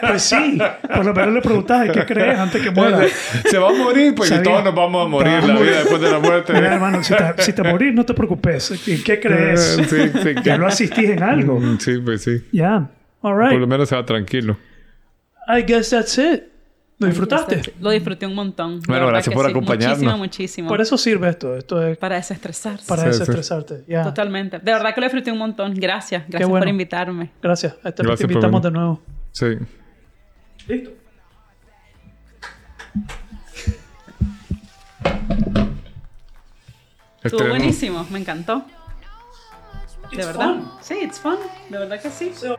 Pues 0.00 0.22
sí. 0.22 0.58
Por 0.94 1.04
lo 1.04 1.14
menos 1.14 1.34
le 1.34 1.40
preguntás 1.42 1.90
qué 1.90 2.04
crees 2.06 2.38
antes 2.38 2.62
que 2.62 2.70
muera. 2.70 3.00
Se 3.50 3.58
va 3.58 3.70
a 3.70 3.72
morir, 3.72 4.14
pues 4.14 4.30
y 4.30 4.34
Sabía. 4.34 4.50
todos 4.50 4.64
nos 4.64 4.74
vamos 4.74 5.04
a 5.04 5.08
morir 5.08 5.42
la 5.44 5.54
vida 5.58 5.78
después 5.78 6.00
de 6.00 6.10
la 6.10 6.18
muerte. 6.18 6.52
Mira, 6.52 6.74
hermano, 6.74 7.02
si 7.02 7.14
te, 7.14 7.42
si 7.42 7.52
te 7.52 7.62
morís, 7.62 7.92
no 7.94 8.04
te 8.04 8.14
preocupes. 8.14 8.70
¿En 8.88 9.02
qué 9.02 9.20
crees? 9.20 9.78
Eh, 9.78 9.86
Sí, 10.12 10.18
sí, 10.22 10.34
Ya 10.44 10.56
lo 10.56 10.66
asistís 10.66 11.10
en 11.10 11.22
algo. 11.22 11.60
Sí, 11.78 11.98
pues 12.04 12.22
sí. 12.22 12.42
Ya. 12.52 12.88
All 13.20 13.34
Por 13.36 13.52
lo 13.52 13.58
right. 13.58 13.66
menos 13.68 13.88
se 13.88 13.96
va 13.96 14.04
tranquilo. 14.06 14.56
I 15.48 15.62
guess 15.62 15.90
that's 15.90 16.18
it. 16.18 16.44
¿Lo 16.98 17.08
disfrutaste? 17.08 17.60
Lo 17.78 17.90
disfruté 17.90 18.26
un 18.26 18.34
montón. 18.34 18.80
Bueno, 18.88 19.06
gracias 19.08 19.34
por 19.34 19.44
sí. 19.44 19.50
acompañarnos. 19.50 19.98
Muchísimo, 19.98 20.16
muchísimo. 20.18 20.68
Por 20.68 20.80
eso 20.80 20.96
sirve 20.96 21.28
esto. 21.28 21.54
Esto 21.54 21.86
es 21.86 21.98
Para 21.98 22.16
desestresarse. 22.16 22.86
para 22.86 23.02
Sí, 23.02 23.12
sí. 23.12 23.18
desestresarte. 23.18 23.84
Ya. 23.86 24.02
Totalmente. 24.02 24.58
De 24.60 24.72
verdad 24.72 24.94
que 24.94 25.00
lo 25.02 25.06
disfruté 25.06 25.30
un 25.30 25.38
montón. 25.38 25.74
Gracias. 25.74 26.24
Gracias 26.26 26.48
bueno. 26.48 26.62
por 26.64 26.68
invitarme. 26.68 27.30
Gracias. 27.42 27.74
A 27.84 27.90
este 27.90 28.02
Gracias 28.02 28.26
te 28.26 28.32
invitamos 28.32 28.62
de 28.62 28.70
nuevo. 28.70 29.02
Sí. 29.32 29.46
Listo. 30.66 30.90
Estuvo 37.22 37.48
buenísimo. 37.48 38.06
Me 38.10 38.18
encantó. 38.20 38.64
De 40.10 40.16
It's 40.16 40.26
verdad. 40.26 40.54
fun. 40.54 40.70
Sí, 40.80 40.94
it's 41.02 41.18
fun. 41.18 41.36
De 41.68 41.78
verdad 41.78 42.00
que 42.00 42.10
sí. 42.10 42.32
So, 42.34 42.56